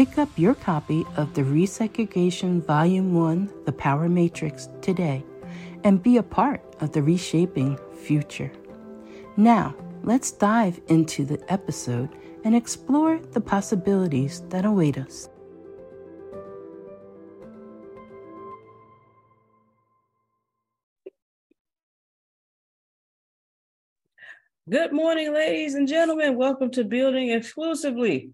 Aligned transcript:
Pick 0.00 0.16
up 0.16 0.30
your 0.38 0.54
copy 0.54 1.04
of 1.18 1.34
the 1.34 1.42
Resegregation 1.42 2.64
Volume 2.64 3.12
1 3.12 3.52
The 3.66 3.72
Power 3.72 4.08
Matrix 4.08 4.70
today 4.80 5.22
and 5.84 6.02
be 6.02 6.16
a 6.16 6.22
part 6.22 6.62
of 6.80 6.92
the 6.92 7.02
reshaping 7.02 7.78
future. 8.02 8.50
Now, 9.36 9.74
let's 10.02 10.32
dive 10.32 10.80
into 10.88 11.26
the 11.26 11.38
episode 11.52 12.08
and 12.44 12.56
explore 12.56 13.18
the 13.18 13.42
possibilities 13.42 14.40
that 14.48 14.64
await 14.64 14.96
us. 14.96 15.28
Good 24.66 24.94
morning, 24.94 25.34
ladies 25.34 25.74
and 25.74 25.86
gentlemen. 25.86 26.38
Welcome 26.38 26.70
to 26.70 26.84
Building 26.84 27.32
Exclusively 27.32 28.30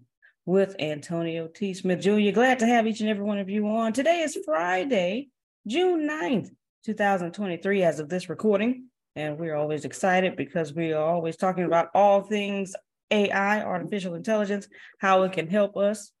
with 0.47 0.77
Antonio 0.79 1.49
T. 1.49 1.73
Smith 1.73 1.99
Jr. 1.99 2.31
Glad 2.31 2.59
to 2.59 2.65
have 2.65 2.87
each 2.87 3.01
and 3.01 3.09
every 3.09 3.25
one 3.25 3.37
of 3.37 3.49
you 3.49 3.67
on. 3.67 3.91
Today 3.91 4.21
is 4.21 4.39
Friday, 4.45 5.27
June 5.67 6.07
9th, 6.09 6.51
2023, 6.85 7.83
as 7.83 7.99
of 7.99 8.07
this 8.07 8.29
recording. 8.29 8.85
And 9.17 9.37
we're 9.37 9.55
always 9.55 9.83
excited 9.83 10.37
because 10.37 10.73
we 10.73 10.93
are 10.93 11.03
always 11.03 11.35
talking 11.35 11.65
about 11.65 11.89
all 11.93 12.21
things 12.21 12.73
AI, 13.11 13.61
artificial 13.61 14.15
intelligence, 14.15 14.69
how 14.99 15.23
it 15.23 15.33
can 15.33 15.49
help 15.49 15.75
us 15.75 16.13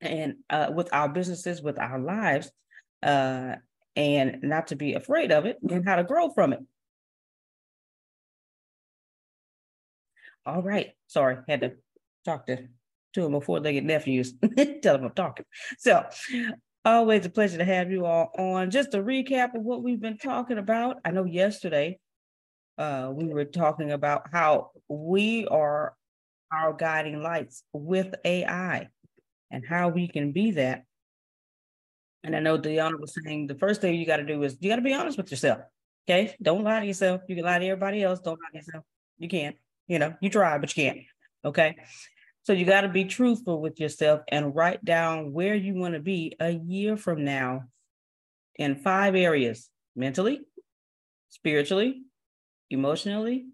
and 0.00 0.34
uh, 0.50 0.72
with 0.74 0.92
our 0.92 1.08
businesses, 1.08 1.62
with 1.62 1.78
our 1.78 2.00
lives, 2.00 2.50
uh, 3.04 3.54
and 3.94 4.38
not 4.42 4.66
to 4.68 4.76
be 4.76 4.94
afraid 4.94 5.30
of 5.30 5.46
it 5.46 5.58
and 5.62 5.86
how 5.86 5.94
to 5.94 6.02
grow 6.02 6.30
from 6.30 6.52
it. 6.52 6.60
All 10.44 10.62
right. 10.62 10.90
Sorry, 11.06 11.36
had 11.46 11.60
to 11.60 11.74
talk 12.24 12.46
to 12.46 12.66
to 13.16 13.60
they 13.60 13.72
get 13.72 13.84
nephews. 13.84 14.34
Tell 14.82 14.96
them 14.96 15.04
I'm 15.04 15.12
talking. 15.12 15.44
So, 15.78 16.04
always 16.84 17.26
a 17.26 17.30
pleasure 17.30 17.58
to 17.58 17.64
have 17.64 17.90
you 17.90 18.06
all 18.06 18.30
on. 18.38 18.70
Just 18.70 18.94
a 18.94 18.98
recap 18.98 19.54
of 19.54 19.62
what 19.62 19.82
we've 19.82 20.00
been 20.00 20.18
talking 20.18 20.58
about. 20.58 20.98
I 21.04 21.10
know 21.10 21.24
yesterday 21.24 21.98
uh, 22.78 23.10
we 23.12 23.26
were 23.26 23.44
talking 23.44 23.90
about 23.92 24.28
how 24.32 24.70
we 24.88 25.46
are 25.46 25.94
our 26.52 26.72
guiding 26.72 27.22
lights 27.22 27.64
with 27.72 28.14
AI 28.24 28.88
and 29.50 29.64
how 29.66 29.88
we 29.88 30.08
can 30.08 30.32
be 30.32 30.52
that. 30.52 30.84
And 32.22 32.34
I 32.34 32.40
know 32.40 32.58
Deanna 32.58 32.98
was 32.98 33.14
saying 33.14 33.46
the 33.46 33.54
first 33.54 33.80
thing 33.80 33.94
you 33.94 34.06
got 34.06 34.16
to 34.18 34.24
do 34.24 34.42
is 34.42 34.56
you 34.60 34.68
got 34.68 34.76
to 34.76 34.82
be 34.82 34.94
honest 34.94 35.16
with 35.16 35.30
yourself. 35.30 35.60
Okay. 36.08 36.34
Don't 36.40 36.64
lie 36.64 36.80
to 36.80 36.86
yourself. 36.86 37.22
You 37.28 37.36
can 37.36 37.44
lie 37.44 37.58
to 37.58 37.66
everybody 37.66 38.02
else. 38.02 38.20
Don't 38.20 38.38
lie 38.40 38.50
to 38.52 38.58
yourself. 38.58 38.84
You 39.18 39.28
can't. 39.28 39.56
You 39.88 39.98
know, 39.98 40.14
you 40.20 40.30
try, 40.30 40.58
but 40.58 40.76
you 40.76 40.84
can't. 40.84 40.98
Okay. 41.44 41.76
So 42.46 42.52
you 42.52 42.64
got 42.64 42.82
to 42.82 42.88
be 42.88 43.04
truthful 43.06 43.60
with 43.60 43.80
yourself 43.80 44.20
and 44.28 44.54
write 44.54 44.84
down 44.84 45.32
where 45.32 45.56
you 45.56 45.74
want 45.74 45.94
to 45.94 46.00
be 46.00 46.36
a 46.38 46.50
year 46.52 46.96
from 46.96 47.24
now 47.24 47.64
in 48.54 48.76
five 48.76 49.16
areas 49.16 49.68
mentally, 49.96 50.42
spiritually, 51.28 52.02
emotionally, 52.70 53.46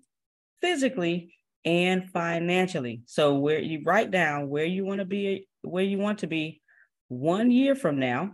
physically, 0.61 1.33
and 1.65 2.11
financially. 2.11 3.01
So 3.07 3.37
where 3.37 3.61
you 3.61 3.81
write 3.83 4.11
down 4.11 4.51
where 4.51 4.67
you 4.67 4.85
want 4.85 4.99
to 4.99 5.07
be, 5.07 5.49
where 5.63 5.85
you 5.85 5.97
want 5.97 6.19
to 6.19 6.27
be 6.27 6.61
one 7.09 7.51
year 7.51 7.75
from 7.75 7.99
now, 7.99 8.33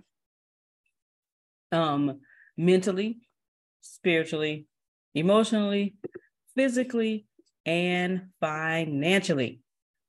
um, 1.71 2.19
mentally, 2.57 3.21
spiritually, 3.81 4.67
emotionally, 5.15 5.95
physically, 6.57 7.27
and 7.65 8.31
financially. 8.41 9.61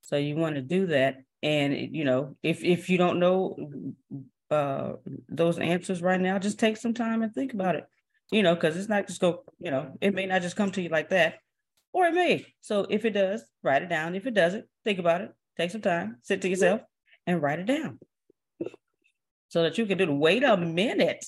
So 0.09 0.17
you 0.17 0.35
want 0.35 0.55
to 0.55 0.61
do 0.63 0.87
that. 0.87 1.17
And 1.43 1.95
you 1.95 2.03
know, 2.03 2.35
if 2.41 2.63
if 2.63 2.89
you 2.89 2.97
don't 2.97 3.19
know 3.19 3.93
uh 4.49 4.93
those 5.29 5.59
answers 5.59 6.01
right 6.01 6.19
now, 6.19 6.39
just 6.39 6.57
take 6.57 6.77
some 6.77 6.95
time 6.95 7.21
and 7.21 7.31
think 7.31 7.53
about 7.53 7.75
it. 7.75 7.85
You 8.31 8.41
know, 8.41 8.55
because 8.55 8.75
it's 8.75 8.89
not 8.89 9.05
just 9.05 9.21
go, 9.21 9.43
you 9.59 9.69
know, 9.69 9.93
it 10.01 10.15
may 10.15 10.25
not 10.25 10.41
just 10.41 10.55
come 10.55 10.71
to 10.71 10.81
you 10.81 10.89
like 10.89 11.09
that, 11.09 11.35
or 11.93 12.07
it 12.07 12.15
may. 12.15 12.43
So 12.59 12.87
if 12.89 13.05
it 13.05 13.11
does, 13.11 13.43
write 13.61 13.83
it 13.83 13.89
down. 13.89 14.15
If 14.15 14.25
it 14.25 14.33
doesn't, 14.33 14.65
think 14.83 14.97
about 14.97 15.21
it. 15.21 15.31
Take 15.57 15.69
some 15.69 15.81
time, 15.81 16.17
sit 16.23 16.41
to 16.41 16.49
yourself, 16.49 16.81
and 17.27 17.39
write 17.39 17.59
it 17.59 17.67
down. 17.67 17.99
So 19.49 19.61
that 19.61 19.77
you 19.77 19.85
can 19.85 19.99
do 19.99 20.07
the 20.07 20.13
wait 20.13 20.43
a 20.43 20.57
minute. 20.57 21.23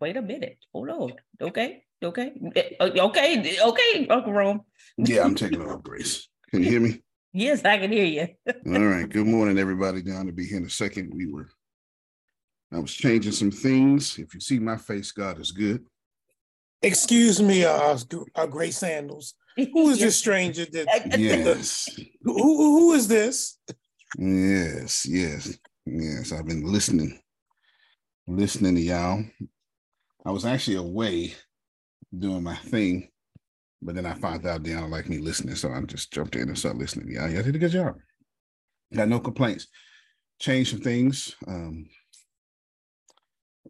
Wait 0.00 0.16
a 0.16 0.22
minute. 0.22 0.58
Hold 0.72 0.90
on. 0.90 1.12
Okay. 1.40 1.84
Okay. 2.02 2.32
Okay. 2.80 3.60
Okay, 3.60 4.06
Uncle 4.08 4.32
Rome. 4.32 4.62
Yeah, 4.98 5.22
I'm 5.22 5.36
taking 5.36 5.60
a 5.60 5.64
little 5.64 5.78
Grace. 5.78 6.28
Can 6.50 6.64
you 6.64 6.70
hear 6.70 6.80
me? 6.80 7.03
Yes, 7.36 7.64
I 7.64 7.78
can 7.78 7.90
hear 7.90 8.04
you. 8.04 8.28
All 8.72 8.86
right. 8.86 9.08
Good 9.08 9.26
morning, 9.26 9.58
everybody. 9.58 10.02
Down 10.02 10.26
to 10.26 10.32
be 10.32 10.46
here 10.46 10.58
in 10.58 10.66
a 10.66 10.70
second. 10.70 11.12
We 11.12 11.26
were, 11.26 11.48
I 12.72 12.78
was 12.78 12.94
changing 12.94 13.32
some 13.32 13.50
things. 13.50 14.20
If 14.20 14.34
you 14.34 14.40
see 14.40 14.60
my 14.60 14.76
face, 14.76 15.10
God 15.10 15.40
is 15.40 15.50
good. 15.50 15.84
Excuse 16.80 17.42
me, 17.42 17.64
uh, 17.64 17.98
uh 18.36 18.46
Grace 18.46 18.78
Sandals. 18.78 19.34
Who 19.56 19.90
is 19.90 19.98
this 19.98 20.16
stranger 20.16 20.64
that 20.64 21.12
yes. 21.18 21.88
who, 22.22 22.34
who 22.34 22.92
is 22.92 23.08
this? 23.08 23.58
Yes, 24.16 25.04
yes, 25.04 25.58
yes. 25.86 26.30
I've 26.30 26.46
been 26.46 26.62
listening, 26.62 27.18
listening 28.28 28.76
to 28.76 28.80
y'all. 28.80 29.24
I 30.24 30.30
was 30.30 30.44
actually 30.44 30.76
away 30.76 31.34
doing 32.16 32.44
my 32.44 32.54
thing, 32.54 33.08
but 33.84 33.94
then 33.94 34.06
I 34.06 34.14
found 34.14 34.46
out 34.46 34.64
they 34.64 34.72
don't 34.72 34.90
like 34.90 35.08
me 35.08 35.18
listening, 35.18 35.54
so 35.54 35.70
I 35.70 35.80
just 35.82 36.12
jumped 36.12 36.36
in 36.36 36.48
and 36.48 36.58
started 36.58 36.80
listening. 36.80 37.12
Yeah, 37.12 37.28
y'all 37.28 37.42
did 37.42 37.54
a 37.54 37.58
good 37.58 37.70
job. 37.70 37.96
Got 38.94 39.08
no 39.08 39.20
complaints. 39.20 39.68
Changed 40.40 40.70
some 40.70 40.80
things. 40.80 41.36
Um, 41.46 41.88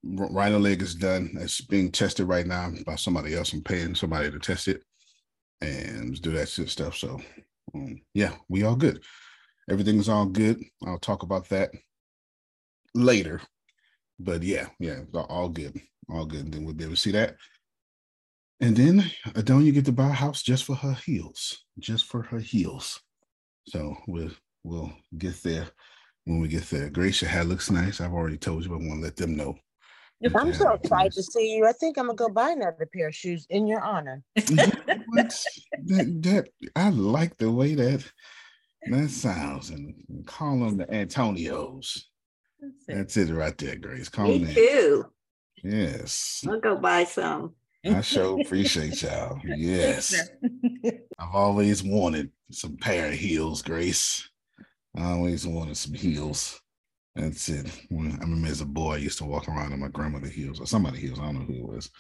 rhino 0.05 0.59
leg 0.59 0.83
is 0.83 0.95
done. 0.95 1.35
It's 1.41 1.61
being 1.61 1.91
tested 1.91 2.29
right 2.29 2.47
now 2.47 2.73
by 2.87 2.95
somebody 2.95 3.35
else. 3.35 3.53
I'm 3.53 3.63
paying 3.63 3.95
somebody 3.95 4.31
to 4.31 4.39
test 4.39 4.69
it 4.69 4.83
and 5.61 6.21
do 6.23 6.31
that 6.33 6.49
shit 6.49 6.69
stuff. 6.69 6.97
So 6.97 7.21
um, 7.75 8.01
yeah, 8.13 8.35
we 8.49 8.63
all 8.63 8.77
good. 8.77 9.03
Everything's 9.69 10.09
all 10.09 10.27
good. 10.27 10.63
I'll 10.87 10.99
talk 10.99 11.23
about 11.23 11.49
that 11.49 11.71
later. 12.95 13.41
But 14.21 14.43
yeah, 14.43 14.67
yeah, 14.79 15.01
all 15.13 15.49
good. 15.49 15.81
All 16.09 16.27
good. 16.27 16.45
And 16.45 16.55
then 16.55 16.65
we'll 16.65 16.75
be 16.75 16.85
able 16.85 16.95
to 16.95 17.01
see 17.01 17.13
that. 17.13 17.37
And 18.61 18.77
then 18.77 19.01
uh, 19.01 19.31
Adonia 19.31 19.75
get 19.75 19.85
to 19.87 19.93
buy 19.93 20.09
a 20.09 20.13
house 20.13 20.43
just 20.43 20.65
for 20.65 20.77
her 20.77 20.95
heels. 20.95 21.65
Just 21.79 22.07
for 22.07 22.23
her 22.23 22.39
heels. 22.39 23.01
So 23.69 23.97
we'll 24.07 24.31
we'll 24.63 24.93
get 25.19 25.43
there 25.43 25.67
when 26.25 26.41
we 26.41 26.49
get 26.49 26.65
there. 26.71 26.91
Grace, 26.91 27.23
your 27.23 27.31
hair 27.31 27.45
looks 27.45 27.71
nice. 27.71 28.01
I've 28.01 28.13
already 28.13 28.39
told 28.39 28.65
you, 28.65 28.71
but 28.71 28.77
I 28.77 28.87
want 28.87 29.01
to 29.01 29.05
let 29.05 29.17
them 29.17 29.37
know 29.37 29.57
I'm 30.35 30.55
so 30.55 30.73
excited 30.73 31.13
to 31.13 31.23
see 31.23 31.57
you. 31.57 31.67
I 31.67 31.73
think 31.73 31.99
I'm 31.99 32.07
gonna 32.07 32.17
go 32.17 32.29
buy 32.29 32.51
another 32.51 32.89
pair 32.93 33.09
of 33.09 33.15
shoes 33.15 33.47
in 33.51 33.67
your 33.67 33.81
honor. 33.81 34.23
that, 34.35 34.93
that 35.87 36.49
I 36.77 36.89
like 36.91 37.37
the 37.37 37.51
way 37.51 37.75
that 37.75 38.05
that 38.87 39.11
sounds, 39.11 39.71
and 39.71 39.95
call 40.27 40.61
them 40.61 40.79
the 40.79 40.87
Antonios. 40.87 42.03
That's 42.89 43.17
it. 43.17 43.31
right 43.31 43.57
there, 43.59 43.77
Grace. 43.77 44.09
Call 44.09 44.29
Me 44.29 44.45
them 44.45 44.55
too. 44.55 45.05
Yes. 45.63 46.45
I'll 46.49 46.61
go 46.61 46.77
buy 46.77 47.05
some. 47.05 47.55
I 47.85 48.01
sure 48.01 48.41
appreciate 48.41 49.03
y'all. 49.03 49.41
Yes. 49.45 50.15
I've 51.19 51.35
always 51.35 51.83
wanted 51.83 52.31
some 52.51 52.77
pair 52.77 53.09
of 53.09 53.15
heels, 53.15 53.63
Grace. 53.63 54.29
I 54.97 55.13
always 55.13 55.47
wanted 55.47 55.77
some 55.77 55.95
heels. 55.95 56.61
That's 57.15 57.49
it. 57.49 57.71
When, 57.91 58.13
I 58.13 58.19
remember 58.19 58.49
as 58.49 58.61
a 58.61 58.67
boy, 58.67 58.95
I 58.95 58.99
used 58.99 59.19
to 59.19 59.25
walk 59.25 59.49
around 59.49 59.73
in 59.73 59.81
my 59.81 59.89
grandmother's 59.89 60.33
heels 60.33 60.61
or 60.61 60.67
somebody 60.67 60.99
heels. 60.99 61.21
I 61.21 61.27
don't 61.27 61.35
know 61.35 61.47
who 61.47 61.55
it 61.55 61.75
was. 61.75 61.91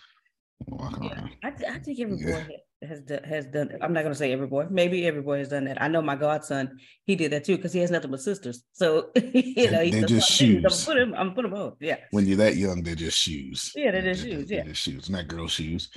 Walking 0.66 1.04
yeah, 1.04 1.12
around. 1.12 1.30
I, 1.42 1.48
I 1.48 1.78
think 1.78 2.00
every 2.00 2.18
yeah. 2.18 2.44
boy 2.44 2.56
has 2.86 3.00
done, 3.00 3.22
has 3.24 3.46
done. 3.46 3.70
I'm 3.80 3.92
not 3.92 4.02
gonna 4.02 4.14
say 4.14 4.32
every 4.32 4.46
boy. 4.46 4.66
Maybe 4.70 5.06
every 5.06 5.22
boy 5.22 5.38
has 5.38 5.48
done 5.48 5.64
that. 5.64 5.80
I 5.80 5.88
know 5.88 6.02
my 6.02 6.16
godson. 6.16 6.78
He 7.04 7.16
did 7.16 7.32
that 7.32 7.44
too 7.44 7.56
because 7.56 7.72
he 7.72 7.80
has 7.80 7.90
nothing 7.90 8.10
but 8.10 8.20
sisters. 8.20 8.64
So 8.72 9.10
you 9.16 9.70
know, 9.70 9.88
they're 9.88 10.06
just 10.06 10.30
shoes. 10.30 10.64
I'm 10.64 10.94
put 10.94 11.02
him. 11.02 11.14
I'm 11.14 11.34
put 11.34 11.52
on. 11.52 11.72
Yeah. 11.80 11.96
When 12.10 12.26
you're 12.26 12.36
that 12.38 12.56
young, 12.56 12.82
they're 12.82 12.94
just 12.94 13.18
shoes. 13.18 13.72
Yeah, 13.74 13.90
they're 13.90 14.02
just 14.02 14.22
shoes. 14.22 14.48
They're 14.48 14.58
yeah, 14.58 14.64
just 14.64 14.82
shoes. 14.82 15.10
Not 15.10 15.28
girl 15.28 15.48
shoes. 15.48 15.90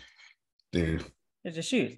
They're 0.73 0.99
they're 1.43 1.53
just 1.53 1.69
shoes. 1.69 1.97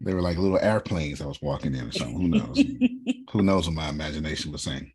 They 0.00 0.12
were 0.12 0.22
like 0.22 0.36
little 0.36 0.58
airplanes 0.58 1.20
I 1.20 1.26
was 1.26 1.40
walking 1.40 1.74
in 1.74 1.88
or 1.88 1.92
something. 1.92 2.20
Who 2.20 2.28
knows? 2.28 2.62
Who 3.32 3.42
knows 3.42 3.66
what 3.66 3.76
my 3.76 3.88
imagination 3.88 4.52
was 4.52 4.62
saying? 4.62 4.92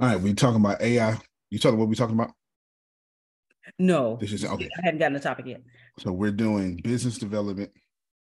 All 0.00 0.08
right, 0.08 0.20
we 0.20 0.34
talking 0.34 0.60
about 0.60 0.80
AI. 0.80 1.18
You 1.50 1.58
talking 1.58 1.78
what 1.78 1.88
we 1.88 1.96
talking 1.96 2.14
about? 2.14 2.32
No. 3.78 4.16
This 4.20 4.32
is 4.32 4.44
okay. 4.44 4.68
I 4.78 4.84
hadn't 4.84 4.98
gotten 4.98 5.14
the 5.14 5.20
topic 5.20 5.46
yet. 5.46 5.62
So 5.98 6.12
we're 6.12 6.30
doing 6.30 6.76
business 6.76 7.18
development 7.18 7.70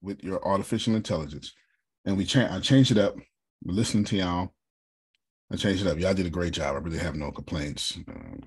with 0.02 0.24
your 0.24 0.46
artificial 0.46 0.96
intelligence. 0.96 1.54
And 2.06 2.18
we 2.18 2.26
change 2.26 2.52
I 2.52 2.60
changed 2.60 2.92
it 2.92 2.98
up. 2.98 3.16
We're 3.64 3.74
listening 3.74 4.04
to 4.06 4.18
y'all. 4.18 4.54
I 5.52 5.56
changed 5.56 5.86
it 5.86 5.90
up. 5.90 5.98
Y'all 5.98 6.14
did 6.14 6.26
a 6.26 6.32
great 6.32 6.54
job. 6.54 6.76
I 6.76 6.80
really 6.80 6.98
have 6.98 7.16
no 7.16 7.32
complaints. 7.32 7.98
Um, 8.08 8.40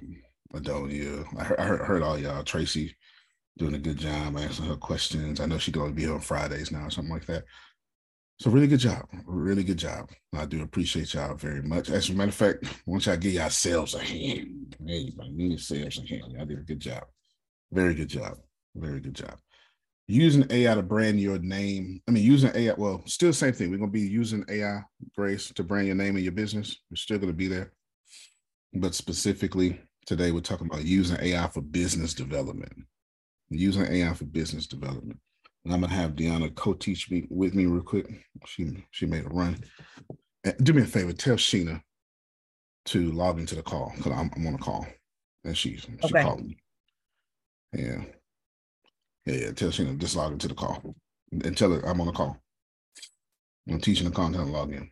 Adonia, 0.54 1.24
I 1.38 1.44
heard, 1.44 1.58
I 1.58 1.64
heard, 1.64 1.80
heard 1.80 2.02
all 2.02 2.18
y'all. 2.18 2.42
Tracy 2.42 2.96
doing 3.58 3.74
a 3.74 3.78
good 3.78 3.96
job 3.96 4.36
answering 4.36 4.68
her 4.68 4.76
questions. 4.76 5.40
I 5.40 5.46
know 5.46 5.58
she 5.58 5.72
can 5.72 5.82
only 5.82 5.94
be 5.94 6.02
here 6.02 6.14
on 6.14 6.20
Fridays 6.20 6.70
now 6.70 6.86
or 6.86 6.90
something 6.90 7.12
like 7.12 7.26
that. 7.26 7.44
So 8.38 8.50
really 8.50 8.66
good 8.66 8.80
job, 8.80 9.06
really 9.24 9.64
good 9.64 9.78
job. 9.78 10.10
I 10.34 10.44
do 10.44 10.62
appreciate 10.62 11.14
y'all 11.14 11.34
very 11.36 11.62
much. 11.62 11.88
As 11.88 12.10
a 12.10 12.12
matter 12.12 12.28
of 12.28 12.34
fact, 12.34 12.64
once 12.84 13.08
I 13.08 13.16
give 13.16 13.32
y'all 13.32 13.48
sales 13.48 13.94
a 13.94 13.98
hand, 13.98 14.76
need 14.78 15.58
sales 15.58 15.98
a 15.98 16.06
hand. 16.06 16.32
Y'all 16.32 16.44
did 16.44 16.58
a 16.58 16.62
good 16.62 16.80
job. 16.80 17.04
Very 17.72 17.94
good 17.94 18.08
job. 18.08 18.36
Very 18.74 19.00
good 19.00 19.14
job. 19.14 19.38
Using 20.06 20.46
AI 20.50 20.74
to 20.74 20.82
brand 20.82 21.18
your 21.18 21.38
name. 21.38 22.02
I 22.06 22.10
mean, 22.10 22.24
using 22.24 22.54
AI, 22.54 22.74
well, 22.76 23.02
still 23.06 23.30
the 23.30 23.32
same 23.32 23.54
thing. 23.54 23.70
We're 23.70 23.78
gonna 23.78 23.90
be 23.90 24.00
using 24.02 24.44
AI, 24.50 24.82
Grace, 25.16 25.50
to 25.54 25.64
brand 25.64 25.86
your 25.86 25.96
name 25.96 26.16
and 26.16 26.24
your 26.24 26.32
business. 26.32 26.76
We're 26.90 26.96
still 26.96 27.18
gonna 27.18 27.32
be 27.32 27.48
there. 27.48 27.72
But 28.74 28.94
specifically, 28.94 29.80
today 30.04 30.30
we're 30.30 30.40
talking 30.40 30.66
about 30.66 30.84
using 30.84 31.16
AI 31.22 31.48
for 31.48 31.62
business 31.62 32.12
development. 32.12 32.74
Using 33.48 33.86
AI 33.86 34.12
for 34.12 34.26
business 34.26 34.66
development. 34.66 35.18
And 35.66 35.74
I'm 35.74 35.80
gonna 35.80 35.94
have 35.94 36.12
Deanna 36.12 36.54
co-teach 36.54 37.10
me 37.10 37.26
with 37.28 37.52
me 37.52 37.66
real 37.66 37.82
quick. 37.82 38.06
She 38.46 38.84
she 38.92 39.04
made 39.04 39.24
a 39.24 39.28
run. 39.28 39.58
And 40.44 40.54
do 40.64 40.72
me 40.72 40.82
a 40.82 40.86
favor, 40.86 41.12
tell 41.12 41.34
Sheena 41.34 41.82
to 42.84 43.10
log 43.10 43.40
into 43.40 43.56
the 43.56 43.64
call 43.64 43.92
because 43.96 44.12
I'm, 44.12 44.30
I'm 44.36 44.46
on 44.46 44.54
a 44.54 44.58
call, 44.58 44.86
and 45.42 45.58
she 45.58 45.76
she 45.76 45.88
okay. 46.04 46.22
called 46.22 46.46
me. 46.46 46.56
Yeah, 47.72 48.04
yeah, 49.24 49.34
yeah. 49.34 49.50
Tell 49.50 49.70
Sheena 49.70 49.98
just 49.98 50.14
log 50.14 50.34
into 50.34 50.46
the 50.46 50.54
call 50.54 50.94
and 51.32 51.56
tell 51.56 51.72
her 51.72 51.84
I'm 51.84 52.00
on 52.00 52.06
the 52.06 52.12
call. 52.12 52.40
I'm 53.68 53.80
teaching 53.80 54.08
the 54.08 54.14
content 54.14 54.52
log 54.52 54.72
in. 54.72 54.88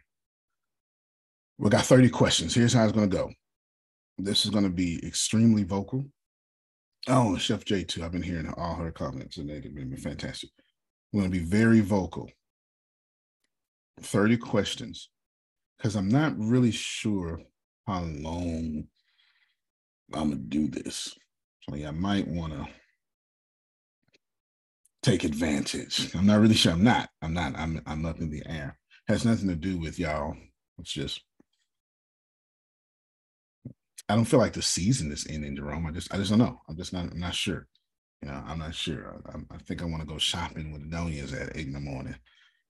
We 1.56 1.70
got 1.70 1.84
30 1.84 2.08
questions. 2.08 2.52
Here's 2.52 2.72
how 2.72 2.82
it's 2.82 2.92
gonna 2.92 3.06
go. 3.06 3.30
This 4.18 4.44
is 4.44 4.50
gonna 4.50 4.70
be 4.70 5.06
extremely 5.06 5.62
vocal. 5.62 6.04
Oh, 7.06 7.36
Chef 7.36 7.64
J 7.64 7.84
too. 7.84 8.02
I've 8.02 8.10
been 8.10 8.22
hearing 8.22 8.52
all 8.56 8.74
her 8.74 8.90
comments, 8.90 9.36
and 9.36 9.48
they've 9.48 9.62
been 9.72 9.96
fantastic. 9.96 10.50
I'm 11.14 11.20
going 11.20 11.30
to 11.30 11.38
be 11.38 11.44
very 11.44 11.78
vocal. 11.78 12.28
30 14.00 14.36
questions 14.38 15.10
because 15.78 15.94
I'm 15.94 16.08
not 16.08 16.36
really 16.36 16.72
sure 16.72 17.40
how 17.86 18.02
long 18.02 18.88
I'm 20.12 20.30
going 20.30 20.30
to 20.30 20.36
do 20.36 20.66
this. 20.66 21.14
So 21.62 21.76
yeah, 21.76 21.88
I 21.88 21.92
might 21.92 22.26
want 22.26 22.54
to 22.54 22.66
take 25.04 25.22
advantage. 25.22 26.12
I'm 26.16 26.26
not 26.26 26.40
really 26.40 26.54
sure. 26.54 26.72
I'm 26.72 26.82
not. 26.82 27.10
I'm 27.22 27.32
not. 27.32 27.56
I'm 27.56 27.80
I'm 27.86 28.04
up 28.06 28.18
in 28.18 28.30
the 28.30 28.42
air. 28.46 28.76
Has 29.06 29.24
nothing 29.24 29.48
to 29.48 29.54
do 29.54 29.78
with 29.78 30.00
y'all. 30.00 30.34
It's 30.80 30.92
just 30.92 31.22
I 34.08 34.16
don't 34.16 34.24
feel 34.24 34.40
like 34.40 34.54
the 34.54 34.62
season 34.62 35.12
is 35.12 35.28
ending, 35.30 35.54
Jerome. 35.54 35.86
I 35.86 35.92
just 35.92 36.12
I 36.12 36.16
just 36.16 36.30
don't 36.30 36.40
know. 36.40 36.60
I'm 36.68 36.76
just 36.76 36.92
not 36.92 37.12
I'm 37.12 37.20
not 37.20 37.36
sure. 37.36 37.68
You 38.24 38.30
know, 38.30 38.42
I'm 38.46 38.58
not 38.58 38.74
sure. 38.74 39.20
I, 39.26 39.54
I 39.54 39.58
think 39.58 39.82
I 39.82 39.84
want 39.84 40.00
to 40.00 40.08
go 40.08 40.16
shopping 40.16 40.72
with 40.72 40.90
Adonias 40.90 41.38
at 41.38 41.54
eight 41.54 41.66
in 41.66 41.74
the 41.74 41.80
morning 41.80 42.14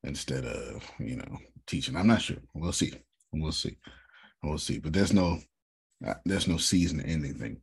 instead 0.02 0.44
of 0.44 0.82
you 0.98 1.14
know 1.14 1.38
teaching. 1.68 1.94
I'm 1.94 2.08
not 2.08 2.22
sure. 2.22 2.38
We'll 2.54 2.72
see. 2.72 2.92
We'll 3.32 3.52
see. 3.52 3.78
We'll 4.42 4.58
see. 4.58 4.80
But 4.80 4.92
there's 4.92 5.12
no 5.12 5.38
uh, 6.04 6.14
there's 6.24 6.48
no 6.48 6.56
season 6.56 7.00
ending 7.02 7.34
thing. 7.34 7.60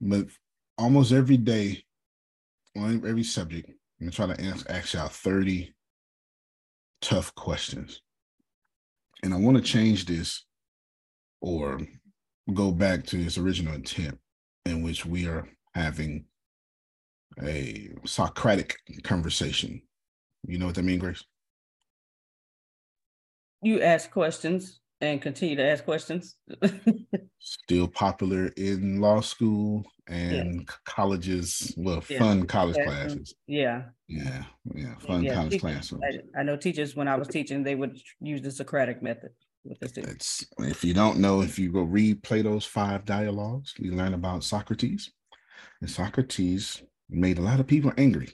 But 0.00 0.26
almost 0.78 1.12
every 1.12 1.36
day 1.36 1.84
on 2.76 3.04
every 3.06 3.22
subject, 3.22 3.68
I'm 3.68 4.10
gonna 4.10 4.10
try 4.10 4.34
to 4.34 4.44
ask, 4.44 4.68
ask 4.68 4.94
y'all 4.94 5.06
30 5.06 5.72
tough 7.00 7.32
questions. 7.36 8.02
And 9.22 9.32
I 9.32 9.36
want 9.36 9.58
to 9.58 9.62
change 9.62 10.06
this 10.06 10.44
or 11.40 11.78
go 12.52 12.72
back 12.72 13.06
to 13.06 13.20
its 13.20 13.38
original 13.38 13.74
intent 13.74 14.18
in 14.66 14.82
which 14.82 15.06
we 15.06 15.28
are 15.28 15.46
having 15.72 16.24
a 17.42 17.90
Socratic 18.04 18.76
conversation. 19.02 19.82
You 20.46 20.58
know 20.58 20.66
what 20.66 20.74
that 20.76 20.82
means, 20.82 21.00
Grace? 21.00 21.24
You 23.62 23.82
ask 23.82 24.10
questions 24.10 24.80
and 25.00 25.20
continue 25.20 25.56
to 25.56 25.64
ask 25.64 25.84
questions. 25.84 26.36
Still 27.40 27.88
popular 27.88 28.46
in 28.56 29.00
law 29.00 29.20
school 29.20 29.84
and 30.08 30.60
yeah. 30.60 30.74
colleges, 30.84 31.74
well, 31.76 32.02
yeah. 32.08 32.18
fun 32.18 32.46
college 32.46 32.76
yeah. 32.78 32.84
classes. 32.84 33.34
Yeah. 33.46 33.82
Yeah. 34.08 34.44
Yeah. 34.74 34.94
Fun 34.98 35.26
college 35.26 35.52
teachers, 35.52 35.60
classes. 35.60 35.98
I, 36.02 36.40
I, 36.40 36.42
know 36.42 36.56
teachers, 36.56 36.96
when 36.96 37.08
I 37.08 37.16
was 37.16 37.28
teaching, 37.28 37.62
they 37.62 37.74
would 37.74 37.98
use 38.20 38.42
the 38.42 38.50
Socratic 38.50 39.02
method. 39.02 39.30
It's, 39.64 40.46
if 40.58 40.82
you 40.82 40.94
don't 40.94 41.18
know, 41.18 41.42
if 41.42 41.58
you 41.58 41.70
go 41.70 41.82
read 41.82 42.22
Plato's 42.22 42.64
five 42.64 43.04
dialogues, 43.04 43.74
you 43.78 43.92
learn 43.92 44.14
about 44.14 44.42
Socrates. 44.42 45.10
And 45.80 45.90
Socrates 45.90 46.82
made 47.10 47.38
a 47.38 47.42
lot 47.42 47.60
of 47.60 47.66
people 47.66 47.92
angry. 47.96 48.30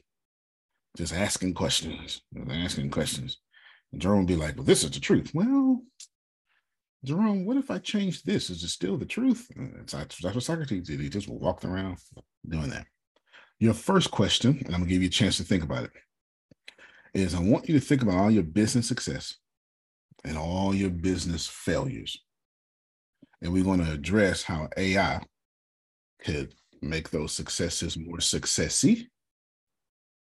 Just 0.97 1.12
asking 1.12 1.54
questions, 1.54 2.23
asking 2.50 2.90
questions. 2.90 3.38
And 3.92 4.00
Jerome 4.00 4.18
would 4.18 4.26
be 4.26 4.37
like, 4.37 4.56
well, 4.56 4.64
this 4.64 4.85
is 4.85 4.90
the 4.90 5.00
truth. 5.00 5.30
Well, 5.35 5.83
Jerome, 7.04 7.45
what 7.45 7.56
if 7.56 7.71
I 7.71 7.78
change 7.78 8.23
this? 8.23 8.50
Is 8.50 8.62
it 8.62 8.68
still 8.68 8.97
the 8.97 9.04
truth? 9.04 9.47
Uh, 9.59 9.83
that's, 9.85 10.21
that's 10.21 10.35
what 10.35 10.42
Socrates 10.42 10.88
did. 10.88 11.00
He 11.00 11.09
just 11.09 11.28
walked 11.28 11.64
around 11.64 11.99
doing 12.49 12.71
that. 12.71 12.87
Your 13.59 13.75
first 13.75 14.11
question, 14.11 14.62
and 14.64 14.75
I'm 14.75 14.80
gonna 14.80 14.90
give 14.90 15.02
you 15.02 15.09
a 15.09 15.11
chance 15.11 15.37
to 15.37 15.45
think 15.45 15.62
about 15.62 15.85
it, 15.85 15.90
is 17.14 17.35
I 17.35 17.40
want 17.40 17.68
you 17.68 17.78
to 17.78 17.85
think 17.85 18.02
about 18.02 18.16
all 18.16 18.30
your 18.30 18.42
business 18.42 18.88
success 18.88 19.37
and 20.25 20.37
all 20.37 20.75
your 20.75 20.90
business 20.90 21.47
failures. 21.47 22.18
And 23.40 23.52
we're 23.52 23.64
going 23.64 23.85
to 23.85 23.92
address 23.92 24.42
how 24.42 24.68
AI 24.76 25.21
could 26.25 26.54
make 26.83 27.11
those 27.11 27.33
successes 27.33 27.97
more 27.97 28.18
successy 28.18 29.06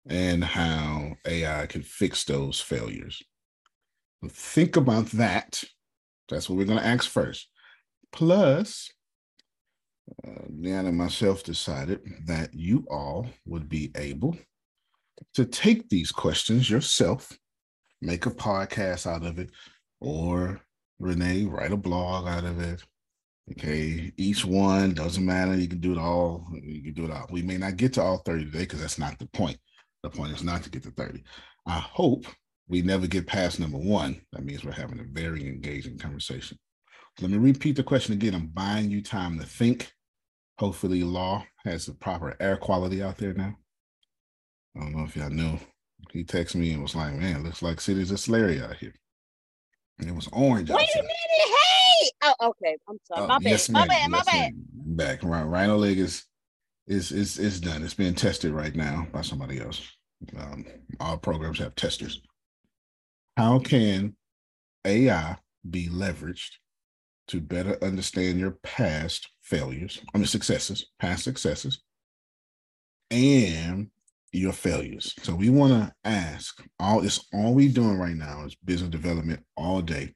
and 0.08 0.44
how 0.44 1.14
AI 1.26 1.66
can 1.66 1.82
fix 1.82 2.24
those 2.24 2.60
failures. 2.60 3.22
Think 4.28 4.76
about 4.76 5.06
that. 5.12 5.62
That's 6.28 6.48
what 6.48 6.56
we're 6.56 6.64
going 6.64 6.78
to 6.78 6.86
ask 6.86 7.08
first. 7.08 7.48
Plus, 8.12 8.90
uh, 10.26 10.46
Dan 10.60 10.86
and 10.86 10.96
myself 10.96 11.42
decided 11.42 12.00
that 12.26 12.54
you 12.54 12.86
all 12.90 13.26
would 13.46 13.68
be 13.68 13.90
able 13.96 14.36
to 15.34 15.44
take 15.44 15.88
these 15.88 16.12
questions 16.12 16.68
yourself, 16.68 17.36
make 18.00 18.26
a 18.26 18.30
podcast 18.30 19.06
out 19.06 19.24
of 19.24 19.38
it, 19.38 19.50
or 20.00 20.60
Renee, 20.98 21.44
write 21.44 21.72
a 21.72 21.76
blog 21.76 22.28
out 22.28 22.44
of 22.44 22.60
it. 22.60 22.82
Okay, 23.50 24.12
each 24.16 24.44
one 24.44 24.94
doesn't 24.94 25.24
matter. 25.24 25.54
You 25.54 25.68
can 25.68 25.80
do 25.80 25.92
it 25.92 25.98
all. 25.98 26.46
You 26.52 26.82
can 26.82 26.94
do 26.94 27.04
it 27.04 27.10
all. 27.10 27.26
We 27.30 27.42
may 27.42 27.58
not 27.58 27.76
get 27.76 27.92
to 27.94 28.02
all 28.02 28.18
30 28.18 28.46
today 28.46 28.60
because 28.60 28.80
that's 28.80 28.98
not 28.98 29.18
the 29.18 29.26
point. 29.26 29.58
The 30.02 30.10
point 30.10 30.32
is 30.32 30.42
not 30.42 30.62
to 30.62 30.70
get 30.70 30.82
to 30.84 30.90
30. 30.90 31.22
I 31.66 31.78
hope 31.78 32.26
we 32.68 32.80
never 32.80 33.06
get 33.06 33.26
past 33.26 33.60
number 33.60 33.78
one. 33.78 34.20
That 34.32 34.44
means 34.44 34.64
we're 34.64 34.72
having 34.72 35.00
a 35.00 35.04
very 35.04 35.46
engaging 35.46 35.98
conversation. 35.98 36.58
Let 37.20 37.30
me 37.30 37.38
repeat 37.38 37.76
the 37.76 37.82
question 37.82 38.14
again. 38.14 38.34
I'm 38.34 38.48
buying 38.48 38.90
you 38.90 39.02
time 39.02 39.38
to 39.38 39.44
think. 39.46 39.92
Hopefully, 40.58 41.02
law 41.02 41.44
has 41.64 41.86
the 41.86 41.94
proper 41.94 42.36
air 42.40 42.56
quality 42.56 43.02
out 43.02 43.18
there 43.18 43.34
now. 43.34 43.56
I 44.76 44.80
don't 44.80 44.96
know 44.96 45.04
if 45.04 45.16
y'all 45.16 45.30
knew. 45.30 45.58
He 46.12 46.24
texted 46.24 46.56
me 46.56 46.72
and 46.72 46.82
was 46.82 46.94
like, 46.94 47.14
man, 47.14 47.44
looks 47.44 47.62
like 47.62 47.80
cities 47.80 48.10
of 48.10 48.18
Slary 48.18 48.62
out 48.62 48.76
here. 48.76 48.94
And 49.98 50.08
it 50.08 50.14
was 50.14 50.28
orange. 50.32 50.70
Wait 50.70 50.88
a 50.94 51.02
minute. 51.02 51.14
Hey. 51.36 51.83
Oh, 52.24 52.48
okay. 52.48 52.76
I'm 52.88 52.98
sorry. 53.04 53.22
Oh, 53.22 53.28
my, 53.28 53.38
bad. 53.38 53.50
Yes, 53.50 53.68
my 53.68 53.86
bad. 53.86 54.10
My 54.10 54.18
yes, 54.18 54.26
bad. 54.26 54.52
Back. 54.96 55.22
Rhino 55.22 55.76
leg 55.76 55.98
is 55.98 56.24
is 56.86 57.12
is 57.12 57.38
is 57.38 57.60
done. 57.60 57.82
It's 57.82 57.94
being 57.94 58.14
tested 58.14 58.52
right 58.52 58.74
now 58.74 59.06
by 59.12 59.20
somebody 59.20 59.60
else. 59.60 59.82
Um, 60.38 60.64
all 61.00 61.18
programs 61.18 61.58
have 61.58 61.74
testers. 61.74 62.20
How 63.36 63.58
can 63.58 64.16
AI 64.84 65.36
be 65.68 65.88
leveraged 65.88 66.52
to 67.28 67.40
better 67.40 67.76
understand 67.82 68.38
your 68.38 68.52
past 68.62 69.28
failures, 69.42 70.00
I 70.14 70.18
mean 70.18 70.26
successes, 70.26 70.86
past 70.98 71.24
successes, 71.24 71.82
and 73.10 73.90
your 74.32 74.52
failures. 74.52 75.14
So 75.22 75.34
we 75.34 75.48
want 75.48 75.72
to 75.72 75.94
ask 76.04 76.62
all 76.78 77.00
this 77.00 77.24
all 77.32 77.54
we 77.54 77.68
doing 77.68 77.98
right 77.98 78.16
now 78.16 78.44
is 78.44 78.56
business 78.56 78.90
development 78.90 79.44
all 79.56 79.80
day. 79.80 80.14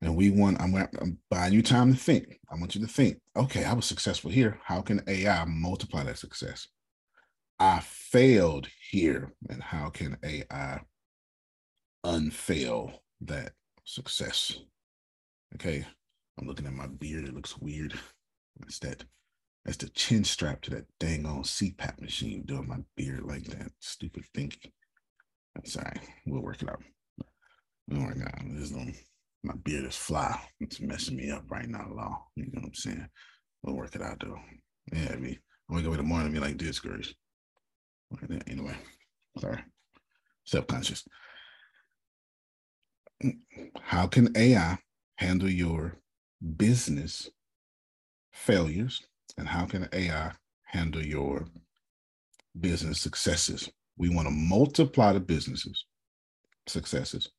And 0.00 0.16
we 0.16 0.30
want, 0.30 0.60
I'm, 0.60 0.74
I'm 0.76 1.18
buying 1.30 1.52
you 1.52 1.62
time 1.62 1.92
to 1.92 1.98
think. 1.98 2.38
I 2.50 2.56
want 2.56 2.74
you 2.74 2.80
to 2.82 2.86
think, 2.86 3.18
okay, 3.36 3.64
I 3.64 3.72
was 3.72 3.84
successful 3.86 4.30
here. 4.30 4.58
How 4.64 4.80
can 4.80 5.02
AI 5.08 5.44
multiply 5.46 6.04
that 6.04 6.18
success? 6.18 6.68
I 7.58 7.80
failed 7.80 8.68
here. 8.90 9.32
And 9.48 9.62
how 9.62 9.90
can 9.90 10.16
AI 10.22 10.80
unfail 12.04 13.02
that 13.22 13.52
success? 13.84 14.60
Okay. 15.56 15.84
I'm 16.38 16.46
looking 16.46 16.66
at 16.66 16.72
my 16.72 16.86
beard. 16.86 17.24
It 17.24 17.34
looks 17.34 17.58
weird. 17.58 17.94
It's 18.62 18.78
that 18.80 19.04
that's 19.64 19.78
the 19.78 19.88
chin 19.90 20.24
strap 20.24 20.62
to 20.62 20.70
that 20.70 20.86
dang 21.00 21.26
on 21.26 21.42
CPAP 21.42 22.00
machine 22.00 22.44
doing 22.46 22.68
my 22.68 22.78
beard 22.96 23.22
like 23.24 23.44
that. 23.46 23.72
Stupid 23.80 24.24
thinking. 24.34 24.72
All 25.56 25.82
right. 25.82 26.00
We'll 26.26 26.42
work 26.42 26.62
it 26.62 26.70
out. 26.70 26.82
Oh 27.92 27.96
my 27.96 28.12
God. 28.12 28.42
This 28.50 28.70
is 28.70 28.76
um, 28.76 28.94
my 29.42 29.54
beard 29.64 29.84
is 29.84 29.96
fly. 29.96 30.40
It's 30.60 30.80
messing 30.80 31.16
me 31.16 31.30
up 31.30 31.44
right 31.50 31.68
now, 31.68 31.86
law. 31.90 32.26
You 32.36 32.44
know 32.44 32.60
what 32.60 32.64
I'm 32.66 32.74
saying? 32.74 33.08
We'll 33.62 33.76
work 33.76 33.94
it 33.94 34.02
out 34.02 34.20
though. 34.20 34.38
Yeah, 34.92 35.10
I 35.12 35.16
mean, 35.16 35.38
I 35.70 35.74
wake 35.74 35.84
up 35.84 35.92
in 35.92 35.96
the 35.98 36.02
morning 36.02 36.26
and 36.26 36.34
be 36.34 36.40
like 36.40 36.58
this, 36.58 36.80
girls. 36.80 37.14
Anyway, 38.46 38.76
sorry. 39.38 39.62
Self-conscious. 40.44 41.04
How 43.80 44.06
can 44.06 44.36
AI 44.36 44.78
handle 45.16 45.50
your 45.50 45.96
business 46.56 47.28
failures 48.32 49.02
and 49.36 49.48
how 49.48 49.66
can 49.66 49.88
AI 49.92 50.32
handle 50.64 51.04
your 51.04 51.46
business 52.58 53.00
successes? 53.00 53.68
We 53.96 54.08
want 54.08 54.28
to 54.28 54.34
multiply 54.34 55.12
the 55.12 55.20
businesses 55.20 55.84
successes. 56.66 57.30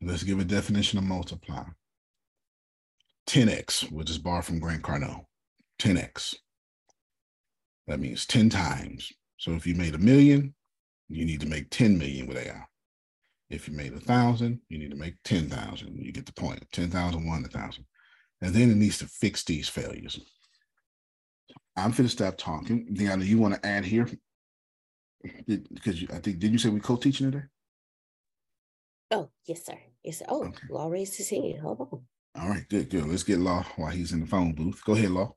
Let's 0.00 0.22
give 0.22 0.38
a 0.38 0.44
definition 0.44 0.98
of 0.98 1.04
multiply. 1.04 1.64
10x, 3.26 3.90
which 3.92 4.10
is 4.10 4.18
borrowed 4.18 4.44
from 4.44 4.58
Grant 4.58 4.82
Cardone. 4.82 5.24
10x. 5.80 6.36
That 7.86 8.00
means 8.00 8.26
10 8.26 8.48
times. 8.48 9.12
So 9.38 9.52
if 9.52 9.66
you 9.66 9.74
made 9.74 9.94
a 9.94 9.98
million, 9.98 10.54
you 11.08 11.24
need 11.24 11.40
to 11.40 11.46
make 11.46 11.70
10 11.70 11.98
million 11.98 12.26
with 12.26 12.36
AI. 12.36 12.64
If 13.50 13.66
you 13.68 13.74
made 13.74 13.94
a 13.94 14.00
thousand, 14.00 14.60
you 14.68 14.78
need 14.78 14.90
to 14.90 14.96
make 14.96 15.14
10,000. 15.24 15.96
You 15.96 16.12
get 16.12 16.26
the 16.26 16.32
point. 16.32 16.64
10,000, 16.72 17.26
1,000. 17.26 17.84
And 18.40 18.54
then 18.54 18.70
it 18.70 18.76
needs 18.76 18.98
to 18.98 19.06
fix 19.06 19.42
these 19.42 19.68
failures. 19.68 20.20
I'm 21.76 21.90
going 21.90 22.04
to 22.04 22.08
stop 22.08 22.36
talking. 22.36 22.88
Deanna, 22.92 23.24
you 23.24 23.38
want 23.38 23.54
to 23.54 23.66
add 23.66 23.84
here? 23.84 24.08
Because 25.46 26.04
I 26.12 26.18
think, 26.18 26.38
did 26.38 26.52
you 26.52 26.58
say 26.58 26.68
we 26.68 26.80
co-teaching 26.80 27.30
today? 27.30 27.44
Oh, 29.10 29.30
yes, 29.46 29.64
sir. 29.64 29.78
Yes, 30.02 30.18
sir. 30.18 30.26
Oh, 30.28 30.44
okay. 30.44 30.66
Law 30.70 30.88
raised 30.88 31.16
his 31.16 31.30
hand. 31.30 31.60
Hold 31.60 31.80
on. 31.80 32.42
All 32.42 32.50
right, 32.50 32.68
good, 32.68 32.90
good. 32.90 33.06
Let's 33.06 33.22
get 33.22 33.38
Law 33.38 33.64
while 33.76 33.90
he's 33.90 34.12
in 34.12 34.20
the 34.20 34.26
phone 34.26 34.52
booth. 34.52 34.84
Go 34.84 34.92
ahead, 34.92 35.10
Law. 35.10 35.34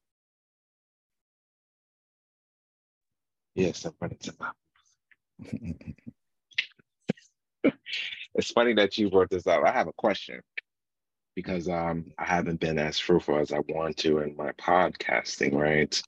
Yes, 3.55 3.85
I'm 3.85 3.93
running 3.99 4.17
to 4.19 4.35
my 4.39 4.51
It's 8.35 8.51
funny 8.51 8.73
that 8.75 8.97
you 8.97 9.09
brought 9.09 9.29
this 9.29 9.47
up. 9.47 9.63
I 9.65 9.71
have 9.71 9.87
a 9.87 9.93
question 9.93 10.41
because 11.35 11.67
um, 11.67 12.05
I 12.17 12.25
haven't 12.25 12.59
been 12.59 12.79
as 12.79 12.99
fruitful 12.99 13.37
as 13.37 13.51
I 13.51 13.59
want 13.69 13.97
to 13.97 14.19
in 14.19 14.35
my 14.35 14.51
podcasting, 14.53 15.53
right? 15.53 16.01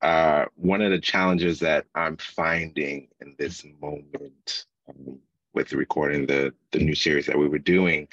Uh, 0.00 0.46
one 0.56 0.80
of 0.82 0.90
the 0.90 1.00
challenges 1.00 1.60
that 1.60 1.86
I'm 1.94 2.16
finding 2.16 3.08
in 3.20 3.36
this 3.38 3.64
moment 3.80 4.66
um, 4.88 5.18
with 5.54 5.72
recording 5.72 6.26
the, 6.26 6.52
the 6.70 6.78
new 6.78 6.94
series 6.94 7.26
that 7.26 7.38
we 7.38 7.48
were 7.48 7.58
doing 7.58 8.08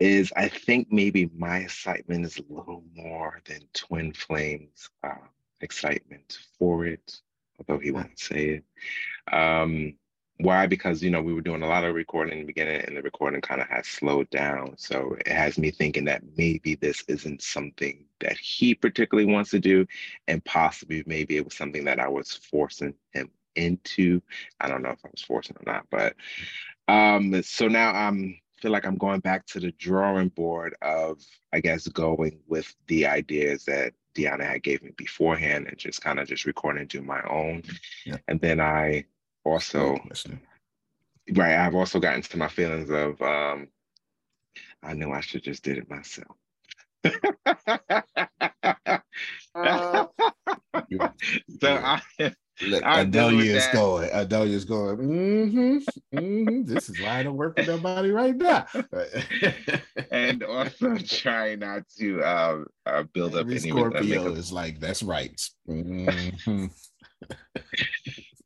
is 0.00 0.32
I 0.36 0.48
think 0.48 0.88
maybe 0.90 1.30
my 1.36 1.58
excitement 1.58 2.24
is 2.24 2.38
a 2.38 2.52
little 2.52 2.84
more 2.94 3.40
than 3.46 3.60
Twin 3.74 4.12
Flames 4.12 4.90
uh, 5.02 5.26
excitement 5.60 6.38
for 6.58 6.86
it, 6.86 7.20
although 7.58 7.80
he 7.80 7.90
won't 7.90 8.18
say 8.18 8.60
it. 8.60 9.34
Um, 9.34 9.94
why? 10.40 10.68
Because 10.68 11.02
you 11.02 11.10
know 11.10 11.20
we 11.20 11.34
were 11.34 11.40
doing 11.40 11.62
a 11.62 11.68
lot 11.68 11.82
of 11.82 11.96
recording 11.96 12.34
in 12.34 12.40
the 12.40 12.46
beginning, 12.46 12.82
and 12.86 12.96
the 12.96 13.02
recording 13.02 13.40
kind 13.40 13.60
of 13.60 13.66
has 13.68 13.88
slowed 13.88 14.30
down. 14.30 14.74
So 14.76 15.16
it 15.18 15.32
has 15.32 15.58
me 15.58 15.72
thinking 15.72 16.04
that 16.04 16.22
maybe 16.36 16.76
this 16.76 17.02
isn't 17.08 17.42
something 17.42 18.04
that 18.20 18.38
he 18.38 18.72
particularly 18.72 19.32
wants 19.32 19.50
to 19.50 19.58
do, 19.58 19.84
and 20.28 20.44
possibly 20.44 21.02
maybe 21.06 21.36
it 21.36 21.44
was 21.44 21.56
something 21.56 21.84
that 21.86 21.98
I 21.98 22.06
was 22.06 22.34
forcing 22.34 22.94
him 23.12 23.30
into. 23.58 24.22
I 24.60 24.68
don't 24.68 24.82
know 24.82 24.90
if 24.90 25.04
I 25.04 25.08
was 25.10 25.22
forcing 25.22 25.56
or 25.56 25.70
not, 25.70 25.86
but 25.90 26.14
um, 26.88 27.42
so 27.42 27.68
now 27.68 27.92
I'm 27.92 28.38
feel 28.60 28.72
like 28.72 28.86
I'm 28.86 28.96
going 28.96 29.20
back 29.20 29.46
to 29.46 29.60
the 29.60 29.70
drawing 29.72 30.30
board 30.30 30.74
of, 30.82 31.20
I 31.52 31.60
guess, 31.60 31.86
going 31.86 32.40
with 32.48 32.74
the 32.88 33.06
ideas 33.06 33.64
that 33.66 33.92
Deanna 34.16 34.44
had 34.44 34.64
gave 34.64 34.82
me 34.82 34.90
beforehand 34.96 35.68
and 35.68 35.78
just 35.78 36.02
kind 36.02 36.18
of 36.18 36.26
just 36.26 36.44
recording 36.44 36.88
do 36.88 37.02
my 37.02 37.22
own. 37.30 37.62
Yeah. 38.04 38.16
And 38.26 38.40
then 38.40 38.60
I 38.60 39.04
also 39.44 39.96
right 41.32 41.56
i've 41.58 41.74
also 41.74 41.98
gotten 41.98 42.22
to 42.22 42.36
my 42.36 42.48
feelings 42.48 42.90
of 42.90 43.20
um 43.22 43.68
i 44.82 44.92
know 44.94 45.12
i 45.12 45.20
should 45.20 45.42
just 45.42 45.62
did 45.62 45.78
it 45.78 45.90
myself 45.90 46.36
uh, 49.54 50.06
so 51.60 51.76
I, 51.76 52.00
Look, 52.60 52.82
Adelia 52.84 53.56
is 53.56 53.66
going. 53.72 54.10
Adelia 54.12 54.56
is 54.56 54.64
going. 54.64 54.96
Mm-hmm, 54.98 56.18
mm-hmm. 56.18 56.64
This 56.64 56.88
is 56.88 57.00
why 57.00 57.20
I 57.20 57.22
don't 57.22 57.36
work 57.36 57.56
with 57.56 57.68
nobody 57.68 58.10
right 58.10 58.34
now. 58.34 58.66
and 60.10 60.42
also 60.42 60.96
try 60.98 61.54
not 61.54 61.82
to 61.98 62.22
uh, 62.22 62.64
uh, 62.86 63.02
build 63.14 63.36
Every 63.36 63.56
up 63.56 63.62
any 63.62 63.70
Scorpio 63.70 64.32
is 64.32 64.52
like 64.52 64.80
that's 64.80 65.02
right. 65.02 65.40
Mm-hmm 65.68 66.66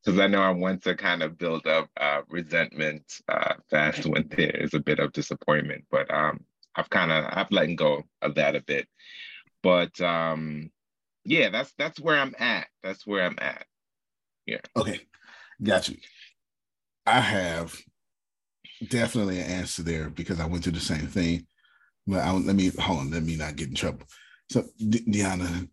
because 0.04 0.19
I 0.19 0.26
know 0.26 0.40
I 0.40 0.50
want 0.50 0.83
to 0.85 0.97
kind 0.97 1.23
of 1.23 1.38
build 1.38 1.66
up 1.66 1.88
uh, 2.00 2.23
resentment 2.28 3.04
uh, 3.28 3.54
fast 3.71 4.07
when 4.07 4.28
there 4.28 4.50
is 4.50 4.75
a 4.75 4.81
bit 4.81 4.99
of 4.99 5.12
disappointment. 5.12 5.85
But 5.90 6.12
um, 6.12 6.40
I've 6.75 6.90
kind 6.90 7.12
of 7.12 7.25
I've 7.28 7.50
let 7.50 7.75
go 7.76 8.02
of 8.21 8.35
that 8.35 8.57
a 8.57 8.62
bit. 8.62 8.88
But 9.62 10.00
um, 10.00 10.71
yeah, 11.25 11.50
that's 11.50 11.73
that's 11.78 12.00
where 12.00 12.19
I'm 12.19 12.35
at. 12.38 12.66
That's 12.83 13.07
where 13.07 13.25
I'm 13.25 13.38
at. 13.40 13.64
Yeah. 14.47 14.61
Okay, 14.77 15.01
got 15.63 15.89
you. 15.89 15.97
I 17.07 17.21
have 17.21 17.77
definitely 18.89 19.41
an 19.41 19.47
answer 19.47 19.83
there 19.83 20.11
because 20.11 20.41
I 20.41 20.47
went 20.47 20.65
through 20.65 20.73
the 20.73 20.81
same 20.81 21.07
thing. 21.07 21.47
But 22.07 22.21
I, 22.21 22.33
let 22.33 22.57
me 22.57 22.71
hold 22.79 23.01
on. 23.01 23.11
Let 23.11 23.23
me 23.23 23.37
not 23.37 23.57
get 23.57 23.69
in 23.69 23.75
trouble. 23.75 24.07
So, 24.51 24.65
De- 24.79 25.05
Deanna. 25.05 25.69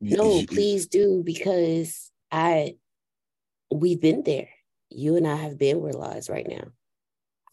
No, 0.00 0.42
please 0.46 0.86
do 0.86 1.22
because 1.24 2.10
I 2.30 2.76
we've 3.72 4.00
been 4.00 4.22
there. 4.22 4.48
You 4.90 5.16
and 5.16 5.26
I 5.26 5.36
have 5.36 5.58
been 5.58 5.80
where 5.80 5.92
law 5.92 6.12
is 6.12 6.30
right 6.30 6.46
now. 6.48 6.64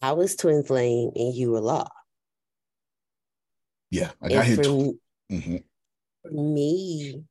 I 0.00 0.12
was 0.12 0.36
twin 0.36 0.62
flame 0.62 1.10
and 1.14 1.34
you 1.34 1.50
were 1.52 1.60
law. 1.60 1.88
Yeah, 3.90 4.10
I 4.20 4.28
got 4.28 4.44
hit. 4.44 4.64
For, 4.64 4.92
mm-hmm. 5.32 5.56
for 6.22 6.30
me, 6.30 7.24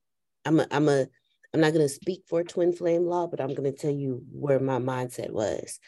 I'm 0.46 0.60
a, 0.60 0.68
I'm 0.72 0.90
a 0.90 1.08
I'm 1.56 1.62
not 1.62 1.72
going 1.72 1.88
to 1.88 1.94
speak 1.94 2.24
for 2.28 2.44
twin 2.44 2.74
flame 2.74 3.06
law, 3.06 3.28
but 3.28 3.40
I'm 3.40 3.54
going 3.54 3.72
to 3.72 3.78
tell 3.78 3.90
you 3.90 4.26
where 4.34 4.60
my 4.60 4.78
mindset 4.78 5.32
was. 5.32 5.80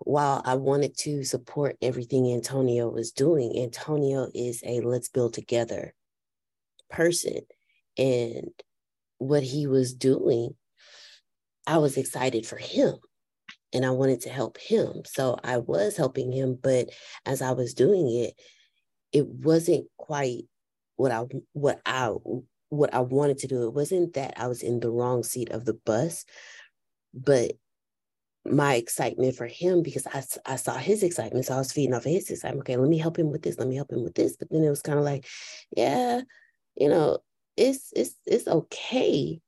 While 0.00 0.40
I 0.46 0.54
wanted 0.54 0.96
to 1.00 1.22
support 1.22 1.76
everything 1.82 2.32
Antonio 2.32 2.88
was 2.88 3.12
doing, 3.12 3.58
Antonio 3.58 4.28
is 4.34 4.62
a 4.64 4.80
let's 4.80 5.10
build 5.10 5.34
together 5.34 5.92
person. 6.88 7.40
And 7.98 8.48
what 9.18 9.42
he 9.42 9.66
was 9.66 9.92
doing, 9.92 10.54
I 11.66 11.76
was 11.76 11.98
excited 11.98 12.46
for 12.46 12.56
him 12.56 12.94
and 13.74 13.84
I 13.84 13.90
wanted 13.90 14.22
to 14.22 14.30
help 14.30 14.56
him. 14.56 15.02
So 15.04 15.36
I 15.44 15.58
was 15.58 15.98
helping 15.98 16.32
him, 16.32 16.58
but 16.62 16.88
as 17.26 17.42
I 17.42 17.52
was 17.52 17.74
doing 17.74 18.10
it, 18.10 18.32
it 19.12 19.26
wasn't 19.28 19.84
quite 19.98 20.44
what 20.96 21.12
I 21.12 21.24
what 21.52 21.78
I 21.84 22.14
what 22.72 22.94
I 22.94 23.00
wanted 23.00 23.38
to 23.38 23.46
do. 23.46 23.64
It 23.64 23.74
wasn't 23.74 24.14
that 24.14 24.34
I 24.38 24.46
was 24.46 24.62
in 24.62 24.80
the 24.80 24.90
wrong 24.90 25.22
seat 25.24 25.50
of 25.50 25.66
the 25.66 25.74
bus, 25.74 26.24
but 27.12 27.52
my 28.46 28.74
excitement 28.74 29.36
for 29.36 29.46
him 29.46 29.82
because 29.82 30.06
I, 30.06 30.24
I 30.46 30.56
saw 30.56 30.76
his 30.78 31.02
excitement. 31.02 31.44
So 31.44 31.54
I 31.54 31.58
was 31.58 31.70
feeding 31.70 31.94
off 31.94 32.06
of 32.06 32.12
his 32.12 32.30
excitement. 32.30 32.62
Okay, 32.62 32.76
let 32.78 32.88
me 32.88 32.96
help 32.98 33.18
him 33.18 33.30
with 33.30 33.42
this. 33.42 33.58
Let 33.58 33.68
me 33.68 33.76
help 33.76 33.92
him 33.92 34.02
with 34.02 34.14
this. 34.14 34.36
But 34.36 34.48
then 34.50 34.64
it 34.64 34.70
was 34.70 34.80
kind 34.80 34.98
of 34.98 35.04
like, 35.04 35.26
yeah, 35.76 36.22
you 36.74 36.88
know, 36.88 37.18
it's 37.58 37.92
it's 37.94 38.14
it's 38.24 38.48
okay. 38.48 39.38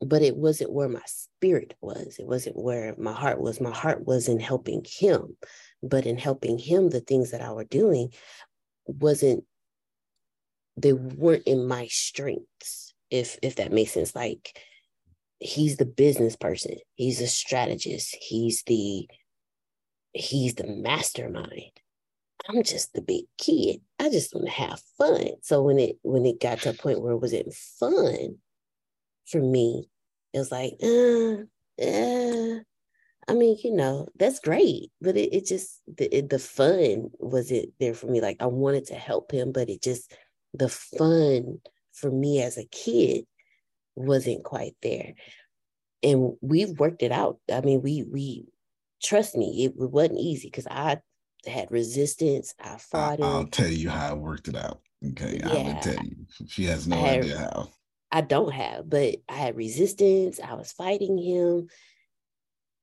But 0.00 0.20
it 0.20 0.36
wasn't 0.36 0.72
where 0.72 0.90
my 0.90 1.00
spirit 1.06 1.74
was. 1.80 2.18
It 2.18 2.26
wasn't 2.26 2.56
where 2.56 2.94
my 2.98 3.14
heart 3.14 3.40
was. 3.40 3.62
My 3.62 3.72
heart 3.72 4.06
was 4.06 4.28
in 4.28 4.38
helping 4.38 4.84
him. 4.86 5.38
But 5.82 6.04
in 6.04 6.18
helping 6.18 6.58
him, 6.58 6.90
the 6.90 7.00
things 7.00 7.30
that 7.30 7.40
I 7.40 7.50
were 7.52 7.64
doing 7.64 8.12
wasn't 8.86 9.44
they 10.76 10.92
weren't 10.92 11.44
in 11.46 11.66
my 11.66 11.86
strengths 11.88 12.94
if 13.10 13.38
if 13.42 13.56
that 13.56 13.72
makes 13.72 13.92
sense. 13.92 14.14
Like 14.14 14.60
he's 15.38 15.76
the 15.76 15.86
business 15.86 16.36
person. 16.36 16.76
He's 16.94 17.20
a 17.20 17.26
strategist. 17.26 18.16
He's 18.20 18.62
the 18.64 19.08
he's 20.12 20.54
the 20.54 20.66
mastermind. 20.66 21.72
I'm 22.48 22.62
just 22.62 22.92
the 22.92 23.02
big 23.02 23.24
kid. 23.38 23.80
I 23.98 24.10
just 24.10 24.34
want 24.34 24.46
to 24.46 24.52
have 24.52 24.80
fun. 24.98 25.28
So 25.42 25.62
when 25.62 25.78
it 25.78 25.96
when 26.02 26.26
it 26.26 26.40
got 26.40 26.60
to 26.60 26.70
a 26.70 26.74
point 26.74 27.00
where 27.00 27.12
it 27.12 27.18
wasn't 27.18 27.52
fun 27.54 28.36
for 29.26 29.40
me 29.40 29.88
it 30.32 30.38
was 30.38 30.52
like 30.52 30.74
uh, 30.82 31.42
uh 31.82 32.60
I 33.28 33.34
mean, 33.34 33.58
you 33.64 33.74
know, 33.74 34.06
that's 34.16 34.38
great, 34.38 34.92
but 35.00 35.16
it, 35.16 35.34
it 35.34 35.46
just 35.46 35.80
the 35.88 36.14
it, 36.16 36.30
the 36.30 36.38
fun 36.38 37.10
wasn't 37.18 37.70
there 37.80 37.94
for 37.94 38.06
me. 38.06 38.20
Like 38.20 38.36
I 38.38 38.46
wanted 38.46 38.86
to 38.86 38.94
help 38.94 39.32
him, 39.32 39.50
but 39.50 39.68
it 39.68 39.82
just 39.82 40.14
the 40.54 40.68
fun 40.68 41.58
for 41.92 42.10
me 42.10 42.42
as 42.42 42.58
a 42.58 42.64
kid 42.64 43.26
wasn't 43.94 44.44
quite 44.44 44.76
there. 44.82 45.14
And 46.02 46.36
we've 46.40 46.78
worked 46.78 47.02
it 47.02 47.12
out. 47.12 47.38
I 47.52 47.60
mean, 47.62 47.82
we 47.82 48.02
we 48.02 48.46
trust 49.02 49.36
me, 49.36 49.64
it, 49.64 49.74
it 49.80 49.90
wasn't 49.90 50.18
easy 50.18 50.48
because 50.48 50.66
I 50.66 50.98
had 51.46 51.70
resistance. 51.70 52.54
I 52.62 52.76
fought 52.76 53.18
him. 53.18 53.24
I, 53.24 53.38
will 53.38 53.46
tell 53.46 53.68
you 53.68 53.90
how 53.90 54.10
I 54.10 54.14
worked 54.14 54.48
it 54.48 54.56
out. 54.56 54.80
Okay. 55.10 55.38
Yeah, 55.40 55.50
I 55.50 55.62
will 55.62 55.80
tell 55.80 56.04
you. 56.04 56.16
She 56.48 56.64
has 56.64 56.86
no 56.86 56.96
had, 56.96 57.20
idea 57.20 57.38
how. 57.38 57.68
I 58.10 58.20
don't 58.20 58.52
have, 58.52 58.88
but 58.88 59.16
I 59.28 59.34
had 59.34 59.56
resistance. 59.56 60.40
I 60.40 60.54
was 60.54 60.72
fighting 60.72 61.18
him 61.18 61.68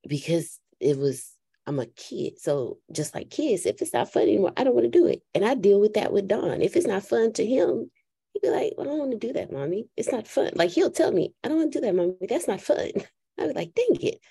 because 0.06 0.58
it 0.80 0.98
was 0.98 1.33
I'm 1.66 1.78
a 1.78 1.86
kid. 1.86 2.38
So 2.38 2.78
just 2.92 3.14
like 3.14 3.30
kids, 3.30 3.66
if 3.66 3.80
it's 3.80 3.92
not 3.92 4.12
fun 4.12 4.24
anymore, 4.24 4.52
I 4.56 4.64
don't 4.64 4.74
want 4.74 4.84
to 4.84 4.98
do 4.98 5.06
it. 5.06 5.22
And 5.34 5.44
I 5.44 5.54
deal 5.54 5.80
with 5.80 5.94
that 5.94 6.12
with 6.12 6.28
Don. 6.28 6.60
If 6.60 6.76
it's 6.76 6.86
not 6.86 7.04
fun 7.04 7.32
to 7.34 7.46
him, 7.46 7.90
he'd 8.32 8.42
be 8.42 8.50
like, 8.50 8.74
well, 8.76 8.86
I 8.86 8.90
don't 8.90 8.98
want 8.98 9.10
to 9.12 9.26
do 9.26 9.32
that, 9.32 9.52
mommy. 9.52 9.88
It's 9.96 10.12
not 10.12 10.26
fun. 10.26 10.50
Like 10.54 10.70
he'll 10.70 10.90
tell 10.90 11.12
me, 11.12 11.34
I 11.42 11.48
don't 11.48 11.58
want 11.58 11.72
to 11.72 11.80
do 11.80 11.86
that, 11.86 11.94
mommy. 11.94 12.16
That's 12.28 12.48
not 12.48 12.60
fun. 12.60 12.90
I'd 13.38 13.48
be 13.48 13.54
like, 13.54 13.74
dang 13.74 13.96
it. 14.00 14.20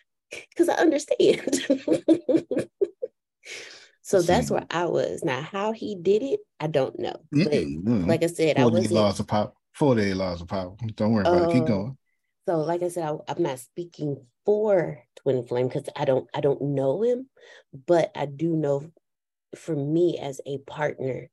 Because 0.49 0.67
I 0.67 0.73
understand. 0.73 1.61
so 4.01 4.23
that's 4.23 4.49
where 4.49 4.65
I 4.71 4.85
was. 4.85 5.23
Now, 5.23 5.41
how 5.41 5.73
he 5.73 5.93
did 5.93 6.23
it, 6.23 6.39
I 6.59 6.65
don't 6.65 6.97
know. 6.97 7.15
But 7.31 7.51
mm-hmm. 7.51 8.05
like 8.05 8.23
I 8.23 8.27
said, 8.27 8.57
I 8.57 8.65
was 8.65 8.91
laws 8.91 9.19
of 9.19 9.27
power. 9.27 9.51
48 9.75 10.15
laws 10.15 10.41
of 10.41 10.47
power. 10.47 10.75
Don't 10.95 11.11
worry 11.11 11.21
about 11.21 11.43
uh, 11.43 11.49
it. 11.49 11.53
Keep 11.53 11.63
uh, 11.63 11.67
going. 11.67 11.97
So, 12.47 12.61
like 12.61 12.81
I 12.81 12.87
said, 12.87 13.03
I, 13.03 13.15
I'm 13.31 13.43
not 13.43 13.59
speaking 13.59 14.25
for 14.45 15.03
Twin 15.17 15.43
Flame 15.43 15.67
because 15.67 15.89
I 15.95 16.05
don't 16.05 16.27
I 16.33 16.41
don't 16.41 16.61
know 16.61 17.03
him, 17.03 17.29
but 17.87 18.11
I 18.15 18.25
do 18.25 18.55
know 18.55 18.91
for 19.55 19.75
me 19.75 20.17
as 20.19 20.41
a 20.45 20.57
partner, 20.59 21.29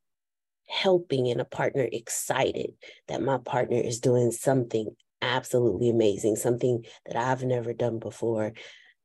helping 0.69 1.29
and 1.29 1.41
a 1.41 1.45
partner 1.45 1.87
excited 1.91 2.73
that 3.09 3.23
my 3.23 3.39
partner 3.39 3.79
is 3.79 4.01
doing 4.01 4.31
something 4.31 4.95
absolutely 5.23 5.91
amazing, 5.91 6.37
something 6.37 6.85
that 7.07 7.17
I've 7.17 7.45
never 7.45 7.73
done 7.73 7.99
before. 7.99 8.53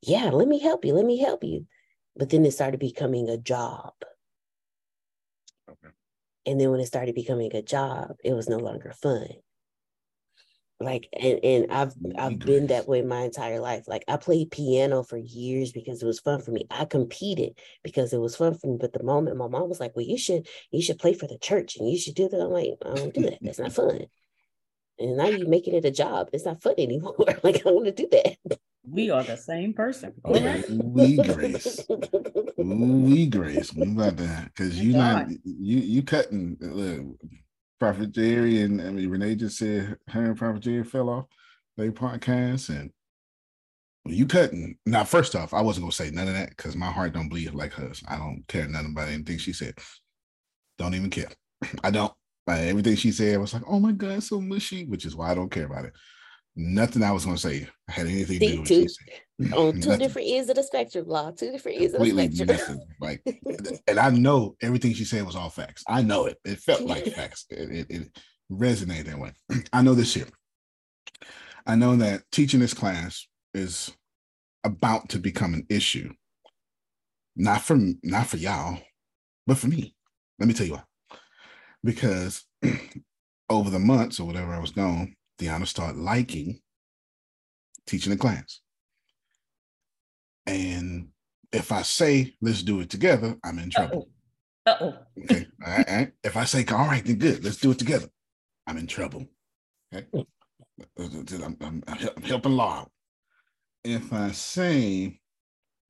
Yeah, 0.02 0.30
let 0.30 0.48
me 0.48 0.58
help 0.58 0.84
you. 0.84 0.94
Let 0.94 1.06
me 1.06 1.18
help 1.18 1.44
you. 1.44 1.66
But 2.16 2.30
then 2.30 2.44
it 2.46 2.52
started 2.52 2.80
becoming 2.80 3.28
a 3.28 3.36
job. 3.36 3.92
Okay. 5.68 5.92
And 6.46 6.60
then 6.60 6.70
when 6.70 6.80
it 6.80 6.86
started 6.86 7.14
becoming 7.14 7.54
a 7.54 7.62
job, 7.62 8.16
it 8.24 8.32
was 8.32 8.48
no 8.48 8.58
longer 8.58 8.92
fun 8.92 9.28
like 10.78 11.08
and, 11.18 11.40
and 11.42 11.72
i've 11.72 11.94
i've 12.18 12.38
been 12.38 12.66
that 12.66 12.86
way 12.86 13.00
my 13.02 13.22
entire 13.22 13.60
life. 13.60 13.84
Like 13.88 14.04
i 14.08 14.16
played 14.16 14.50
piano 14.50 15.02
for 15.02 15.16
years 15.16 15.72
because 15.72 16.02
it 16.02 16.06
was 16.06 16.20
fun 16.20 16.40
for 16.42 16.50
me. 16.50 16.66
I 16.70 16.84
competed 16.84 17.58
because 17.82 18.12
it 18.12 18.18
was 18.18 18.36
fun 18.36 18.54
for 18.54 18.66
me 18.66 18.76
but 18.80 18.92
the 18.92 19.02
moment 19.02 19.36
my 19.36 19.48
mom 19.48 19.68
was 19.68 19.80
like 19.80 19.96
well 19.96 20.04
you 20.06 20.18
should 20.18 20.46
you 20.70 20.82
should 20.82 20.98
play 20.98 21.14
for 21.14 21.26
the 21.26 21.38
church 21.38 21.76
and 21.76 21.88
you 21.88 21.98
should 21.98 22.14
do 22.14 22.28
that 22.28 22.40
i'm 22.40 22.50
like 22.50 22.74
i 22.84 22.94
don't 22.94 23.14
do 23.14 23.22
that. 23.22 23.38
That's 23.40 23.58
not 23.58 23.72
fun. 23.80 24.06
And 24.98 25.16
now 25.16 25.26
you're 25.28 25.48
making 25.48 25.74
it 25.74 25.84
a 25.84 25.90
job. 25.90 26.30
It's 26.32 26.46
not 26.46 26.62
fun 26.62 26.74
anymore. 26.78 27.14
Like 27.42 27.56
i 27.56 27.58
don't 27.58 27.74
want 27.74 27.86
to 27.86 27.92
do 27.92 28.08
that. 28.12 28.58
We 28.88 29.10
are 29.10 29.24
the 29.24 29.36
same 29.36 29.74
person. 29.74 30.12
Oh, 30.24 30.62
we 30.70 31.16
grace. 31.16 31.84
we 32.56 33.26
grace. 33.26 33.74
We 33.74 33.90
about 33.90 34.16
that 34.18 34.44
because 34.44 34.78
you 34.80 34.92
not 34.92 35.28
you 35.44 35.78
you 35.78 36.02
cutting 36.02 36.56
look, 36.60 37.18
Prophet 37.78 38.12
Jerry 38.12 38.62
and 38.62 38.80
I 38.80 38.90
mean 38.90 39.10
Renee 39.10 39.36
just 39.36 39.58
said 39.58 39.96
her 40.08 40.24
and 40.24 40.36
Prophet 40.36 40.62
Jerry 40.62 40.84
fell 40.84 41.10
off 41.10 41.26
they 41.76 41.90
podcast 41.90 42.70
and 42.70 42.90
you 44.06 44.26
cutting 44.26 44.78
now 44.86 45.04
first 45.04 45.34
off 45.34 45.52
I 45.52 45.60
wasn't 45.60 45.84
gonna 45.84 45.92
say 45.92 46.10
none 46.10 46.28
of 46.28 46.34
that 46.34 46.50
because 46.50 46.76
my 46.76 46.90
heart 46.90 47.12
don't 47.12 47.28
bleed 47.28 47.52
like 47.54 47.72
hers. 47.72 48.02
I 48.08 48.16
don't 48.16 48.44
care 48.48 48.66
nothing 48.68 48.92
about 48.92 49.08
anything 49.08 49.38
she 49.38 49.52
said. 49.52 49.74
Don't 50.78 50.94
even 50.94 51.10
care. 51.10 51.30
I 51.84 51.90
don't. 51.90 52.12
Like 52.46 52.60
everything 52.60 52.94
she 52.94 53.10
said 53.10 53.34
I 53.34 53.38
was 53.38 53.52
like 53.52 53.64
oh 53.66 53.80
my 53.80 53.90
god 53.90 54.22
so 54.22 54.40
mushy 54.40 54.84
which 54.84 55.04
is 55.04 55.16
why 55.16 55.30
I 55.30 55.34
don't 55.34 55.50
care 55.50 55.66
about 55.66 55.86
it. 55.86 55.92
Nothing 56.54 57.02
I 57.02 57.12
was 57.12 57.24
going 57.24 57.36
to 57.36 57.42
say 57.42 57.68
had 57.88 58.06
anything 58.06 58.38
to 58.38 58.46
do 58.46 58.60
with 58.60 58.68
two, 58.68 58.86
on 59.52 59.80
two 59.80 59.96
different 59.96 60.28
ends 60.28 60.48
of 60.48 60.56
the 60.56 60.62
spectrum, 60.62 61.06
law, 61.06 61.30
two 61.30 61.52
different 61.52 61.80
ends 61.80 61.94
of 61.94 62.00
the 62.00 62.10
spectrum. 62.10 62.48
Nothing. 62.48 62.86
Like, 63.00 63.22
and 63.88 63.98
I 63.98 64.10
know 64.10 64.56
everything 64.62 64.94
she 64.94 65.04
said 65.04 65.24
was 65.24 65.36
all 65.36 65.50
facts. 65.50 65.84
I 65.88 66.02
know 66.02 66.26
it. 66.26 66.38
It 66.44 66.58
felt 66.58 66.82
like 66.82 67.06
facts. 67.14 67.46
It, 67.50 67.70
it, 67.70 67.86
it 67.90 68.18
resonated 68.50 69.06
that 69.06 69.18
way. 69.18 69.32
I 69.72 69.82
know 69.82 69.94
this 69.94 70.14
here. 70.14 70.28
I 71.66 71.74
know 71.74 71.96
that 71.96 72.22
teaching 72.30 72.60
this 72.60 72.74
class 72.74 73.26
is 73.52 73.92
about 74.64 75.08
to 75.10 75.18
become 75.18 75.54
an 75.54 75.66
issue. 75.68 76.12
Not 77.34 77.62
for 77.62 77.78
not 78.02 78.28
for 78.28 78.38
y'all, 78.38 78.78
but 79.46 79.58
for 79.58 79.66
me. 79.66 79.94
Let 80.38 80.48
me 80.48 80.54
tell 80.54 80.66
you 80.66 80.74
why. 80.74 80.82
Because 81.84 82.44
over 83.50 83.68
the 83.68 83.78
months 83.78 84.18
or 84.18 84.26
whatever 84.26 84.54
I 84.54 84.58
was 84.58 84.70
gone, 84.70 85.14
Deanna 85.38 85.66
started 85.66 85.98
liking 85.98 86.60
teaching 87.86 88.10
the 88.10 88.18
class. 88.18 88.60
And 90.46 91.08
if 91.52 91.72
I 91.72 91.82
say, 91.82 92.34
let's 92.40 92.62
do 92.62 92.80
it 92.80 92.90
together, 92.90 93.36
I'm 93.44 93.58
in 93.58 93.70
trouble. 93.70 94.08
Uh-oh. 94.66 94.94
Okay. 95.24 95.46
All 95.64 95.72
right, 95.72 95.88
all 95.88 95.96
right. 95.96 96.12
If 96.22 96.36
I 96.36 96.44
say, 96.44 96.64
all 96.70 96.86
right, 96.86 97.04
then 97.04 97.16
good, 97.16 97.44
let's 97.44 97.56
do 97.58 97.70
it 97.70 97.78
together, 97.78 98.08
I'm 98.66 98.76
in 98.76 98.86
trouble. 98.86 99.26
Okay. 99.94 100.06
I'm, 100.98 101.56
I'm, 101.60 101.82
I'm 101.86 102.22
helping 102.22 102.52
law. 102.52 102.86
If 103.84 104.12
I 104.12 104.32
say, 104.32 105.20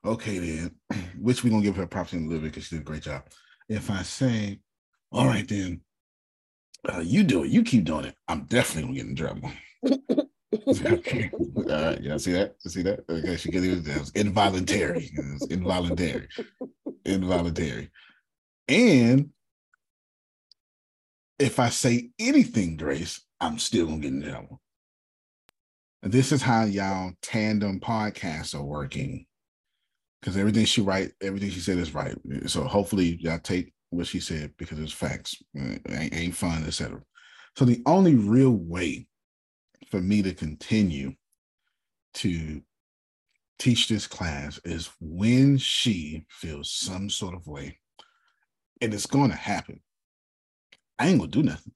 okay, 0.04 0.38
then, 0.38 0.74
which 1.18 1.42
we're 1.42 1.50
going 1.50 1.62
to 1.62 1.68
give 1.68 1.76
her 1.76 1.86
props 1.86 2.12
in 2.12 2.24
a 2.24 2.28
little 2.28 2.42
bit 2.42 2.52
because 2.52 2.64
she 2.64 2.76
did 2.76 2.82
a 2.82 2.84
great 2.84 3.02
job. 3.02 3.24
If 3.68 3.90
I 3.90 4.02
say, 4.02 4.60
all 5.10 5.26
right, 5.26 5.48
then, 5.48 5.80
uh, 6.88 7.00
you 7.00 7.24
do 7.24 7.44
it. 7.44 7.50
You 7.50 7.62
keep 7.62 7.84
doing 7.84 8.04
it. 8.06 8.14
I'm 8.28 8.44
definitely 8.44 8.82
gonna 8.82 8.94
get 8.94 9.06
in 9.06 9.16
trouble. 9.16 9.50
okay. 10.68 11.30
All 11.32 11.62
right. 11.64 12.00
Yeah, 12.00 12.16
see 12.16 12.32
that? 12.32 12.56
You 12.64 12.70
see 12.70 12.82
that? 12.82 13.00
Okay, 13.08 13.36
she 13.36 13.50
get 13.50 13.64
it. 13.64 13.86
Was 13.86 14.10
involuntary. 14.10 15.10
It 15.12 15.32
was 15.32 15.46
involuntary. 15.50 16.28
involuntary. 17.04 17.90
And 18.68 19.30
if 21.38 21.58
I 21.60 21.68
say 21.68 22.10
anything, 22.18 22.76
Grace, 22.76 23.20
I'm 23.40 23.58
still 23.58 23.86
gonna 23.86 23.98
get 23.98 24.12
in 24.12 24.22
trouble. 24.22 24.60
This 26.02 26.32
is 26.32 26.42
how 26.42 26.64
y'all 26.64 27.12
tandem 27.22 27.80
podcasts 27.80 28.54
are 28.54 28.64
working. 28.64 29.26
Because 30.20 30.36
everything 30.36 30.64
she 30.64 30.80
write, 30.80 31.12
everything 31.22 31.50
she 31.50 31.60
said 31.60 31.78
is 31.78 31.94
right. 31.94 32.16
So 32.46 32.64
hopefully 32.64 33.16
y'all 33.20 33.38
take 33.38 33.72
what 33.90 34.06
she 34.06 34.18
said 34.18 34.52
because 34.56 34.78
it's 34.78 34.92
facts. 34.92 35.36
It 35.54 36.12
ain't 36.12 36.34
fun, 36.34 36.64
etc. 36.64 37.00
So 37.56 37.64
the 37.64 37.82
only 37.86 38.14
real 38.14 38.50
way 38.50 39.06
for 39.90 40.00
me 40.00 40.22
to 40.22 40.34
continue 40.34 41.14
to 42.14 42.62
teach 43.58 43.88
this 43.88 44.06
class 44.06 44.60
is 44.64 44.90
when 45.00 45.56
she 45.58 46.26
feels 46.28 46.70
some 46.70 47.08
sort 47.08 47.34
of 47.34 47.46
way, 47.46 47.78
and 48.80 48.92
it's 48.92 49.06
going 49.06 49.30
to 49.30 49.36
happen. 49.36 49.80
I 50.98 51.08
ain't 51.08 51.18
gonna 51.18 51.30
do 51.30 51.42
nothing, 51.42 51.72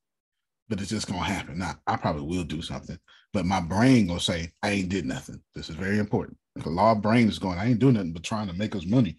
but 0.68 0.80
it's 0.80 0.90
just 0.90 1.06
gonna 1.06 1.20
happen. 1.20 1.58
Now 1.58 1.74
I 1.86 1.96
probably 1.96 2.22
will 2.22 2.44
do 2.44 2.62
something, 2.62 2.98
but 3.32 3.44
my 3.44 3.60
brain 3.60 4.06
gonna 4.06 4.20
say 4.20 4.52
I 4.62 4.70
ain't 4.70 4.88
did 4.88 5.04
nothing. 5.04 5.42
This 5.54 5.68
is 5.68 5.76
very 5.76 5.98
important. 5.98 6.38
The 6.56 6.70
law 6.70 6.92
of 6.92 7.02
brain 7.02 7.28
is 7.28 7.38
going. 7.38 7.58
I 7.58 7.66
ain't 7.66 7.78
doing 7.78 7.94
nothing 7.94 8.12
but 8.12 8.22
trying 8.22 8.48
to 8.48 8.54
make 8.54 8.74
us 8.74 8.86
money. 8.86 9.16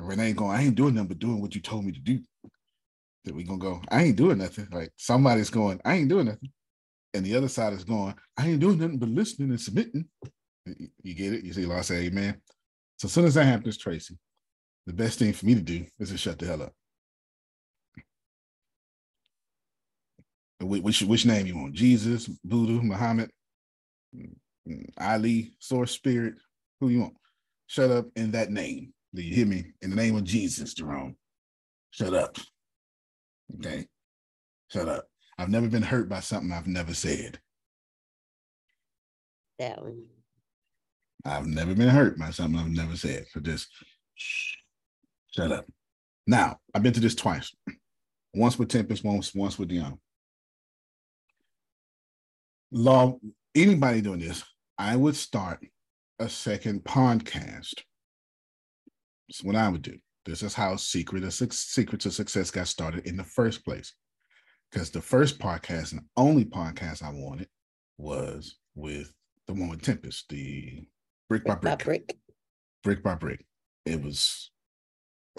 Renee 0.00 0.32
going, 0.32 0.56
I 0.56 0.62
ain't 0.62 0.76
doing 0.76 0.94
nothing 0.94 1.08
but 1.08 1.18
doing 1.18 1.40
what 1.40 1.54
you 1.54 1.60
told 1.60 1.84
me 1.84 1.92
to 1.92 2.00
do. 2.00 2.20
That 3.24 3.34
we 3.34 3.44
gonna 3.44 3.58
go, 3.58 3.82
I 3.90 4.04
ain't 4.04 4.16
doing 4.16 4.38
nothing. 4.38 4.68
Like 4.72 4.92
somebody's 4.96 5.50
going, 5.50 5.80
I 5.84 5.94
ain't 5.94 6.08
doing 6.08 6.26
nothing. 6.26 6.50
And 7.14 7.24
the 7.24 7.36
other 7.36 7.48
side 7.48 7.72
is 7.72 7.84
going, 7.84 8.14
I 8.36 8.48
ain't 8.48 8.60
doing 8.60 8.78
nothing 8.78 8.98
but 8.98 9.08
listening 9.08 9.50
and 9.50 9.60
submitting. 9.60 10.06
You 11.02 11.14
get 11.14 11.32
it? 11.32 11.44
You 11.44 11.52
see, 11.52 11.66
law 11.66 11.80
say 11.80 12.06
amen. 12.06 12.40
So 12.98 13.06
as 13.06 13.12
soon 13.12 13.24
as 13.24 13.34
that 13.34 13.44
happens, 13.44 13.78
Tracy, 13.78 14.18
the 14.86 14.92
best 14.92 15.18
thing 15.18 15.32
for 15.32 15.46
me 15.46 15.54
to 15.54 15.60
do 15.60 15.86
is 15.98 16.10
to 16.10 16.18
shut 16.18 16.38
the 16.38 16.46
hell 16.46 16.62
up. 16.62 16.72
Which, 20.60 21.02
which 21.02 21.24
name 21.24 21.46
you 21.46 21.56
want? 21.56 21.74
Jesus, 21.74 22.26
Buddha, 22.44 22.72
Muhammad, 22.72 23.30
Ali, 25.00 25.52
Source 25.60 25.92
Spirit, 25.92 26.34
who 26.80 26.88
you 26.88 27.00
want? 27.00 27.14
Shut 27.68 27.90
up 27.90 28.06
in 28.16 28.32
that 28.32 28.50
name. 28.50 28.92
Do 29.14 29.22
you 29.22 29.34
hear 29.34 29.46
me? 29.46 29.72
In 29.82 29.90
the 29.90 29.96
name 29.96 30.16
of 30.16 30.24
Jesus, 30.24 30.74
Jerome. 30.74 31.16
Shut 31.90 32.12
up. 32.12 32.36
Okay. 33.56 33.86
Shut 34.70 34.88
up. 34.88 35.06
I've 35.38 35.48
never 35.48 35.68
been 35.68 35.82
hurt 35.82 36.08
by 36.08 36.20
something 36.20 36.52
I've 36.52 36.66
never 36.66 36.94
said. 36.94 37.38
That 39.58 39.82
one. 39.82 40.04
I've 41.24 41.46
never 41.46 41.74
been 41.74 41.88
hurt 41.88 42.18
by 42.18 42.30
something 42.30 42.58
I've 42.58 42.68
never 42.68 42.96
said. 42.96 43.26
So 43.30 43.40
just 43.40 43.68
shh, 44.14 44.56
shut 45.30 45.52
up. 45.52 45.66
Now, 46.26 46.58
I've 46.74 46.82
been 46.82 46.92
to 46.92 47.00
this 47.00 47.14
twice. 47.14 47.54
Once 48.34 48.58
with 48.58 48.68
Tempest, 48.68 49.02
once, 49.04 49.34
once 49.34 49.58
with 49.58 49.68
Dion. 49.68 49.98
Law, 52.70 53.18
anybody 53.54 54.00
doing 54.02 54.20
this, 54.20 54.44
I 54.76 54.94
would 54.94 55.16
start 55.16 55.66
a 56.18 56.28
second 56.28 56.84
podcast. 56.84 57.74
That's 59.28 59.42
what 59.42 59.56
I 59.56 59.68
would 59.68 59.82
do. 59.82 59.98
This 60.28 60.42
is 60.42 60.52
how 60.52 60.76
Secret 60.76 61.24
of 61.24 61.32
Secret 61.32 62.02
to 62.02 62.10
Success 62.10 62.50
got 62.50 62.68
started 62.68 63.06
in 63.06 63.16
the 63.16 63.24
first 63.24 63.64
place. 63.64 63.94
Because 64.70 64.90
the 64.90 65.00
first 65.00 65.38
podcast 65.38 65.92
and 65.92 66.02
only 66.18 66.44
podcast 66.44 67.02
I 67.02 67.08
wanted 67.08 67.48
was 67.96 68.58
with 68.74 69.10
the 69.46 69.54
one 69.54 69.70
with 69.70 69.80
Tempest, 69.80 70.28
the 70.28 70.86
brick, 71.30 71.44
by, 71.44 71.54
brick. 71.54 71.78
by 71.78 71.82
brick. 71.82 72.18
Brick 72.84 73.02
by 73.02 73.14
brick. 73.14 73.46
It 73.86 74.02
was 74.02 74.50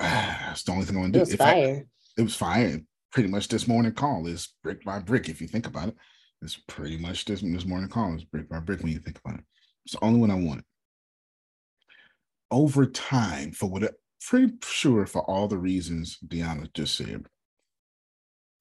ah, 0.01 0.49
it's 0.53 0.63
the 0.63 0.71
only 0.71 0.85
thing 0.85 0.97
I 0.97 1.01
want 1.01 1.13
to 1.13 1.19
do. 1.19 1.21
It 1.21 1.27
was 1.27 1.35
fire. 1.35 1.85
I, 1.85 1.85
it 2.17 2.23
was 2.23 2.35
fire. 2.35 2.81
Pretty 3.11 3.29
much 3.29 3.47
this 3.47 3.67
morning 3.67 3.91
call 3.91 4.25
is 4.25 4.55
brick 4.63 4.83
by 4.83 4.97
brick, 4.97 5.29
if 5.29 5.39
you 5.39 5.47
think 5.47 5.67
about 5.67 5.89
it. 5.89 5.95
It's 6.41 6.59
pretty 6.67 6.97
much 6.97 7.25
this 7.25 7.41
this 7.41 7.65
morning 7.67 7.89
call 7.89 8.15
is 8.15 8.23
brick 8.23 8.49
by 8.49 8.59
brick 8.59 8.81
when 8.81 8.91
you 8.91 8.99
think 8.99 9.19
about 9.23 9.37
it. 9.37 9.45
It's 9.85 9.93
the 9.93 10.03
only 10.03 10.19
one 10.19 10.31
I 10.31 10.35
wanted. 10.35 10.63
Over 12.49 12.87
time, 12.87 13.51
for 13.51 13.69
what 13.69 13.83
pretty 14.27 14.53
sure 14.63 15.05
for 15.05 15.21
all 15.23 15.47
the 15.47 15.57
reasons 15.57 16.17
Deanna 16.25 16.71
just 16.73 16.95
said, 16.95 17.27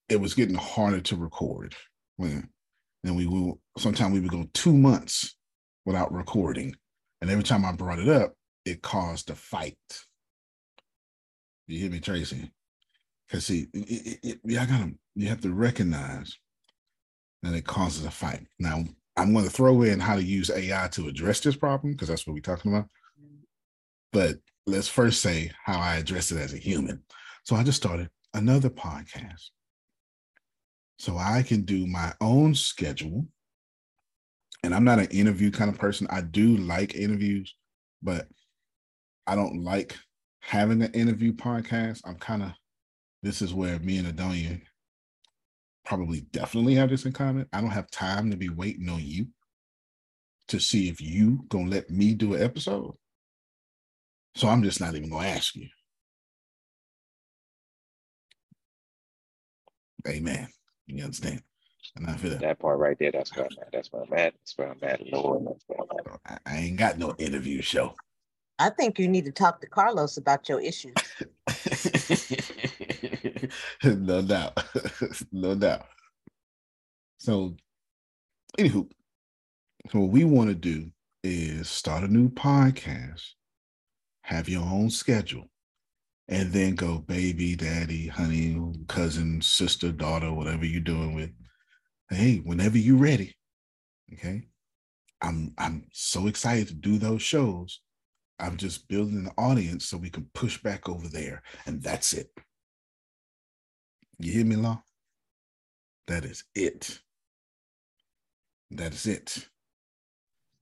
it 0.08 0.20
was 0.20 0.34
getting 0.34 0.54
harder 0.54 1.00
to 1.00 1.16
record. 1.16 1.74
When 2.16 2.48
and 3.04 3.16
we 3.16 3.26
will 3.26 3.60
sometimes 3.78 4.12
we 4.12 4.20
would 4.20 4.30
go 4.30 4.48
two 4.54 4.72
months 4.72 5.36
without 5.86 6.12
recording. 6.12 6.74
And 7.20 7.30
every 7.30 7.44
time 7.44 7.64
I 7.64 7.72
brought 7.72 7.98
it 7.98 8.08
up, 8.08 8.34
it 8.64 8.82
caused 8.82 9.30
a 9.30 9.34
fight. 9.34 9.76
You 11.66 11.78
hear 11.78 11.90
me, 11.90 12.00
Tracy? 12.00 12.50
Because 13.26 13.46
see, 13.46 13.68
it, 13.72 14.18
it, 14.22 14.40
it, 14.44 14.58
I 14.58 14.66
gotta 14.66 14.92
you 15.14 15.28
have 15.28 15.40
to 15.42 15.52
recognize 15.52 16.36
that 17.42 17.54
it 17.54 17.66
causes 17.66 18.04
a 18.04 18.10
fight. 18.10 18.46
Now, 18.58 18.84
I'm 19.16 19.32
going 19.32 19.44
to 19.44 19.50
throw 19.50 19.82
in 19.82 20.00
how 20.00 20.14
to 20.14 20.22
use 20.22 20.50
AI 20.50 20.88
to 20.92 21.08
address 21.08 21.40
this 21.40 21.56
problem 21.56 21.92
because 21.92 22.08
that's 22.08 22.26
what 22.26 22.34
we're 22.34 22.40
talking 22.40 22.72
about. 22.72 22.88
But 24.12 24.36
let's 24.68 24.88
first 24.88 25.20
say 25.20 25.50
how 25.64 25.78
I 25.78 25.96
address 25.96 26.30
it 26.30 26.38
as 26.38 26.52
a 26.52 26.58
human. 26.58 27.02
So 27.44 27.56
I 27.56 27.62
just 27.62 27.78
started 27.78 28.10
another 28.34 28.70
podcast. 28.70 29.50
So 30.98 31.16
I 31.16 31.42
can 31.42 31.62
do 31.62 31.86
my 31.86 32.12
own 32.20 32.54
schedule. 32.54 33.26
And 34.62 34.74
I'm 34.74 34.84
not 34.84 34.98
an 34.98 35.06
interview 35.06 35.50
kind 35.50 35.70
of 35.70 35.78
person. 35.78 36.06
I 36.10 36.20
do 36.20 36.56
like 36.56 36.94
interviews, 36.94 37.54
but 38.02 38.26
I 39.26 39.34
don't 39.34 39.62
like 39.62 39.96
having 40.40 40.82
an 40.82 40.92
interview 40.92 41.32
podcast. 41.32 42.00
I'm 42.04 42.16
kind 42.16 42.42
of, 42.42 42.52
this 43.22 43.40
is 43.40 43.54
where 43.54 43.78
me 43.78 43.98
and 43.98 44.08
Adonia 44.08 44.60
probably 45.84 46.22
definitely 46.32 46.74
have 46.74 46.90
this 46.90 47.06
in 47.06 47.12
common. 47.12 47.46
I 47.52 47.60
don't 47.60 47.70
have 47.70 47.90
time 47.90 48.30
to 48.30 48.36
be 48.36 48.48
waiting 48.48 48.88
on 48.88 49.00
you 49.02 49.28
to 50.48 50.58
see 50.58 50.88
if 50.88 51.00
you 51.00 51.44
gonna 51.48 51.70
let 51.70 51.90
me 51.90 52.14
do 52.14 52.34
an 52.34 52.42
episode. 52.42 52.94
So 54.38 54.46
I'm 54.46 54.62
just 54.62 54.80
not 54.80 54.94
even 54.94 55.10
gonna 55.10 55.26
ask 55.26 55.56
you. 55.56 55.66
Amen. 60.06 60.46
You 60.86 61.02
understand? 61.02 61.42
And 61.96 62.06
I 62.06 62.14
feel 62.14 62.38
that 62.38 62.60
part 62.60 62.78
right 62.78 62.96
there. 63.00 63.10
That's 63.10 63.34
where 63.34 63.46
I'm 63.46 63.58
at. 63.60 63.72
That's 63.72 63.92
where 63.92 64.02
I'm 64.02 64.12
at. 64.12 64.34
That's 64.34 64.56
where 64.56 64.70
I'm 64.70 64.78
at. 64.82 65.04
Lord, 65.12 65.44
that's 65.44 65.64
where 65.66 65.80
I'm 65.80 66.20
at. 66.24 66.40
I 66.46 66.56
ain't 66.56 66.76
got 66.76 66.98
no 66.98 67.16
interview 67.18 67.60
show. 67.62 67.96
I 68.60 68.70
think 68.70 69.00
you 69.00 69.08
need 69.08 69.24
to 69.24 69.32
talk 69.32 69.60
to 69.60 69.66
Carlos 69.66 70.18
about 70.18 70.48
your 70.48 70.60
issues. 70.60 70.94
no 73.82 74.22
doubt. 74.22 74.62
no 75.32 75.56
doubt. 75.56 75.86
So, 77.18 77.56
anywho, 78.56 78.88
so 79.90 79.98
what 79.98 80.10
we 80.10 80.22
want 80.22 80.50
to 80.50 80.54
do 80.54 80.92
is 81.24 81.68
start 81.68 82.04
a 82.04 82.08
new 82.08 82.28
podcast, 82.28 83.32
have 84.28 84.48
your 84.48 84.62
own 84.62 84.90
schedule, 84.90 85.50
and 86.28 86.52
then 86.52 86.74
go 86.74 86.98
baby, 86.98 87.56
daddy, 87.56 88.06
honey, 88.06 88.60
cousin, 88.88 89.40
sister, 89.40 89.92
daughter, 89.92 90.32
whatever 90.32 90.64
you're 90.64 90.80
doing 90.80 91.14
with. 91.14 91.30
Hey, 92.10 92.36
whenever 92.36 92.78
you're 92.78 92.96
ready. 92.96 93.36
Okay. 94.12 94.48
I'm 95.20 95.52
I'm 95.58 95.88
so 95.92 96.26
excited 96.26 96.68
to 96.68 96.74
do 96.74 96.96
those 96.96 97.22
shows 97.22 97.80
I'm 98.40 98.56
just 98.56 98.88
building 98.88 99.26
an 99.26 99.32
audience 99.36 99.86
so 99.86 99.96
we 99.96 100.10
can 100.10 100.28
push 100.32 100.62
back 100.62 100.88
over 100.88 101.08
there. 101.08 101.42
And 101.66 101.82
that's 101.82 102.12
it. 102.12 102.30
You 104.18 104.32
hear 104.32 104.44
me, 104.44 104.56
Law? 104.56 104.82
That 106.06 106.24
is 106.24 106.44
it. 106.54 107.00
That 108.70 108.94
is 108.94 109.06
it. 109.06 109.48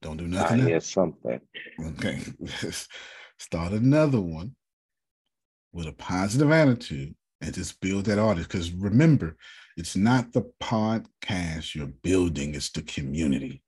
Don't 0.02 0.16
do 0.16 0.26
nothing. 0.26 0.62
I 0.62 0.64
hear 0.64 0.80
something. 0.80 1.40
Okay. 1.80 2.20
Start 3.38 3.72
another 3.72 4.20
one 4.20 4.56
with 5.72 5.86
a 5.86 5.92
positive 5.92 6.50
attitude 6.50 7.14
and 7.40 7.54
just 7.54 7.80
build 7.80 8.06
that 8.06 8.18
audience. 8.18 8.46
Because 8.46 8.72
remember, 8.72 9.36
it's 9.76 9.96
not 9.96 10.32
the 10.32 10.50
podcast 10.62 11.74
you're 11.74 11.92
building, 12.02 12.54
it's 12.54 12.70
the 12.70 12.82
community. 12.82 13.62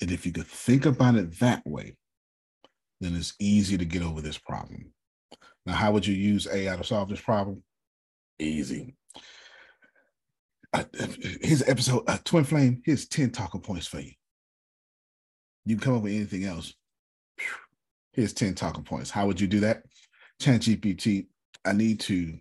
And 0.00 0.10
if 0.10 0.26
you 0.26 0.32
could 0.32 0.46
think 0.46 0.86
about 0.86 1.14
it 1.14 1.38
that 1.38 1.62
way, 1.64 1.96
then 3.00 3.14
it's 3.14 3.34
easy 3.38 3.78
to 3.78 3.84
get 3.84 4.02
over 4.02 4.20
this 4.20 4.38
problem. 4.38 4.92
Now, 5.64 5.74
how 5.74 5.92
would 5.92 6.06
you 6.06 6.14
use 6.14 6.46
AI 6.52 6.76
to 6.76 6.84
solve 6.84 7.08
this 7.08 7.20
problem? 7.20 7.62
Easy. 8.38 8.94
Uh, 10.72 10.84
here's 11.40 11.62
episode, 11.62 12.04
uh, 12.06 12.18
Twin 12.24 12.44
Flame, 12.44 12.82
here's 12.84 13.08
10 13.08 13.30
talking 13.30 13.60
points 13.60 13.86
for 13.86 14.00
you. 14.00 14.12
You 15.64 15.76
can 15.76 15.84
come 15.84 15.96
up 15.96 16.02
with 16.02 16.12
anything 16.12 16.44
else. 16.44 16.74
Here's 18.16 18.32
10 18.32 18.54
talking 18.54 18.82
points. 18.82 19.10
How 19.10 19.26
would 19.26 19.38
you 19.38 19.46
do 19.46 19.60
that? 19.60 19.82
ChatGPT, 20.40 21.26
I 21.66 21.72
need 21.72 22.00
to 22.00 22.38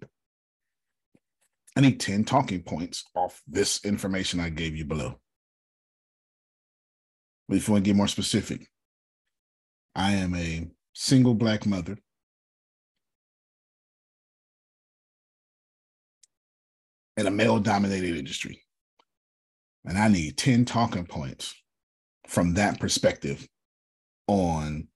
I 1.77 1.81
need 1.81 1.99
10 1.99 2.23
talking 2.23 2.63
points 2.63 3.03
off 3.13 3.41
this 3.45 3.83
information 3.83 4.39
I 4.39 4.47
gave 4.47 4.77
you 4.77 4.85
below. 4.85 5.19
But 7.49 7.57
if 7.57 7.67
you 7.67 7.73
want 7.73 7.83
to 7.83 7.89
get 7.89 7.97
more 7.97 8.07
specific, 8.07 8.69
I 9.93 10.13
am 10.13 10.33
a 10.35 10.69
single 10.93 11.33
black 11.33 11.65
mother. 11.65 11.97
In 17.17 17.27
a 17.27 17.31
male 17.31 17.59
dominated 17.59 18.15
industry. 18.15 18.61
And 19.83 19.97
I 19.97 20.07
need 20.07 20.37
10 20.37 20.63
talking 20.63 21.05
points 21.05 21.53
from 22.27 22.53
that 22.53 22.79
perspective 22.79 23.45
on 24.27 24.87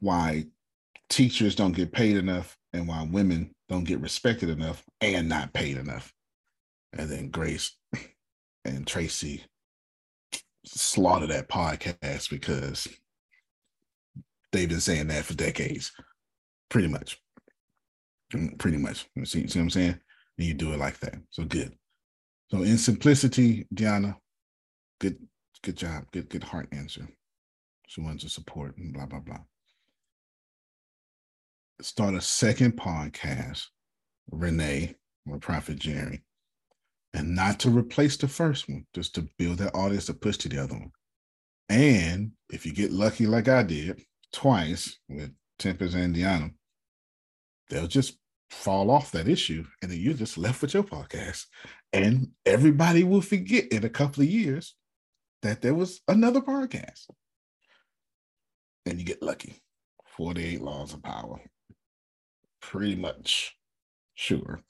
why 0.00 0.46
teachers 1.08 1.54
don't 1.54 1.76
get 1.76 1.92
paid 1.92 2.16
enough 2.16 2.56
and 2.72 2.86
why 2.86 3.06
women 3.10 3.50
don't 3.68 3.84
get 3.84 4.00
respected 4.00 4.48
enough 4.48 4.84
and 5.00 5.28
not 5.28 5.52
paid 5.52 5.76
enough. 5.76 6.12
And 6.92 7.08
then 7.10 7.30
Grace 7.30 7.76
and 8.64 8.86
Tracy 8.86 9.44
slaughter 10.64 11.26
that 11.26 11.48
podcast 11.48 12.30
because 12.30 12.88
they've 14.52 14.68
been 14.68 14.80
saying 14.80 15.08
that 15.08 15.24
for 15.24 15.34
decades, 15.34 15.92
pretty 16.68 16.88
much. 16.88 17.20
Pretty 18.58 18.76
much. 18.76 19.06
See, 19.24 19.46
see 19.46 19.58
what 19.58 19.64
I'm 19.64 19.70
saying? 19.70 20.00
And 20.36 20.46
you 20.46 20.54
do 20.54 20.72
it 20.72 20.78
like 20.78 21.00
that. 21.00 21.16
So 21.30 21.44
good. 21.44 21.74
So 22.50 22.62
in 22.62 22.78
simplicity, 22.78 23.66
Deanna, 23.74 24.16
good, 25.00 25.16
good 25.62 25.76
job, 25.76 26.04
good, 26.12 26.28
good 26.28 26.44
heart 26.44 26.68
answer. 26.72 27.08
She 27.86 28.02
wants 28.02 28.24
to 28.24 28.30
support 28.30 28.76
and 28.76 28.92
blah 28.92 29.06
blah 29.06 29.20
blah 29.20 29.40
start 31.80 32.14
a 32.14 32.20
second 32.20 32.76
podcast, 32.76 33.66
Renee 34.30 34.94
or 35.26 35.38
Prophet 35.38 35.78
Jerry, 35.78 36.22
and 37.14 37.34
not 37.34 37.60
to 37.60 37.70
replace 37.70 38.16
the 38.16 38.28
first 38.28 38.68
one, 38.68 38.86
just 38.94 39.14
to 39.14 39.28
build 39.38 39.58
that 39.58 39.74
audience 39.74 40.06
to 40.06 40.14
push 40.14 40.36
to 40.38 40.48
the 40.48 40.62
other 40.62 40.74
one. 40.74 40.92
And 41.68 42.32
if 42.50 42.64
you 42.64 42.72
get 42.72 42.92
lucky 42.92 43.26
like 43.26 43.48
I 43.48 43.62
did 43.62 44.02
twice 44.32 44.98
with 45.08 45.32
Tempest 45.58 45.94
and 45.94 46.14
Diana, 46.14 46.50
they'll 47.70 47.86
just 47.86 48.18
fall 48.50 48.90
off 48.90 49.12
that 49.12 49.28
issue 49.28 49.64
and 49.82 49.90
then 49.90 50.00
you're 50.00 50.14
just 50.14 50.38
left 50.38 50.62
with 50.62 50.74
your 50.74 50.82
podcast. 50.82 51.44
And 51.92 52.28
everybody 52.46 53.04
will 53.04 53.20
forget 53.20 53.68
in 53.68 53.84
a 53.84 53.90
couple 53.90 54.22
of 54.22 54.28
years 54.28 54.74
that 55.42 55.62
there 55.62 55.74
was 55.74 56.00
another 56.08 56.40
podcast. 56.40 57.08
And 58.86 58.98
you 58.98 59.04
get 59.04 59.22
lucky. 59.22 59.62
48 60.16 60.62
laws 60.62 60.94
of 60.94 61.02
power 61.02 61.40
pretty 62.60 62.96
much 62.96 63.56
sure 64.14 64.60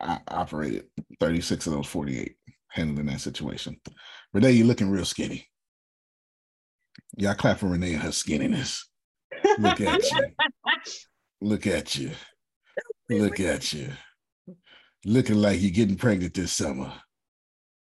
I 0.00 0.20
operated 0.28 0.86
36 1.20 1.66
of 1.66 1.72
those 1.72 1.86
48 1.86 2.36
handling 2.68 3.06
that 3.06 3.20
situation. 3.20 3.80
Renee, 4.32 4.52
you're 4.52 4.66
looking 4.66 4.90
real 4.90 5.04
skinny. 5.04 5.48
Y'all 7.16 7.34
clap 7.34 7.58
for 7.58 7.66
Renee 7.66 7.94
and 7.94 8.02
her 8.02 8.10
skinniness. 8.10 8.80
Look 9.58 9.80
at 9.80 10.02
you. 10.10 10.22
Look 11.40 11.66
at 11.66 11.96
you. 11.96 12.10
Look 13.08 13.40
at 13.40 13.72
you. 13.72 13.90
Looking 15.04 15.36
like 15.36 15.60
you're 15.60 15.70
getting 15.70 15.96
pregnant 15.96 16.34
this 16.34 16.52
summer. 16.52 16.92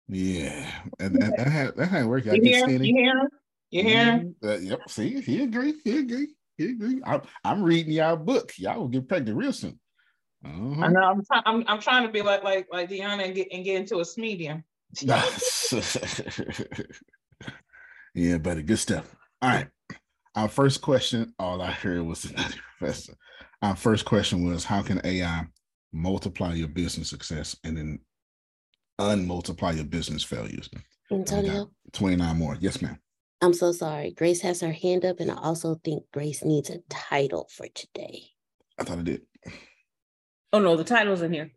Yeah. 0.09 0.71
And, 0.99 1.23
and 1.23 1.33
that, 1.37 1.49
had, 1.49 1.77
that 1.77 1.87
had 1.87 2.07
worked. 2.07 2.27
You 2.27 2.43
hear, 2.43 2.69
you 2.69 2.79
hear 2.79 3.29
You 3.71 3.83
hear 3.83 4.05
mm-hmm. 4.05 4.49
uh, 4.49 4.57
yep. 4.57 4.81
See, 4.89 5.21
he 5.21 5.43
agree. 5.43 5.75
He 5.85 5.99
agree. 5.99 6.29
I'm, 6.61 7.23
I'm 7.45 7.63
reading 7.63 7.93
y'all 7.93 8.17
book. 8.17 8.53
Y'all 8.59 8.81
will 8.81 8.89
get 8.89 9.09
pregnant 9.09 9.37
real 9.37 9.53
soon. 9.53 9.79
Uh-huh. 10.45 10.83
I 10.83 10.89
know. 10.89 11.01
I'm, 11.01 11.25
try- 11.25 11.43
I'm, 11.47 11.65
I'm 11.67 11.81
trying 11.81 12.07
to 12.07 12.13
be 12.13 12.23
like 12.23 12.45
like 12.45 12.69
like 12.71 12.91
Deanna 12.91 13.25
and 13.25 13.35
get 13.35 13.49
and 13.53 13.65
get 13.65 13.81
into 13.81 14.01
a 14.01 14.05
medium. 14.17 14.63
yeah, 18.15 18.39
buddy. 18.39 18.63
Good 18.63 18.79
stuff. 18.79 19.17
All 19.43 19.51
right. 19.51 19.69
Our 20.37 20.49
first 20.49 20.81
question, 20.83 21.33
all 21.39 21.63
I 21.63 21.71
heard 21.71 22.03
was 22.03 22.25
another 22.25 22.55
professor. 22.79 23.15
Our 23.63 23.77
first 23.77 24.05
question 24.05 24.45
was 24.47 24.65
how 24.65 24.83
can 24.83 25.01
AI 25.05 25.47
multiply 25.93 26.55
your 26.55 26.69
business 26.69 27.09
success 27.09 27.57
and 27.65 27.77
then 27.77 28.01
unmultiply 28.99 29.77
your 29.77 29.85
business 29.85 30.23
failures? 30.23 30.69
Antonio. 31.11 31.71
29 31.93 32.37
more. 32.37 32.57
Yes, 32.61 32.83
ma'am. 32.83 32.99
I'm 33.41 33.55
so 33.55 33.73
sorry. 33.73 34.13
Grace 34.13 34.41
has 34.41 34.61
her 34.61 34.73
hand 34.73 35.05
up, 35.05 35.21
and 35.21 35.31
I 35.31 35.37
also 35.37 35.75
think 35.85 36.05
Grace 36.13 36.45
needs 36.45 36.71
a 36.71 36.79
title 36.89 37.49
for 37.51 37.67
today. 37.69 38.23
I 38.79 38.85
thought 38.85 38.99
I 38.99 39.03
did. 39.03 39.23
Oh 40.53 40.61
no, 40.61 40.77
the 40.77 40.85
title's 40.85 41.23
in 41.23 41.33
here. 41.33 41.51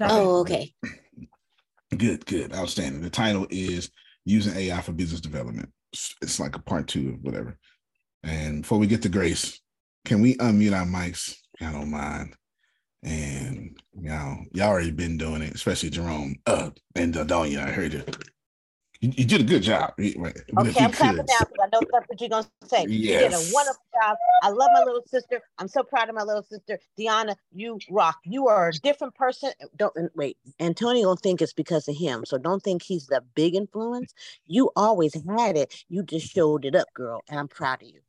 Oh, 0.00 0.40
okay. 0.40 0.74
Good, 1.96 2.24
good, 2.24 2.54
outstanding. 2.54 3.02
The 3.02 3.10
title 3.10 3.48
is 3.50 3.90
using 4.24 4.54
AI 4.56 4.80
for 4.80 4.92
business 4.92 5.20
development. 5.20 5.70
It's 5.92 6.38
like 6.38 6.54
a 6.54 6.60
part 6.60 6.86
two 6.86 7.10
of 7.10 7.22
whatever. 7.22 7.58
And 8.22 8.62
before 8.62 8.78
we 8.78 8.86
get 8.86 9.02
to 9.02 9.08
Grace, 9.08 9.60
can 10.04 10.22
we 10.22 10.36
unmute 10.36 10.72
our 10.72 10.86
mics? 10.86 11.34
I 11.60 11.72
don't 11.72 11.90
mind. 11.90 12.36
And 13.02 13.76
y'all, 14.00 14.44
y'all 14.52 14.68
already 14.68 14.92
been 14.92 15.18
doing 15.18 15.42
it, 15.42 15.52
especially 15.52 15.90
Jerome. 15.90 16.36
Uh, 16.46 16.70
and 16.94 17.12
Adonia, 17.14 17.66
I 17.66 17.72
heard 17.72 17.92
you. 17.92 18.04
You, 19.00 19.12
you, 19.16 19.24
did 19.24 19.40
a 19.40 19.44
good 19.44 19.62
job. 19.62 19.94
Okay, 19.98 20.14
I'm 20.58 20.92
clapping 20.92 21.24
down 21.24 21.46
because 21.48 21.58
I 21.58 21.68
know 21.72 21.80
that's 21.90 22.06
what 22.06 22.20
you're 22.20 22.28
gonna 22.28 22.46
say. 22.66 22.84
Yes. 22.86 23.22
You 23.22 23.28
did 23.30 23.32
a 23.32 23.54
wonderful 23.54 23.82
job. 23.94 24.16
I 24.42 24.50
love 24.50 24.68
my 24.74 24.80
little 24.80 25.02
sister. 25.06 25.40
I'm 25.58 25.68
so 25.68 25.82
proud 25.82 26.10
of 26.10 26.14
my 26.14 26.22
little 26.22 26.42
sister. 26.42 26.78
Deanna, 26.98 27.34
you 27.50 27.78
rock. 27.90 28.18
You 28.24 28.48
are 28.48 28.68
a 28.68 28.72
different 28.72 29.14
person. 29.14 29.52
Don't 29.76 29.94
wait. 30.14 30.36
Antonio 30.60 31.04
don't 31.04 31.20
think 31.20 31.40
it's 31.40 31.54
because 31.54 31.88
of 31.88 31.96
him. 31.96 32.26
So 32.26 32.36
don't 32.36 32.62
think 32.62 32.82
he's 32.82 33.06
the 33.06 33.22
big 33.34 33.54
influence. 33.54 34.12
You 34.46 34.70
always 34.76 35.14
had 35.14 35.56
it. 35.56 35.82
You 35.88 36.02
just 36.02 36.30
showed 36.30 36.66
it 36.66 36.74
up, 36.74 36.88
girl. 36.92 37.22
And 37.30 37.38
I'm 37.40 37.48
proud 37.48 37.82
of 37.82 37.88
you. 37.88 38.00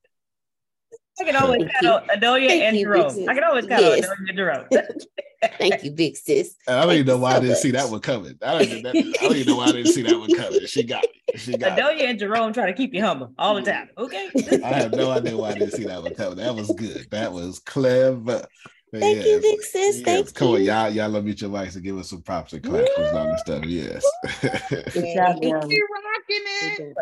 I 1.20 1.24
can 1.24 1.36
always 1.36 1.68
count 1.82 2.08
Adonia 2.08 2.50
and 2.50 2.78
Jerome. 2.78 3.30
I 3.30 3.34
can 3.34 3.44
always 3.44 3.68
count 3.68 3.82
yes. 3.82 4.06
Adelia 4.06 4.30
and 4.30 4.38
Jerome. 4.38 4.66
Thank 5.58 5.84
you, 5.84 5.92
big 5.92 6.16
sis. 6.16 6.56
I 6.68 6.84
don't 6.84 6.94
even 6.94 7.08
know 7.08 7.18
why 7.18 7.36
I 7.36 7.40
didn't 7.40 7.58
see 7.58 7.72
that 7.72 7.90
one 7.90 8.00
coming. 8.00 8.38
I 8.44 8.60
don't, 8.60 8.62
even, 8.62 8.86
I 8.88 9.12
don't 9.22 9.36
even 9.36 9.48
know 9.48 9.58
why 9.58 9.66
I 9.66 9.72
didn't 9.72 9.92
see 9.92 10.04
that 10.04 10.18
one 10.18 10.34
coming. 10.36 10.66
She 10.68 10.84
got 10.84 11.02
me. 11.02 11.38
She 11.38 11.58
got 11.58 11.78
Adelia 11.78 12.10
and 12.10 12.20
Jerome 12.20 12.54
try 12.54 12.68
to 12.68 12.74
keep 12.74 12.94
you 12.94 13.04
humble 13.04 13.34
all 13.40 13.56
the 13.56 13.64
time. 13.64 13.90
Okay. 13.98 14.30
I 14.64 14.74
have 14.74 14.94
no 14.94 15.10
idea 15.10 15.36
why 15.36 15.50
I 15.50 15.54
didn't 15.54 15.72
see 15.72 15.86
that 15.86 16.04
one 16.04 16.14
coming. 16.14 16.38
That 16.38 16.56
was 16.56 16.72
good. 16.78 17.08
That 17.10 17.34
was 17.34 17.60
clever. 17.60 18.46
Thank 18.94 19.18
yes. 19.20 19.26
you, 19.26 19.40
big 19.40 19.62
sis. 19.62 19.98
Yes. 19.98 20.02
Thank 20.06 20.34
Come 20.34 20.50
you. 20.50 20.56
on, 20.56 20.64
y'all, 20.64 20.90
y'all 20.90 21.10
love 21.10 21.28
each 21.28 21.42
your 21.42 21.50
mics 21.50 21.76
and 21.76 21.84
give 21.84 21.98
us 21.98 22.10
some 22.10 22.22
props 22.22 22.52
and 22.52 22.62
claps 22.62 22.90
and 22.98 23.18
all 23.18 23.28
that 23.28 23.40
stuff. 23.40 23.66
Yes. 23.66 24.06
yeah, 24.44 25.34
Thank 25.34 25.44
you, 25.44 25.88
rocking 26.02 26.46
it. 26.52 26.96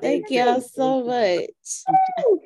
Thank 0.00 0.26
oh, 0.30 0.34
y'all 0.34 0.60
so 0.62 1.04
much. 1.04 1.50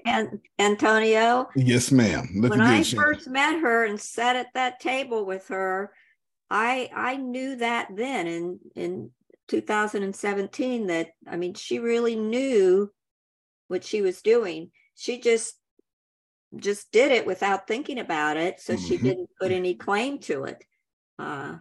And 0.05 0.41
Antonio. 0.59 1.49
Yes, 1.55 1.93
ma'am. 1.93 2.29
when 2.41 2.61
I 2.61 2.83
first 2.83 3.29
met 3.29 3.61
her 3.61 3.85
and 3.85 4.01
sat 4.01 4.35
at 4.35 4.53
that 4.55 4.81
table 4.81 5.25
with 5.25 5.47
her, 5.49 5.93
I 6.51 6.91
I 6.93 7.17
knew 7.17 7.57
that 7.57 7.89
then 7.95 8.27
in 8.27 8.59
in 8.75 9.11
2017 9.47 10.87
that 10.89 11.11
I 11.27 11.37
mean 11.37 11.55
she 11.55 11.79
really 11.79 12.17
knew 12.17 12.91
what 13.69 13.85
she 13.85 14.03
was 14.03 14.23
doing. 14.23 14.73
She 14.97 15.21
just 15.21 15.55
just 16.57 16.91
did 16.93 17.13
it 17.13 17.27
without 17.27 17.67
thinking 17.67 17.99
about 17.99 18.37
it. 18.37 18.61
So 18.61 18.75
mm-hmm. 18.75 18.87
she 18.87 18.97
didn't 18.97 19.31
put 19.41 19.53
any 19.53 19.75
claim 19.75 20.19
to 20.21 20.45
it. 20.45 20.65
Uh, 21.19 21.57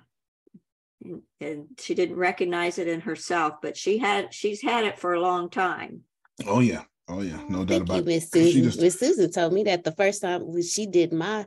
and, 1.04 1.22
and, 1.40 1.66
she 1.80 1.96
didn't 1.96 2.16
recognize 2.16 2.78
it 2.78 2.88
in 2.88 3.02
herself, 3.02 3.56
but 3.62 3.78
she 3.78 3.98
had 3.98 4.34
she's 4.34 4.62
had 4.62 4.86
it 4.86 5.00
for 5.00 5.14
a 5.14 5.22
long 5.22 5.50
time. 5.50 6.02
Oh 6.46 6.60
yeah. 6.60 6.84
Oh 7.08 7.22
yeah. 7.22 7.42
No 7.50 7.60
doubt 7.60 7.68
Thank 7.68 7.84
about 7.84 7.98
you, 7.98 8.04
Miss 8.04 8.30
Susan. 8.30 8.64
Just... 8.64 8.82
Miss 8.82 9.00
Susan 9.00 9.32
told 9.32 9.54
me 9.54 9.64
that 9.64 9.84
the 9.84 9.94
first 9.94 10.22
time 10.22 10.62
she 10.62 10.86
did 10.86 11.14
my 11.14 11.46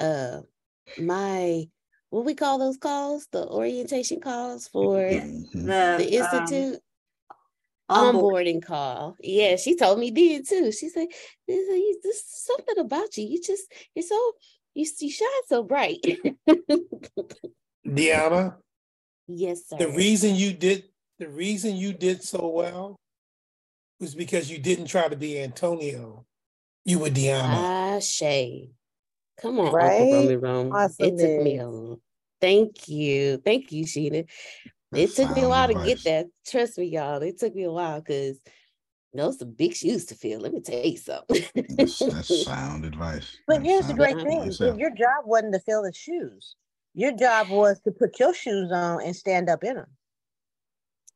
uh 0.00 0.40
my 0.98 1.68
what 2.10 2.24
we 2.24 2.34
call 2.34 2.58
those 2.58 2.78
calls, 2.78 3.26
the 3.32 3.46
orientation 3.46 4.20
calls 4.20 4.68
for 4.68 4.96
mm-hmm. 4.96 5.66
the, 5.66 5.96
the 5.98 6.18
um, 6.20 6.38
institute. 6.38 6.74
Um, 6.74 6.80
onboarding 7.90 8.62
call. 8.62 9.16
Yeah, 9.20 9.56
she 9.56 9.76
told 9.76 9.98
me 9.98 10.10
did 10.10 10.46
too. 10.46 10.72
She 10.72 10.88
said, 10.88 11.08
"There's 11.46 12.22
something 12.24 12.78
about 12.78 13.16
you. 13.16 13.26
You 13.26 13.42
just 13.42 13.72
you're 13.94 14.02
so 14.02 14.32
you, 14.74 14.86
you 15.00 15.10
shine 15.10 15.28
so 15.46 15.62
bright." 15.62 16.00
Deanna. 17.86 18.56
Yes, 19.26 19.68
sir. 19.68 19.78
The 19.78 19.88
reason 19.88 20.34
you 20.36 20.52
did 20.52 20.84
the 21.18 21.28
reason 21.28 21.76
you 21.76 21.92
did 21.92 22.22
so 22.22 22.48
well 22.48 22.96
was 24.00 24.14
because 24.14 24.50
you 24.50 24.58
didn't 24.58 24.86
try 24.86 25.08
to 25.08 25.16
be 25.16 25.40
Antonio. 25.40 26.24
You 26.84 27.00
were 27.00 27.10
Deanna. 27.10 27.48
Ah, 27.48 27.98
Shay. 28.00 28.70
Come 29.40 29.60
on, 29.60 29.72
right? 29.72 30.00
Uncle 30.12 30.36
Rome. 30.36 30.72
Awesome. 30.74 31.06
It 31.06 31.18
took 31.18 31.44
me 31.44 31.58
a 31.58 31.68
long. 31.68 32.00
Thank 32.40 32.88
you. 32.88 33.38
Thank 33.38 33.72
you, 33.72 33.84
Sheena. 33.84 34.28
It 34.92 35.14
took 35.14 35.30
me 35.36 35.42
a 35.42 35.48
while 35.48 35.68
advice. 35.68 35.84
to 35.84 35.94
get 35.94 36.04
that. 36.04 36.26
Trust 36.46 36.78
me, 36.78 36.86
y'all. 36.86 37.20
It 37.22 37.38
took 37.38 37.54
me 37.54 37.64
a 37.64 37.70
while 37.72 38.00
because 38.00 38.40
those 39.12 39.38
some 39.38 39.52
big 39.52 39.74
shoes 39.74 40.06
to 40.06 40.14
fill. 40.14 40.40
Let 40.40 40.52
me 40.52 40.60
tell 40.60 40.84
you 40.84 40.96
something. 40.96 41.42
that's, 41.76 41.98
that's 41.98 42.44
sound 42.44 42.84
advice. 42.84 43.36
But 43.46 43.56
that's 43.56 43.66
here's 43.66 43.86
the 43.86 43.94
great 43.94 44.16
thing: 44.16 44.46
if 44.46 44.76
your 44.78 44.90
job 44.90 45.24
wasn't 45.24 45.54
to 45.54 45.60
fill 45.60 45.82
the 45.82 45.92
shoes, 45.92 46.54
Your 46.94 47.12
job 47.12 47.48
was 47.48 47.80
to 47.80 47.90
put 47.90 48.18
your 48.18 48.34
shoes 48.34 48.70
on 48.72 49.02
and 49.02 49.14
stand 49.14 49.48
up 49.48 49.62
in 49.64 49.74
them. 49.76 49.86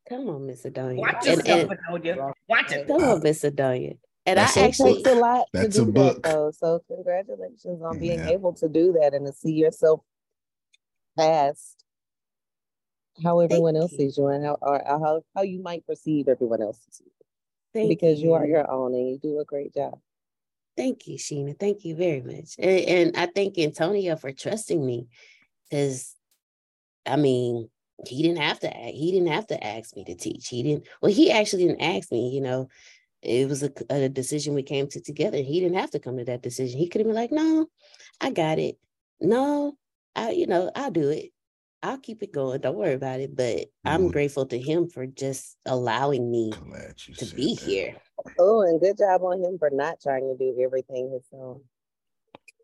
Come 0.09 0.29
on, 0.29 0.47
Miss 0.47 0.65
Adonia. 0.65 0.99
Watch 0.99 1.27
yourself, 1.27 1.71
Adonia. 1.71 2.33
Watch 2.49 2.73
it. 2.73 2.87
Come 2.89 3.05
on, 3.05 3.23
Miss 3.23 3.43
Adonia. 3.43 3.99
And 4.27 4.39
That's 4.39 4.57
I 4.57 4.63
a 4.63 4.65
actually 4.67 4.95
takes 5.03 5.11
a 5.11 5.15
lot 5.15 5.47
That's 5.53 5.77
to 5.77 5.83
a 5.83 5.85
do 5.87 5.93
book. 5.93 6.23
that 6.23 6.31
though. 6.33 6.51
So 6.53 6.83
congratulations 6.89 7.83
on 7.83 7.99
being 7.99 8.21
Yeah. 8.21 8.31
able 8.31 8.53
to 8.55 8.69
do 8.69 8.93
that 9.01 9.15
and 9.15 9.27
to 9.27 9.33
see 9.33 9.53
yourself 9.53 10.01
past 11.17 11.82
how 13.23 13.41
everyone 13.41 13.77
else 13.77 13.93
you. 13.93 13.99
sees 13.99 14.19
you 14.19 14.27
and 14.29 14.45
how 14.45 14.59
or 14.61 14.83
how, 14.87 15.23
how 15.35 15.43
you 15.43 15.63
might 15.63 15.87
perceive 15.87 16.29
everyone 16.29 16.63
else 16.63 16.79
you. 17.01 17.11
thank 17.75 17.89
because 17.89 18.23
you 18.23 18.33
are 18.33 18.47
your 18.47 18.71
own 18.71 18.95
and 18.95 19.09
you 19.09 19.19
do 19.19 19.41
a 19.41 19.45
great 19.45 19.75
job. 19.75 19.99
Thank 20.77 21.07
you, 21.07 21.19
Sheena. 21.19 21.59
Thank 21.59 21.85
you 21.85 21.95
very 21.95 22.23
much. 22.23 22.55
And, 22.59 22.81
and 22.81 23.17
I 23.17 23.27
thank 23.27 23.59
Antonio 23.59 24.17
for 24.17 24.33
trusting 24.33 24.85
me 24.85 25.07
because 25.69 26.15
I 27.07 27.17
mean, 27.17 27.69
he 28.07 28.23
didn't 28.23 28.39
have 28.39 28.61
to 28.61 28.69
he 28.69 29.13
didn't 29.13 29.29
have 29.29 29.47
to 29.49 29.65
ask 29.65 29.95
me 29.97 30.05
to 30.05 30.15
teach. 30.15 30.49
He 30.49 30.63
didn't 30.63 30.87
well, 31.01 31.13
he 31.13 31.31
actually 31.31 31.67
didn't 31.67 31.83
ask 31.83 32.11
me, 32.11 32.31
you 32.31 32.41
know. 32.41 32.69
It 33.23 33.49
was 33.49 33.63
a, 33.63 33.71
a 33.89 34.09
decision 34.09 34.53
we 34.53 34.65
came 34.65 34.89
to 34.89 35.01
together. 35.01 35.37
He 35.37 35.61
didn't 35.61 35.79
have 35.79 35.93
to 35.93 36.01
come 36.01 36.19
to 36.19 36.25
that 36.25 36.43
decision. 36.43 36.81
He 36.81 36.89
could 36.89 37.01
have 37.01 37.07
been 37.07 37.15
like, 37.15 37.31
no, 37.31 37.69
I 38.21 38.31
got 38.31 38.59
it. 38.59 38.79
No, 39.21 39.77
I, 40.17 40.31
you 40.33 40.49
know, 40.49 40.73
I'll 40.75 40.91
do 40.91 41.09
it. 41.11 41.32
I'll 41.83 41.99
keep 41.99 42.23
it 42.23 42.33
going. 42.33 42.61
Don't 42.61 42.77
worry 42.77 42.95
about 42.95 43.21
it. 43.21 43.35
But 43.35 43.67
I'm 43.85 44.11
grateful 44.11 44.47
to 44.47 44.59
him 44.59 44.89
for 44.89 45.07
just 45.07 45.57
allowing 45.67 46.31
me 46.31 46.53
to 47.19 47.27
be 47.35 47.55
that. 47.55 47.65
here. 47.65 47.97
Oh, 48.39 48.63
and 48.63 48.81
good 48.81 48.99
job 48.99 49.23
on 49.23 49.43
him 49.43 49.59
for 49.59 49.71
not 49.71 50.01
trying 50.01 50.29
to 50.29 50.37
do 50.37 50.61
everything 50.63 51.11
his 51.13 51.27
own. 51.33 51.63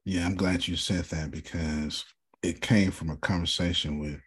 Yeah, 0.04 0.24
I'm 0.24 0.37
glad 0.37 0.66
you 0.68 0.76
said 0.76 1.04
that 1.07 1.31
because 1.31 2.04
it 2.42 2.61
came 2.61 2.90
from 2.90 3.11
a 3.11 3.16
conversation 3.16 3.98
with, 3.98 4.20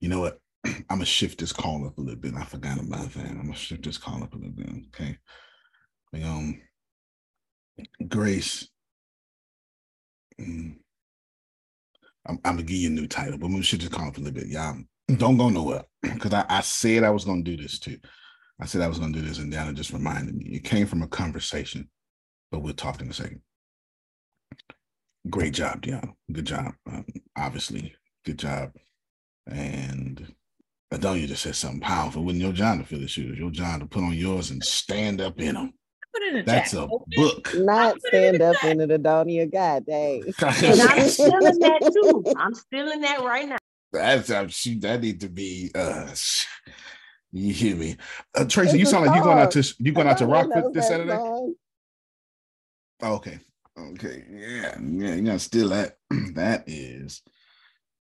you 0.00 0.08
know 0.08 0.20
what? 0.20 0.40
I'm 0.64 0.84
gonna 0.88 1.04
shift 1.04 1.38
this 1.38 1.52
call 1.52 1.86
up 1.86 1.96
a 1.98 2.00
little 2.00 2.20
bit. 2.20 2.34
I 2.34 2.44
forgot 2.44 2.80
about 2.80 3.12
that. 3.12 3.26
I'm 3.26 3.42
gonna 3.42 3.54
shift 3.54 3.84
this 3.84 3.98
call 3.98 4.22
up 4.22 4.34
a 4.34 4.36
little 4.36 4.52
bit. 4.52 4.68
Okay. 4.88 5.18
Um, 6.22 6.60
Grace. 8.08 8.68
mm, 10.40 10.76
I'm, 12.26 12.38
I'm 12.44 12.56
gonna 12.56 12.62
give 12.62 12.76
you 12.76 12.88
a 12.88 12.92
new 12.92 13.06
title, 13.06 13.38
but 13.38 13.50
we 13.50 13.62
should 13.62 13.80
just 13.80 13.92
call 13.92 14.08
up 14.08 14.16
a 14.16 14.20
little 14.20 14.34
bit. 14.34 14.48
Y'all 14.48 14.78
don't 15.16 15.36
go 15.36 15.48
nowhere 15.48 15.84
because 16.02 16.32
I, 16.32 16.44
I 16.48 16.60
said 16.60 17.04
I 17.04 17.10
was 17.10 17.24
gonna 17.24 17.42
do 17.42 17.56
this 17.56 17.78
too. 17.78 17.98
I 18.60 18.66
said 18.66 18.82
I 18.82 18.88
was 18.88 18.98
gonna 18.98 19.12
do 19.12 19.22
this, 19.22 19.38
and 19.38 19.52
Dana 19.52 19.72
just 19.72 19.92
reminded 19.92 20.34
me. 20.34 20.46
It 20.46 20.64
came 20.64 20.86
from 20.86 21.02
a 21.02 21.08
conversation, 21.08 21.88
but 22.50 22.60
we'll 22.60 22.74
talk 22.74 23.00
in 23.00 23.10
a 23.10 23.12
second. 23.12 23.42
Great 25.28 25.54
job, 25.54 25.82
Deanna. 25.82 26.12
Good 26.32 26.46
job. 26.46 26.72
Um, 26.86 27.04
obviously, 27.36 27.94
good 28.24 28.38
job. 28.38 28.72
And 29.48 30.34
Adonia 30.92 31.26
just 31.26 31.42
said 31.42 31.56
something 31.56 31.80
powerful. 31.80 32.24
Wasn't 32.24 32.42
your 32.42 32.52
job 32.52 32.78
to 32.78 32.84
fill 32.84 33.00
the 33.00 33.08
shoes. 33.08 33.38
Your 33.38 33.50
job 33.50 33.80
to 33.80 33.86
put 33.86 34.04
on 34.04 34.14
yours 34.14 34.50
and 34.50 34.62
stand 34.62 35.20
up 35.20 35.40
in 35.40 35.54
them. 35.54 35.72
Put 36.16 36.22
in 36.28 36.34
the 36.34 36.42
That's 36.44 36.72
chat. 36.72 36.80
a 36.80 36.88
book. 37.08 37.52
Not 37.54 38.00
put 38.00 38.14
it 38.14 38.16
in 38.16 38.22
stand 38.22 38.40
the 38.40 38.46
up 38.46 38.56
chat. 38.62 38.70
in 38.70 38.80
it, 38.80 38.88
Adonia. 39.02 39.52
God 39.52 39.84
dang. 39.86 40.32
And 40.40 40.80
I'm 40.80 41.08
still 41.08 41.46
in 41.46 41.58
that 41.58 41.90
too. 41.92 42.24
I'm 42.38 42.54
still 42.54 42.90
in 42.90 43.02
that 43.02 43.20
right 43.20 43.46
now. 43.46 43.58
That's 43.92 44.30
uh, 44.30 44.48
shoot, 44.48 44.80
that 44.80 45.02
need 45.02 45.20
to 45.20 45.28
be 45.28 45.70
uh 45.74 46.08
you 47.32 47.52
hear 47.52 47.76
me. 47.76 47.96
Uh, 48.34 48.46
Tracy, 48.46 48.72
It's 48.72 48.80
you 48.80 48.86
sound 48.86 49.06
like 49.06 49.14
you 49.14 49.22
going 49.22 49.38
out 49.38 49.50
to 49.50 49.74
you 49.78 49.92
going 49.92 50.08
out 50.08 50.16
to 50.18 50.24
Adonia 50.24 50.32
Rockford 50.32 50.72
this 50.72 50.72
that 50.74 50.88
Saturday? 50.88 51.16
song. 51.16 51.54
Oh, 53.02 53.14
okay. 53.16 53.38
Okay. 53.78 54.24
Yeah. 54.30 54.78
Yeah. 54.80 55.14
You 55.16 55.22
gotta 55.22 55.38
steal 55.38 55.68
that. 55.68 55.98
that 56.34 56.64
is 56.66 57.22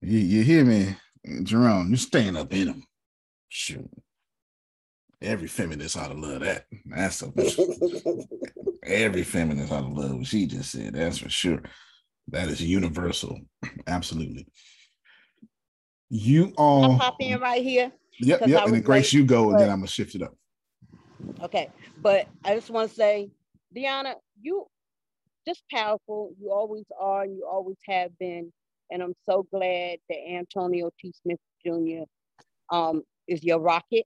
you, 0.02 0.18
you 0.18 0.44
hear 0.44 0.66
me, 0.66 0.96
Jerome, 1.44 1.92
you 1.92 1.98
staying 1.98 2.36
up 2.36 2.52
in 2.54 2.66
them. 2.68 2.84
Shoot. 3.50 3.90
Every 5.22 5.48
feminist 5.48 5.98
ought 5.98 6.08
to 6.08 6.16
love 6.16 6.42
that. 6.42 6.66
That's 6.86 7.22
a 7.22 7.32
every 8.84 9.24
feminist 9.24 9.72
ought 9.72 9.82
to 9.82 9.88
love 9.88 10.18
what 10.18 10.28
she 10.28 10.48
just 10.48 10.72
said. 10.72 10.96
That's 10.96 11.20
for 11.20 11.30
sure. 11.30 11.62
That 12.30 12.48
is 12.48 12.62
universal. 12.62 13.40
Absolutely. 13.86 14.48
You 16.10 16.54
all 16.58 16.98
pop 16.98 17.18
in 17.20 17.40
right 17.40 17.64
here. 17.64 17.92
Yep, 18.20 18.48
yep. 18.48 18.66
And 18.66 18.74
then 18.74 18.82
Grace, 18.82 19.14
you 19.14 19.26
go, 19.26 19.52
and 19.52 19.60
then 19.60 19.70
I'm 19.70 19.78
gonna 19.78 19.88
shift 19.88 20.16
it 20.16 20.24
up. 20.24 20.36
Okay, 21.44 21.70
but 22.02 22.28
I 22.44 22.56
just 22.56 22.70
want 22.70 22.90
to 22.90 22.96
say, 22.96 23.30
Deanna, 23.76 24.16
you 24.42 24.66
just 25.48 25.64
powerful. 25.72 26.34
You 26.40 26.52
always 26.52 26.86
are, 27.00 27.24
and 27.24 27.36
you 27.36 27.48
always 27.50 27.78
have 27.88 28.18
been. 28.20 28.52
And 28.90 29.02
I'm 29.02 29.16
so 29.26 29.48
glad 29.52 30.00
that 30.10 30.18
Antonio 30.30 30.92
T. 31.00 31.14
Smith 31.22 31.40
Jr. 31.66 32.04
Um, 32.76 33.04
is 33.28 33.44
your 33.44 33.60
rocket 33.60 34.06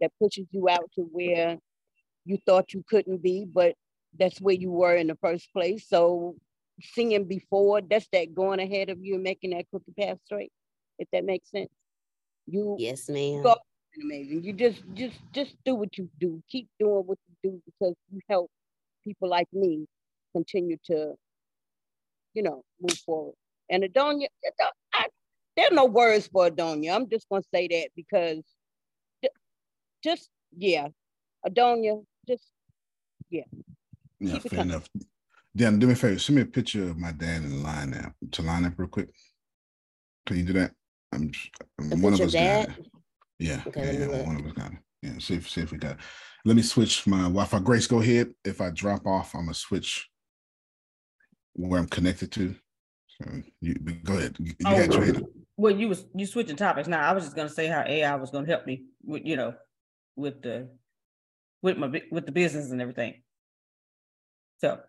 that 0.00 0.12
pushes 0.20 0.46
you 0.50 0.68
out 0.68 0.90
to 0.94 1.02
where 1.02 1.58
you 2.24 2.38
thought 2.46 2.72
you 2.74 2.84
couldn't 2.88 3.22
be, 3.22 3.44
but 3.44 3.74
that's 4.18 4.40
where 4.40 4.54
you 4.54 4.70
were 4.70 4.96
in 4.96 5.06
the 5.06 5.16
first 5.16 5.52
place. 5.52 5.88
So 5.88 6.36
singing 6.80 7.24
before, 7.24 7.80
that's 7.80 8.08
that 8.12 8.34
going 8.34 8.60
ahead 8.60 8.90
of 8.90 8.98
you 9.02 9.14
and 9.14 9.22
making 9.22 9.50
that 9.50 9.68
crooked 9.70 9.96
path 9.96 10.18
straight. 10.24 10.52
If 10.98 11.08
that 11.12 11.24
makes 11.24 11.50
sense. 11.50 11.70
You 12.46 12.76
Yes, 12.78 13.08
ma'am. 13.08 13.42
go 13.42 13.54
amazing. 14.02 14.42
You 14.44 14.52
just 14.52 14.82
just 14.94 15.16
just 15.32 15.56
do 15.64 15.74
what 15.74 15.96
you 15.98 16.08
do. 16.18 16.42
Keep 16.50 16.68
doing 16.78 17.04
what 17.06 17.18
you 17.28 17.50
do 17.50 17.62
because 17.64 17.94
you 18.12 18.20
help 18.28 18.50
people 19.04 19.28
like 19.28 19.48
me 19.52 19.86
continue 20.34 20.76
to, 20.86 21.14
you 22.34 22.42
know, 22.42 22.62
move 22.80 22.98
forward. 22.98 23.34
And 23.70 23.84
Adonia, 23.84 24.28
Ado- 24.46 24.72
I, 24.92 25.06
there 25.56 25.66
are 25.70 25.74
no 25.74 25.84
words 25.84 26.28
for 26.28 26.50
Adonia. 26.50 26.94
I'm 26.94 27.08
just 27.08 27.28
gonna 27.28 27.42
say 27.54 27.68
that 27.68 27.88
because 27.94 28.42
just 30.02 30.30
yeah, 30.56 30.88
Adonia, 31.46 32.04
just 32.26 32.44
Yeah, 34.20 34.38
Keep 34.38 34.50
fair 34.50 34.60
enough. 34.60 34.88
Dan, 35.54 35.78
do 35.78 35.86
me 35.86 35.92
a 35.92 35.96
favor. 35.96 36.18
Send 36.18 36.36
me 36.36 36.42
a 36.42 36.46
picture 36.46 36.90
of 36.90 36.98
my 36.98 37.12
dad 37.12 37.42
in 37.42 37.62
line 37.62 37.90
now 37.90 38.12
to 38.32 38.42
line 38.42 38.64
up 38.64 38.74
real 38.76 38.88
quick. 38.88 39.08
Can 40.26 40.38
you 40.38 40.44
do 40.44 40.52
that? 40.54 40.72
I'm, 41.12 41.30
A 41.80 41.96
one 41.96 42.12
of 42.14 42.20
picture 42.20 42.24
us 42.24 42.34
of 42.34 42.40
got 42.40 42.68
Dad? 42.68 42.74
it. 42.78 42.86
Yeah, 43.38 43.62
Okay, 43.68 43.98
yeah, 43.98 44.06
yeah, 44.06 44.26
one 44.26 44.36
of 44.36 44.46
us 44.46 44.52
got 44.52 44.72
it. 44.72 44.78
Yeah, 45.02 45.12
see 45.20 45.34
if 45.34 45.48
see 45.48 45.60
if 45.60 45.70
we 45.72 45.78
got. 45.78 45.92
It. 45.92 45.98
Let 46.44 46.56
me 46.56 46.62
switch 46.62 47.06
my 47.06 47.22
Wi-Fi. 47.22 47.60
Grace, 47.60 47.86
go 47.86 48.00
ahead. 48.00 48.32
If 48.44 48.60
I 48.60 48.70
drop 48.70 49.06
off, 49.06 49.34
I'm 49.34 49.42
gonna 49.42 49.54
switch 49.54 50.08
where 51.54 51.78
I'm 51.78 51.86
connected 51.86 52.32
to. 52.32 52.54
So 53.06 53.30
you 53.60 53.74
go 53.74 54.14
ahead. 54.14 54.36
You, 54.40 54.46
you 54.58 54.66
Oh, 54.66 54.74
had 54.74 54.92
your. 54.92 55.22
Well, 55.56 55.74
you 55.74 55.88
was 55.88 56.04
you 56.14 56.26
switching 56.26 56.56
topics 56.56 56.88
now. 56.88 57.08
I 57.08 57.12
was 57.12 57.24
just 57.24 57.36
gonna 57.36 57.48
say 57.48 57.68
how 57.68 57.84
AI 57.86 58.14
was 58.16 58.30
gonna 58.30 58.46
help 58.46 58.66
me 58.66 58.84
with 59.04 59.22
you 59.24 59.36
know 59.36 59.54
with 60.18 60.42
the 60.42 60.68
with 61.62 61.78
my 61.78 62.02
with 62.10 62.26
the 62.26 62.32
business 62.32 62.70
and 62.70 62.80
everything. 62.80 63.22
So, 64.60 64.80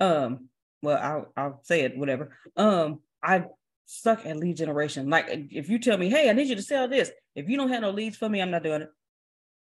um, 0.00 0.48
well, 0.82 0.98
I'll 1.00 1.32
I'll 1.36 1.60
say 1.62 1.80
it 1.80 1.96
whatever. 1.96 2.36
Um, 2.56 3.00
I 3.22 3.44
suck 3.86 4.24
at 4.26 4.36
lead 4.36 4.56
generation. 4.56 5.08
Like 5.08 5.26
if 5.28 5.68
you 5.68 5.78
tell 5.78 5.98
me, 5.98 6.10
hey, 6.10 6.28
I 6.28 6.32
need 6.32 6.48
you 6.48 6.56
to 6.56 6.62
sell 6.62 6.88
this. 6.88 7.10
If 7.34 7.48
you 7.48 7.56
don't 7.56 7.70
have 7.70 7.82
no 7.82 7.90
leads 7.90 8.16
for 8.16 8.28
me, 8.28 8.40
I'm 8.40 8.50
not 8.50 8.62
doing 8.62 8.82
it. 8.82 8.90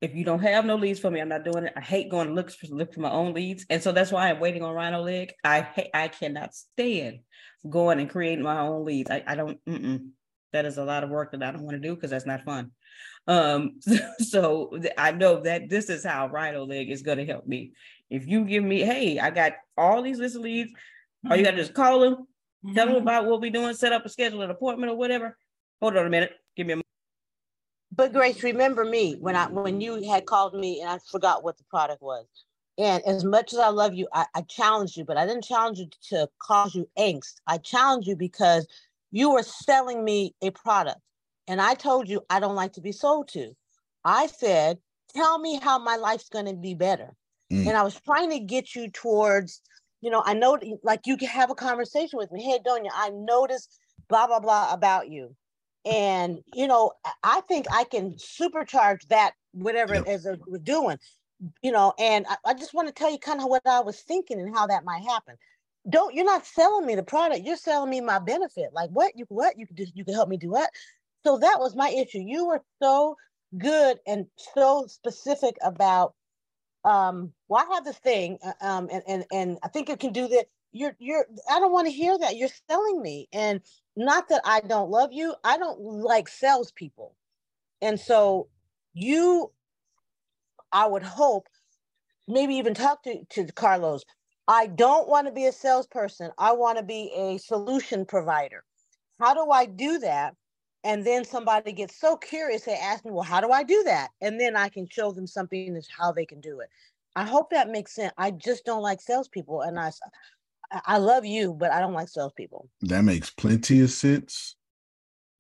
If 0.02 0.16
you 0.16 0.24
don't 0.24 0.40
have 0.40 0.66
no 0.66 0.76
leads 0.76 1.00
for 1.00 1.12
me, 1.12 1.20
I'm 1.20 1.28
not 1.28 1.44
doing 1.44 1.66
it. 1.66 1.74
I 1.76 1.82
hate 1.82 2.10
going 2.10 2.28
to 2.28 2.34
look 2.34 2.52
for 2.52 2.68
look 2.68 2.94
for 2.94 3.02
my 3.02 3.12
own 3.12 3.34
leads, 3.34 3.66
and 3.70 3.84
so 3.84 3.92
that's 3.92 4.12
why 4.12 4.30
I'm 4.30 4.40
waiting 4.40 4.64
on 4.64 4.74
Rhino 4.74 5.02
Leg. 5.02 5.34
I 5.44 5.68
I 5.94 6.08
cannot 6.08 6.54
stand 6.54 7.20
going 7.70 8.00
and 8.00 8.10
creating 8.10 8.44
my 8.44 8.62
own 8.62 8.86
leads. 8.86 9.10
I, 9.10 9.24
I 9.28 9.36
don't. 9.36 9.64
Mm-mm. 9.66 10.10
That 10.54 10.66
is 10.66 10.78
a 10.78 10.86
lot 10.86 11.04
of 11.04 11.10
work 11.10 11.32
that 11.32 11.44
I 11.44 11.52
don't 11.52 11.64
want 11.64 11.76
to 11.76 11.88
do 11.88 11.96
because 11.96 12.12
that's 12.12 12.26
not 12.26 12.44
fun. 12.44 12.72
Um, 13.28 13.80
so 14.20 14.80
I 14.98 15.12
know 15.12 15.42
that 15.42 15.70
this 15.70 15.90
is 15.90 16.04
how 16.04 16.28
Rhino 16.28 16.66
Leg 16.66 16.90
is 16.90 17.02
going 17.02 17.20
to 17.20 17.26
help 17.26 17.48
me. 17.48 17.74
If 18.10 18.28
you 18.28 18.46
give 18.46 18.64
me, 18.64 18.82
hey, 18.82 19.20
I 19.20 19.30
got 19.30 19.54
all 19.78 20.02
these 20.02 20.20
list 20.20 20.36
of 20.36 20.42
leads, 20.42 20.72
all 21.30 21.36
you 21.36 21.44
got 21.44 21.52
to 21.52 21.58
do 21.58 21.62
is 21.62 21.70
call 21.70 22.00
them, 22.00 22.28
tell 22.74 22.88
them 22.88 22.96
about 22.96 23.26
what 23.26 23.42
we're 23.42 23.52
doing, 23.52 23.74
set 23.76 23.94
up 23.94 24.06
a 24.06 24.10
schedule, 24.10 24.42
an 24.42 24.50
appointment 24.50 24.92
or 24.92 24.96
whatever. 24.96 25.38
Hold 25.82 25.96
on 25.96 26.06
a 26.06 26.10
minute. 26.10 26.32
Give 26.56 26.66
me 26.66 26.74
a 26.74 26.82
But 27.96 28.14
Grace, 28.14 28.42
remember 28.44 28.84
me 28.84 29.16
when 29.20 29.36
I 29.36 29.48
when 29.48 29.80
you 29.80 30.02
had 30.10 30.26
called 30.26 30.56
me 30.56 30.82
and 30.82 30.90
I 30.90 31.00
forgot 31.12 31.44
what 31.44 31.58
the 31.58 31.64
product 31.66 32.02
was. 32.02 32.26
And 32.80 33.04
as 33.06 33.26
much 33.26 33.52
as 33.52 33.60
I 33.60 33.68
love 33.68 33.94
you, 33.94 34.08
I, 34.14 34.26
I 34.34 34.42
challenged 34.44 34.96
you, 34.96 35.04
but 35.04 35.18
I 35.18 35.26
didn't 35.26 35.44
challenge 35.44 35.80
you 35.80 35.88
to 36.10 36.30
cause 36.40 36.74
you 36.74 36.88
angst. 36.98 37.36
I 37.46 37.58
challenged 37.58 38.08
you 38.08 38.16
because 38.16 38.66
you 39.12 39.32
were 39.32 39.44
selling 39.44 40.06
me 40.06 40.34
a 40.42 40.52
product. 40.52 41.02
And 41.50 41.60
I 41.60 41.74
told 41.74 42.08
you 42.08 42.22
I 42.30 42.40
don't 42.40 42.56
like 42.56 42.74
to 42.74 42.82
be 42.82 42.94
sold 42.94 43.28
to. 43.30 43.56
I 44.06 44.28
said, 44.28 44.78
tell 45.14 45.40
me 45.40 45.60
how 45.62 45.80
my 45.80 45.98
life's 45.98 46.30
going 46.30 46.46
to 46.46 46.54
be 46.54 46.76
better. 46.76 47.16
Mm. 47.52 47.68
And 47.68 47.78
I 47.78 47.84
was 47.84 48.00
trying 48.00 48.30
to 48.30 48.40
get 48.40 48.76
you 48.76 48.90
towards, 48.92 49.62
you 50.02 50.12
know, 50.12 50.24
I 50.26 50.36
know 50.36 50.60
like 50.84 51.02
you 51.08 51.18
can 51.18 51.28
have 51.30 51.52
a 51.52 51.56
conversation 51.56 52.18
with 52.20 52.32
me. 52.32 52.44
Hey, 52.44 52.60
Donya, 52.66 52.92
I 52.94 53.10
noticed 53.10 53.80
blah, 54.10 54.28
blah, 54.28 54.40
blah 54.40 54.72
about 54.72 55.10
you. 55.10 55.36
And, 55.86 56.40
you 56.54 56.68
know, 56.68 56.94
I- 57.24 57.42
think 57.42 57.66
I 57.74 57.84
can 57.86 58.14
supercharge 58.14 59.08
that, 59.10 59.34
whatever 59.54 59.96
Yep. 59.96 60.06
it 60.06 60.10
is 60.12 60.24
that 60.24 60.40
we're 60.48 60.60
doing, 60.60 61.00
you 61.64 61.72
know, 61.72 61.94
and 61.98 62.28
I, 62.30 62.38
I 62.46 62.54
just 62.54 62.74
want 62.76 62.88
to 62.90 62.94
tell 62.94 63.12
you 63.12 63.18
kind 63.18 63.42
of 63.42 63.48
what 63.48 63.66
I 63.66 63.80
was 63.80 64.00
thinking 64.02 64.40
and 64.40 64.56
how 64.56 64.68
that 64.68 64.86
might 64.86 65.04
happen. 65.04 65.36
don't 65.90 66.14
you're 66.14 66.26
not 66.26 66.46
selling 66.46 66.86
me 66.86 66.96
the 66.96 67.04
product 67.04 67.46
you're 67.46 67.56
selling 67.56 67.90
me 67.90 68.02
my 68.02 68.20
benefit 68.20 68.70
like 68.74 68.90
what 68.92 69.18
you 69.18 69.26
what 69.30 69.58
you 69.58 69.66
could 69.66 69.78
just 69.78 69.96
you 69.96 70.04
can 70.06 70.14
help 70.14 70.30
me 70.30 70.38
do 70.38 70.50
what 70.50 70.70
so 71.26 71.38
that 71.40 71.58
was 71.60 71.76
my 71.76 71.90
issue. 71.90 72.20
You 72.26 72.48
were 72.48 72.62
so 72.82 73.16
good 73.58 74.00
and 74.08 74.28
so 74.56 74.86
specific 74.88 75.56
about 75.64 76.14
um 76.86 77.34
well 77.48 77.66
i 77.70 77.74
have 77.76 77.84
this 77.84 77.98
thing 77.98 78.38
uh, 78.44 78.54
um 78.62 78.88
and 78.92 79.04
and, 79.08 79.26
and 79.32 79.58
i 79.64 79.68
think 79.68 79.90
you 79.90 79.98
can 79.98 80.14
do 80.14 80.28
that 80.28 80.46
you're 80.72 80.96
you're 81.00 81.26
i 81.52 81.60
don't 81.60 81.72
want 81.72 81.88
to 81.88 81.92
hear 81.92 82.18
that. 82.18 82.38
You're 82.38 82.50
selling 82.70 83.02
me. 83.02 83.28
And 83.34 83.62
not 83.96 84.30
that 84.30 84.42
i 84.46 84.62
don't 84.62 84.90
love 84.90 85.10
you. 85.12 85.36
I 85.44 85.58
don't 85.58 85.80
like 85.80 86.28
salespeople. 86.28 87.16
And 87.82 88.00
so 88.00 88.50
you 88.94 89.52
i 90.72 90.86
would 90.86 91.04
hope 91.04 91.48
maybe 92.28 92.56
even 92.56 92.74
talk 92.74 93.04
to, 93.04 93.26
to 93.32 93.46
carlos. 93.54 94.04
I 94.48 94.68
don't 94.68 95.08
want 95.08 95.28
to 95.28 95.34
be 95.34 95.46
a 95.46 95.52
salesperson. 95.52 96.32
I 96.38 96.54
want 96.54 96.78
to 96.78 96.84
be 96.84 97.12
a 97.16 97.38
solution 97.40 98.06
provider. 98.06 98.64
How 99.20 99.34
do 99.34 99.52
I 99.52 99.66
do 99.66 100.00
that? 100.00 100.36
And 100.84 101.06
then 101.06 101.26
somebody 101.26 101.74
gets 101.74 102.00
so 102.00 102.16
curious, 102.16 102.64
they 102.64 102.76
ask 102.76 103.04
me, 103.04 103.12
Well, 103.12 103.24
how 103.24 103.42
do 103.42 103.52
I 103.52 103.64
do 103.64 103.84
that? 103.86 104.10
And 104.22 104.40
then 104.40 104.56
I 104.56 104.70
can 104.70 104.88
show 104.90 105.12
them 105.12 105.28
something 105.28 105.74
that's 105.74 105.90
how 105.90 106.12
they 106.12 106.26
can 106.26 106.40
do 106.40 106.60
it. 106.62 106.70
I 107.16 107.26
hope 107.26 107.50
that 107.50 107.70
makes 107.70 107.94
sense. 107.94 108.14
I 108.18 108.32
just 108.32 108.66
don't 108.66 108.82
like 108.82 109.02
salespeople. 109.02 109.62
And 109.62 109.80
I, 109.80 109.92
I 110.86 110.98
love 110.98 111.26
you, 111.26 111.54
but 111.54 111.72
I 111.72 111.82
don't 111.82 111.94
like 111.94 112.08
salespeople. 112.08 112.70
That 112.82 113.04
makes 113.04 113.30
plenty 113.30 113.82
of 113.82 113.90
sense. 113.90 114.56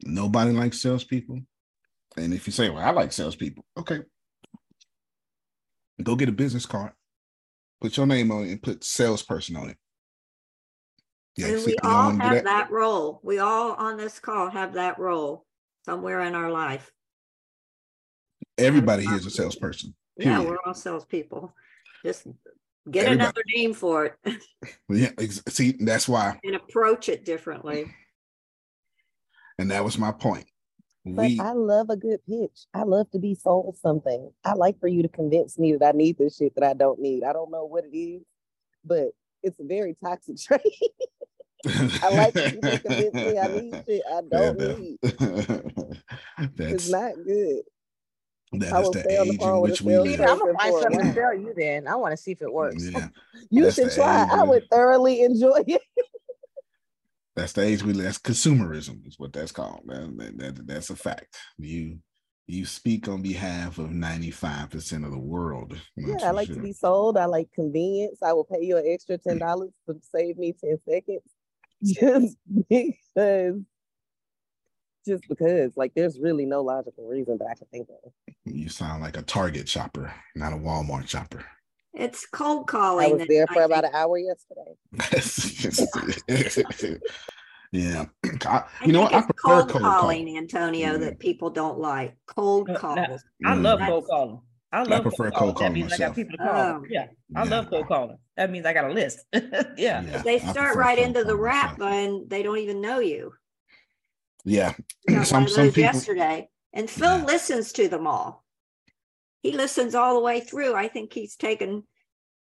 Nobody 0.03 0.51
likes 0.51 0.81
salespeople. 0.81 1.41
And 2.17 2.33
if 2.33 2.47
you 2.47 2.53
say, 2.53 2.69
Well, 2.69 2.83
I 2.83 2.91
like 2.91 3.13
salespeople, 3.13 3.63
okay. 3.77 3.99
Go 6.03 6.15
get 6.15 6.29
a 6.29 6.33
business 6.33 6.65
card 6.65 6.93
put 7.81 7.97
your 7.97 8.05
name 8.05 8.31
on 8.31 8.45
it 8.45 8.51
and 8.51 8.61
put 8.61 8.83
salesperson 8.83 9.55
on 9.55 9.69
it. 9.69 9.77
Yeah, 11.37 11.47
and 11.47 11.65
we 11.65 11.75
all 11.83 12.11
have 12.11 12.31
that? 12.31 12.43
that? 12.43 12.71
role. 12.71 13.19
We 13.23 13.39
all 13.39 13.73
on 13.73 13.97
this 13.97 14.19
call 14.19 14.49
have 14.49 14.73
that 14.73 14.99
role 14.99 15.45
somewhere 15.85 16.21
in 16.21 16.35
our 16.35 16.51
life. 16.51 16.91
Everybody 18.57 19.05
here 19.05 19.15
is 19.15 19.25
a 19.25 19.29
salesperson. 19.29 19.95
Period. 20.19 20.41
Yeah, 20.41 20.45
we're 20.45 20.57
all 20.65 20.73
salespeople. 20.73 21.53
Just 22.03 22.27
get 22.89 23.05
Everybody. 23.05 23.23
another 23.23 23.43
name 23.55 23.73
for 23.73 24.17
it. 24.25 24.43
yeah, 24.89 25.11
see, 25.47 25.77
that's 25.79 26.09
why. 26.09 26.37
And 26.43 26.55
approach 26.55 27.07
it 27.07 27.23
differently. 27.23 27.93
And 29.57 29.71
that 29.71 29.83
was 29.83 29.97
my 29.97 30.11
point. 30.11 30.45
But 31.05 31.25
we, 31.25 31.39
I 31.39 31.53
love 31.53 31.89
a 31.89 31.95
good 31.95 32.19
pitch. 32.27 32.65
I 32.73 32.83
love 32.83 33.09
to 33.11 33.19
be 33.19 33.33
sold 33.33 33.77
something. 33.77 34.31
I 34.43 34.53
like 34.53 34.79
for 34.79 34.87
you 34.87 35.01
to 35.01 35.07
convince 35.09 35.57
me 35.57 35.73
that 35.73 35.95
I 35.95 35.97
need 35.97 36.17
this 36.17 36.37
shit 36.37 36.53
that 36.55 36.63
I 36.63 36.73
don't 36.73 36.99
need. 36.99 37.23
I 37.23 37.33
don't 37.33 37.51
know 37.51 37.65
what 37.65 37.85
it 37.85 37.97
is, 37.97 38.23
but 38.83 39.09
it's 39.43 39.59
a 39.59 39.63
very 39.63 39.95
toxic 40.03 40.37
trait. 40.41 40.61
I 41.65 42.09
like 42.09 42.35
you 42.35 42.61
to 42.61 42.79
convince 42.79 43.13
me 43.13 43.37
I 43.37 43.47
need 43.47 43.83
shit 43.85 44.01
I 44.09 44.21
don't 44.29 44.59
yeah, 44.59 44.75
need. 44.77 44.97
it's 46.57 46.89
not 46.89 47.15
good. 47.25 47.63
That 48.53 48.73
I 48.73 48.81
is 48.81 48.89
the 48.89 49.21
age 49.21 49.41
in 49.41 49.59
which 49.59 49.81
we 49.81 49.97
live. 49.97 50.21
I'm 50.21 50.39
gonna 50.39 50.57
find 50.57 50.81
something 50.81 51.07
to 51.07 51.13
tell 51.13 51.33
you. 51.33 51.53
Then 51.55 51.87
I 51.87 51.95
want 51.95 52.13
to 52.13 52.17
see 52.17 52.31
if 52.31 52.41
it 52.41 52.51
works. 52.51 52.89
Yeah, 52.89 53.09
you 53.49 53.69
should 53.71 53.91
try. 53.91 54.27
I 54.31 54.43
would 54.43 54.63
thoroughly 54.71 55.21
enjoy 55.21 55.63
it. 55.67 55.81
That's 57.35 57.53
the 57.53 57.61
age 57.61 57.83
we 57.83 57.93
live. 57.93 58.05
That's 58.05 58.17
consumerism 58.17 59.07
is 59.07 59.19
what 59.19 59.33
that's 59.33 59.51
called. 59.51 59.83
That, 59.85 60.37
that, 60.37 60.67
that's 60.67 60.89
a 60.89 60.95
fact. 60.95 61.37
You 61.57 61.99
you 62.49 62.65
speak 62.65 63.07
on 63.07 63.21
behalf 63.21 63.77
of 63.77 63.89
95% 63.89 65.05
of 65.05 65.11
the 65.11 65.19
world. 65.19 65.79
Yeah, 65.95 66.15
I 66.23 66.31
like 66.31 66.47
sure. 66.47 66.55
to 66.55 66.61
be 66.61 66.73
sold. 66.73 67.15
I 67.15 67.25
like 67.25 67.51
convenience. 67.53 68.23
I 68.23 68.33
will 68.33 68.43
pay 68.43 68.63
you 68.63 68.77
an 68.77 68.85
extra 68.87 69.19
$10 69.19 69.39
mm. 69.39 69.71
to 69.87 69.99
save 70.01 70.37
me 70.37 70.53
10 70.53 70.79
seconds. 70.87 71.21
Just 71.83 72.37
because 72.53 73.61
just 75.07 75.23
because 75.29 75.77
like 75.77 75.93
there's 75.95 76.19
really 76.19 76.45
no 76.45 76.61
logical 76.61 77.07
reason 77.07 77.37
that 77.37 77.47
I 77.49 77.55
can 77.55 77.67
think 77.71 77.87
of. 78.03 78.11
You 78.43 78.67
sound 78.67 79.01
like 79.01 79.15
a 79.15 79.21
Target 79.21 79.67
shopper, 79.67 80.13
not 80.35 80.51
a 80.51 80.57
Walmart 80.57 81.07
shopper. 81.07 81.45
It's 81.93 82.25
cold 82.27 82.67
calling. 82.67 83.11
I 83.11 83.13
was 83.15 83.27
there 83.27 83.47
for 83.47 83.61
I 83.61 83.65
about 83.65 83.83
think. 83.83 83.93
an 83.93 83.99
hour 83.99 84.17
yesterday. 84.17 84.75
yeah, 87.71 88.05
I, 88.45 88.63
you 88.85 88.93
know 88.93 89.01
what? 89.01 89.13
I 89.13 89.21
prefer 89.21 89.33
cold, 89.43 89.69
cold 89.69 89.83
calling, 89.83 90.27
call. 90.27 90.37
Antonio, 90.37 90.91
yeah. 90.91 90.97
that 90.97 91.19
people 91.19 91.49
don't 91.49 91.79
like. 91.79 92.15
Cold 92.27 92.69
uh, 92.69 92.77
calls. 92.77 93.23
I 93.45 93.53
love 93.55 93.79
mm. 93.79 93.87
cold 93.87 94.05
calling. 94.09 94.41
I 94.71 94.83
love 94.83 94.99
I 94.99 95.01
prefer 95.01 95.31
cold, 95.31 95.33
cold 95.33 95.55
calling. 95.55 95.73
That 95.73 95.79
means 95.79 95.89
myself. 95.91 96.01
I 96.01 96.07
got 96.07 96.15
people 96.15 96.37
to 96.37 96.43
call. 96.43 96.55
Oh. 96.55 96.83
Yeah, 96.89 97.07
I 97.35 97.43
yeah. 97.43 97.49
love 97.49 97.69
cold 97.69 97.87
calling. 97.87 98.17
That 98.37 98.51
means 98.51 98.65
I 98.65 98.73
got 98.73 98.89
a 98.89 98.93
list. 98.93 99.19
yeah. 99.33 99.41
yeah. 99.77 100.21
They 100.23 100.39
start 100.39 100.77
right 100.77 100.97
into 100.97 101.23
the 101.23 101.35
rap 101.35 101.79
and 101.81 102.29
they 102.29 102.43
don't 102.43 102.59
even 102.59 102.81
know 102.81 102.99
you. 102.99 103.33
Yeah. 104.45 104.73
some, 105.23 105.47
some 105.47 105.67
people, 105.67 105.81
yesterday. 105.81 106.49
And 106.71 106.89
Phil 106.89 107.17
listens 107.19 107.73
to 107.73 107.87
them 107.87 108.07
all 108.07 108.45
he 109.41 109.53
listens 109.53 109.95
all 109.95 110.15
the 110.15 110.21
way 110.21 110.39
through. 110.41 110.75
I 110.75 110.87
think 110.87 111.13
he's 111.13 111.35
taken 111.35 111.83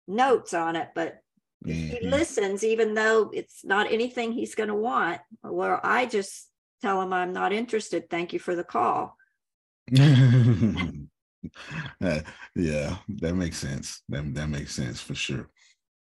notes 0.07 0.53
on 0.53 0.75
it, 0.75 0.89
but 0.93 1.20
mm-hmm. 1.65 1.95
he 1.95 2.07
listens 2.07 2.63
even 2.63 2.93
though 2.93 3.31
it's 3.33 3.63
not 3.63 3.91
anything 3.91 4.31
he's 4.31 4.55
going 4.55 4.69
to 4.69 4.75
want. 4.75 5.21
Well, 5.43 5.79
I 5.83 6.05
just 6.05 6.49
tell 6.81 7.01
him 7.01 7.13
I'm 7.13 7.33
not 7.33 7.53
interested. 7.53 8.09
Thank 8.09 8.33
you 8.33 8.39
for 8.39 8.55
the 8.55 8.63
call. 8.63 9.17
uh, 12.01 12.21
yeah, 12.55 12.97
that 13.07 13.35
makes 13.35 13.57
sense. 13.57 14.01
That 14.09 14.33
that 14.35 14.47
makes 14.47 14.73
sense 14.73 15.01
for 15.01 15.15
sure. 15.15 15.49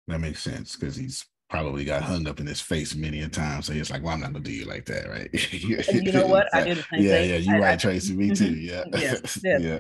That 0.08 0.20
makes 0.20 0.42
sense 0.42 0.76
because 0.76 0.96
he's 0.96 1.26
probably 1.50 1.86
got 1.86 2.02
hung 2.02 2.28
up 2.28 2.40
in 2.40 2.48
his 2.48 2.62
face 2.62 2.96
many 2.96 3.22
a 3.22 3.28
time. 3.28 3.62
So 3.62 3.74
he's 3.74 3.92
like, 3.92 4.04
"Well, 4.04 4.14
I'm 4.14 4.22
not 4.22 4.34
gonna 4.34 4.44
do 4.44 4.52
you 4.52 4.66
like 4.66 4.86
that, 4.86 5.10
right?" 5.10 5.54
you 5.54 6.12
know 6.14 6.28
what? 6.28 6.48
I 6.54 6.64
did 6.64 6.78
the 6.78 6.84
same 6.84 7.02
yeah, 7.02 7.18
thing. 7.18 7.30
Yeah, 7.30 7.38
you 7.38 7.62
right, 7.62 7.80
Tracy. 7.80 8.16
Me 8.16 8.34
too. 8.34 8.56
Yeah, 8.56 8.84
yeah, 8.94 9.16
yeah. 9.44 9.80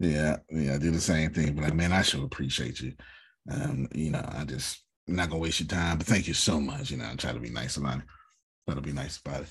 Yeah, 0.00 0.36
yeah, 0.50 0.74
I 0.74 0.78
do 0.78 0.90
the 0.90 1.00
same 1.00 1.32
thing. 1.32 1.54
But 1.54 1.64
like, 1.64 1.74
man, 1.74 1.92
I 1.92 2.02
should 2.02 2.22
appreciate 2.22 2.80
you. 2.80 2.94
Um, 3.50 3.88
you 3.94 4.10
know, 4.10 4.24
I 4.32 4.44
just 4.44 4.83
I'm 5.08 5.16
not 5.16 5.28
gonna 5.28 5.40
waste 5.40 5.60
your 5.60 5.68
time, 5.68 5.98
but 5.98 6.06
thank 6.06 6.26
you 6.26 6.34
so 6.34 6.60
much. 6.60 6.90
You 6.90 6.96
know, 6.96 7.08
I 7.10 7.14
try 7.14 7.32
to 7.32 7.40
be 7.40 7.50
nice 7.50 7.76
about 7.76 7.98
it. 7.98 8.04
Try 8.66 8.74
to 8.74 8.80
be 8.80 8.92
nice 8.92 9.18
about 9.18 9.42
it. 9.42 9.48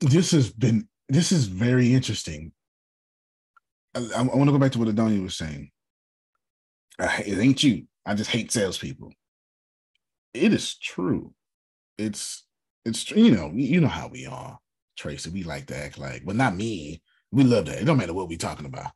This 0.00 0.30
has 0.32 0.50
been 0.50 0.88
this 1.08 1.32
is 1.32 1.46
very 1.46 1.92
interesting. 1.92 2.52
I, 3.94 4.00
I, 4.16 4.22
want 4.22 4.44
to 4.44 4.52
go 4.52 4.58
back 4.58 4.72
to 4.72 4.78
what 4.78 4.88
Adonia 4.88 5.22
was 5.22 5.36
saying. 5.36 5.70
It 6.98 7.38
ain't 7.38 7.62
you. 7.62 7.86
I 8.04 8.14
just 8.14 8.30
hate 8.30 8.52
salespeople. 8.52 9.12
It 10.34 10.52
is 10.52 10.76
true. 10.78 11.32
It's 11.98 12.46
it's 12.84 13.10
you 13.10 13.30
know 13.30 13.50
you 13.54 13.80
know 13.80 13.88
how 13.88 14.08
we 14.08 14.26
are, 14.26 14.58
Tracy. 14.96 15.30
We 15.30 15.42
like 15.42 15.66
to 15.66 15.76
act 15.76 15.98
like, 15.98 16.22
well, 16.24 16.36
not 16.36 16.56
me. 16.56 17.02
We 17.32 17.44
love 17.44 17.66
that. 17.66 17.80
It 17.80 17.84
don't 17.84 17.98
matter 17.98 18.14
what 18.14 18.28
we're 18.28 18.38
talking 18.38 18.66
about. 18.66 18.92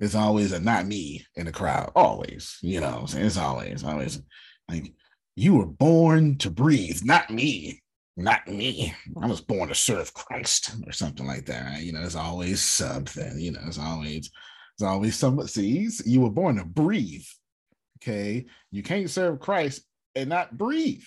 It's 0.00 0.14
always 0.14 0.52
a 0.52 0.60
not 0.60 0.86
me 0.86 1.26
in 1.36 1.46
the 1.46 1.52
crowd. 1.52 1.92
Always, 1.94 2.58
you 2.62 2.80
know, 2.80 3.04
it's 3.06 3.36
always, 3.36 3.84
always 3.84 4.20
like 4.68 4.94
you 5.36 5.56
were 5.56 5.66
born 5.66 6.38
to 6.38 6.50
breathe, 6.50 7.00
not 7.04 7.30
me, 7.30 7.82
not 8.16 8.48
me. 8.48 8.94
I 9.20 9.26
was 9.26 9.42
born 9.42 9.68
to 9.68 9.74
serve 9.74 10.14
Christ 10.14 10.74
or 10.86 10.92
something 10.92 11.26
like 11.26 11.46
that. 11.46 11.64
Right? 11.64 11.82
You 11.82 11.92
know, 11.92 12.00
there's 12.00 12.16
always 12.16 12.62
something. 12.62 13.38
You 13.38 13.52
know, 13.52 13.60
it's 13.66 13.78
always, 13.78 14.30
it's 14.74 14.82
always 14.82 15.16
somebody. 15.16 15.48
See, 15.48 15.90
you 16.06 16.22
were 16.22 16.30
born 16.30 16.56
to 16.56 16.64
breathe. 16.64 17.26
Okay, 18.02 18.46
you 18.70 18.82
can't 18.82 19.10
serve 19.10 19.40
Christ 19.40 19.82
and 20.14 20.30
not 20.30 20.56
breathe. 20.56 21.04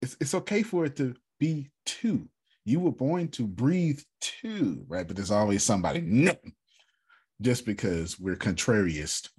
It's 0.00 0.16
it's 0.20 0.34
okay 0.34 0.62
for 0.62 0.86
it 0.86 0.96
to 0.96 1.14
be 1.38 1.70
two 1.84 2.28
you 2.68 2.80
were 2.80 2.92
born 2.92 3.28
to 3.28 3.46
breathe 3.46 4.00
too, 4.20 4.84
right? 4.88 5.06
But 5.06 5.16
there's 5.16 5.30
always 5.30 5.62
somebody, 5.62 6.02
no, 6.02 6.34
just 7.40 7.66
because 7.66 8.18
we're 8.18 8.36
contrariest. 8.36 9.30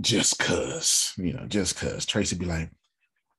Just 0.00 0.38
cause, 0.38 1.12
you 1.16 1.32
know, 1.32 1.44
just 1.46 1.76
cause 1.76 2.06
Tracy 2.06 2.36
be 2.36 2.46
like, 2.46 2.70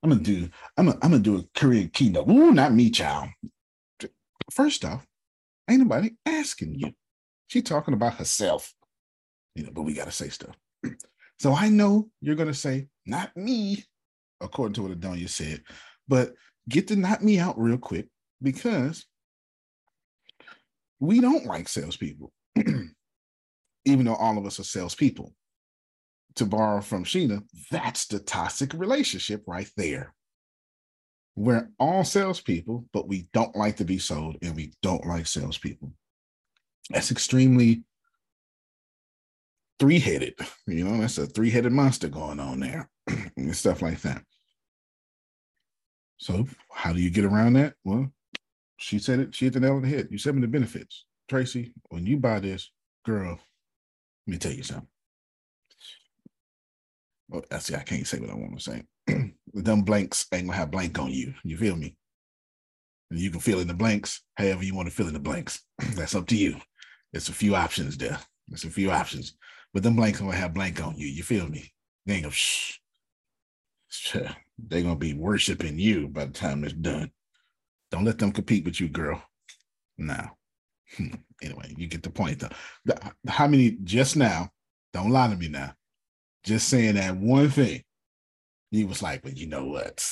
I'm 0.03 0.09
gonna 0.09 0.21
do, 0.21 0.49
I'm 0.77 0.87
gonna, 0.87 0.99
I'm 1.01 1.11
gonna 1.11 1.23
do 1.23 1.37
a 1.37 1.59
Korean 1.59 1.89
keynote. 1.89 2.29
Ooh, 2.29 2.51
not 2.51 2.73
me, 2.73 2.89
child. 2.89 3.29
First 4.51 4.83
off, 4.85 5.05
ain't 5.69 5.79
nobody 5.79 6.11
asking 6.25 6.75
you. 6.75 6.91
She 7.47 7.61
talking 7.61 7.93
about 7.93 8.15
herself, 8.15 8.73
you 9.55 9.63
know, 9.63 9.71
but 9.71 9.83
we 9.83 9.93
gotta 9.93 10.11
say 10.11 10.29
stuff. 10.29 10.55
So 11.39 11.53
I 11.53 11.69
know 11.69 12.09
you're 12.19 12.35
gonna 12.35 12.53
say, 12.53 12.87
not 13.05 13.35
me, 13.35 13.83
according 14.41 14.73
to 14.75 14.83
what 14.83 14.99
Adonia 14.99 15.29
said, 15.29 15.63
but 16.07 16.33
get 16.69 16.87
the 16.87 16.95
not 16.95 17.23
me 17.23 17.39
out 17.39 17.59
real 17.59 17.77
quick 17.77 18.07
because 18.41 19.05
we 20.99 21.19
don't 21.19 21.45
like 21.45 21.67
salespeople, 21.67 22.31
even 23.85 24.05
though 24.05 24.15
all 24.15 24.37
of 24.37 24.45
us 24.45 24.59
are 24.59 24.63
salespeople. 24.63 25.33
To 26.35 26.45
borrow 26.45 26.79
from 26.79 27.03
Sheena, 27.03 27.43
that's 27.71 28.05
the 28.05 28.19
toxic 28.19 28.73
relationship 28.73 29.43
right 29.47 29.69
there. 29.75 30.13
We're 31.35 31.69
all 31.77 32.05
salespeople, 32.05 32.85
but 32.93 33.07
we 33.07 33.27
don't 33.33 33.55
like 33.55 33.77
to 33.77 33.85
be 33.85 33.97
sold 33.97 34.37
and 34.41 34.55
we 34.55 34.71
don't 34.81 35.05
like 35.05 35.27
salespeople. 35.27 35.91
That's 36.89 37.11
extremely 37.11 37.83
three 39.79 39.99
headed. 39.99 40.35
You 40.67 40.85
know, 40.85 41.01
that's 41.01 41.17
a 41.17 41.25
three 41.25 41.49
headed 41.49 41.73
monster 41.73 42.07
going 42.07 42.39
on 42.39 42.59
there 42.59 42.89
and 43.37 43.55
stuff 43.55 43.81
like 43.81 43.99
that. 44.01 44.23
So, 46.17 46.47
how 46.71 46.93
do 46.93 47.01
you 47.01 47.09
get 47.09 47.25
around 47.25 47.53
that? 47.53 47.73
Well, 47.83 48.11
she 48.77 48.99
said 48.99 49.19
it. 49.19 49.33
She 49.33 49.45
hit 49.45 49.55
the 49.55 49.59
nail 49.59 49.75
on 49.75 49.81
the 49.81 49.87
head. 49.87 50.09
You 50.11 50.19
said 50.19 50.35
me 50.35 50.41
the 50.41 50.47
benefits, 50.47 51.05
Tracy. 51.31 51.71
When 51.87 52.05
you 52.05 52.17
buy 52.17 52.41
this, 52.41 52.69
girl, 53.05 53.39
let 54.27 54.31
me 54.33 54.37
tell 54.37 54.51
you 54.51 54.63
something. 54.63 54.89
Well, 57.29 57.45
I 57.49 57.59
see. 57.59 57.73
I 57.73 57.83
can't 57.83 58.05
say 58.05 58.19
what 58.19 58.29
I 58.29 58.33
want 58.33 58.59
to 58.59 58.61
say. 58.61 58.83
the 59.53 59.61
dumb 59.61 59.83
blanks 59.83 60.25
ain't 60.33 60.47
gonna 60.47 60.57
have 60.57 60.71
blank 60.71 60.99
on 60.99 61.09
you. 61.09 61.33
You 61.45 61.55
feel 61.55 61.77
me? 61.77 61.95
And 63.09 63.17
you 63.17 63.31
can 63.31 63.39
fill 63.39 63.61
in 63.61 63.69
the 63.69 63.73
blanks 63.73 64.23
however 64.35 64.61
you 64.61 64.75
want 64.75 64.89
to 64.89 64.93
fill 64.93 65.07
in 65.07 65.13
the 65.13 65.21
blanks. 65.21 65.61
That's 65.95 66.15
up 66.15 66.27
to 66.27 66.35
you. 66.35 66.57
It's 67.13 67.29
a 67.29 67.33
few 67.33 67.55
options 67.55 67.97
there. 67.97 68.19
It's 68.51 68.65
a 68.65 68.69
few 68.69 68.91
options, 68.91 69.37
but 69.73 69.83
them 69.83 69.95
blanks 69.95 70.19
gonna 70.19 70.35
have 70.35 70.53
blank 70.53 70.85
on 70.85 70.97
you. 70.97 71.07
You 71.07 71.23
feel 71.23 71.47
me? 71.47 71.71
They 72.05 72.15
ain't 72.15 72.23
gonna 72.23 72.33
shh. 72.33 72.77
They're 74.13 74.81
gonna 74.81 74.97
be 74.97 75.13
worshiping 75.13 75.79
you 75.79 76.09
by 76.09 76.25
the 76.25 76.33
time 76.33 76.65
it's 76.65 76.73
done. 76.73 77.09
Don't 77.89 78.03
let 78.03 78.19
them 78.19 78.33
compete 78.33 78.65
with 78.65 78.81
you, 78.81 78.89
girl. 78.89 79.23
Now, 79.97 80.35
anyway, 81.41 81.73
you 81.77 81.87
get 81.87 82.03
the 82.03 82.09
point 82.09 82.39
though. 82.39 82.95
How 83.27 83.47
many 83.47 83.77
just 83.83 84.15
now? 84.15 84.49
Don't 84.93 85.11
lie 85.11 85.29
to 85.29 85.35
me 85.35 85.47
now. 85.47 85.73
Just 86.43 86.67
saying 86.69 86.95
that 86.95 87.15
one 87.15 87.49
thing. 87.49 87.83
He 88.71 88.83
was 88.83 89.01
like, 89.01 89.21
but 89.21 89.37
you 89.37 89.47
know 89.47 89.65
what? 89.65 90.05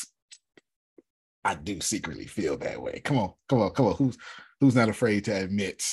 I 1.43 1.55
do 1.55 1.79
secretly 1.81 2.25
feel 2.25 2.57
that 2.57 2.81
way. 2.81 3.01
Come 3.03 3.17
on, 3.17 3.33
come 3.47 3.61
on, 3.61 3.71
come 3.71 3.87
on. 3.87 3.95
Who's 3.95 4.17
who's 4.59 4.75
not 4.75 4.89
afraid 4.89 5.25
to 5.25 5.31
admit 5.31 5.83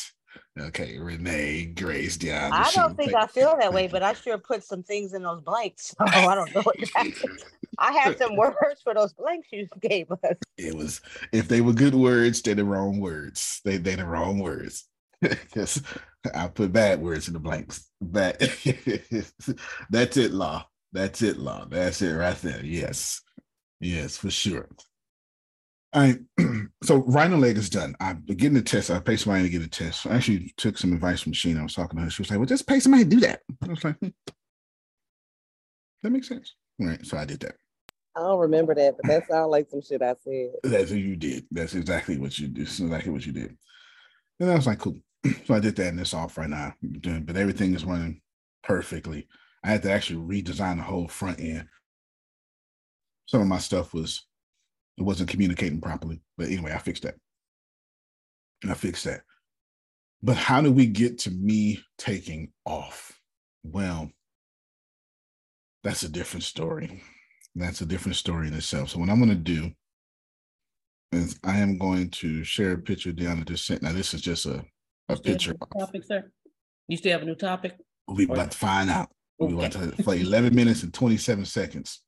Okay, 0.59 0.99
Renee, 0.99 1.67
Grace, 1.67 2.17
Deanna. 2.17 2.53
I 2.53 2.71
don't 2.73 2.97
think 2.97 3.15
I 3.15 3.27
feel 3.27 3.57
that 3.59 3.73
way, 3.73 3.89
but 3.89 4.03
I 4.03 4.15
sure 4.15 4.39
put 4.39 4.65
some 4.65 4.83
things 4.83 5.13
in 5.13 5.23
those 5.23 5.43
blanks. 5.43 5.89
So 5.89 5.97
oh, 6.01 6.27
I 6.27 6.35
don't 6.35 6.55
know 6.55 6.63
what 6.63 6.77
I 7.79 7.93
had 7.93 8.19
some 8.19 8.37
words 8.37 8.81
for 8.83 8.95
those 8.95 9.13
blanks 9.13 9.49
you 9.53 9.69
gave 9.81 10.11
us. 10.11 10.37
It 10.57 10.75
was 10.75 11.01
if 11.33 11.49
they 11.49 11.61
were 11.61 11.75
good 11.75 11.95
words, 11.95 12.41
they're 12.41 12.55
the 12.55 12.65
wrong 12.65 13.01
words. 13.01 13.61
They 13.65 13.77
they're 13.77 13.97
the 13.97 14.07
wrong 14.07 14.39
words. 14.39 14.89
Because 15.21 15.83
I 16.35 16.49
put 16.49 16.73
bad 16.73 17.01
words 17.01 17.29
in 17.29 17.35
the 17.35 17.41
blanks. 17.41 17.89
But 18.01 18.39
that's 19.91 20.17
it, 20.17 20.33
law. 20.33 20.67
That's 20.93 21.23
it, 21.23 21.39
law. 21.39 21.67
That's 21.69 22.03
it 22.03 22.13
right 22.13 22.37
there. 22.37 22.65
Yes. 22.65 23.23
Yes, 23.81 24.17
for 24.17 24.31
sure. 24.31 24.69
I 25.97 26.19
so 26.83 26.97
rhino 27.07 27.39
leg 27.39 27.57
is 27.57 27.71
done. 27.71 27.97
I'm 28.01 28.23
getting 28.27 28.53
the 28.53 28.63
test. 28.63 28.91
I 28.91 29.01
paid 29.01 29.19
somebody 29.19 29.45
to 29.45 29.49
get 29.49 29.63
a 29.63 29.69
test. 29.69 30.07
I 30.07 30.17
actually 30.17 30.53
took 30.59 30.77
some 30.77 30.93
advice 30.93 31.23
from 31.23 31.33
Sheena. 31.33 31.61
I 31.61 31.63
was 31.63 31.75
talking 31.75 31.99
to 31.99 32.05
her. 32.05 32.11
She 32.11 32.21
was 32.21 32.31
like, 32.31 32.39
"Well, 32.39 32.47
just 32.47 32.67
pay 32.67 32.81
somebody 32.81 33.05
to 33.05 33.11
do 33.11 33.21
that." 33.21 33.41
I 33.63 33.67
was 33.67 33.83
like, 33.83 33.99
hmm. 33.99 34.09
"That 36.03 36.11
makes 36.11 36.29
sense." 36.29 36.55
All 36.79 36.87
right, 36.87 37.05
so 37.05 37.17
I 37.17 37.25
did 37.25 37.41
that. 37.41 37.55
I 38.15 38.21
don't 38.21 38.41
remember 38.41 38.75
that, 38.75 38.97
but 38.97 39.09
that 39.09 39.27
sounds 39.27 39.51
like 39.51 39.71
some 39.71 39.81
shit 39.81 40.03
I 40.03 40.15
said. 40.23 40.51
That's 40.63 40.91
what 40.91 41.01
you 41.01 41.17
did. 41.17 41.47
That's 41.51 41.75
exactly 41.75 42.19
what 42.19 42.39
you 42.39 42.49
did. 42.49 42.67
That's 42.67 42.79
exactly 42.79 43.11
what 43.11 43.25
you 43.25 43.33
did. 43.33 43.57
And 44.39 44.51
I 44.51 44.55
was 44.55 44.67
like, 44.67 44.79
"Cool." 44.79 44.99
So 45.47 45.55
I 45.55 45.61
did 45.61 45.77
that, 45.77 45.89
and 45.89 46.01
it's 46.01 46.13
off 46.13 46.37
right 46.37 46.51
now. 46.51 46.75
But 46.83 47.37
everything 47.37 47.75
is 47.75 47.87
running 47.87 48.21
perfectly. 48.63 49.29
I 49.65 49.71
had 49.71 49.83
to 49.85 49.91
actually 49.91 50.43
redesign 50.43 50.77
the 50.77 50.83
whole 50.83 51.09
front 51.09 51.41
end. 51.41 51.69
Some 53.27 53.41
of 53.41 53.49
my 53.49 53.59
stuff 53.59 53.95
was 53.95 54.27
it 54.99 55.03
wasn't 55.03 55.31
communicating 55.31 55.81
properly. 55.81 56.21
But 56.37 56.49
anyway, 56.49 56.73
I 56.73 56.79
fixed 56.79 57.03
that. 57.03 57.17
And 58.63 58.71
I 58.71 58.75
fixed 58.75 59.05
that. 59.05 59.23
But 60.23 60.37
how 60.37 60.61
do 60.61 60.73
we 60.73 60.87
get 60.87 61.19
to 61.21 61.31
me 61.31 61.81
taking 61.99 62.53
off? 62.65 63.19
Well, 63.63 64.11
that's 65.85 66.03
a 66.03 66.09
different 66.09 66.45
story. 66.45 67.03
That's 67.55 67.81
a 67.81 67.87
different 67.87 68.17
story 68.17 68.49
in 68.49 68.55
itself. 68.55 68.91
So 68.91 68.99
what 68.99 69.11
I'm 69.11 69.19
going 69.19 69.31
to 69.31 69.35
do 69.37 69.71
is 71.13 71.39
I 71.45 71.59
am 71.59 71.79
going 71.79 72.11
to 72.11 72.43
share 72.45 72.73
a 72.73 72.79
picture 72.79 73.13
Deanna 73.13 73.47
just 73.47 73.67
sent. 73.67 73.83
Now 73.83 73.93
this 73.93 74.15
is 74.15 74.21
just 74.21 74.47
a, 74.47 74.65
a 75.09 75.17
picture. 75.17 75.55
A 75.61 75.79
topic, 75.79 76.03
sir. 76.05 76.31
You 76.89 76.97
still 76.97 77.13
have 77.13 77.23
a 77.23 77.27
new 77.27 77.35
topic? 77.35 77.77
We 78.09 78.25
about 78.25 78.53
to 78.53 78.59
find 78.59 78.91
out. 78.91 79.11
Okay. 79.41 79.53
We 79.53 79.55
want 79.55 79.73
to 79.75 80.03
for 80.03 80.15
11 80.15 80.55
minutes 80.55 80.83
and 80.83 80.95
27 80.95 81.45
seconds. 81.45 82.03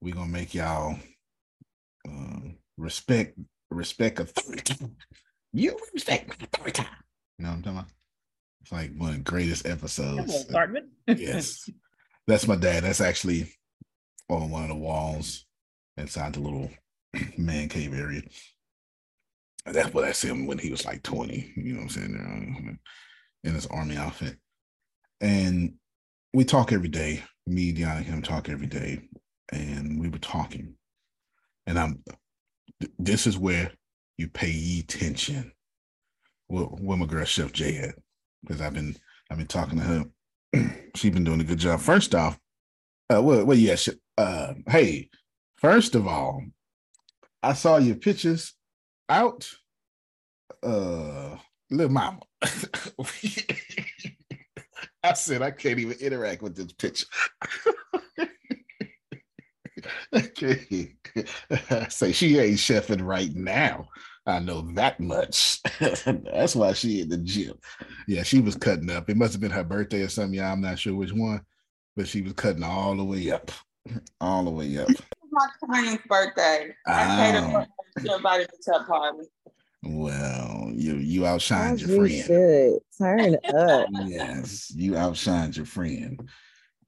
We're 0.00 0.14
gonna 0.14 0.28
make 0.28 0.54
y'all 0.54 0.98
um, 2.08 2.56
respect 2.76 3.38
respect 3.70 4.20
authority. 4.20 4.76
You 5.52 5.76
respect 5.92 6.42
authority. 6.42 6.82
You 7.38 7.44
know 7.44 7.50
what 7.50 7.56
I'm 7.56 7.62
talking 7.62 7.78
about? 7.78 7.90
It's 8.62 8.72
like 8.72 8.92
one 8.96 9.10
of 9.10 9.16
the 9.16 9.22
greatest 9.22 9.66
episodes. 9.66 10.46
yes. 11.06 11.68
That's 12.26 12.46
my 12.46 12.56
dad. 12.56 12.84
That's 12.84 13.00
actually 13.00 13.52
on 14.28 14.50
one 14.50 14.62
of 14.62 14.68
the 14.68 14.74
walls 14.76 15.46
inside 15.96 16.34
the 16.34 16.40
little 16.40 16.70
man 17.38 17.68
cave 17.68 17.98
area. 17.98 18.22
That's 19.66 19.92
what 19.92 20.04
I 20.04 20.12
see 20.12 20.28
him 20.28 20.46
when 20.46 20.58
he 20.58 20.70
was 20.70 20.84
like 20.84 21.02
20, 21.02 21.52
you 21.56 21.72
know 21.72 21.80
what 21.80 21.82
I'm 21.84 21.88
saying? 21.88 22.78
In 23.44 23.54
his 23.54 23.66
army 23.66 23.96
outfit. 23.96 24.36
And 25.20 25.74
we 26.32 26.44
talk 26.44 26.72
every 26.72 26.88
day. 26.88 27.22
Me, 27.46 27.72
Deanna, 27.72 27.98
and 27.98 28.06
him 28.06 28.22
talk 28.22 28.48
every 28.48 28.66
day. 28.66 29.00
And 29.52 30.00
we 30.00 30.08
were 30.08 30.18
talking 30.18 30.74
and 31.66 31.78
I'm 31.78 32.02
this 32.98 33.26
is 33.26 33.38
where 33.38 33.72
you 34.16 34.28
pay 34.28 34.80
attention. 34.80 35.52
Well, 36.48 36.76
where 36.80 36.96
my 36.96 37.06
girl 37.06 37.24
Chef 37.24 37.52
J 37.52 37.78
at? 37.78 37.94
Because 38.42 38.60
I've 38.60 38.74
been 38.74 38.96
I've 39.30 39.38
been 39.38 39.46
talking 39.46 39.78
to 39.78 39.84
her. 39.84 40.04
She's 40.96 41.12
been 41.12 41.24
doing 41.24 41.40
a 41.40 41.44
good 41.44 41.58
job. 41.58 41.80
First 41.80 42.14
off, 42.14 42.38
uh, 43.12 43.22
well, 43.22 43.44
well, 43.44 43.56
yeah, 43.56 43.76
uh, 44.18 44.54
hey, 44.68 45.08
first 45.56 45.94
of 45.94 46.06
all, 46.06 46.42
I 47.42 47.54
saw 47.54 47.78
your 47.78 47.96
pictures 47.96 48.54
out. 49.08 49.48
Uh, 50.62 51.36
little 51.70 51.92
mama. 51.92 52.20
I 55.02 55.14
said 55.14 55.40
I 55.42 55.50
can't 55.50 55.78
even 55.78 55.96
interact 55.98 56.42
with 56.42 56.56
this 56.56 56.72
picture. 56.72 57.06
okay. 60.14 60.94
Say 61.88 62.12
she 62.12 62.38
ain't 62.38 62.58
chefing 62.58 63.04
right 63.04 63.34
now. 63.34 63.88
I 64.26 64.38
know 64.38 64.62
that 64.74 65.00
much. 65.00 65.60
That's 65.80 66.54
why 66.54 66.72
she 66.72 67.00
in 67.00 67.08
the 67.08 67.18
gym. 67.18 67.54
Yeah, 68.06 68.22
she 68.22 68.40
was 68.40 68.54
cutting 68.56 68.90
up. 68.90 69.08
It 69.08 69.16
must 69.16 69.32
have 69.32 69.40
been 69.40 69.50
her 69.50 69.64
birthday 69.64 70.02
or 70.02 70.08
something. 70.08 70.34
Yeah, 70.34 70.52
I'm 70.52 70.60
not 70.60 70.78
sure 70.78 70.94
which 70.94 71.12
one, 71.12 71.40
but 71.96 72.06
she 72.06 72.22
was 72.22 72.34
cutting 72.34 72.62
all 72.62 72.96
the 72.96 73.04
way 73.04 73.30
up, 73.30 73.50
all 74.20 74.44
the 74.44 74.50
way 74.50 74.78
up. 74.78 74.88
my 75.30 75.46
client's 75.64 76.06
birthday. 76.06 76.74
I 76.86 77.32
paid 77.32 77.40
her 77.40 77.66
ah. 77.66 78.02
to 78.02 78.16
invite 78.16 78.48
to 78.62 78.76
a 78.76 78.84
party. 78.84 79.28
Well, 79.82 80.70
you 80.74 80.96
you 80.96 81.22
outshined 81.22 81.80
your 81.80 82.06
you 82.06 82.22
friend. 82.22 82.24
Should. 82.26 82.78
Turn 82.98 83.34
up. 83.56 83.88
yes, 84.04 84.70
you 84.74 84.92
outshined 84.92 85.56
your 85.56 85.64
friend. 85.64 86.28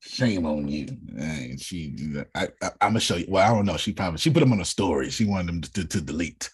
Shame 0.05 0.47
on 0.47 0.67
you. 0.67 0.89
And 1.17 1.61
she, 1.61 1.95
I, 2.35 2.49
I, 2.61 2.67
am 2.81 2.91
gonna 2.91 3.01
show 3.01 3.17
you. 3.17 3.27
Well, 3.29 3.49
I 3.49 3.55
don't 3.55 3.67
know. 3.67 3.77
She 3.77 3.93
probably 3.93 4.19
she 4.19 4.31
put 4.31 4.41
them 4.41 4.53
on 4.53 4.61
a 4.61 4.65
story. 4.65 5.11
She 5.11 5.25
wanted 5.25 5.49
them 5.49 5.61
to, 5.61 5.87
to 5.87 6.01
delete. 6.01 6.51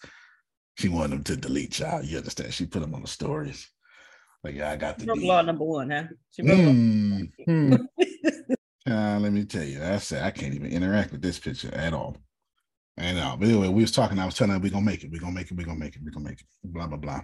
She 0.77 0.87
wanted 0.87 1.11
them 1.11 1.23
to 1.23 1.35
delete. 1.35 1.71
Child, 1.71 2.05
you 2.05 2.19
understand? 2.19 2.53
She 2.53 2.67
put 2.67 2.81
them 2.81 2.93
on 2.93 3.01
the 3.01 3.07
stories. 3.07 3.67
Like, 4.43 4.55
yeah, 4.55 4.71
I 4.71 4.75
got 4.75 4.99
the 4.99 5.05
broke 5.05 5.21
law 5.21 5.41
number 5.41 5.65
one, 5.65 5.89
huh? 5.89 6.03
She 6.31 6.43
broke 6.43 6.59
mm, 6.59 7.31
hmm. 7.45 7.73
uh, 8.89 9.19
let 9.19 9.33
me 9.33 9.43
tell 9.45 9.63
you, 9.63 9.83
I 9.83 9.97
said 9.97 10.23
I 10.23 10.31
can't 10.31 10.53
even 10.53 10.71
interact 10.71 11.11
with 11.11 11.21
this 11.21 11.39
picture 11.39 11.73
at 11.73 11.93
all. 11.93 12.17
And 12.97 13.17
uh, 13.17 13.35
but 13.35 13.47
anyway, 13.47 13.69
we 13.69 13.81
was 13.81 13.91
talking. 13.91 14.19
I 14.19 14.25
was 14.25 14.35
telling 14.35 14.53
her 14.53 14.59
we're 14.59 14.69
gonna 14.69 14.85
make 14.85 15.03
it. 15.03 15.11
We're 15.11 15.21
gonna 15.21 15.33
make 15.33 15.49
it. 15.49 15.57
We're 15.57 15.65
gonna 15.65 15.79
make 15.79 15.95
it. 15.95 16.01
We're 16.03 16.11
gonna 16.11 16.29
make 16.29 16.41
it. 16.41 16.47
Blah 16.63 16.85
blah 16.85 16.97
blah. 16.97 17.21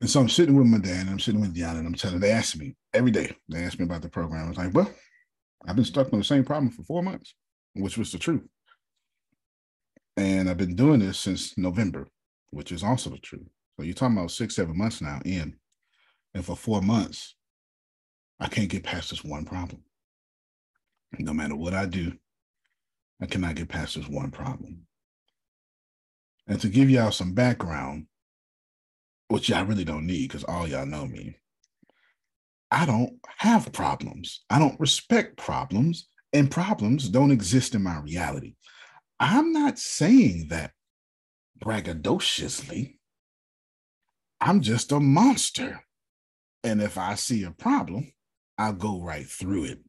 And 0.00 0.08
so 0.08 0.20
I'm 0.20 0.28
sitting 0.28 0.54
with 0.54 0.66
my 0.66 0.78
dad 0.78 1.00
and 1.00 1.10
I'm 1.10 1.18
sitting 1.18 1.40
with 1.40 1.54
Deanna 1.54 1.78
and 1.78 1.86
I'm 1.86 1.94
telling, 1.94 2.20
them. 2.20 2.28
they 2.28 2.30
ask 2.30 2.56
me 2.56 2.76
every 2.94 3.10
day, 3.10 3.34
they 3.48 3.64
ask 3.64 3.78
me 3.78 3.84
about 3.84 4.02
the 4.02 4.08
program. 4.08 4.46
I 4.46 4.48
was 4.48 4.58
like, 4.58 4.72
well, 4.72 4.90
I've 5.66 5.76
been 5.76 5.84
stuck 5.84 6.12
on 6.12 6.20
the 6.20 6.24
same 6.24 6.44
problem 6.44 6.70
for 6.70 6.84
four 6.84 7.02
months, 7.02 7.34
which 7.74 7.98
was 7.98 8.12
the 8.12 8.18
truth. 8.18 8.46
And 10.16 10.48
I've 10.48 10.56
been 10.56 10.76
doing 10.76 11.00
this 11.00 11.18
since 11.18 11.56
November, 11.58 12.06
which 12.50 12.70
is 12.70 12.84
also 12.84 13.10
the 13.10 13.18
truth. 13.18 13.48
So 13.76 13.84
you're 13.84 13.94
talking 13.94 14.16
about 14.16 14.30
six, 14.30 14.56
seven 14.56 14.76
months 14.76 15.00
now 15.00 15.20
in. 15.24 15.56
And 16.34 16.44
for 16.44 16.56
four 16.56 16.80
months, 16.80 17.34
I 18.40 18.48
can't 18.48 18.68
get 18.68 18.84
past 18.84 19.10
this 19.10 19.24
one 19.24 19.44
problem. 19.44 19.82
No 21.18 21.32
matter 21.32 21.56
what 21.56 21.74
I 21.74 21.86
do, 21.86 22.12
I 23.20 23.26
cannot 23.26 23.56
get 23.56 23.68
past 23.68 23.96
this 23.96 24.08
one 24.08 24.30
problem. 24.30 24.86
And 26.46 26.60
to 26.60 26.68
give 26.68 26.88
y'all 26.88 27.10
some 27.10 27.34
background, 27.34 28.06
which 29.28 29.48
y'all 29.48 29.64
really 29.64 29.84
don't 29.84 30.06
need 30.06 30.28
because 30.28 30.44
all 30.44 30.68
y'all 30.68 30.86
know 30.86 31.06
me. 31.06 31.36
I 32.70 32.86
don't 32.86 33.14
have 33.38 33.72
problems. 33.72 34.44
I 34.50 34.58
don't 34.58 34.80
respect 34.80 35.36
problems, 35.38 36.08
and 36.32 36.50
problems 36.50 37.08
don't 37.08 37.30
exist 37.32 37.74
in 37.74 37.82
my 37.82 38.00
reality. 38.00 38.54
I'm 39.20 39.52
not 39.52 39.78
saying 39.78 40.48
that 40.50 40.72
braggadociously. 41.64 42.96
I'm 44.40 44.60
just 44.62 44.92
a 44.92 45.00
monster 45.00 45.80
And 46.62 46.82
if 46.82 46.98
I 46.98 47.14
see 47.14 47.44
a 47.44 47.50
problem, 47.50 48.12
I'll 48.58 48.72
go 48.74 49.00
right 49.02 49.26
through 49.26 49.64
it. 49.64 49.80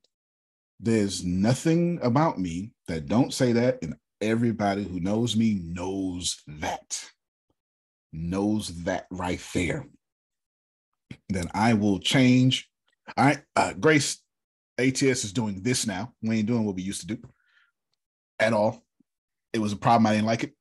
There's 0.80 1.26
nothing 1.26 2.00
about 2.02 2.40
me 2.40 2.72
that 2.88 3.08
don't 3.08 3.34
say 3.34 3.52
that, 3.54 3.80
and 3.84 3.96
everybody 4.22 4.84
who 4.84 5.00
knows 5.00 5.36
me 5.36 5.60
knows 5.64 6.42
that. 6.48 7.04
Knows 8.12 8.84
that 8.84 9.06
right 9.12 9.42
there. 9.54 9.86
Then 11.30 11.50
I 11.54 11.74
will 11.74 12.00
change. 12.00 12.70
All 13.18 13.26
right, 13.26 13.42
uh, 13.56 13.74
Grace, 13.74 14.22
ATS 14.78 15.24
is 15.24 15.34
doing 15.34 15.62
this 15.62 15.86
now. 15.86 16.14
We 16.22 16.38
ain't 16.38 16.48
doing 16.48 16.66
what 16.66 16.76
we 16.76 16.82
used 16.82 17.02
to 17.02 17.08
do 17.08 17.18
at 18.40 18.54
all. 18.54 18.84
It 19.54 19.60
was 19.60 19.74
a 19.74 19.78
problem. 19.78 20.08
I 20.08 20.14
didn't 20.14 20.28
like 20.28 20.44
it. 20.44 20.54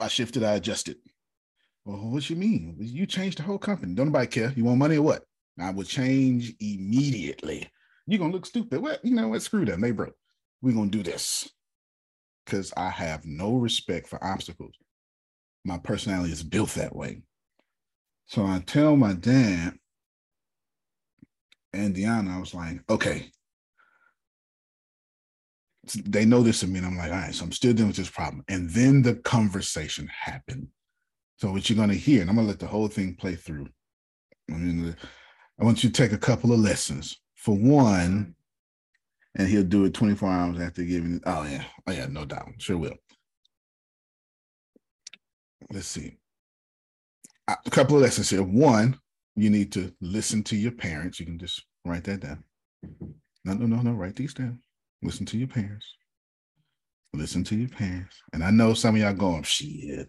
I 0.00 0.08
shifted. 0.08 0.42
I 0.42 0.54
adjusted. 0.54 0.96
Well, 1.84 1.98
what 1.98 2.28
you 2.28 2.36
mean? 2.36 2.76
You 2.80 3.06
changed 3.06 3.38
the 3.38 3.42
whole 3.44 3.58
company. 3.58 3.94
Don't 3.94 4.06
nobody 4.06 4.26
care. 4.26 4.52
You 4.56 4.64
want 4.64 4.78
money 4.78 4.96
or 4.96 5.02
what? 5.02 5.24
I 5.58 5.70
will 5.70 5.84
change 5.84 6.52
immediately. 6.60 7.68
You're 8.06 8.18
gonna 8.18 8.32
look 8.32 8.46
stupid. 8.46 8.80
What 8.80 9.04
you 9.04 9.14
know 9.14 9.28
what? 9.28 9.42
Screw 9.42 9.64
them. 9.64 9.80
They 9.80 9.90
broke. 9.92 10.14
We're 10.62 10.74
gonna 10.74 10.90
do 10.90 11.02
this. 11.02 11.48
Cause 12.46 12.72
I 12.76 12.90
have 12.90 13.24
no 13.24 13.56
respect 13.56 14.08
for 14.08 14.22
obstacles. 14.22 14.74
My 15.66 15.78
personality 15.78 16.32
is 16.32 16.44
built 16.44 16.70
that 16.74 16.94
way. 16.94 17.22
So 18.26 18.44
I 18.46 18.62
tell 18.64 18.96
my 18.96 19.14
dad 19.14 19.74
and 21.72 21.94
Deanna, 21.94 22.36
I 22.36 22.38
was 22.38 22.54
like, 22.54 22.80
okay. 22.88 23.30
They 26.04 26.24
know 26.24 26.42
this 26.42 26.62
of 26.62 26.68
me, 26.68 26.78
and 26.78 26.86
I'm 26.86 26.96
like, 26.96 27.10
all 27.10 27.18
right, 27.18 27.34
so 27.34 27.44
I'm 27.44 27.52
still 27.52 27.72
dealing 27.72 27.88
with 27.88 27.96
this 27.96 28.10
problem. 28.10 28.44
And 28.48 28.70
then 28.70 29.02
the 29.02 29.16
conversation 29.16 30.08
happened. 30.08 30.68
So 31.38 31.50
what 31.50 31.68
you're 31.68 31.76
gonna 31.76 31.94
hear, 31.94 32.20
and 32.20 32.30
I'm 32.30 32.36
gonna 32.36 32.48
let 32.48 32.60
the 32.60 32.66
whole 32.66 32.88
thing 32.88 33.14
play 33.14 33.34
through. 33.34 33.68
I 34.50 34.54
mean, 34.54 34.96
I 35.60 35.64
want 35.64 35.82
you 35.82 35.90
to 35.90 36.02
take 36.02 36.12
a 36.12 36.18
couple 36.18 36.52
of 36.52 36.60
lessons. 36.60 37.16
For 37.34 37.56
one, 37.56 38.34
and 39.36 39.48
he'll 39.48 39.62
do 39.62 39.84
it 39.84 39.94
24 39.94 40.28
hours 40.28 40.60
after 40.60 40.82
giving. 40.82 41.16
it. 41.16 41.22
Oh 41.26 41.44
yeah, 41.44 41.64
oh 41.86 41.92
yeah, 41.92 42.06
no 42.06 42.24
doubt, 42.24 42.48
sure 42.58 42.78
will. 42.78 42.96
Let's 45.72 45.86
see. 45.86 46.16
A 47.48 47.70
couple 47.70 47.96
of 47.96 48.02
lessons 48.02 48.30
here. 48.30 48.42
One, 48.42 48.98
you 49.36 49.50
need 49.50 49.72
to 49.72 49.92
listen 50.00 50.42
to 50.44 50.56
your 50.56 50.72
parents. 50.72 51.20
You 51.20 51.26
can 51.26 51.38
just 51.38 51.64
write 51.84 52.04
that 52.04 52.20
down. 52.20 52.44
No, 53.44 53.54
no, 53.54 53.66
no, 53.66 53.82
no. 53.82 53.92
Write 53.92 54.16
these 54.16 54.34
down. 54.34 54.60
Listen 55.02 55.26
to 55.26 55.38
your 55.38 55.48
parents. 55.48 55.86
Listen 57.12 57.44
to 57.44 57.56
your 57.56 57.68
parents. 57.68 58.20
And 58.32 58.42
I 58.42 58.50
know 58.50 58.74
some 58.74 58.94
of 58.94 59.00
y'all 59.00 59.14
going, 59.14 59.42
shit, 59.44 60.08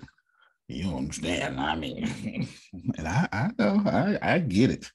you 0.68 0.96
understand. 0.96 1.60
I 1.60 1.76
mean, 1.76 2.48
and 2.98 3.08
I, 3.08 3.28
I 3.32 3.50
know, 3.58 3.82
I, 3.86 4.18
I 4.22 4.40
get 4.40 4.72
it. 4.72 4.92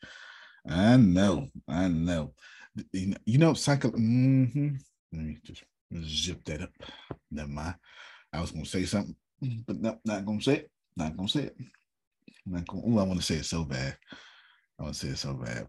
I 0.68 0.96
know, 0.96 1.48
I 1.68 1.88
know. 1.88 2.34
You 2.92 3.38
know, 3.38 3.54
cycle. 3.54 3.92
Mm-hmm. 3.92 4.68
Let 5.12 5.22
me 5.22 5.38
just 5.44 5.64
zip 6.04 6.44
that 6.44 6.62
up. 6.62 6.70
Never 7.30 7.48
mind. 7.48 7.74
I 8.32 8.40
was 8.40 8.50
gonna 8.50 8.64
say 8.64 8.84
something, 8.84 9.16
but 9.66 9.80
no, 9.80 9.98
not 10.04 10.24
gonna 10.24 10.40
say 10.40 10.54
it. 10.54 10.70
Not 10.96 11.16
gonna 11.16 11.28
say 11.28 11.44
it. 11.44 11.56
Not 12.46 12.66
gonna. 12.66 12.82
Oh, 12.84 12.98
I 12.98 13.04
want 13.04 13.20
to 13.20 13.26
say 13.26 13.36
it 13.36 13.44
so 13.44 13.64
bad. 13.64 13.96
I 14.78 14.82
want 14.82 14.94
to 14.94 15.00
say 15.00 15.12
it 15.12 15.18
so 15.18 15.34
bad. 15.34 15.66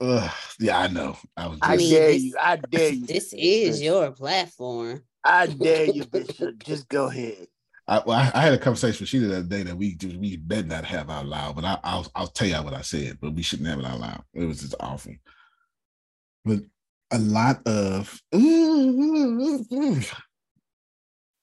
Ugh, 0.00 0.30
yeah, 0.58 0.78
I 0.78 0.88
know. 0.88 1.16
I 1.36 1.46
was. 1.46 1.58
Just, 1.58 1.70
I 1.70 1.76
mean, 1.76 1.90
dare 1.90 2.10
you. 2.12 2.34
I 2.40 2.56
dare 2.56 2.92
you. 2.92 3.06
This 3.06 3.34
is 3.36 3.82
your 3.82 4.10
platform. 4.12 5.02
I 5.24 5.46
dare 5.46 5.86
you, 5.86 6.04
Bishop. 6.06 6.62
Just 6.62 6.88
go 6.88 7.08
ahead. 7.08 7.46
I, 7.86 8.02
well, 8.06 8.18
I, 8.18 8.30
I, 8.34 8.42
had 8.42 8.52
a 8.52 8.58
conversation 8.58 9.02
with 9.02 9.08
Sheila 9.08 9.26
the 9.26 9.38
other 9.38 9.48
day 9.48 9.62
that 9.64 9.76
we 9.76 9.96
just 9.96 10.16
we 10.16 10.36
better 10.36 10.66
not 10.66 10.84
have 10.84 11.10
out 11.10 11.26
loud, 11.26 11.56
but 11.56 11.64
I, 11.64 11.96
will 11.96 12.06
I'll 12.14 12.28
tell 12.28 12.46
y'all 12.46 12.64
what 12.64 12.72
I 12.72 12.82
said, 12.82 13.18
but 13.20 13.34
we 13.34 13.42
shouldn't 13.42 13.68
have 13.68 13.80
it 13.80 13.84
out 13.84 13.98
loud. 13.98 14.22
It 14.32 14.44
was 14.44 14.60
just 14.60 14.76
awful. 14.78 15.14
But 16.44 16.60
a 17.10 17.18
lot 17.18 17.66
of 17.66 18.22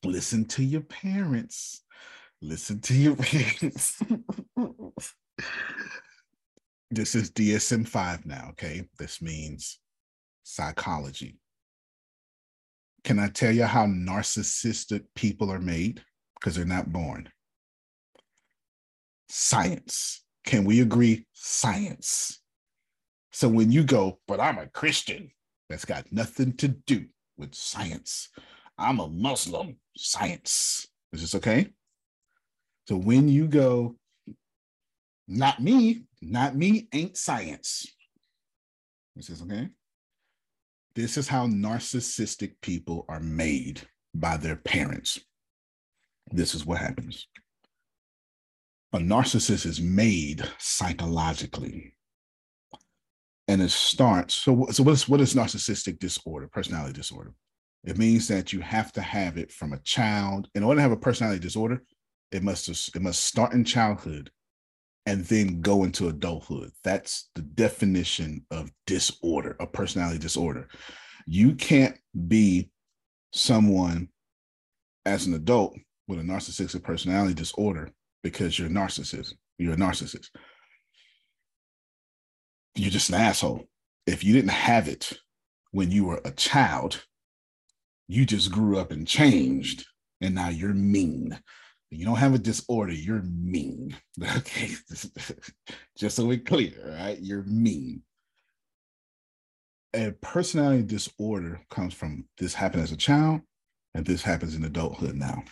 listen 0.08 0.45
to 0.45 0.64
your 0.64 0.82
parents. 0.82 1.84
Listen 2.41 2.80
to 2.82 2.93
your 2.93 3.16
parents. 3.16 4.01
this 6.91 7.16
is 7.16 7.32
DSM 7.32 7.88
5 7.88 8.26
now, 8.26 8.47
okay? 8.51 8.88
This 8.99 9.22
means 9.22 9.80
psychology. 10.43 11.38
Can 13.03 13.20
I 13.20 13.30
tell 13.30 13.51
you 13.51 13.66
how 13.66 13.86
narcissistic 13.86 15.03
people 15.16 15.51
are 15.51 15.60
made? 15.60 16.01
because 16.39 16.55
they're 16.55 16.66
not 16.66 16.91
born. 16.91 17.30
Science. 19.30 20.24
Can 20.45 20.64
we 20.64 20.82
agree? 20.82 21.26
Science. 21.34 22.41
So 23.32 23.47
when 23.47 23.72
you 23.72 23.84
go, 23.84 24.20
but 24.28 24.39
I'm 24.39 24.58
a 24.58 24.68
Christian, 24.68 25.32
that's 25.70 25.86
got 25.86 26.12
nothing 26.12 26.53
to 26.58 26.70
do 26.70 27.05
with 27.38 27.53
science. 27.53 28.30
I'm 28.78 28.99
a 28.99 29.10
Muslim, 29.10 29.78
science. 29.97 30.87
Is 31.13 31.21
this 31.21 31.35
okay? 31.35 31.69
So 32.87 32.95
when 32.95 33.27
you 33.27 33.47
go, 33.47 33.95
not 35.27 35.61
me, 35.61 36.03
not 36.21 36.55
me 36.55 36.87
ain't 36.93 37.17
science. 37.17 37.85
This 39.15 39.29
is 39.29 39.41
okay. 39.41 39.69
This 40.95 41.17
is 41.17 41.27
how 41.27 41.47
narcissistic 41.47 42.53
people 42.61 43.05
are 43.09 43.19
made 43.19 43.81
by 44.13 44.37
their 44.37 44.55
parents 44.55 45.19
this 46.31 46.53
is 46.53 46.65
what 46.65 46.79
happens. 46.79 47.27
A 48.93 48.99
narcissist 48.99 49.65
is 49.65 49.81
made 49.81 50.43
psychologically. 50.57 51.93
And 53.47 53.61
it 53.61 53.71
starts. 53.71 54.33
So, 54.33 54.67
so 54.71 54.83
what 54.83 54.93
is 54.93 55.07
what 55.07 55.21
is 55.21 55.33
narcissistic 55.33 55.99
disorder, 55.99 56.47
personality 56.47 56.93
disorder? 56.93 57.33
It 57.88 57.97
means 57.97 58.27
that 58.27 58.51
you 58.51 58.59
have 58.59 58.91
to 58.91 59.01
have 59.01 59.38
it 59.38 59.49
from 59.49 59.71
a 59.71 59.79
child. 59.79 60.49
In 60.53 60.61
order 60.61 60.79
to 60.79 60.81
have 60.81 60.91
a 60.91 60.97
personality 60.97 61.39
disorder, 61.39 61.81
it 62.33 62.43
must 62.43 62.67
it 62.67 63.01
must 63.01 63.23
start 63.23 63.53
in 63.53 63.63
childhood 63.63 64.29
and 65.05 65.23
then 65.23 65.61
go 65.61 65.85
into 65.85 66.09
adulthood. 66.09 66.71
That's 66.83 67.29
the 67.33 67.43
definition 67.43 68.45
of 68.51 68.69
disorder, 68.85 69.55
a 69.61 69.65
personality 69.65 70.19
disorder. 70.19 70.67
You 71.25 71.55
can't 71.55 71.97
be 72.27 72.71
someone 73.31 74.09
as 75.05 75.25
an 75.25 75.33
adult 75.33 75.77
with 76.09 76.19
a 76.19 76.23
narcissistic 76.23 76.83
personality 76.83 77.35
disorder 77.35 77.93
because 78.21 78.59
you're 78.59 78.67
a 78.67 78.71
narcissist. 78.71 79.33
You're 79.57 79.75
a 79.75 79.77
narcissist. 79.77 80.27
You're 82.75 82.91
just 82.91 83.07
an 83.07 83.15
asshole. 83.15 83.63
If 84.05 84.25
you 84.25 84.33
didn't 84.33 84.49
have 84.49 84.89
it 84.89 85.13
when 85.71 85.89
you 85.89 86.03
were 86.03 86.19
a 86.25 86.31
child, 86.31 87.05
you 88.08 88.26
just 88.26 88.51
grew 88.51 88.78
up 88.78 88.91
and 88.91 89.08
changed, 89.08 89.86
and 90.22 90.36
now 90.36 90.49
you're 90.49 90.74
mean. 90.74 91.38
You 91.89 92.05
don't 92.05 92.18
have 92.18 92.34
a 92.34 92.39
disorder, 92.39 92.93
you're 92.93 93.24
mean. 93.24 93.95
Okay. 94.38 94.72
just 95.97 96.16
so 96.16 96.26
we're 96.26 96.39
clear, 96.39 96.74
right? 96.97 97.20
You're 97.20 97.43
mean. 97.43 98.01
A 99.93 100.12
personality 100.22 100.84
disorder 100.84 101.62
comes 101.70 101.93
from 101.93 102.26
this 102.38 102.53
happened 102.53 102.84
as 102.84 102.91
a 102.91 102.97
child, 102.97 103.41
and 103.93 104.05
this 104.05 104.22
happens 104.22 104.55
in 104.55 104.64
adulthood 104.64 105.16
now 105.16 105.43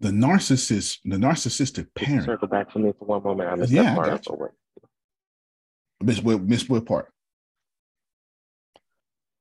the 0.00 0.08
narcissist, 0.08 0.98
the 1.04 1.16
narcissistic 1.16 1.94
parent. 1.94 2.24
Circle 2.24 2.48
back 2.48 2.70
for 2.72 2.78
me 2.78 2.92
for 2.98 3.04
one 3.04 3.22
moment. 3.22 3.50
I 3.50 3.54
missed 3.54 3.72
yeah, 3.72 3.82
that 3.82 3.94
part. 3.94 4.06
I 4.06 4.10
got 4.12 4.26
you. 4.26 4.48
Miss 6.02 6.22
what 6.22 6.42
miss 6.42 6.68
what 6.68 6.86
part? 6.86 7.12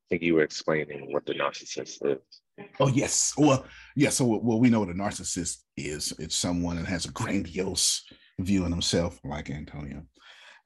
Think 0.09 0.21
you 0.23 0.35
were 0.35 0.43
explaining 0.43 1.13
what 1.13 1.25
the 1.25 1.33
narcissist 1.33 2.03
is. 2.03 2.67
Oh 2.79 2.87
yes. 2.87 3.33
Well, 3.37 3.65
yeah. 3.95 4.09
So 4.09 4.25
well, 4.25 4.59
we 4.59 4.69
know 4.69 4.79
what 4.79 4.89
a 4.89 4.93
narcissist 4.93 5.57
is. 5.77 6.13
It's 6.19 6.35
someone 6.35 6.77
that 6.77 6.87
has 6.87 7.05
a 7.05 7.11
grandiose 7.11 8.03
view 8.39 8.63
of 8.63 8.71
himself, 8.71 9.19
like 9.23 9.49
Antonio, 9.49 10.03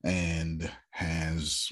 and 0.03 0.69
has 0.91 1.69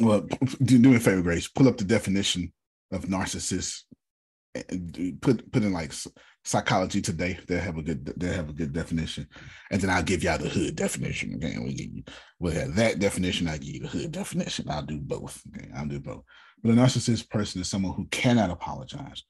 well, 0.00 0.26
do, 0.62 0.78
do 0.78 0.88
me 0.90 0.96
a 0.96 1.00
favor, 1.00 1.22
Grace. 1.22 1.48
Pull 1.48 1.68
up 1.68 1.76
the 1.76 1.84
definition 1.84 2.52
of 2.90 3.06
narcissist. 3.06 3.82
Put 5.22 5.50
put 5.50 5.62
in 5.62 5.72
like 5.72 5.92
psychology 6.44 7.00
today. 7.00 7.38
They 7.48 7.58
have 7.58 7.78
a 7.78 7.82
good 7.82 8.04
they 8.16 8.34
have 8.34 8.50
a 8.50 8.52
good 8.52 8.72
definition, 8.72 9.26
and 9.70 9.80
then 9.80 9.88
I'll 9.88 10.02
give 10.02 10.22
y'all 10.22 10.36
the 10.36 10.48
hood 10.48 10.76
definition. 10.76 11.34
Okay, 11.36 11.56
we 11.58 11.72
give 11.72 11.94
you 11.94 12.02
we'll 12.38 12.52
have 12.52 12.74
that 12.74 12.98
definition. 12.98 13.48
I 13.48 13.56
give 13.56 13.74
you 13.74 13.80
the 13.80 13.88
hood 13.88 14.12
definition. 14.12 14.68
I'll 14.68 14.82
do 14.82 14.98
both. 15.00 15.40
Okay, 15.56 15.70
I'll 15.74 15.86
do 15.86 16.00
both. 16.00 16.24
But 16.62 16.72
a 16.72 16.74
narcissist 16.74 17.30
person 17.30 17.62
is 17.62 17.68
someone 17.68 17.94
who 17.94 18.06
cannot 18.10 18.50
apologize, 18.50 19.22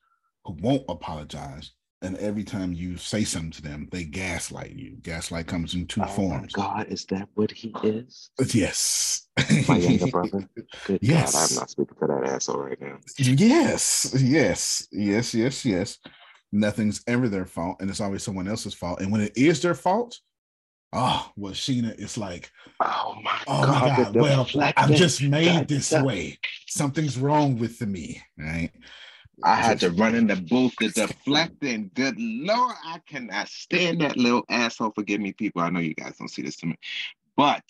who 0.44 0.56
won't 0.60 0.84
apologize, 0.88 1.70
and 2.02 2.16
every 2.18 2.44
time 2.44 2.72
you 2.72 2.96
say 2.96 3.24
something 3.24 3.50
to 3.52 3.62
them, 3.62 3.88
they 3.90 4.04
gaslight 4.04 4.72
you. 4.72 4.96
Gaslight 5.02 5.46
comes 5.46 5.74
in 5.74 5.86
two 5.86 6.02
oh 6.02 6.06
forms. 6.06 6.52
God, 6.52 6.86
is 6.88 7.04
that 7.06 7.28
what 7.34 7.50
he 7.50 7.74
is? 7.82 8.30
Uh, 8.40 8.44
yes. 8.52 9.28
My 9.68 9.78
younger 9.78 10.08
brother. 10.08 10.48
Good 10.86 10.98
yes. 11.00 11.32
God, 11.32 11.50
I'm 11.50 11.56
not 11.56 11.70
speaking 11.70 11.96
for 11.98 12.08
that 12.08 12.28
asshole 12.28 12.58
right 12.58 12.80
now. 12.80 12.98
Yes, 13.18 14.14
yes, 14.18 14.88
yes, 14.92 15.34
yes, 15.34 15.64
yes 15.64 15.98
nothing's 16.52 17.02
ever 17.06 17.28
their 17.28 17.46
fault 17.46 17.78
and 17.80 17.88
it's 17.88 18.00
always 18.00 18.22
someone 18.22 18.46
else's 18.46 18.74
fault. 18.74 19.00
And 19.00 19.10
when 19.10 19.22
it 19.22 19.32
is 19.36 19.62
their 19.62 19.74
fault, 19.74 20.20
Oh, 20.94 21.32
well, 21.36 21.54
Sheena, 21.54 21.98
it's 21.98 22.18
like, 22.18 22.50
oh 22.78 23.16
my 23.22 23.40
oh 23.46 23.62
God, 23.62 23.98
my 23.98 24.04
God. 24.04 24.14
Well, 24.14 24.46
I'm 24.76 24.92
just 24.92 25.22
made 25.22 25.46
God, 25.46 25.68
this 25.68 25.88
that- 25.88 26.04
way. 26.04 26.38
Something's 26.68 27.16
wrong 27.16 27.58
with 27.58 27.80
me, 27.80 28.20
right? 28.36 28.70
I 29.42 29.56
had 29.56 29.80
to 29.80 29.90
run 29.90 30.14
in 30.14 30.26
the 30.26 30.36
booth 30.36 30.76
to 30.78 30.88
deflecting. 30.88 31.90
Good 31.94 32.16
Lord, 32.18 32.76
I 32.84 33.00
cannot 33.06 33.48
stand 33.48 34.00
that 34.00 34.16
little 34.16 34.44
asshole. 34.48 34.92
Forgive 34.92 35.20
me, 35.20 35.32
people. 35.32 35.62
I 35.62 35.70
know 35.70 35.80
you 35.80 35.94
guys 35.94 36.16
don't 36.18 36.28
see 36.28 36.42
this 36.42 36.56
to 36.58 36.66
me, 36.66 36.76
but 37.36 37.64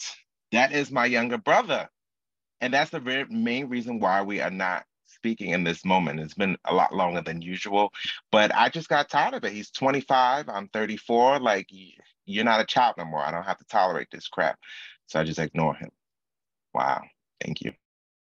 that 0.52 0.72
is 0.72 0.90
my 0.90 1.06
younger 1.06 1.38
brother. 1.38 1.88
And 2.60 2.72
that's 2.74 2.90
the 2.90 3.00
very 3.00 3.26
main 3.26 3.68
reason 3.68 4.00
why 4.00 4.22
we 4.22 4.40
are 4.40 4.50
not 4.50 4.84
speaking 5.06 5.50
in 5.50 5.64
this 5.64 5.84
moment. 5.84 6.20
It's 6.20 6.34
been 6.34 6.56
a 6.66 6.74
lot 6.74 6.94
longer 6.94 7.20
than 7.20 7.42
usual, 7.42 7.92
but 8.30 8.54
I 8.54 8.68
just 8.68 8.88
got 8.88 9.10
tired 9.10 9.34
of 9.34 9.44
it. 9.44 9.52
He's 9.52 9.70
25, 9.70 10.48
I'm 10.48 10.68
34. 10.68 11.40
Like, 11.40 11.68
you're 12.26 12.44
not 12.44 12.60
a 12.60 12.66
child 12.66 12.94
no 12.98 13.04
more. 13.04 13.20
I 13.20 13.30
don't 13.30 13.44
have 13.44 13.58
to 13.58 13.64
tolerate 13.64 14.08
this 14.12 14.28
crap. 14.28 14.58
So 15.06 15.20
I 15.20 15.24
just 15.24 15.38
ignore 15.38 15.74
him. 15.74 15.90
Wow. 16.74 17.02
Thank 17.40 17.62
you. 17.62 17.72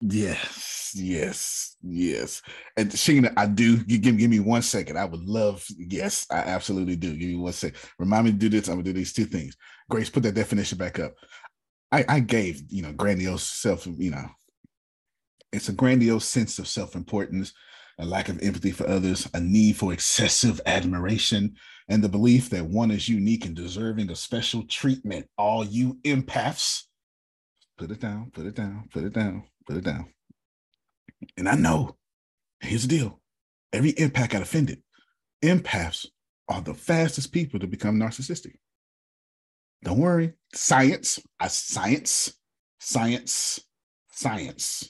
Yes, 0.02 0.94
yes, 0.96 1.76
yes. 1.84 2.42
And 2.78 2.90
Sheena, 2.90 3.34
I 3.36 3.48
do. 3.48 3.80
You 3.86 3.98
give, 3.98 4.18
give 4.18 4.30
me 4.30 4.40
one 4.40 4.62
second. 4.62 4.98
I 4.98 5.04
would 5.06 5.26
love. 5.26 5.66
Yes, 5.78 6.26
I 6.32 6.38
absolutely 6.38 6.96
do. 6.96 7.18
Give 7.18 7.30
me 7.30 7.36
one 7.36 7.52
second. 7.52 7.80
Remind 7.98 8.26
me 8.26 8.32
to 8.32 8.38
do 8.38 8.50
this. 8.50 8.70
I'm 8.70 8.76
gonna 8.76 8.84
do 8.84 8.94
these 8.94 9.12
two 9.12 9.26
things. 9.26 9.58
Grace, 9.90 10.10
put 10.10 10.24
that 10.24 10.36
definition 10.36 10.78
back 10.78 11.00
up. 11.00 11.16
I, 11.92 12.06
I 12.08 12.20
gave 12.22 12.62
you 12.70 12.82
know 12.82 12.94
grandiose 12.94 13.44
self. 13.44 13.86
You 13.88 14.12
know, 14.12 14.26
it's 15.52 15.68
a 15.68 15.74
grandiose 15.74 16.26
sense 16.26 16.60
of 16.60 16.68
self 16.70 16.96
importance, 16.96 17.52
a 18.00 18.06
lack 18.06 18.30
of 18.30 18.42
empathy 18.42 18.72
for 18.72 18.88
others, 18.88 19.28
a 19.34 19.42
need 19.42 19.76
for 19.76 19.92
excessive 19.92 20.62
admiration, 20.66 21.56
and 21.90 22.02
the 22.02 22.10
belief 22.10 22.50
that 22.52 22.66
one 22.66 22.92
is 22.92 23.10
unique 23.10 23.46
and 23.46 23.56
deserving 23.56 24.10
of 24.12 24.18
special 24.18 24.64
treatment. 24.64 25.28
All 25.38 25.66
you 25.66 25.98
empaths, 26.06 26.84
put 27.78 27.92
it 27.92 28.00
down. 28.00 28.32
Put 28.34 28.46
it 28.46 28.56
down. 28.56 28.88
Put 28.94 29.04
it 29.04 29.14
down. 29.14 29.44
Put 29.70 29.78
it 29.78 29.84
down. 29.84 30.08
And 31.38 31.48
I 31.48 31.54
know, 31.54 31.96
here's 32.60 32.88
the 32.88 32.88
deal 32.88 33.22
every 33.72 33.94
empath 33.94 34.32
got 34.32 34.42
offended. 34.42 34.82
Empaths 35.44 36.08
are 36.48 36.60
the 36.62 36.74
fastest 36.74 37.32
people 37.32 37.60
to 37.60 37.68
become 37.68 38.00
narcissistic. 38.00 38.56
Don't 39.84 40.00
worry. 40.00 40.34
Science, 40.56 41.20
I 41.40 41.50
science, 41.50 42.34
science, 42.80 43.60
science. 44.10 44.90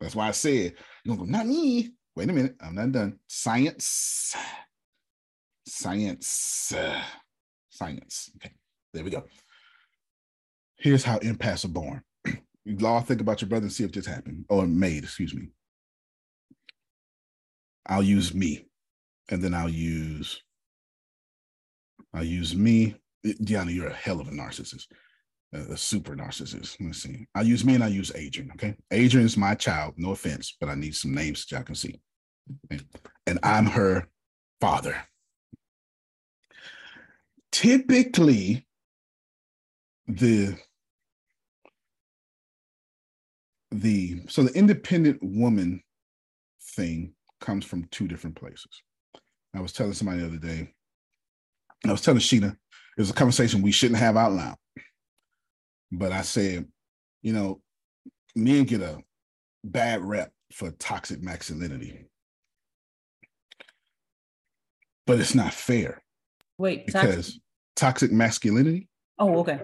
That's 0.00 0.14
why 0.14 0.28
I 0.28 0.32
said, 0.32 0.74
you're 1.04 1.16
gonna 1.16 1.26
go, 1.26 1.38
not 1.38 1.46
me. 1.46 1.94
Wait 2.14 2.28
a 2.28 2.32
minute, 2.32 2.56
I'm 2.60 2.74
not 2.74 2.92
done. 2.92 3.18
Science, 3.26 4.36
science, 5.66 6.74
uh, 6.76 7.02
science. 7.70 8.30
Okay, 8.36 8.54
there 8.92 9.02
we 9.02 9.10
go. 9.10 9.24
Here's 10.76 11.04
how 11.04 11.18
empaths 11.20 11.64
are 11.64 11.68
born. 11.68 12.02
Law, 12.66 13.00
think 13.00 13.20
about 13.20 13.42
your 13.42 13.48
brother 13.48 13.64
and 13.64 13.72
see 13.72 13.84
if 13.84 13.92
this 13.92 14.06
happened 14.06 14.46
or 14.48 14.66
made, 14.66 15.04
excuse 15.04 15.34
me. 15.34 15.48
I'll 17.86 18.02
use 18.02 18.34
me, 18.34 18.66
and 19.28 19.42
then 19.42 19.52
I'll 19.52 19.68
use 19.68 20.42
I'll 22.14 22.24
use 22.24 22.54
me. 22.54 22.94
Deanna, 23.26 23.74
you're 23.74 23.88
a 23.88 23.92
hell 23.92 24.20
of 24.20 24.28
a 24.28 24.30
narcissist, 24.30 24.86
a, 25.52 25.76
super 25.76 26.14
narcissist. 26.14 26.76
Let's 26.80 27.02
see. 27.02 27.26
I'll 27.34 27.46
use 27.46 27.64
me 27.64 27.74
and 27.74 27.82
I'll 27.82 27.90
use 27.90 28.12
Adrian. 28.14 28.50
Okay. 28.52 28.76
Adrian 28.90 29.26
is 29.26 29.36
my 29.36 29.54
child. 29.54 29.94
No 29.96 30.10
offense, 30.10 30.56
but 30.60 30.68
I 30.68 30.74
need 30.74 30.94
some 30.94 31.14
names 31.14 31.46
y'all 31.50 31.62
can 31.62 31.74
see. 31.74 32.00
And 33.26 33.38
I'm 33.42 33.66
her 33.66 34.08
father. 34.60 34.96
Typically, 37.50 38.66
the 40.06 40.56
the 43.74 44.22
so 44.28 44.42
the 44.42 44.52
independent 44.56 45.18
woman 45.22 45.82
thing 46.76 47.12
comes 47.40 47.64
from 47.64 47.84
two 47.90 48.06
different 48.06 48.36
places. 48.36 48.82
I 49.54 49.60
was 49.60 49.72
telling 49.72 49.92
somebody 49.92 50.20
the 50.20 50.26
other 50.26 50.36
day, 50.36 50.72
I 51.86 51.90
was 51.90 52.00
telling 52.00 52.20
Sheena, 52.20 52.52
it 52.52 53.00
was 53.00 53.10
a 53.10 53.14
conversation 53.14 53.62
we 53.62 53.72
shouldn't 53.72 53.98
have 54.00 54.16
out 54.16 54.32
loud. 54.32 54.56
But 55.92 56.12
I 56.12 56.22
said, 56.22 56.66
you 57.22 57.32
know, 57.32 57.60
men 58.34 58.64
get 58.64 58.80
a 58.80 58.98
bad 59.62 60.02
rep 60.02 60.32
for 60.52 60.70
toxic 60.72 61.22
masculinity. 61.22 62.06
But 65.06 65.20
it's 65.20 65.34
not 65.34 65.52
fair 65.52 66.02
Wait, 66.58 66.86
toxic- 66.86 67.10
because 67.10 67.40
toxic 67.76 68.12
masculinity, 68.12 68.88
oh, 69.18 69.38
okay. 69.40 69.60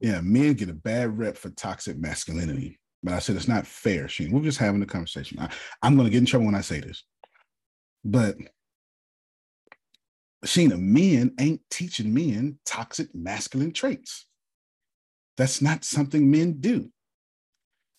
yeah, 0.00 0.20
men 0.22 0.54
get 0.54 0.68
a 0.70 0.74
bad 0.74 1.16
rep 1.16 1.36
for 1.36 1.50
toxic 1.50 1.98
masculinity. 1.98 2.79
But 3.02 3.14
I 3.14 3.18
said 3.18 3.36
it's 3.36 3.48
not 3.48 3.66
fair, 3.66 4.08
Sheen. 4.08 4.30
We're 4.30 4.42
just 4.42 4.58
having 4.58 4.82
a 4.82 4.86
conversation. 4.86 5.38
I, 5.38 5.48
I'm 5.82 5.96
going 5.96 6.06
to 6.06 6.10
get 6.10 6.18
in 6.18 6.26
trouble 6.26 6.46
when 6.46 6.54
I 6.54 6.60
say 6.60 6.80
this. 6.80 7.02
But 8.04 8.36
Sheena, 10.44 10.78
men 10.78 11.34
ain't 11.38 11.60
teaching 11.70 12.12
men 12.12 12.58
toxic 12.64 13.14
masculine 13.14 13.72
traits. 13.72 14.26
That's 15.36 15.62
not 15.62 15.84
something 15.84 16.30
men 16.30 16.60
do. 16.60 16.90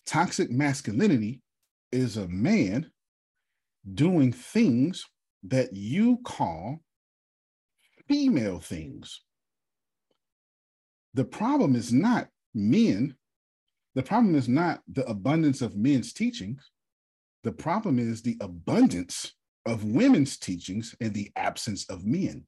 Toxic 0.06 0.50
masculinity 0.50 1.40
is 1.90 2.16
a 2.16 2.28
man 2.28 2.90
doing 3.94 4.32
things 4.32 5.06
that 5.44 5.72
you 5.72 6.18
call 6.24 6.80
female 8.08 8.60
things. 8.60 9.22
The 11.14 11.24
problem 11.24 11.74
is 11.74 11.92
not 11.92 12.28
men. 12.54 13.16
The 13.94 14.02
problem 14.02 14.34
is 14.34 14.48
not 14.48 14.80
the 14.90 15.06
abundance 15.06 15.60
of 15.60 15.76
men's 15.76 16.12
teachings. 16.12 16.70
The 17.44 17.52
problem 17.52 17.98
is 17.98 18.22
the 18.22 18.36
abundance 18.40 19.32
of 19.66 19.84
women's 19.84 20.38
teachings 20.38 20.94
and 21.00 21.12
the 21.12 21.30
absence 21.36 21.88
of 21.90 22.04
men. 22.04 22.44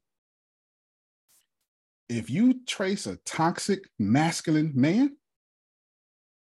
If 2.09 2.31
you 2.31 2.65
trace 2.67 3.07
a 3.07 3.17
toxic 3.25 3.89
masculine 3.99 4.73
man, 4.75 5.17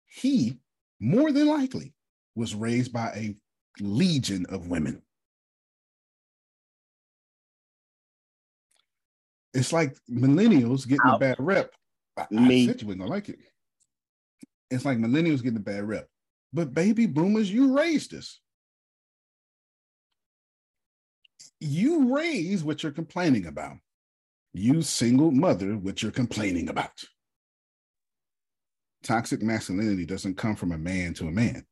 he 0.05 0.57
more 0.99 1.31
than 1.31 1.47
likely 1.47 1.93
was 2.35 2.55
raised 2.55 2.93
by 2.93 3.11
a 3.15 3.35
legion 3.79 4.45
of 4.49 4.67
women. 4.67 5.01
It's 9.53 9.73
like 9.73 9.97
millennials 10.09 10.87
getting 10.87 11.09
a 11.09 11.17
bad 11.17 11.37
rep. 11.39 11.71
I, 12.15 12.27
I 12.31 12.47
Me. 12.47 12.67
said 12.67 12.81
you 12.81 12.87
gonna 12.87 13.07
like 13.07 13.29
it. 13.29 13.39
It's 14.69 14.85
like 14.85 14.97
millennials 14.97 15.41
getting 15.41 15.57
a 15.57 15.61
bad 15.61 15.87
rep. 15.87 16.07
But 16.53 16.73
baby 16.73 17.05
boomers, 17.05 17.51
you 17.51 17.77
raised 17.77 18.13
us. 18.13 18.39
You 21.59 22.15
raise 22.15 22.63
what 22.63 22.83
you're 22.83 22.91
complaining 22.91 23.47
about. 23.47 23.77
You 24.53 24.81
single 24.81 25.31
mother 25.31 25.73
what 25.73 26.01
you're 26.01 26.11
complaining 26.11 26.69
about. 26.69 27.03
Toxic 29.03 29.41
masculinity 29.41 30.05
doesn't 30.05 30.37
come 30.37 30.55
from 30.55 30.71
a 30.71 30.77
man 30.77 31.13
to 31.15 31.27
a 31.27 31.31
man. 31.31 31.65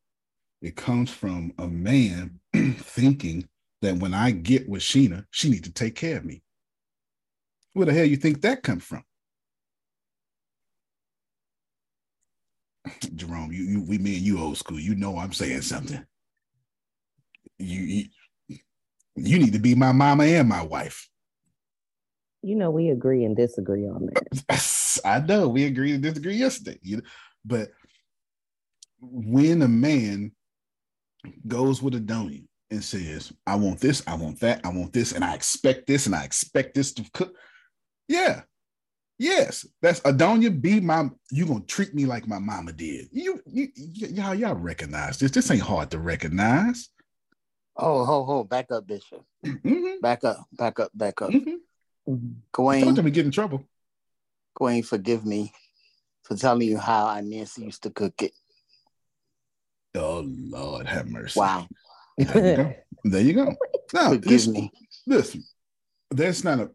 It 0.61 0.75
comes 0.75 1.11
from 1.11 1.53
a 1.57 1.67
man 1.67 2.39
thinking 2.53 3.47
that 3.81 3.97
when 3.97 4.13
I 4.13 4.31
get 4.31 4.69
with 4.69 4.81
Sheena, 4.81 5.25
she 5.31 5.49
needs 5.49 5.67
to 5.67 5.73
take 5.73 5.95
care 5.95 6.17
of 6.17 6.25
me. 6.25 6.41
Where 7.73 7.85
the 7.85 7.93
hell 7.93 8.05
you 8.05 8.15
think 8.15 8.41
that 8.41 8.63
come 8.63 8.79
from? 8.79 9.03
Jerome, 13.15 13.51
you, 13.51 13.63
you 13.63 13.83
we 13.83 13.97
me 13.97 14.17
and 14.17 14.25
you 14.25 14.39
old 14.39 14.57
school. 14.57 14.79
You 14.79 14.95
know 14.95 15.17
I'm 15.17 15.33
saying 15.33 15.61
something. 15.61 16.05
You, 17.57 17.81
you 17.81 18.05
you 19.15 19.39
need 19.39 19.53
to 19.53 19.59
be 19.59 19.75
my 19.75 19.91
mama 19.91 20.25
and 20.25 20.49
my 20.49 20.61
wife. 20.61 21.09
You 22.41 22.55
know, 22.55 22.69
we 22.69 22.89
agree 22.89 23.23
and 23.23 23.35
disagree 23.35 23.87
on 23.87 24.07
that. 24.07 25.01
I 25.05 25.19
know 25.19 25.47
we 25.47 25.65
agreed 25.65 25.95
and 25.95 26.03
disagree 26.03 26.35
yesterday, 26.35 26.79
you 26.83 26.97
know, 26.97 27.03
but 27.43 27.69
when 28.99 29.61
a 29.61 29.67
man 29.67 30.31
goes 31.47 31.81
with 31.81 31.93
Adonia 31.93 32.45
and 32.69 32.83
says, 32.83 33.31
I 33.47 33.55
want 33.55 33.79
this, 33.79 34.03
I 34.07 34.15
want 34.15 34.39
that, 34.41 34.61
I 34.63 34.69
want 34.69 34.93
this, 34.93 35.11
and 35.11 35.23
I 35.23 35.33
expect 35.33 35.87
this, 35.87 36.05
and 36.05 36.15
I 36.15 36.23
expect 36.23 36.75
this 36.75 36.93
to 36.93 37.05
cook. 37.13 37.35
Yeah. 38.07 38.41
Yes, 39.17 39.65
that's 39.81 40.01
Adonia. 40.01 40.49
Be 40.61 40.79
my. 40.81 41.09
You 41.31 41.45
gonna 41.45 41.61
treat 41.61 41.93
me 41.93 42.05
like 42.05 42.27
my 42.27 42.39
mama 42.39 42.73
did. 42.73 43.07
You, 43.11 43.41
you, 43.45 43.69
y- 43.77 44.07
y'all, 44.09 44.35
y'all 44.35 44.55
recognize 44.55 45.17
this. 45.19 45.31
This 45.31 45.49
ain't 45.51 45.61
hard 45.61 45.91
to 45.91 45.99
recognize. 45.99 46.89
Oh, 47.77 48.03
ho, 48.05 48.23
ho, 48.25 48.43
back 48.43 48.71
up, 48.71 48.85
Bishop. 48.87 49.23
Mhm. 49.45 50.01
Back 50.01 50.23
up, 50.23 50.45
back 50.51 50.79
up, 50.79 50.91
back 50.93 51.21
up. 51.21 51.29
Mhm. 51.31 51.59
I 52.07 52.11
Gawain, 52.51 52.83
told 52.83 52.95
them 52.97 53.05
to 53.05 53.11
get 53.11 53.25
in 53.25 53.31
trouble. 53.31 53.63
Gawain, 54.57 54.83
forgive 54.83 55.25
me 55.25 55.53
for 56.23 56.35
telling 56.35 56.67
you 56.67 56.77
how 56.77 57.07
I 57.07 57.21
Nancy 57.21 57.63
used 57.63 57.83
to 57.83 57.89
cook 57.89 58.21
it. 58.21 58.33
Oh 59.95 60.23
Lord, 60.25 60.87
have 60.87 61.07
mercy. 61.07 61.39
Wow. 61.39 61.67
There 62.17 62.49
you 62.49 62.55
go. 62.55 62.73
There 63.05 63.21
you 63.21 63.33
go. 63.33 63.55
No, 63.93 64.09
Forgive 64.09 64.31
listen, 64.31 64.53
me. 64.53 64.71
listen. 65.07 65.43
That's 66.11 66.43
not 66.43 66.59
a. 66.59 66.71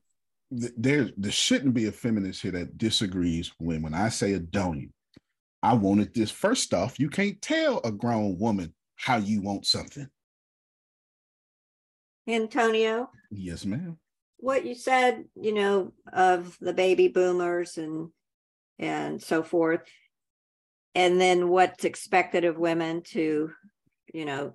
there 0.50 1.10
there 1.16 1.30
shouldn't 1.30 1.74
be 1.74 1.86
a 1.86 1.92
feminist 1.92 2.42
here 2.42 2.50
that 2.52 2.76
disagrees 2.76 3.52
when 3.58 3.82
when 3.82 3.94
I 3.94 4.08
say 4.08 4.38
Adonia, 4.38 4.90
I 5.62 5.74
wanted 5.74 6.12
this. 6.14 6.30
First 6.30 6.74
off, 6.74 6.98
you 6.98 7.08
can't 7.08 7.40
tell 7.40 7.80
a 7.84 7.92
grown 7.92 8.38
woman 8.38 8.74
how 8.96 9.16
you 9.16 9.42
want 9.42 9.66
something. 9.66 10.08
Antonio. 12.28 13.10
Yes, 13.30 13.64
ma'am. 13.64 13.98
What 14.38 14.64
you 14.64 14.74
said, 14.74 15.24
you 15.34 15.54
know, 15.54 15.92
of 16.12 16.56
the 16.60 16.72
baby 16.72 17.08
boomers 17.08 17.78
and 17.78 18.08
and 18.78 19.22
so 19.22 19.42
forth, 19.42 19.82
and 20.94 21.20
then 21.20 21.48
what's 21.48 21.84
expected 21.84 22.44
of 22.44 22.58
women 22.58 23.02
to, 23.02 23.50
you 24.12 24.24
know, 24.24 24.54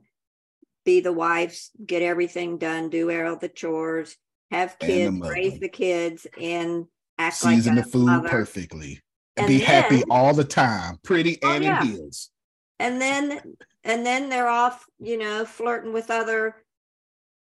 be 0.84 1.00
the 1.00 1.14
wives, 1.14 1.72
get 1.86 2.02
everything 2.02 2.58
done, 2.58 2.90
do 2.90 3.10
all 3.26 3.38
the 3.38 3.50
chores, 3.50 4.18
have 4.52 4.78
kids, 4.80 5.18
raise 5.20 5.60
the 5.60 5.70
kids, 5.70 6.28
and 6.42 6.86
act 7.18 7.38
season 7.38 7.76
like 7.76 7.86
the 7.86 7.92
food 7.92 8.06
mother. 8.06 8.30
perfectly, 8.30 9.02
and, 9.38 9.46
And 9.46 9.48
be 9.48 9.60
happy 9.60 10.04
all 10.10 10.34
the 10.34 10.44
time, 10.44 10.98
pretty 11.04 11.38
Oh, 11.44 11.52
and 11.54 11.64
yeah. 11.64 11.82
in 11.82 11.88
heels. 11.88 12.30
and 12.80 13.02
then 13.02 13.56
and 13.84 14.06
then 14.06 14.30
they're 14.30 14.50
off 14.50 14.86
you 15.00 15.18
know 15.18 15.46
flirting 15.46 15.94
with 15.94 16.12
other 16.12 16.64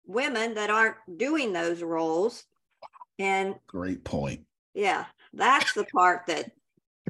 women 0.05 0.55
that 0.55 0.69
aren't 0.69 0.95
doing 1.17 1.53
those 1.53 1.83
roles 1.83 2.45
and 3.19 3.55
Great 3.67 4.03
point. 4.03 4.41
yeah 4.73 5.05
that's 5.33 5.73
the 5.73 5.85
part 5.85 6.25
that 6.27 6.51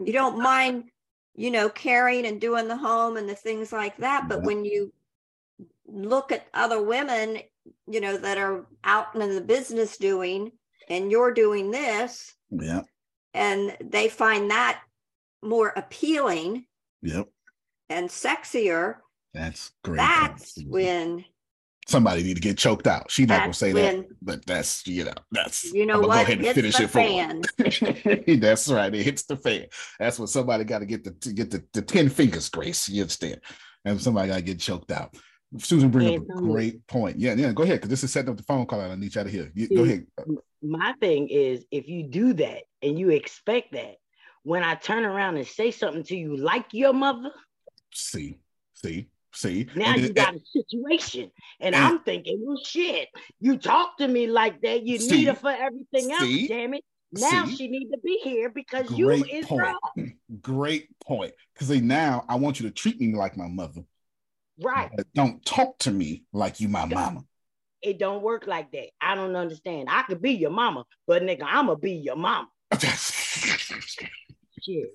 you 0.04 0.12
don't 0.12 0.38
mind 0.40 0.90
you 1.36 1.50
know 1.52 1.70
caring 1.70 2.26
and 2.26 2.42
doing 2.42 2.68
the 2.68 2.76
home 2.76 3.16
and 3.16 3.30
the 3.30 3.36
things 3.36 3.72
like 3.72 3.96
that 3.98 4.28
but 4.28 4.40
Yeah. 4.40 4.46
when 4.48 4.66
you 4.66 4.92
look 5.88 6.32
at 6.34 6.48
other 6.54 6.82
women 6.82 7.40
you 7.88 8.02
know 8.02 8.18
that 8.18 8.38
are 8.38 8.66
out 8.84 9.16
in 9.16 9.36
the 9.36 9.42
business 9.42 9.98
doing 9.98 10.52
and 10.90 11.12
you're 11.12 11.34
doing 11.34 11.72
this 11.72 12.34
Yeah. 12.50 12.82
and 13.34 13.76
they 13.84 14.10
find 14.10 14.50
that 14.52 14.82
more 15.44 15.70
appealing 15.76 16.66
Yep. 17.02 17.28
and 17.90 18.10
sexier 18.10 18.98
That's 19.34 19.72
great. 19.84 19.98
that's 19.98 20.58
when 20.66 21.26
somebody 21.88 22.22
need 22.22 22.36
to 22.36 22.42
get 22.42 22.58
choked 22.58 22.86
out. 22.86 23.10
She's 23.10 23.28
not 23.28 23.40
gonna 23.42 23.54
say 23.54 23.74
when- 23.74 24.02
that, 24.02 24.08
but 24.22 24.46
that's 24.46 24.86
you 24.86 25.06
know 25.06 25.14
that's 25.32 25.72
you 25.74 25.86
know 25.86 26.00
what 26.00 26.08
Go 26.08 26.12
ahead 26.12 26.38
and 26.38 26.46
hits 26.46 26.56
finish 26.56 26.76
the 26.78 26.84
it 26.84 26.90
for 26.90 27.00
fan. 27.00 27.42
her. 28.28 28.36
that's 28.38 28.68
right. 28.68 28.94
It 28.94 29.04
hits 29.04 29.24
the 29.24 29.38
fan. 29.38 29.66
That's 30.00 30.20
when 30.20 30.28
somebody 30.28 30.64
got 30.66 30.80
to 30.80 30.86
get 30.86 31.04
the 31.04 31.12
to 31.12 31.34
get 31.34 31.50
the, 31.52 31.64
the 31.74 31.82
ten 31.82 32.10
fingers, 32.10 32.50
Grace. 32.50 32.88
You 32.90 33.02
understand? 33.04 33.42
And 33.86 34.00
somebody 34.02 34.28
got 34.28 34.36
to 34.36 34.42
get 34.44 34.60
choked 34.60 34.92
out. 34.92 35.16
Susan 35.58 35.90
bring 35.90 36.18
up 36.18 36.24
a 36.24 36.42
great 36.42 36.86
point. 36.88 37.20
Yeah, 37.20 37.34
yeah. 37.34 37.52
Go 37.52 37.64
ahead, 37.64 37.78
because 37.78 37.90
this 37.90 38.04
is 38.04 38.12
setting 38.12 38.30
up 38.30 38.38
the 38.38 38.44
phone 38.44 38.66
call. 38.68 38.82
and 38.82 38.92
I 38.92 38.96
need 38.96 39.16
you 39.16 39.24
to 39.24 39.30
hear. 39.30 39.52
You, 39.56 39.68
go 39.70 39.84
ahead. 39.84 40.06
My 40.62 40.94
thing 41.00 41.28
is, 41.30 41.66
if 41.72 41.88
you 41.88 42.04
do 42.04 42.34
that 42.34 42.64
and 42.84 43.00
you 43.00 43.10
expect 43.10 43.72
that, 43.74 43.96
when 44.44 44.64
I 44.64 44.76
turn 44.76 45.06
around 45.06 45.38
and 45.38 45.48
say 45.48 45.72
something 45.72 46.04
to 46.04 46.16
you 46.16 46.38
like 46.38 46.68
your 46.74 46.94
mother, 46.94 47.32
See, 47.92 48.38
see, 48.76 49.08
see. 49.34 49.68
now 49.76 49.94
And 49.94 50.02
you 50.02 50.08
it- 50.10 50.16
got 50.16 50.36
a 50.36 50.40
situation. 50.46 51.32
And 51.60 51.74
and- 51.74 51.84
I'm 51.84 52.00
thinking, 52.04 52.40
well, 52.44 52.60
shit, 52.64 53.08
you 53.40 53.58
talk 53.58 53.98
to 53.98 54.08
me 54.08 54.28
like 54.28 54.62
that. 54.62 54.84
You 54.86 55.00
See? 55.00 55.18
need 55.18 55.28
her 55.30 55.34
for 55.36 55.50
everything 55.52 56.12
else, 56.12 56.22
See? 56.22 56.48
damn 56.48 56.76
it. 56.76 56.84
Now 57.12 57.46
See? 57.46 57.56
she 57.56 57.68
need 57.70 57.90
to 57.90 57.98
be 58.04 58.20
here 58.24 58.50
because 58.52 58.92
you 58.92 59.06
Great 59.06 59.28
is 59.34 59.46
point. 59.48 59.64
wrong. 59.98 60.14
Great 60.42 60.88
point. 61.04 61.34
Because 61.54 61.70
now 61.82 62.24
I 62.30 62.36
want 62.36 62.60
you 62.60 62.68
to 62.70 62.74
treat 62.74 63.02
me 63.02 63.14
like 63.16 63.36
my 63.36 63.48
mother, 63.48 63.82
Right. 64.62 64.90
but 64.96 65.08
don't 65.14 65.44
talk 65.46 65.78
to 65.80 65.92
me 65.92 66.24
like 66.34 66.60
you 66.60 66.68
my 66.68 66.86
mama. 66.86 67.24
It 67.82 67.98
don't 67.98 68.22
work 68.22 68.46
like 68.46 68.72
that. 68.74 68.90
I 69.00 69.16
don't 69.16 69.36
understand. 69.36 69.88
I 69.90 70.04
could 70.04 70.22
be 70.22 70.34
your 70.34 70.52
mama, 70.52 70.84
but 71.08 71.24
nigga, 71.24 71.44
I'ma 71.44 71.76
be 71.76 71.94
your 71.94 72.18
mama. 72.18 72.50
Shit. 72.80 74.90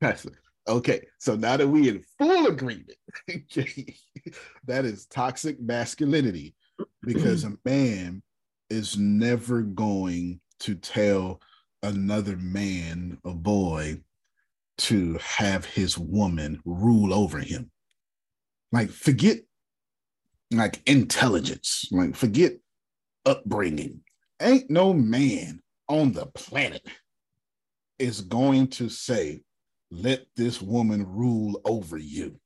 That's 0.00 0.26
okay. 0.68 1.06
So 1.18 1.36
now 1.36 1.56
that 1.56 1.68
we 1.68 1.88
in 1.88 2.04
full 2.18 2.46
agreement, 2.46 2.92
that 4.66 4.84
is 4.84 5.06
toxic 5.06 5.60
masculinity 5.60 6.54
because 7.02 7.44
a 7.44 7.56
man 7.64 8.22
is 8.68 8.98
never 8.98 9.62
going 9.62 10.40
to 10.60 10.74
tell 10.74 11.40
another 11.82 12.36
man, 12.36 13.18
a 13.24 13.32
boy, 13.32 14.00
to 14.80 15.18
have 15.22 15.64
his 15.64 15.98
woman 15.98 16.60
rule 16.64 17.12
over 17.12 17.38
him. 17.38 17.70
Like, 18.72 18.90
forget 18.90 19.38
like 20.52 20.82
intelligence, 20.86 21.86
like, 21.92 22.16
forget 22.16 22.54
upbringing. 23.24 24.00
Ain't 24.40 24.70
no 24.70 24.92
man 24.92 25.60
on 25.88 26.12
the 26.12 26.26
planet 26.26 26.82
is 27.98 28.22
going 28.22 28.68
to 28.68 28.88
say, 28.88 29.42
let 29.90 30.24
this 30.36 30.62
woman 30.62 31.06
rule 31.06 31.60
over 31.64 31.98
you. 31.98 32.40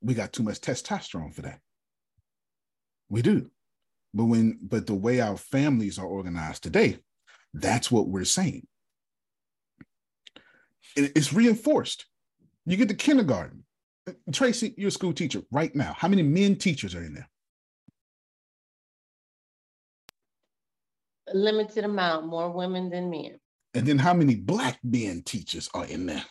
We 0.00 0.14
got 0.14 0.32
too 0.32 0.42
much 0.42 0.60
testosterone 0.60 1.34
for 1.34 1.42
that. 1.42 1.60
We 3.08 3.22
do. 3.22 3.50
But 4.12 4.24
when 4.24 4.58
but 4.62 4.86
the 4.86 4.94
way 4.94 5.20
our 5.20 5.36
families 5.36 5.98
are 5.98 6.06
organized 6.06 6.62
today, 6.62 6.98
that's 7.52 7.90
what 7.90 8.08
we're 8.08 8.24
saying. 8.24 8.66
It- 10.96 11.12
it's 11.16 11.32
reinforced. 11.32 12.06
You 12.66 12.76
get 12.76 12.88
to 12.88 12.94
kindergarten. 12.94 13.64
Tracy, 14.32 14.74
you're 14.76 14.88
a 14.88 14.92
school 14.92 15.12
teacher 15.14 15.42
right 15.50 15.74
now. 15.74 15.94
How 15.94 16.08
many 16.08 16.22
men 16.22 16.56
teachers 16.56 16.94
are 16.94 17.02
in 17.02 17.14
there? 17.14 17.30
A 21.28 21.34
limited 21.36 21.84
amount, 21.84 22.26
more 22.26 22.50
women 22.50 22.90
than 22.90 23.08
men. 23.10 23.40
And 23.72 23.86
then 23.86 23.98
how 23.98 24.14
many 24.14 24.34
black 24.36 24.78
men 24.84 25.22
teachers 25.22 25.68
are 25.74 25.86
in 25.86 26.06
there? 26.06 26.24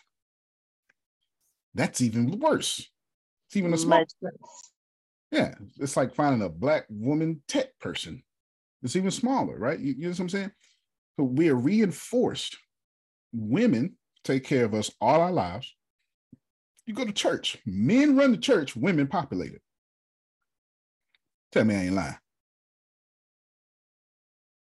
That's 1.74 2.00
even 2.02 2.40
worse. 2.40 2.80
It's 3.48 3.58
even 3.58 3.74
a 3.74 3.78
small. 3.78 4.06
Yeah, 5.32 5.56
it's 5.80 5.98
like 5.98 6.14
finding 6.14 6.44
a 6.44 6.50
black 6.50 6.86
woman 6.90 7.42
tech 7.48 7.78
person. 7.80 8.24
It's 8.84 8.96
even 8.96 9.10
smaller, 9.10 9.58
right? 9.58 9.80
You, 9.80 9.94
you 9.94 10.04
know 10.04 10.10
what 10.10 10.20
I'm 10.20 10.30
saying? 10.30 10.52
So 11.18 11.24
we 11.24 11.50
are 11.50 11.56
reinforced. 11.56 12.56
Women 13.34 13.98
take 14.24 14.44
care 14.44 14.66
of 14.66 14.74
us 14.74 14.92
all 15.02 15.22
our 15.22 15.32
lives. 15.32 15.76
You 16.86 16.94
go 16.94 17.06
to 17.06 17.12
church, 17.12 17.58
men 17.66 18.16
run 18.18 18.32
the 18.32 18.38
church, 18.38 18.76
women 18.76 19.08
populate 19.08 19.54
it. 19.54 19.62
Tell 21.52 21.64
me 21.64 21.76
I 21.76 21.84
ain't 21.84 21.94
lying. 21.94 22.16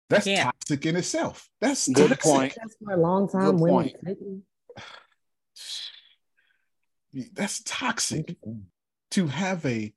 That's 0.10 0.28
Yeah. 0.28 0.44
toxic 0.44 0.86
in 0.86 0.96
itself. 0.98 1.50
That's 1.62 1.88
Good 1.88 2.10
toxic. 2.10 2.22
point. 2.22 2.54
That's 2.58 2.76
for 2.84 2.94
a 2.94 2.98
long 2.98 3.28
time. 3.28 3.52
Good 3.52 3.60
Women 3.60 3.92
point. 4.04 4.56
That's 7.34 7.64
toxic 7.64 8.36
to 9.12 9.28
have 9.28 9.66
a 9.66 9.94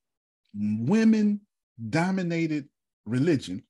women 0.54 1.40
dominated 1.90 2.68
religion, 3.04 3.64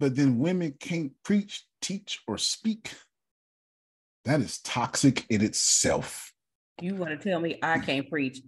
but 0.00 0.16
then 0.16 0.38
women 0.38 0.74
can't 0.78 1.12
preach, 1.22 1.64
teach, 1.80 2.20
or 2.26 2.38
speak. 2.38 2.92
That 4.24 4.40
is 4.40 4.58
toxic 4.58 5.26
in 5.28 5.42
itself. 5.42 6.32
You 6.80 6.94
want 6.94 7.18
to 7.18 7.28
tell 7.28 7.40
me 7.40 7.58
I 7.62 7.78
can't 7.78 8.08
preach? 8.08 8.40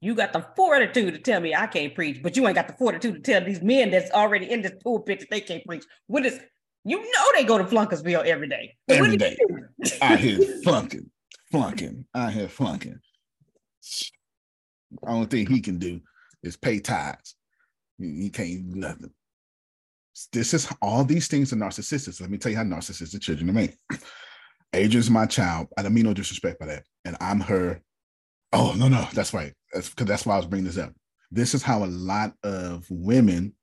You 0.00 0.14
got 0.16 0.32
the 0.32 0.44
fortitude 0.56 1.14
to 1.14 1.20
tell 1.20 1.40
me 1.40 1.54
I 1.54 1.68
can't 1.68 1.94
preach, 1.94 2.22
but 2.22 2.36
you 2.36 2.46
ain't 2.46 2.56
got 2.56 2.66
the 2.66 2.74
fortitude 2.74 3.14
to 3.14 3.20
tell 3.20 3.44
these 3.44 3.62
men 3.62 3.90
that's 3.90 4.10
already 4.10 4.50
in 4.50 4.62
this 4.62 4.72
pulpit 4.82 5.20
that 5.20 5.30
they 5.30 5.40
can't 5.40 5.64
preach. 5.64 5.84
What 6.08 6.26
is 6.26 6.40
you 6.84 6.98
know 6.98 7.32
they 7.34 7.44
go 7.44 7.58
to 7.58 7.64
Flunkersville 7.64 8.24
every 8.24 8.48
day. 8.48 8.76
Every 8.88 9.16
day. 9.16 9.36
I 10.00 10.16
hear 10.16 10.40
flunking, 10.64 11.08
flunking. 11.52 12.04
I 12.12 12.32
hear 12.32 12.48
flunking. 12.48 12.98
Only 15.06 15.26
thing 15.26 15.46
he 15.46 15.60
can 15.60 15.78
do 15.78 16.00
is 16.42 16.56
pay 16.56 16.80
tithes. 16.80 17.36
He 17.98 18.22
he 18.22 18.30
can't 18.30 18.72
do 18.72 18.80
nothing. 18.80 19.12
This 20.32 20.52
is 20.52 20.68
all 20.82 21.04
these 21.04 21.28
things 21.28 21.52
are 21.52 21.56
narcissistic. 21.56 22.20
Let 22.20 22.30
me 22.30 22.38
tell 22.38 22.50
you 22.50 22.58
how 22.58 22.64
narcissistic 22.64 23.20
children 23.20 23.48
are 23.50 23.54
made. 23.54 23.76
Adrian's 24.74 25.10
my 25.10 25.26
child. 25.26 25.68
I 25.76 25.82
don't 25.82 25.94
mean 25.94 26.04
no 26.04 26.14
disrespect 26.14 26.58
by 26.58 26.66
that. 26.66 26.84
And 27.04 27.16
I'm 27.20 27.40
her. 27.40 27.82
Oh, 28.52 28.74
no, 28.76 28.88
no, 28.88 29.06
that's 29.12 29.34
right. 29.34 29.52
That's 29.72 29.90
because 29.90 30.06
that's 30.06 30.26
why 30.26 30.34
I 30.34 30.38
was 30.38 30.46
bringing 30.46 30.66
this 30.66 30.78
up. 30.78 30.92
This 31.30 31.54
is 31.54 31.62
how 31.62 31.84
a 31.84 31.86
lot 31.86 32.34
of 32.42 32.86
women 32.90 33.54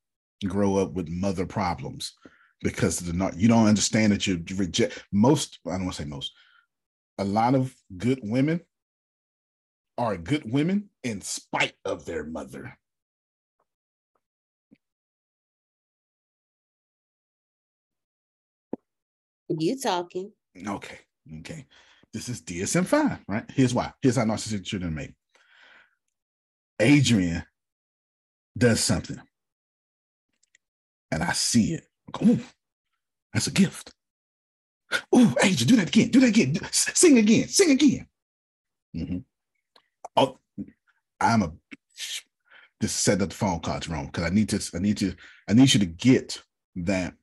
grow 0.45 0.77
up 0.77 0.93
with 0.93 1.09
mother 1.09 1.45
problems 1.45 2.13
because 2.61 2.99
they're 2.99 3.13
not, 3.13 3.37
you 3.37 3.47
don't 3.47 3.67
understand 3.67 4.11
that 4.11 4.27
you 4.27 4.43
reject 4.55 5.03
most, 5.11 5.59
I 5.67 5.71
don't 5.71 5.85
want 5.85 5.95
to 5.95 6.03
say 6.03 6.09
most, 6.09 6.31
a 7.17 7.23
lot 7.23 7.55
of 7.55 7.73
good 7.97 8.19
women 8.23 8.61
are 9.97 10.17
good 10.17 10.51
women 10.51 10.89
in 11.03 11.21
spite 11.21 11.73
of 11.85 12.05
their 12.05 12.25
mother. 12.25 12.77
You 19.49 19.79
talking? 19.79 20.31
Okay, 20.67 20.99
okay. 21.39 21.65
This 22.13 22.29
is 22.29 22.41
DSM 22.41 22.85
5, 22.85 23.19
right? 23.27 23.45
Here's 23.53 23.73
why. 23.73 23.93
Here's 24.01 24.15
how 24.17 24.23
narcissistic 24.23 24.65
children 24.65 24.95
make. 24.95 25.13
Adrian 26.79 27.43
does 28.57 28.79
something. 28.81 29.19
and 31.11 31.23
I 31.23 31.33
see 31.33 31.73
it. 31.73 31.85
I 32.07 32.25
go, 32.25 32.31
Ooh, 32.31 32.39
that's 33.33 33.47
a 33.47 33.51
gift. 33.51 33.91
Oh, 35.11 35.35
Angel, 35.43 35.67
do 35.67 35.75
that 35.77 35.89
again. 35.89 36.09
Do 36.09 36.19
that 36.21 36.29
again. 36.29 36.57
Sing 36.71 37.17
again. 37.17 37.47
Sing 37.47 37.71
again. 37.71 38.07
Mm-hmm. 38.95 39.17
Oh, 40.15 40.37
I'm 41.19 41.43
a 41.43 41.51
just 42.81 42.97
set 43.01 43.21
up 43.21 43.29
the 43.29 43.35
phone 43.35 43.59
cards 43.59 43.89
wrong 43.89 44.07
because 44.07 44.23
I 44.23 44.29
need 44.29 44.49
to. 44.49 44.61
I 44.75 44.79
need 44.79 44.97
to. 44.97 45.13
I 45.47 45.53
need 45.53 45.73
you 45.73 45.79
to 45.81 45.85
get 45.85 46.41
that. 46.77 47.13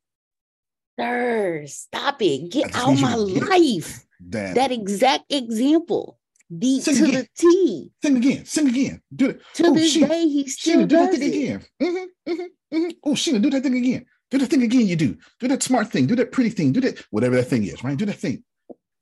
Sir, 0.98 1.64
stop 1.66 2.22
it. 2.22 2.50
Get 2.50 2.74
out 2.74 2.98
my 3.00 3.14
life. 3.14 4.06
That, 4.28 4.54
that 4.54 4.72
exact 4.72 5.30
example. 5.30 6.18
The 6.48 6.80
sing 6.80 6.96
to 6.96 7.04
again. 7.04 7.14
the 7.14 7.28
T. 7.36 7.90
Sing 8.02 8.16
again. 8.16 8.44
Sing 8.44 8.68
again. 8.68 9.02
Do 9.14 9.30
it. 9.30 9.40
To 9.54 9.66
oh, 9.66 9.74
this 9.74 9.96
Sheena, 9.96 10.08
day, 10.08 10.28
he 10.28 10.48
still 10.48 10.80
Sheena, 10.82 10.88
do 10.88 10.96
that 10.96 11.12
thing 11.12 11.22
it. 11.22 11.36
again. 11.36 11.64
Mm-hmm, 11.82 12.30
mm-hmm, 12.32 12.76
mm-hmm. 12.76 12.90
Oh, 13.04 13.12
Sheena, 13.12 13.42
do 13.42 13.50
that 13.50 13.62
thing 13.62 13.76
again. 13.76 14.06
Do 14.30 14.38
that 14.38 14.46
thing 14.46 14.62
again. 14.62 14.86
You 14.86 14.96
do. 14.96 15.16
Do 15.40 15.48
that 15.48 15.62
smart 15.62 15.90
thing. 15.90 16.06
Do 16.06 16.16
that 16.16 16.32
pretty 16.32 16.50
thing. 16.50 16.72
Do 16.72 16.80
that 16.80 17.04
whatever 17.10 17.36
that 17.36 17.44
thing 17.44 17.64
is. 17.64 17.82
Right. 17.82 17.96
Do 17.96 18.06
that 18.06 18.16
thing. 18.16 18.44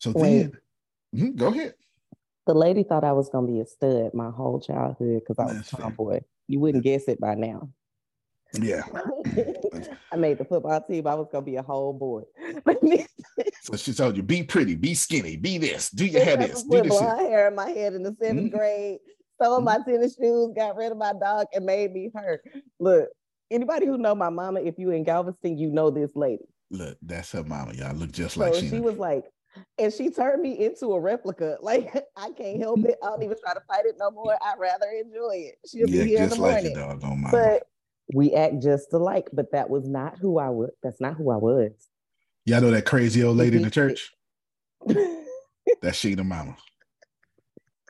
So 0.01 0.13
Wait. 0.13 0.51
then, 0.51 0.53
Mhm, 1.15 1.37
go 1.37 1.47
ahead. 1.47 1.75
The 2.47 2.55
lady 2.55 2.83
thought 2.83 3.05
I 3.05 3.13
was 3.13 3.29
gonna 3.29 3.47
be 3.47 3.61
a 3.61 3.67
stud 3.67 4.13
my 4.15 4.31
whole 4.31 4.59
childhood 4.61 5.21
because 5.21 5.39
I 5.39 5.45
was 5.45 5.73
a 5.73 5.77
tomboy. 5.77 6.21
You 6.49 6.61
wouldn't 6.61 6.85
guess 6.85 7.05
it 7.09 7.21
by 7.21 7.37
now. 7.37 7.71
Yeah. 8.61 8.83
I 10.13 10.17
made 10.17 10.39
the 10.39 10.45
football 10.45 10.81
team. 10.83 11.07
I 11.07 11.15
was 11.15 11.29
gonna 11.31 11.45
be 11.45 11.57
a 11.57 11.63
whole 11.63 11.93
boy. 11.93 12.23
So 13.63 13.77
she 13.77 13.95
told 13.95 14.17
you, 14.17 14.23
be 14.23 14.43
pretty, 14.43 14.75
be 14.75 14.93
skinny, 14.93 15.37
be 15.37 15.57
this, 15.57 15.89
do 15.89 16.05
your 16.05 16.23
hair 16.23 16.37
this, 16.37 16.63
do 16.63 16.69
this. 16.69 16.83
shit. 16.83 16.89
blonde 16.91 17.21
hair 17.21 17.49
in 17.49 17.55
my 17.55 17.71
head 17.71 17.95
in 17.95 18.03
the 18.03 18.11
7th 18.11 18.31
mm-hmm. 18.31 18.57
grade. 18.57 18.99
Sold 19.43 19.65
my 19.65 19.79
mm-hmm. 19.79 19.91
tennis 19.91 20.17
shoes, 20.17 20.53
got 20.55 20.77
rid 20.77 20.93
of 20.93 20.99
my 20.99 21.15
dog, 21.15 21.47
and 21.55 21.65
made 21.65 21.93
me 21.93 22.11
hurt. 22.15 22.43
Look, 22.79 23.09
anybody 23.51 23.87
who 23.87 23.97
know 23.97 24.15
my 24.15 24.29
mama, 24.29 24.61
if 24.61 24.79
you 24.79 24.91
in 24.91 25.03
Galveston, 25.03 25.57
you 25.57 25.71
know 25.71 25.91
this 25.91 26.11
lady. 26.15 26.45
Look, 26.71 26.99
that's 27.01 27.33
her 27.33 27.43
mama. 27.43 27.73
Y'all 27.73 27.95
look 27.95 28.13
just 28.13 28.35
So 28.35 28.41
like 28.41 28.55
she 28.55 28.69
Sheena. 28.69 28.83
was 28.83 28.97
like, 28.97 29.25
and 29.79 29.93
she 29.93 30.11
turned 30.11 30.43
me 30.43 30.65
into 30.65 30.93
a 30.93 31.01
replica. 31.01 31.57
Like 31.63 31.91
I 32.17 32.31
can't 32.33 32.61
help 32.61 32.85
it. 32.85 32.99
I 33.03 33.07
don't 33.07 33.23
even 33.23 33.37
try 33.43 33.55
to 33.55 33.63
fight 33.67 33.87
it 33.87 33.97
no 33.99 34.11
more. 34.11 34.37
I'd 34.43 34.59
rather 34.59 34.87
enjoy 34.89 35.37
it. 35.37 35.55
She'll 35.67 35.89
yeah, 35.89 36.05
be 36.05 36.11
here 36.11 36.23
in 36.25 36.29
the 36.29 36.37
like 36.37 36.65
morning. 36.65 37.01
mama. 37.01 37.29
but 37.31 37.67
we 38.13 38.33
act 38.35 38.63
just 38.63 38.93
alike. 38.93 39.29
But 39.33 39.53
that 39.53 39.71
was 39.71 39.89
not 39.89 40.19
who 40.19 40.39
I 40.39 40.51
was. 40.51 40.71
That's 40.83 41.01
not 41.01 41.15
who 41.15 41.31
I 41.31 41.37
was. 41.37 41.73
Y'all 42.47 42.61
know 42.61 42.71
that 42.71 42.85
crazy 42.85 43.23
old 43.23 43.37
lady 43.37 43.57
in 43.57 43.63
the 43.63 43.71
church? 43.71 44.13
That's 45.81 45.99
Sheena 45.99 46.27
mama. 46.27 46.57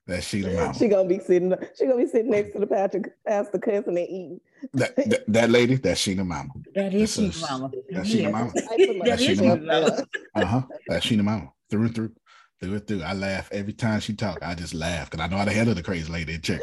That's 0.06 0.28
Sheena 0.32 0.54
mama. 0.54 0.74
She 0.74 0.86
gonna 0.88 1.08
be 1.08 1.18
sitting. 1.18 1.52
She 1.76 1.86
gonna 1.86 1.96
be 1.96 2.06
sitting 2.06 2.30
next 2.30 2.52
to 2.52 2.60
the 2.60 2.66
pastor, 2.66 3.02
pastor 3.26 3.58
cussing 3.58 3.88
and 3.88 3.98
eating. 3.98 4.40
That, 4.74 4.94
that, 4.96 5.24
that 5.28 5.50
lady, 5.50 5.74
that's 5.76 6.00
Sheena 6.06 6.24
mama. 6.26 6.50
That 6.74 6.94
is 6.94 7.16
That's 7.16 7.18
Sheena 7.18 7.28
us. 7.44 7.50
mama. 7.50 7.70
That's 7.90 8.14
Yeah. 8.14 8.28
Sheena 8.28 8.32
mama. 8.32 8.52
That 8.54 9.04
That's 9.04 9.22
is 9.22 9.40
Sheena 9.40 9.42
Sheena 9.42 9.64
mama. 9.64 9.80
mama. 9.80 10.06
Uh-huh. 10.36 10.62
That's 10.88 11.06
Sheena 11.06 11.24
mama. 11.24 11.52
Through 11.70 11.82
and 11.86 11.94
through. 11.94 12.12
Through 12.60 12.74
and 12.74 12.86
through. 12.86 13.02
I 13.02 13.12
laugh 13.14 13.48
every 13.50 13.72
time 13.72 13.98
she 14.00 14.14
talk. 14.14 14.38
I 14.42 14.54
just 14.54 14.74
laugh 14.74 15.10
because 15.10 15.24
I 15.24 15.28
know 15.28 15.38
how 15.38 15.44
to 15.44 15.52
handle 15.52 15.74
the 15.74 15.82
crazy 15.82 16.10
lady 16.12 16.34
in 16.34 16.40
church. 16.42 16.62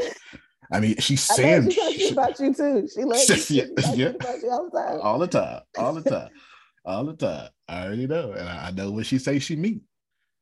I 0.72 0.80
mean, 0.80 0.96
she's 1.00 1.22
saying 1.22 1.70
she 1.70 1.80
talks 1.80 1.96
shit 1.96 2.12
about 2.14 2.40
you 2.40 2.54
too. 2.54 2.88
She 2.94 3.04
loves 3.04 3.30
you. 3.30 3.36
She 3.42 3.56
yeah, 3.56 3.66
talks 3.66 3.98
yeah. 3.98 4.06
shit 4.12 4.16
about 4.16 4.42
you 4.42 4.50
all 4.50 4.70
the 4.70 4.78
time. 4.78 5.00
all 5.02 5.20
the 5.20 5.28
time, 5.28 5.62
all 5.78 5.94
the 5.94 6.10
time, 6.10 6.30
all 6.86 7.04
the 7.06 7.14
time. 7.16 7.50
I 7.68 7.86
already 7.86 8.08
know, 8.08 8.32
and 8.32 8.48
I, 8.48 8.68
I 8.68 8.72
know 8.72 8.92
what 8.92 9.06
she 9.06 9.18
say 9.18 9.40
she 9.40 9.56
mean, 9.56 9.82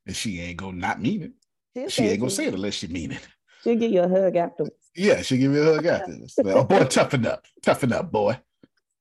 and 0.06 0.16
she 0.16 0.40
ain't 0.40 0.58
gonna 0.58 0.78
not 0.78 1.02
mean 1.02 1.24
it. 1.24 1.32
She'll 1.76 1.90
She 1.90 2.04
ain't 2.10 2.20
gonna 2.20 2.30
say 2.30 2.46
it 2.46 2.54
unless 2.54 2.76
she 2.76 2.88
mean 2.88 3.12
it. 3.14 3.28
She'll 3.64 3.76
give 3.76 3.92
you 3.92 4.02
a 4.02 4.08
hug 4.08 4.36
afterwards. 4.36 4.76
Yeah, 4.96 5.22
she'll 5.22 5.38
give 5.38 5.52
you 5.52 5.62
a 5.62 5.76
hug 5.76 5.86
afterwards. 5.86 6.34
But, 6.38 6.48
oh, 6.48 6.64
boy, 6.64 6.84
toughen 6.90 7.26
up, 7.26 7.46
toughen 7.62 7.94
up, 7.94 8.12
boy, 8.12 8.40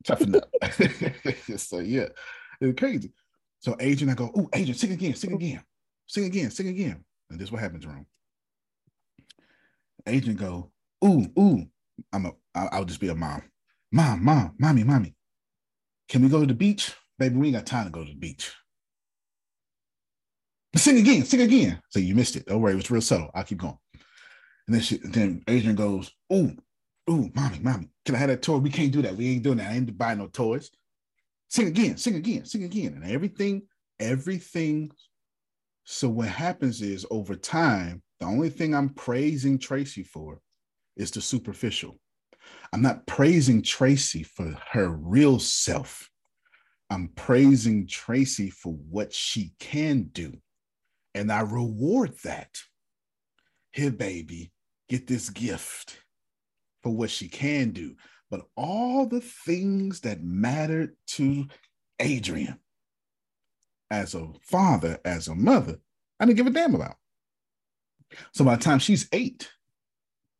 toughen 0.04 0.34
up. 0.34 0.48
so 1.56 1.78
yeah, 1.80 2.08
it's 2.60 2.78
crazy. 2.78 3.12
So 3.60 3.76
agent, 3.80 4.10
I 4.10 4.14
go, 4.14 4.30
oh, 4.36 4.48
Adrian, 4.54 4.74
sing 4.74 4.92
again, 4.92 5.14
sing 5.14 5.32
again, 5.32 5.62
sing 6.06 6.24
again, 6.24 6.50
sing 6.50 6.68
again. 6.68 7.04
And 7.30 7.38
this 7.38 7.48
is 7.48 7.52
what 7.52 7.60
happens, 7.60 7.84
Jerome. 7.84 8.06
Agent 10.06 10.38
go, 10.38 10.70
ooh, 11.04 11.26
ooh, 11.38 11.66
I'm 12.12 12.26
a, 12.26 12.32
I'll, 12.54 12.84
just 12.84 13.00
be 13.00 13.08
a 13.08 13.14
mom, 13.14 13.42
mom, 13.92 14.24
mom, 14.24 14.54
mommy, 14.58 14.84
mommy. 14.84 15.14
Can 16.08 16.22
we 16.22 16.28
go 16.28 16.40
to 16.40 16.46
the 16.46 16.54
beach, 16.54 16.94
baby? 17.18 17.36
We 17.36 17.48
ain't 17.48 17.56
got 17.56 17.66
time 17.66 17.86
to 17.86 17.90
go 17.90 18.04
to 18.04 18.10
the 18.10 18.18
beach. 18.18 18.52
Sing 20.76 20.98
again, 20.98 21.24
sing 21.24 21.40
again. 21.40 21.80
So 21.90 21.98
you 21.98 22.14
missed 22.14 22.36
it. 22.36 22.46
Don't 22.46 22.60
worry, 22.60 22.72
it 22.72 22.76
was 22.76 22.90
real 22.90 23.00
subtle. 23.00 23.30
I'll 23.34 23.44
keep 23.44 23.58
going. 23.58 23.78
And 24.66 24.74
then 24.74 24.82
she, 24.82 24.98
then 24.98 25.42
Adrian 25.48 25.76
goes, 25.76 26.10
ooh, 26.32 26.54
ooh, 27.10 27.30
mommy, 27.34 27.58
mommy, 27.60 27.88
can 28.04 28.14
I 28.14 28.18
have 28.18 28.28
that 28.28 28.42
toy? 28.42 28.58
We 28.58 28.70
can't 28.70 28.92
do 28.92 29.02
that. 29.02 29.16
We 29.16 29.30
ain't 29.30 29.42
doing 29.42 29.58
that. 29.58 29.70
I 29.70 29.74
ain't 29.74 29.96
buying 29.96 30.18
no 30.18 30.26
toys. 30.28 30.70
Sing 31.48 31.68
again, 31.68 31.96
sing 31.96 32.16
again, 32.16 32.44
sing 32.44 32.64
again. 32.64 32.92
And 32.94 33.10
everything, 33.10 33.62
everything. 33.98 34.90
So 35.84 36.08
what 36.08 36.28
happens 36.28 36.82
is 36.82 37.06
over 37.10 37.34
time, 37.34 38.02
the 38.20 38.26
only 38.26 38.50
thing 38.50 38.74
I'm 38.74 38.90
praising 38.90 39.58
Tracy 39.58 40.02
for 40.02 40.40
is 40.98 41.10
the 41.10 41.20
superficial. 41.20 41.98
I'm 42.72 42.82
not 42.82 43.06
praising 43.06 43.62
Tracy 43.62 44.22
for 44.22 44.56
her 44.72 44.90
real 44.90 45.38
self. 45.38 46.10
I'm 46.90 47.08
praising 47.14 47.86
Tracy 47.86 48.50
for 48.50 48.72
what 48.72 49.12
she 49.12 49.52
can 49.58 50.10
do. 50.12 50.34
And 51.14 51.32
I 51.32 51.40
reward 51.40 52.14
that. 52.24 52.58
Here, 53.72 53.90
baby, 53.90 54.52
get 54.88 55.06
this 55.06 55.30
gift 55.30 55.98
for 56.82 56.90
what 56.90 57.10
she 57.10 57.28
can 57.28 57.70
do. 57.70 57.94
But 58.30 58.42
all 58.56 59.06
the 59.06 59.20
things 59.20 60.00
that 60.00 60.22
mattered 60.22 60.96
to 61.08 61.46
Adrian 61.98 62.58
as 63.90 64.14
a 64.14 64.28
father, 64.42 64.98
as 65.04 65.28
a 65.28 65.34
mother, 65.34 65.78
I 66.20 66.26
didn't 66.26 66.36
give 66.36 66.46
a 66.46 66.50
damn 66.50 66.74
about. 66.74 66.96
So 68.34 68.44
by 68.44 68.56
the 68.56 68.62
time 68.62 68.78
she's 68.78 69.08
eight, 69.12 69.48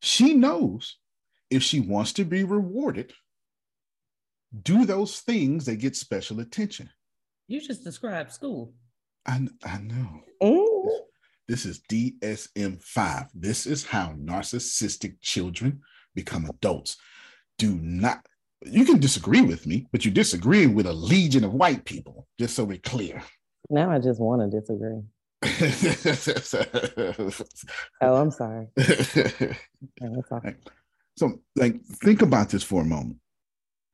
she 0.01 0.33
knows 0.33 0.97
if 1.49 1.63
she 1.63 1.79
wants 1.79 2.13
to 2.13 2.23
be 2.23 2.43
rewarded, 2.43 3.13
do 4.63 4.85
those 4.85 5.19
things 5.19 5.65
that 5.65 5.77
get 5.77 5.95
special 5.95 6.39
attention. 6.39 6.89
You 7.47 7.61
just 7.61 7.83
described 7.83 8.31
school. 8.31 8.73
I, 9.25 9.47
I 9.63 9.77
know. 9.79 10.21
Mm. 10.41 10.87
This 11.47 11.65
is 11.65 11.81
DSM 11.91 12.81
5. 12.81 13.25
This 13.33 13.65
is 13.65 13.85
how 13.85 14.13
narcissistic 14.19 15.15
children 15.21 15.81
become 16.13 16.45
adults. 16.45 16.97
Do 17.57 17.75
not, 17.81 18.25
you 18.65 18.85
can 18.85 18.99
disagree 18.99 19.41
with 19.41 19.65
me, 19.65 19.87
but 19.91 20.05
you 20.05 20.11
disagree 20.11 20.67
with 20.67 20.85
a 20.85 20.93
legion 20.93 21.43
of 21.43 21.53
white 21.53 21.85
people, 21.85 22.27
just 22.39 22.55
so 22.55 22.63
we're 22.63 22.77
clear. 22.77 23.23
Now 23.69 23.91
I 23.91 23.99
just 23.99 24.19
want 24.19 24.41
to 24.41 24.59
disagree. 24.59 25.01
Oh, 28.01 28.15
I'm 28.15 28.31
sorry. 28.31 28.67
Okay, 30.01 30.55
so, 31.17 31.39
like, 31.55 31.83
think 31.85 32.21
about 32.21 32.49
this 32.49 32.63
for 32.63 32.81
a 32.81 32.85
moment. 32.85 33.17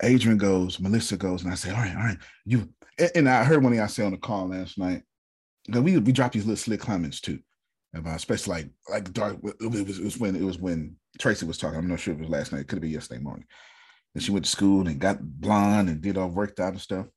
Adrian 0.04 0.38
goes, 0.38 0.80
Melissa 0.80 1.18
goes, 1.18 1.44
and 1.44 1.52
I 1.52 1.56
say, 1.56 1.72
All 1.72 1.78
right, 1.78 1.96
all 1.96 2.04
right, 2.04 2.18
you. 2.46 2.70
And, 3.00 3.12
and 3.16 3.30
I 3.30 3.44
heard 3.44 3.64
one 3.64 3.74
of 3.74 3.80
y'all 3.80 3.88
say 3.88 4.04
on 4.04 4.12
the 4.12 4.18
call 4.18 4.50
last 4.50 4.78
night, 4.78 5.04
that 5.70 5.82
we 5.82 5.98
we 5.98 6.12
dropped 6.12 6.34
these 6.34 6.46
little 6.46 6.58
slick 6.58 6.80
comments 6.80 7.22
too, 7.22 7.40
about 7.94 8.16
especially 8.16 8.54
like 8.54 8.70
like 8.90 9.14
dark. 9.14 9.38
It 9.60 9.72
was, 9.72 10.00
it 10.00 10.04
was 10.04 10.20
when 10.20 10.36
it 10.36 10.44
was 10.44 10.60
when 10.60 10.98
Tracy 11.20 11.46
was 11.46 11.58
talking. 11.58 11.80
I'm 11.80 11.88
not 11.88 12.00
sure 12.00 12.14
if 12.14 12.20
it 12.20 12.24
was 12.24 12.30
last 12.30 12.52
night. 12.52 12.62
It 12.62 12.68
could 12.68 12.78
have 12.78 12.82
been 12.82 12.92
yesterday 12.92 13.22
morning. 13.22 13.46
And 14.14 14.24
she 14.24 14.32
went 14.32 14.46
to 14.46 14.52
school 14.52 14.88
and 14.88 15.00
got 15.00 15.22
blonde 15.22 15.90
and 15.90 16.02
did 16.02 16.18
all 16.18 16.30
worked 16.30 16.60
out 16.60 16.74
and 16.74 16.82
stuff. 16.82 17.08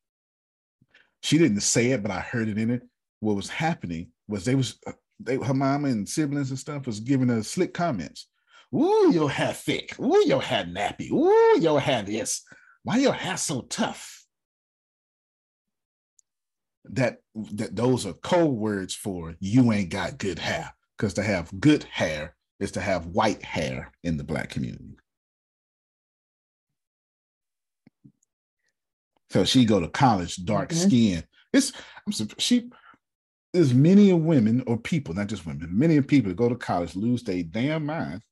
She 1.22 1.38
didn't 1.38 1.60
say 1.60 1.92
it, 1.92 2.02
but 2.02 2.10
I 2.10 2.20
heard 2.20 2.48
it 2.48 2.58
in 2.58 2.70
it. 2.70 2.82
What 3.20 3.36
was 3.36 3.48
happening 3.48 4.12
was 4.28 4.44
they 4.44 4.54
was 4.54 4.78
uh, 4.86 4.92
they 5.20 5.36
her 5.36 5.54
mama 5.54 5.88
and 5.88 6.08
siblings 6.08 6.50
and 6.50 6.58
stuff 6.58 6.86
was 6.86 7.00
giving 7.00 7.28
her 7.28 7.42
slick 7.42 7.74
comments. 7.74 8.28
Ooh, 8.74 9.10
your 9.12 9.30
hair 9.30 9.52
thick. 9.52 9.98
Ooh, 9.98 10.24
your 10.26 10.42
hair 10.42 10.64
nappy. 10.64 11.10
Ooh, 11.10 11.60
your 11.60 11.80
hair 11.80 12.02
this. 12.02 12.42
Why 12.82 12.98
your 12.98 13.14
hair 13.14 13.36
so 13.36 13.62
tough? 13.62 14.24
That 16.84 17.18
that 17.34 17.74
those 17.74 18.06
are 18.06 18.12
code 18.14 18.56
words 18.56 18.94
for 18.94 19.34
you 19.40 19.72
ain't 19.72 19.90
got 19.90 20.18
good 20.18 20.38
hair. 20.38 20.72
Because 20.96 21.14
to 21.14 21.22
have 21.22 21.50
good 21.60 21.84
hair 21.84 22.34
is 22.60 22.72
to 22.72 22.80
have 22.80 23.06
white 23.06 23.42
hair 23.42 23.92
in 24.02 24.16
the 24.16 24.24
black 24.24 24.50
community. 24.50 24.96
So 29.30 29.44
she 29.44 29.64
go 29.64 29.80
to 29.80 29.88
college, 29.88 30.36
dark 30.44 30.70
mm-hmm. 30.70 30.88
skin. 30.88 31.24
It's 31.52 31.72
I'm 32.06 32.28
she 32.38 32.70
there's 33.52 33.72
many 33.72 34.10
of 34.10 34.20
women 34.20 34.62
or 34.66 34.76
people, 34.76 35.14
not 35.14 35.28
just 35.28 35.46
women, 35.46 35.68
many 35.70 35.96
of 35.96 36.06
people 36.06 36.28
that 36.28 36.36
go 36.36 36.48
to 36.48 36.56
college 36.56 36.94
lose 36.94 37.22
their 37.22 37.42
damn 37.42 37.86
mind 37.86 38.22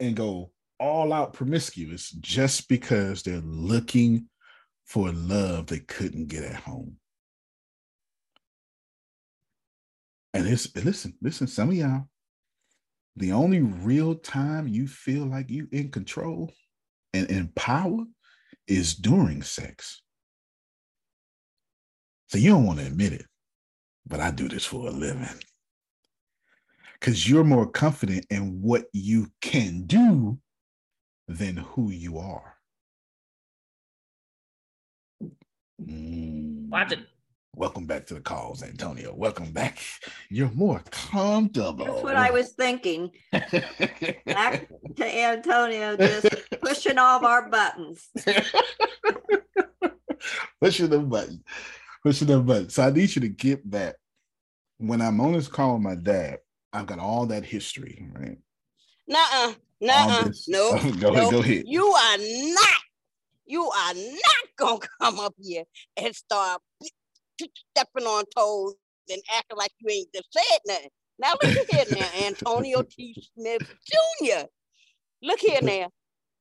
and 0.00 0.16
go 0.16 0.50
all 0.80 1.12
out 1.12 1.32
promiscuous 1.32 2.10
just 2.10 2.68
because 2.68 3.22
they're 3.22 3.40
looking 3.44 4.28
for 4.84 5.12
love 5.12 5.66
they 5.66 5.80
couldn't 5.80 6.28
get 6.28 6.44
at 6.44 6.56
home. 6.56 6.96
And 10.34 10.46
it's 10.46 10.74
listen, 10.76 11.14
listen, 11.20 11.46
some 11.46 11.70
of 11.70 11.74
y'all, 11.74 12.08
the 13.16 13.32
only 13.32 13.60
real 13.60 14.14
time 14.14 14.68
you 14.68 14.86
feel 14.86 15.26
like 15.26 15.50
you 15.50 15.68
in 15.72 15.90
control 15.90 16.52
and 17.12 17.28
in 17.30 17.48
power 17.48 18.04
is 18.66 18.94
during 18.94 19.42
sex. 19.42 20.02
So 22.28 22.36
you 22.36 22.50
don't 22.50 22.66
want 22.66 22.80
to 22.80 22.86
admit 22.86 23.14
it, 23.14 23.24
but 24.06 24.20
I 24.20 24.30
do 24.30 24.48
this 24.48 24.66
for 24.66 24.88
a 24.88 24.90
living. 24.90 25.26
Because 27.00 27.28
you're 27.28 27.44
more 27.44 27.66
confident 27.66 28.26
in 28.28 28.60
what 28.60 28.84
you 28.92 29.28
can 29.40 29.86
do 29.86 30.38
than 31.26 31.56
who 31.56 31.90
you 31.90 32.18
are. 32.18 32.54
Mm. 35.82 36.68
Watch 36.68 36.92
it. 36.92 36.98
Welcome 37.56 37.86
back 37.86 38.04
to 38.06 38.14
the 38.14 38.20
calls, 38.20 38.62
Antonio. 38.62 39.14
Welcome 39.14 39.52
back. 39.52 39.80
You're 40.28 40.50
more 40.50 40.82
comfortable. 40.90 41.86
That's 41.86 42.02
what 42.02 42.16
I 42.16 42.30
was 42.30 42.50
thinking. 42.50 43.10
back 43.32 44.68
to 44.96 45.04
Antonio, 45.04 45.96
just 45.96 46.28
pushing 46.60 46.98
all 46.98 47.16
of 47.16 47.24
our 47.24 47.48
buttons. 47.48 48.10
pushing 50.60 50.90
the 50.90 50.98
button. 50.98 51.42
Pushing 52.04 52.28
the 52.28 52.38
button. 52.40 52.68
So 52.70 52.84
I 52.84 52.90
need 52.90 53.14
you 53.14 53.20
to 53.22 53.28
get 53.28 53.68
back. 53.68 53.96
When 54.78 55.00
I'm 55.00 55.20
on 55.20 55.32
this 55.32 55.48
call 55.48 55.74
with 55.74 55.82
my 55.82 55.96
dad, 55.96 56.38
I've 56.72 56.86
got 56.86 56.98
all 56.98 57.26
that 57.26 57.44
history, 57.44 58.08
right? 58.14 58.38
Nuh-uh. 59.08 59.54
Nuh-uh. 59.80 60.28
No. 60.48 60.70
go 60.72 60.76
nope. 60.76 61.16
ahead, 61.16 61.30
go 61.30 61.38
ahead. 61.40 61.64
You 61.66 61.86
are 61.86 62.18
not, 62.18 62.82
you 63.46 63.64
are 63.64 63.94
not 63.94 64.56
gonna 64.56 64.78
come 65.00 65.18
up 65.18 65.34
here 65.40 65.64
and 65.96 66.14
start 66.14 66.60
stepping 67.76 68.06
on 68.06 68.24
toes 68.36 68.74
and 69.10 69.22
acting 69.34 69.56
like 69.56 69.72
you 69.80 69.90
ain't 69.90 70.08
just 70.14 70.28
said 70.32 70.58
nothing. 70.66 70.90
Now 71.18 71.32
look 71.42 71.66
here 71.70 71.84
now, 71.88 72.08
Antonio 72.26 72.82
T. 72.82 73.16
Smith 73.34 73.62
Jr. 74.20 74.46
Look 75.22 75.40
here 75.40 75.60
now. 75.62 75.88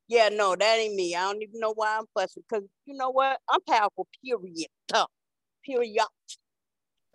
Yeah, 0.07 0.29
no, 0.29 0.55
that 0.55 0.77
ain't 0.77 0.95
me. 0.95 1.15
I 1.15 1.23
don't 1.23 1.41
even 1.41 1.59
know 1.59 1.73
why 1.73 1.97
I'm 1.97 2.05
fussing. 2.13 2.43
Cause 2.49 2.63
you 2.85 2.95
know 2.95 3.09
what? 3.09 3.39
I'm 3.49 3.59
powerful. 3.67 4.07
Period. 4.23 4.67
Tough. 4.87 5.09
Period. 5.68 5.99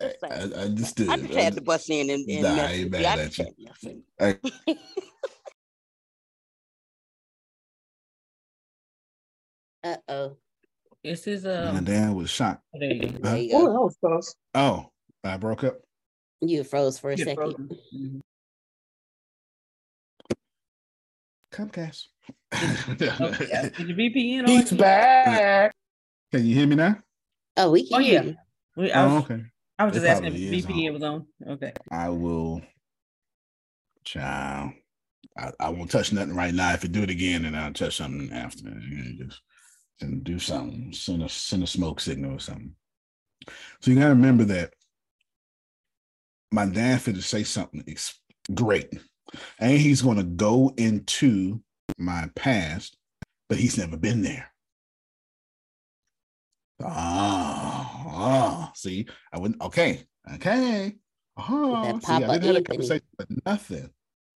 I, 0.01 0.11
I 0.23 0.33
understood. 0.35 1.09
I 1.09 1.17
just 1.17 1.33
had 1.33 1.55
to 1.55 1.61
bust 1.61 1.89
in 1.89 2.09
and, 2.09 2.29
and 2.29 2.43
Nah, 2.43 2.49
I 2.49 2.55
mess 2.55 2.71
ain't 2.71 2.91
with 2.91 2.99
you. 3.01 3.07
I 3.07 3.15
mad 3.15 3.31
just 3.31 3.39
at 3.39 3.45
had 3.47 3.55
to 3.57 3.63
mess 3.63 3.77
with 3.83 3.93
you. 3.93 4.03
Hey, 4.19 4.39
Uh 9.83 9.97
oh. 10.07 10.37
This 11.03 11.27
is 11.27 11.43
my 11.43 11.51
um. 11.79 11.83
dad 11.83 12.13
was 12.13 12.29
shocked. 12.29 12.61
There 12.73 12.93
you 12.93 13.09
go. 13.09 13.19
There 13.19 13.37
you 13.37 13.49
Oh, 13.55 13.65
go. 13.65 13.73
that 13.73 13.79
was 13.81 13.97
close. 13.99 14.35
Oh, 14.55 14.85
I 15.23 15.37
broke 15.37 15.63
up. 15.65 15.79
You 16.41 16.63
froze 16.63 16.99
for 16.99 17.11
a 17.11 17.15
Get 17.17 17.25
second. 17.25 17.55
frozen. 17.55 17.69
Mhm. 17.93 18.19
Comcast. 21.51 22.05
Oh, 22.53 23.35
yeah. 23.41 23.65
Is 23.65 23.79
your 23.79 23.97
VPN 23.97 24.43
on? 24.43 24.47
He's 24.47 24.71
back. 24.71 25.75
Can 26.31 26.45
you 26.45 26.55
hear 26.55 26.67
me 26.67 26.75
now? 26.75 26.97
Oh, 27.57 27.71
we 27.71 27.83
Oh 27.91 27.97
can 27.97 28.01
hear 28.01 28.23
yeah. 28.23 28.33
You. 28.75 28.83
We, 28.83 28.91
I 28.91 29.03
Oh, 29.03 29.15
was, 29.15 29.23
okay. 29.23 29.43
I 29.79 29.85
was 29.85 29.95
It 29.95 29.99
just 30.01 30.09
asking 30.11 30.35
if 30.35 30.65
on. 30.69 30.93
was 30.93 31.03
on. 31.03 31.27
Okay. 31.47 31.73
I 31.91 32.09
will. 32.09 32.61
Child. 34.05 34.73
I, 35.37 35.51
I 35.59 35.69
won't 35.69 35.89
touch 35.89 36.11
nothing 36.13 36.35
right 36.35 36.53
now. 36.53 36.73
If 36.73 36.83
I 36.83 36.87
do 36.87 37.03
it 37.03 37.09
again, 37.09 37.43
then 37.43 37.55
I'll 37.55 37.73
touch 37.73 37.97
something 37.97 38.31
after. 38.31 38.63
You 38.69 38.97
know, 38.97 39.25
Just 39.25 39.41
and 40.01 40.23
do 40.23 40.39
something. 40.39 40.91
Send 40.93 41.23
a 41.23 41.29
send 41.29 41.63
a 41.63 41.67
smoke 41.67 41.99
signal 41.99 42.35
or 42.35 42.39
something. 42.39 42.75
So 43.81 43.91
you 43.91 43.95
gotta 43.95 44.09
remember 44.09 44.43
that 44.45 44.73
my 46.51 46.65
dad 46.65 47.01
fit 47.01 47.15
to 47.15 47.21
say 47.21 47.43
something 47.43 47.83
ex- 47.87 48.19
great. 48.53 48.93
And 49.59 49.77
he's 49.79 50.01
gonna 50.01 50.23
go 50.23 50.73
into 50.77 51.61
my 51.97 52.29
past, 52.35 52.97
but 53.49 53.57
he's 53.57 53.77
never 53.77 53.97
been 53.97 54.21
there. 54.21 54.51
Ah, 56.83 57.42
ah, 58.23 58.71
see, 58.75 59.05
I 59.31 59.39
wouldn't 59.39 59.61
okay, 59.61 60.03
okay. 60.35 60.95
Uh-huh. 61.37 61.99
See, 61.99 62.13
I 62.13 62.19
didn't 62.19 62.43
have 62.43 62.55
a 62.57 62.61
conversation 62.61 63.05
for 63.19 63.25
nothing. 63.45 63.89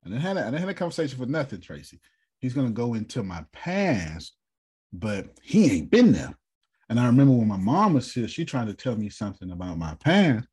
I 0.05 0.09
didn't 0.09 0.21
have 0.21 0.37
a, 0.37 0.41
I 0.41 0.43
didn't 0.45 0.59
have 0.59 0.69
a 0.69 0.73
conversation 0.73 1.17
for 1.17 1.25
nothing, 1.25 1.61
Tracy. 1.61 1.99
He's 2.39 2.53
gonna 2.53 2.71
go 2.71 2.93
into 2.93 3.23
my 3.23 3.45
past, 3.51 4.35
but 4.93 5.37
he 5.43 5.71
ain't 5.71 5.91
been 5.91 6.11
there. 6.11 6.35
And 6.89 6.99
I 6.99 7.05
remember 7.07 7.33
when 7.33 7.47
my 7.47 7.57
mom 7.57 7.95
was 7.95 8.13
here, 8.13 8.27
she 8.27 8.45
tried 8.45 8.67
to 8.67 8.73
tell 8.73 8.95
me 8.95 9.09
something 9.09 9.51
about 9.51 9.77
my 9.77 9.95
past, 9.95 10.47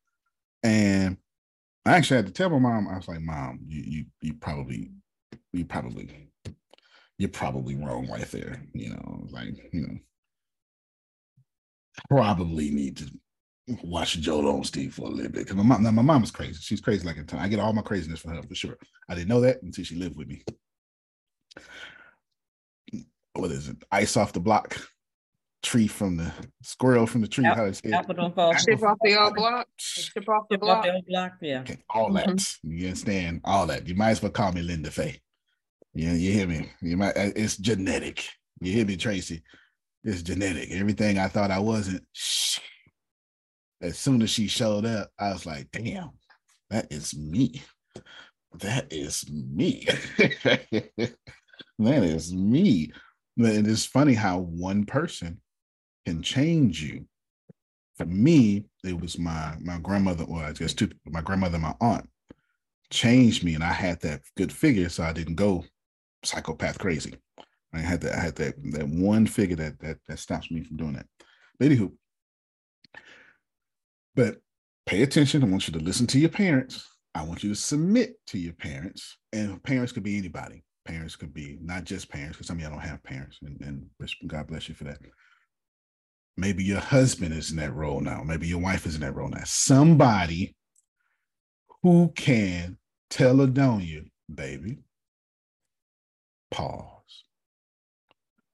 and 0.63 1.17
I 1.85 1.93
actually 1.93 2.17
had 2.17 2.27
to 2.27 2.33
tell 2.33 2.49
my 2.49 2.59
mom. 2.59 2.87
I 2.87 2.97
was 2.97 3.07
like, 3.07 3.21
"Mom, 3.21 3.59
you 3.67 3.83
you 3.85 4.05
you 4.21 4.33
probably 4.33 4.91
you 5.53 5.65
probably 5.65 6.29
you're 7.17 7.29
probably 7.29 7.75
wrong 7.75 8.09
right 8.09 8.29
there." 8.31 8.61
You 8.73 8.89
know, 8.89 9.27
like 9.31 9.69
you 9.71 9.81
know, 9.87 9.97
probably 12.09 12.71
need 12.71 12.97
to 12.97 13.09
watch 13.83 14.19
Joel 14.19 14.59
Osteen 14.61 14.91
for 14.93 15.07
a 15.07 15.09
little 15.11 15.31
bit 15.31 15.43
because 15.43 15.55
my 15.55 15.63
mom. 15.63 15.83
Now 15.83 15.91
my 15.91 16.01
mom 16.01 16.23
is 16.23 16.31
crazy. 16.31 16.59
She's 16.61 16.81
crazy 16.81 17.05
like 17.05 17.17
a 17.17 17.23
ton. 17.23 17.39
I 17.39 17.47
get 17.47 17.59
all 17.59 17.73
my 17.73 17.81
craziness 17.81 18.19
from 18.19 18.35
her 18.35 18.43
for 18.43 18.55
sure. 18.55 18.77
I 19.09 19.15
didn't 19.15 19.29
know 19.29 19.41
that 19.41 19.61
until 19.63 19.83
she 19.83 19.95
lived 19.95 20.15
with 20.17 20.27
me. 20.27 20.43
What 23.33 23.51
is 23.51 23.67
it? 23.69 23.77
Ice 23.91 24.15
off 24.15 24.31
the 24.33 24.39
block, 24.39 24.77
tree 25.61 25.87
from 25.87 26.15
the 26.15 26.31
squirrel 26.63 27.05
from 27.05 27.21
the 27.21 27.27
tree. 27.27 27.45
Ap- 27.45 27.57
how 27.57 27.65
they 27.65 27.73
say 27.73 27.81
it? 27.89 27.93
Apple 27.93 28.13
don't 28.15 28.33
fall. 28.35 28.55
Ship 28.55 28.81
off 28.81 28.97
the 29.03 29.19
old 29.21 29.35
block. 29.35 29.67
Ship 29.77 30.29
off 30.29 30.45
the 30.49 30.55
Ship 30.55 30.63
off 30.63 30.67
block. 30.67 30.83
the 30.85 30.93
old 30.93 31.05
block. 31.07 31.31
Yeah. 31.41 31.59
Okay, 31.61 31.77
all 31.89 32.13
that. 32.13 32.55
You 32.63 32.87
understand? 32.87 33.41
All 33.43 33.67
that. 33.67 33.87
You 33.87 33.95
might 33.95 34.11
as 34.11 34.21
well 34.21 34.31
call 34.31 34.53
me 34.53 34.61
Linda 34.61 34.89
Faye. 34.91 35.19
Yeah, 35.93 36.13
you 36.13 36.31
hear 36.31 36.47
me? 36.47 36.69
You 36.81 36.97
might. 36.97 37.17
uh, 37.17 37.31
It's 37.35 37.57
genetic. 37.57 38.25
You 38.61 38.71
hear 38.71 38.85
me, 38.85 38.95
Tracy? 38.95 39.43
It's 40.03 40.21
genetic. 40.21 40.71
Everything 40.71 41.17
I 41.17 41.27
thought 41.27 41.51
I 41.51 41.59
wasn't. 41.59 42.03
Shh. 42.13 42.59
As 43.85 43.97
soon 43.97 44.21
as 44.21 44.29
she 44.29 44.47
showed 44.47 44.85
up, 44.85 45.11
I 45.19 45.31
was 45.31 45.45
like, 45.45 45.69
"Damn, 45.71 46.11
that 46.69 46.91
is 46.91 47.15
me. 47.15 47.61
That 48.59 48.91
is 48.91 49.29
me. 49.29 49.87
that 50.17 52.03
is 52.03 52.33
me." 52.33 52.91
And 53.37 53.67
it's 53.67 53.85
funny 53.85 54.13
how 54.13 54.39
one 54.39 54.85
person 54.85 55.41
can 56.05 56.21
change 56.21 56.81
you 56.81 57.05
for 57.95 58.05
me, 58.05 58.65
it 58.83 58.99
was 58.99 59.17
my 59.17 59.55
my 59.61 59.77
grandmother, 59.79 60.25
or 60.25 60.43
I 60.43 60.51
guess 60.51 60.73
two, 60.73 60.89
my 61.05 61.21
grandmother, 61.21 61.55
and 61.55 61.63
my 61.63 61.75
aunt 61.79 62.09
changed 62.89 63.43
me, 63.43 63.55
and 63.55 63.63
I 63.63 63.71
had 63.71 64.01
that 64.01 64.21
good 64.35 64.51
figure, 64.51 64.89
so 64.89 65.03
I 65.03 65.13
didn't 65.13 65.35
go 65.35 65.63
psychopath 66.23 66.77
crazy. 66.77 67.15
I 67.73 67.79
had 67.79 68.01
that 68.01 68.17
I 68.17 68.21
had 68.21 68.35
that 68.35 68.55
that 68.73 68.87
one 68.87 69.25
figure 69.25 69.55
that 69.57 69.79
that 69.79 69.97
that 70.07 70.19
stops 70.19 70.51
me 70.51 70.63
from 70.63 70.77
doing 70.77 70.93
that. 70.93 71.07
But 71.57 71.69
anywho, 71.69 71.91
but 74.15 74.37
pay 74.85 75.03
attention. 75.03 75.43
I 75.43 75.47
want 75.47 75.67
you 75.67 75.73
to 75.73 75.83
listen 75.83 76.07
to 76.07 76.19
your 76.19 76.29
parents. 76.29 76.87
I 77.13 77.23
want 77.23 77.43
you 77.43 77.49
to 77.49 77.55
submit 77.55 78.15
to 78.27 78.37
your 78.37 78.53
parents, 78.53 79.17
and 79.31 79.61
parents 79.63 79.91
could 79.91 80.03
be 80.03 80.17
anybody. 80.17 80.63
Parents 80.85 81.15
could 81.15 81.33
be 81.33 81.57
not 81.61 81.83
just 81.83 82.09
parents, 82.09 82.37
because 82.37 82.47
some 82.47 82.57
of 82.57 82.61
y'all 82.61 82.71
don't 82.71 82.79
have 82.79 83.03
parents, 83.03 83.39
and, 83.41 83.59
and 83.61 83.85
God 84.27 84.47
bless 84.47 84.67
you 84.69 84.75
for 84.75 84.83
that. 84.83 84.97
Maybe 86.37 86.63
your 86.63 86.81
husband 86.81 87.33
is 87.33 87.51
in 87.51 87.57
that 87.57 87.73
role 87.73 88.01
now. 88.01 88.21
Maybe 88.23 88.47
your 88.47 88.59
wife 88.59 88.85
is 88.85 88.95
in 88.95 89.01
that 89.01 89.15
role 89.15 89.29
now. 89.29 89.43
Somebody 89.45 90.55
who 91.81 92.11
can 92.15 92.77
tell 93.09 93.35
Adonia, 93.37 94.03
baby, 94.33 94.79
pause. 96.51 96.91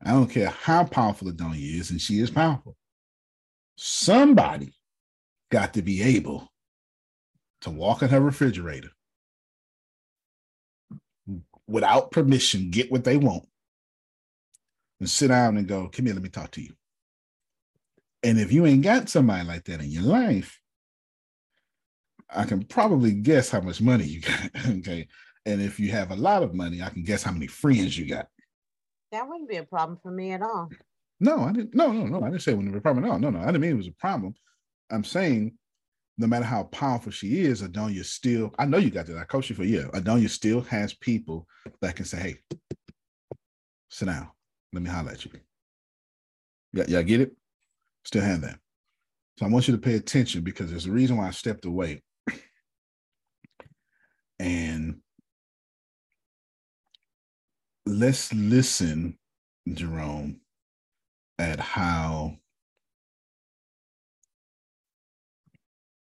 I 0.04 0.12
don't 0.12 0.30
care 0.30 0.50
how 0.50 0.84
powerful 0.84 1.32
Adonia 1.32 1.80
is, 1.80 1.92
and 1.92 2.00
she 2.00 2.20
is 2.20 2.30
powerful. 2.30 2.76
Somebody 3.76 4.74
got 5.52 5.74
to 5.76 5.82
be 5.82 6.02
able 6.02 6.52
to 7.62 7.70
walk 7.70 8.02
in 8.02 8.10
her 8.10 8.20
refrigerator 8.20 8.90
without 11.68 12.12
permission, 12.12 12.72
get 12.72 12.92
what 12.92 13.04
they 13.04 13.18
want, 13.18 13.48
and 15.00 15.10
sit 15.10 15.28
down 15.28 15.58
and 15.58 15.68
go, 15.68 15.88
Come 15.88 16.06
here, 16.06 16.16
let 16.16 16.24
me 16.24 16.30
talk 16.30 16.52
to 16.52 16.62
you. 16.62 16.74
And 18.24 18.40
if 18.40 18.52
you 18.52 18.66
ain't 18.66 18.84
got 18.84 19.10
somebody 19.10 19.48
like 19.48 19.66
that 19.66 19.82
in 19.82 19.90
your 19.90 20.04
life, 20.04 20.60
I 22.30 22.46
can 22.46 22.64
probably 22.64 23.12
guess 23.12 23.50
how 23.50 23.62
much 23.62 23.82
money 23.82 24.06
you 24.06 24.22
got. 24.22 24.50
okay. 24.68 25.08
And 25.46 25.62
if 25.62 25.80
you 25.80 25.92
have 25.92 26.12
a 26.12 26.16
lot 26.16 26.44
of 26.44 26.54
money, 26.54 26.82
I 26.82 26.90
can 26.90 27.04
guess 27.04 27.24
how 27.24 27.32
many 27.32 27.48
friends 27.48 27.98
you 27.98 28.08
got. 28.08 28.28
That 29.12 29.28
wouldn't 29.28 29.50
be 29.50 29.58
a 29.58 29.64
problem 29.64 30.00
for 30.02 30.12
me 30.12 30.32
at 30.32 30.42
all. 30.42 30.70
No, 31.20 31.42
I 31.42 31.52
didn't. 31.52 31.76
No, 31.76 31.92
no, 31.92 32.06
no. 32.06 32.24
I 32.24 32.30
didn't 32.30 32.44
say 32.44 32.52
it 32.52 32.56
wouldn't 32.56 32.74
be 32.74 32.78
a 32.78 32.82
problem. 32.82 33.06
No, 33.06 33.18
no, 33.18 33.30
no. 33.32 33.40
I 33.40 33.48
didn't 33.48 33.62
mean 33.62 33.72
it 33.72 33.76
was 33.78 33.88
a 33.88 33.94
problem. 33.94 34.34
I'm 34.92 35.04
saying 35.04 35.54
no 36.18 36.28
matter 36.28 36.46
how 36.46 36.64
powerful 36.64 37.12
she 37.12 37.42
is, 37.42 37.62
Adonia 37.62 38.06
still, 38.06 38.54
I 38.60 38.66
know 38.66 38.78
you 38.78 38.92
got 38.92 39.08
that. 39.08 39.18
I 39.18 39.24
coached 39.24 39.50
you 39.50 39.56
for 39.56 39.64
a 39.64 39.68
year. 39.68 39.90
Adonia 39.94 40.30
still 40.30 40.62
has 40.62 40.94
people 40.94 41.48
that 41.82 41.96
can 41.96 42.06
say, 42.06 42.20
hey, 42.20 42.58
sit 43.90 44.06
down. 44.06 44.30
Let 44.74 44.84
me 44.84 44.90
at 44.90 45.26
you. 45.26 45.32
Yeah, 46.74 46.86
y'all 46.88 47.04
get 47.04 47.22
it? 47.22 47.34
Still 48.06 48.22
have 48.22 48.42
that. 48.42 48.60
So 49.38 49.46
I 49.46 49.50
want 49.50 49.68
you 49.68 49.76
to 49.76 49.82
pay 49.82 49.96
attention 49.96 50.44
because 50.44 50.70
there's 50.70 50.86
a 50.86 50.92
reason 50.92 51.18
why 51.18 51.28
I 51.28 51.32
stepped 51.32 51.66
away. 51.66 52.04
And 54.40 55.00
let's 57.86 58.34
listen, 58.34 59.18
Jerome, 59.72 60.42
at 61.38 61.60
how 61.60 62.38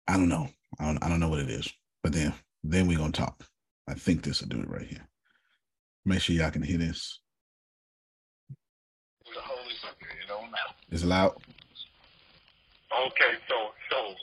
I 0.08 0.14
don't 0.14 0.28
know. 0.28 0.48
I 0.80 0.86
don't 0.86 1.04
I 1.04 1.08
don't 1.08 1.20
know 1.20 1.28
what 1.28 1.40
it 1.40 1.50
is. 1.50 1.70
But 2.02 2.12
then 2.12 2.32
then 2.64 2.86
we're 2.86 2.98
gonna 2.98 3.12
talk. 3.12 3.44
I 3.86 3.94
think 3.94 4.22
this 4.22 4.40
will 4.40 4.48
do 4.48 4.60
it 4.60 4.68
right 4.68 4.86
here. 4.86 5.06
Make 6.04 6.20
sure 6.20 6.34
y'all 6.34 6.50
can 6.50 6.62
hear 6.62 6.78
this. 6.78 7.20
Is 10.90 11.02
it 11.02 11.06
loud? 11.06 11.36
Okay, 13.06 13.34
so 13.48 13.54
so 13.90 14.14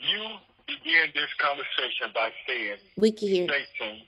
you 0.00 0.26
begin 0.66 1.10
this 1.14 1.30
conversation 1.38 2.10
by 2.12 2.30
saying 2.46 2.78
we 2.96 3.12
can 3.12 3.28
hear 3.28 3.48
Satan 3.48 4.00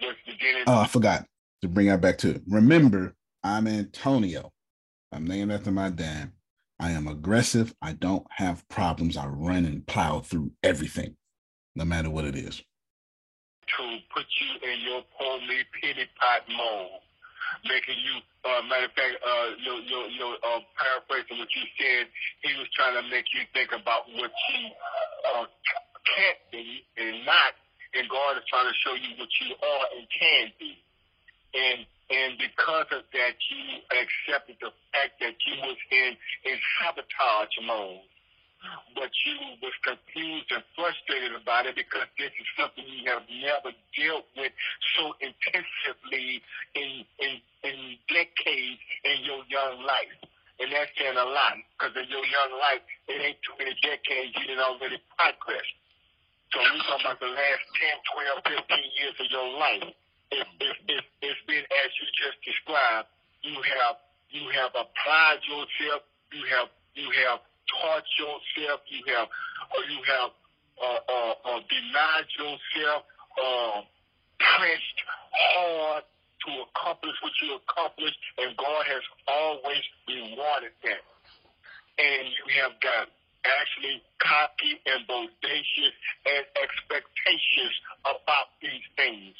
was 0.00 0.16
beginning. 0.26 0.64
Oh, 0.66 0.78
I 0.78 0.86
forgot 0.86 1.26
to 1.60 1.68
bring 1.68 1.88
that 1.88 2.00
back 2.00 2.16
to 2.18 2.30
it. 2.30 2.42
Remember, 2.48 3.14
I'm 3.44 3.66
Antonio. 3.66 4.50
I'm 5.12 5.26
named 5.26 5.52
after 5.52 5.70
my 5.70 5.90
dad. 5.90 6.32
I 6.80 6.92
am 6.92 7.06
aggressive. 7.06 7.74
I 7.82 7.92
don't 7.92 8.26
have 8.30 8.66
problems. 8.68 9.18
I 9.18 9.26
run 9.26 9.66
and 9.66 9.86
plow 9.86 10.20
through 10.20 10.52
everything, 10.62 11.16
no 11.76 11.84
matter 11.84 12.08
what 12.08 12.24
it 12.24 12.34
is. 12.34 12.56
To 13.76 13.84
put 14.12 14.24
you 14.40 14.72
in 14.72 14.80
your 14.80 15.04
me 15.46 15.60
pity 15.76 16.08
pot 16.16 16.42
mode, 16.48 17.04
making 17.68 18.00
you, 18.00 18.16
uh, 18.48 18.62
matter 18.64 18.86
of 18.86 18.92
fact, 18.96 19.14
uh, 19.20 19.48
your, 19.60 19.78
your, 19.84 20.08
your, 20.08 20.32
uh, 20.40 20.60
paraphrasing 20.72 21.36
what 21.36 21.52
you 21.52 21.68
said, 21.76 22.08
he 22.42 22.56
was 22.58 22.66
trying 22.74 22.96
to 22.96 23.04
make 23.10 23.26
you 23.36 23.44
think 23.52 23.70
about 23.76 24.08
what 24.16 24.32
you 24.32 24.62
uh, 25.36 25.44
can't 26.16 26.40
be 26.50 26.82
and 26.96 27.26
not, 27.28 27.52
and 27.92 28.08
God 28.08 28.40
is 28.40 28.44
trying 28.48 28.66
to 28.66 28.76
show 28.80 28.96
you 28.96 29.20
what 29.20 29.28
you 29.44 29.52
are 29.52 29.84
and 30.00 30.06
can 30.08 30.48
be. 30.58 30.80
And 31.52 31.84
and 32.10 32.34
because 32.42 32.90
of 32.90 33.06
that, 33.14 33.34
you 33.38 33.78
accepted 33.94 34.58
the 34.58 34.74
fact 34.90 35.22
that 35.22 35.38
you 35.46 35.54
was 35.62 35.78
in 35.94 36.18
in 36.42 36.58
sabotage 36.82 37.54
mode. 37.62 38.02
But 38.92 39.08
you 39.24 39.56
was 39.62 39.72
confused 39.80 40.52
and 40.52 40.60
frustrated 40.76 41.32
about 41.32 41.64
it 41.64 41.78
because 41.78 42.10
this 42.18 42.34
is 42.34 42.48
something 42.58 42.84
you 42.84 43.08
have 43.08 43.24
never 43.30 43.72
dealt 43.96 44.26
with 44.36 44.52
so 44.98 45.14
intensively 45.22 46.42
in 46.74 47.06
in 47.22 47.34
in 47.62 47.78
decades 48.10 48.82
in 49.06 49.22
your 49.22 49.46
young 49.46 49.86
life. 49.86 50.18
And 50.60 50.68
that's 50.74 50.90
saying 50.98 51.16
a 51.16 51.24
lot 51.24 51.56
because 51.78 51.94
in 51.94 52.10
your 52.10 52.26
young 52.26 52.52
life, 52.58 52.84
it 53.08 53.22
ain't 53.22 53.40
too 53.46 53.54
many 53.56 53.72
decades 53.80 54.34
you 54.34 54.50
didn't 54.50 54.60
already 54.60 54.98
progress. 55.16 55.64
So 56.52 56.58
we're 56.58 56.82
talking 56.84 57.06
about 57.06 57.20
the 57.22 57.32
last 57.32 57.64
10, 58.44 58.58
12, 58.58 58.66
15 58.66 58.98
years 58.98 59.16
of 59.22 59.28
your 59.30 59.48
life 59.56 59.94
if, 60.30 60.46
if, 60.60 60.76
if 60.88 61.04
it's 61.22 61.42
been 61.46 61.64
as 61.64 61.90
you 61.98 62.06
just 62.18 62.38
described, 62.44 63.08
you 63.42 63.56
have 63.56 63.96
you 64.30 64.46
have 64.54 64.70
applied 64.74 65.42
yourself, 65.46 66.06
you 66.32 66.42
have 66.54 66.68
you 66.94 67.10
have 67.26 67.40
taught 67.66 68.06
yourself, 68.18 68.80
you 68.86 69.02
have 69.14 69.28
or 69.74 69.82
you 69.90 70.00
have 70.06 70.30
uh, 70.80 71.00
uh, 71.04 71.34
uh, 71.44 71.60
denied 71.68 72.28
yourself, 72.38 73.02
uh, 73.36 73.80
pressed 74.38 74.98
hard 75.30 76.04
to 76.46 76.50
accomplish 76.64 77.16
what 77.20 77.32
you 77.42 77.58
accomplished, 77.60 78.16
and 78.38 78.56
God 78.56 78.82
has 78.88 79.04
always 79.28 79.84
rewarded 80.08 80.72
that. 80.84 81.04
And 82.00 82.24
you 82.32 82.46
have 82.64 82.80
got 82.80 83.12
actually 83.44 84.00
cocky 84.20 84.80
and 84.88 85.04
bodacious 85.04 85.94
and 86.24 86.44
expectations 86.56 87.74
about 88.08 88.56
these 88.60 88.84
things. 88.96 89.36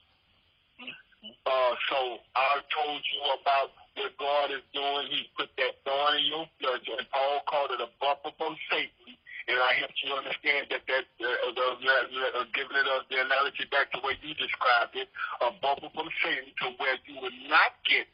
Uh, 1.21 1.75
so 1.93 1.99
I 2.33 2.65
told 2.73 3.01
you 3.05 3.21
about 3.37 3.77
what 3.93 4.13
God 4.17 4.49
is 4.57 4.65
doing. 4.73 5.05
He 5.13 5.29
put 5.37 5.53
that 5.61 5.77
thorn 5.85 6.17
in 6.17 6.25
your 6.33 6.47
flesh, 6.57 6.85
and 6.89 7.05
Paul 7.13 7.45
called 7.45 7.77
it 7.77 7.81
a 7.85 7.93
bumper 8.01 8.33
from 8.41 8.57
Satan. 8.73 9.21
And 9.49 9.59
I 9.61 9.77
helped 9.83 10.01
you 10.01 10.15
understand 10.17 10.73
that 10.73 10.87
that 10.89 11.05
uh, 11.21 11.51
the, 11.53 11.67
uh, 11.77 12.49
giving 12.57 12.77
it 12.77 12.87
uh, 12.87 13.05
the 13.13 13.21
analogy 13.21 13.67
back 13.69 13.93
the 13.93 14.01
way 14.01 14.17
you 14.25 14.33
described 14.39 14.97
it, 14.97 15.13
a 15.45 15.53
bumper 15.61 15.93
from 15.93 16.09
Satan 16.25 16.55
to 16.65 16.67
where 16.81 16.97
you 17.05 17.21
would 17.21 17.37
not 17.53 17.77
get 17.85 18.09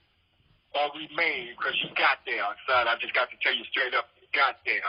or 0.74 0.90
remain 0.96 1.54
because 1.54 1.76
you 1.82 1.92
got 1.94 2.24
there, 2.26 2.42
son. 2.66 2.88
I 2.90 2.98
just 2.98 3.14
got 3.14 3.30
to 3.30 3.38
tell 3.38 3.54
you 3.54 3.62
straight 3.70 3.94
up, 3.94 4.10
you 4.18 4.26
got 4.34 4.58
there. 4.66 4.82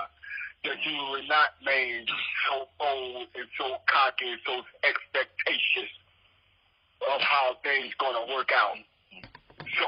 That 0.66 0.82
you 0.82 0.98
would 1.14 1.30
not 1.30 1.54
remain 1.62 2.10
so 2.50 2.66
old 2.82 3.30
and 3.38 3.50
so 3.62 3.78
cocky 3.86 4.26
and 4.34 4.42
so 4.42 4.66
expectations 4.82 5.94
of 7.02 7.22
how 7.22 7.56
things 7.64 7.94
gonna 8.00 8.26
work 8.34 8.50
out. 8.52 8.78
So 9.62 9.88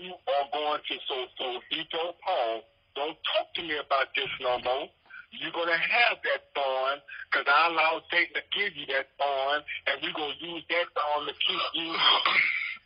you 0.00 0.12
are 0.14 0.46
going 0.52 0.80
to 0.80 0.94
so 1.08 1.16
so 1.38 1.46
he 1.70 1.84
told 1.92 2.14
Paul, 2.24 2.62
don't 2.94 3.16
talk 3.36 3.52
to 3.56 3.62
me 3.62 3.76
about 3.76 4.08
this 4.16 4.30
no 4.40 4.58
more. 4.60 4.88
You're 5.32 5.52
gonna 5.52 5.76
have 5.76 6.20
that 6.24 6.42
thorn 6.52 7.00
because 7.30 7.48
I 7.48 7.72
allow 7.72 8.02
Satan 8.12 8.36
to 8.36 8.44
give 8.52 8.76
you 8.76 8.84
that 8.92 9.08
thorn, 9.16 9.64
and 9.88 9.96
we're 10.04 10.12
gonna 10.12 10.36
use 10.40 10.64
that 10.68 10.86
thorn 10.92 11.24
to 11.28 11.32
keep 11.32 11.64
you 11.74 11.92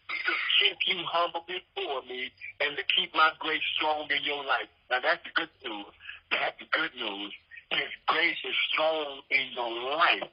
to 0.07 0.33
keep 0.63 0.79
you 0.87 1.03
humble 1.11 1.43
before 1.47 2.03
me 2.07 2.31
and 2.61 2.77
to 2.77 2.85
keep 2.95 3.15
my 3.15 3.33
grace 3.41 3.63
strong 3.77 4.07
in 4.11 4.23
your 4.23 4.45
life. 4.45 4.71
Now 4.91 5.01
that's 5.03 5.23
the 5.27 5.35
good 5.35 5.51
news. 5.65 5.91
That's 6.31 6.59
the 6.59 6.67
good 6.71 6.95
news. 6.95 7.33
His 7.71 7.91
grace 8.07 8.39
is 8.47 8.57
strong 8.73 9.21
in 9.31 9.51
your 9.55 9.75
life. 9.99 10.31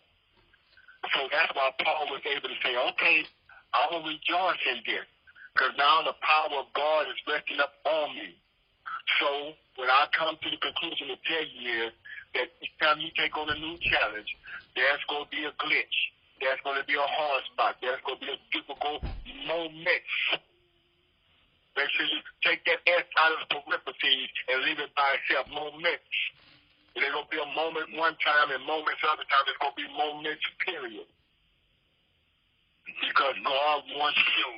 So 1.11 1.27
that's 1.27 1.51
why 1.51 1.67
Paul 1.83 2.07
was 2.15 2.23
able 2.23 2.47
to 2.47 2.59
say, 2.63 2.71
okay, 2.71 3.27
I 3.75 3.91
will 3.91 4.07
rejoice 4.07 4.63
in 4.71 4.79
this 4.87 5.03
because 5.51 5.75
now 5.75 6.01
the 6.07 6.15
power 6.23 6.63
of 6.63 6.71
God 6.73 7.11
is 7.11 7.19
resting 7.27 7.59
up 7.59 7.75
on 7.83 8.15
me. 8.15 8.39
So 9.19 9.53
when 9.75 9.91
I 9.91 10.07
come 10.15 10.39
to 10.39 10.49
the 10.49 10.57
conclusion 10.63 11.11
to 11.11 11.17
tell 11.27 11.43
you 11.43 11.91
is 11.91 11.93
that 12.33 12.47
each 12.63 12.73
time 12.79 13.03
you 13.03 13.11
take 13.19 13.35
on 13.35 13.49
a 13.51 13.57
new 13.59 13.77
challenge, 13.83 14.31
there's 14.73 15.03
going 15.11 15.27
to 15.27 15.31
be 15.33 15.43
a 15.43 15.53
glitch. 15.59 15.97
There's 16.39 16.59
going 16.63 16.79
to 16.79 16.87
be 16.87 16.95
a 16.95 17.03
hard 17.03 17.43
spot. 17.53 17.77
There's 17.83 18.01
going 18.07 18.19
to 18.19 18.25
be 18.25 18.31
a 18.33 18.41
difficult 18.55 19.03
moment. 19.45 20.07
Make 21.75 21.89
sure 21.89 22.05
you 22.05 22.21
take 22.45 22.63
that 22.65 22.85
S 22.85 23.05
out 23.17 23.33
of 23.33 23.39
the 23.49 23.59
parentheses 23.59 24.29
and 24.49 24.61
leave 24.65 24.79
it 24.79 24.93
by 24.95 25.17
itself. 25.19 25.49
Moments. 25.49 26.15
There's 26.95 27.13
going 27.13 27.25
to 27.25 27.33
be 27.33 27.41
a 27.41 27.51
moment 27.57 27.97
one 27.97 28.15
time 28.21 28.53
and 28.53 28.61
moments 28.65 29.01
other 29.01 29.25
time. 29.25 29.43
There's 29.49 29.61
going 29.61 29.73
to 29.73 29.81
be 29.81 29.89
moments, 29.97 30.45
period. 30.61 31.09
Because 32.85 33.37
God 33.41 33.79
wants 33.97 34.21
you 34.37 34.51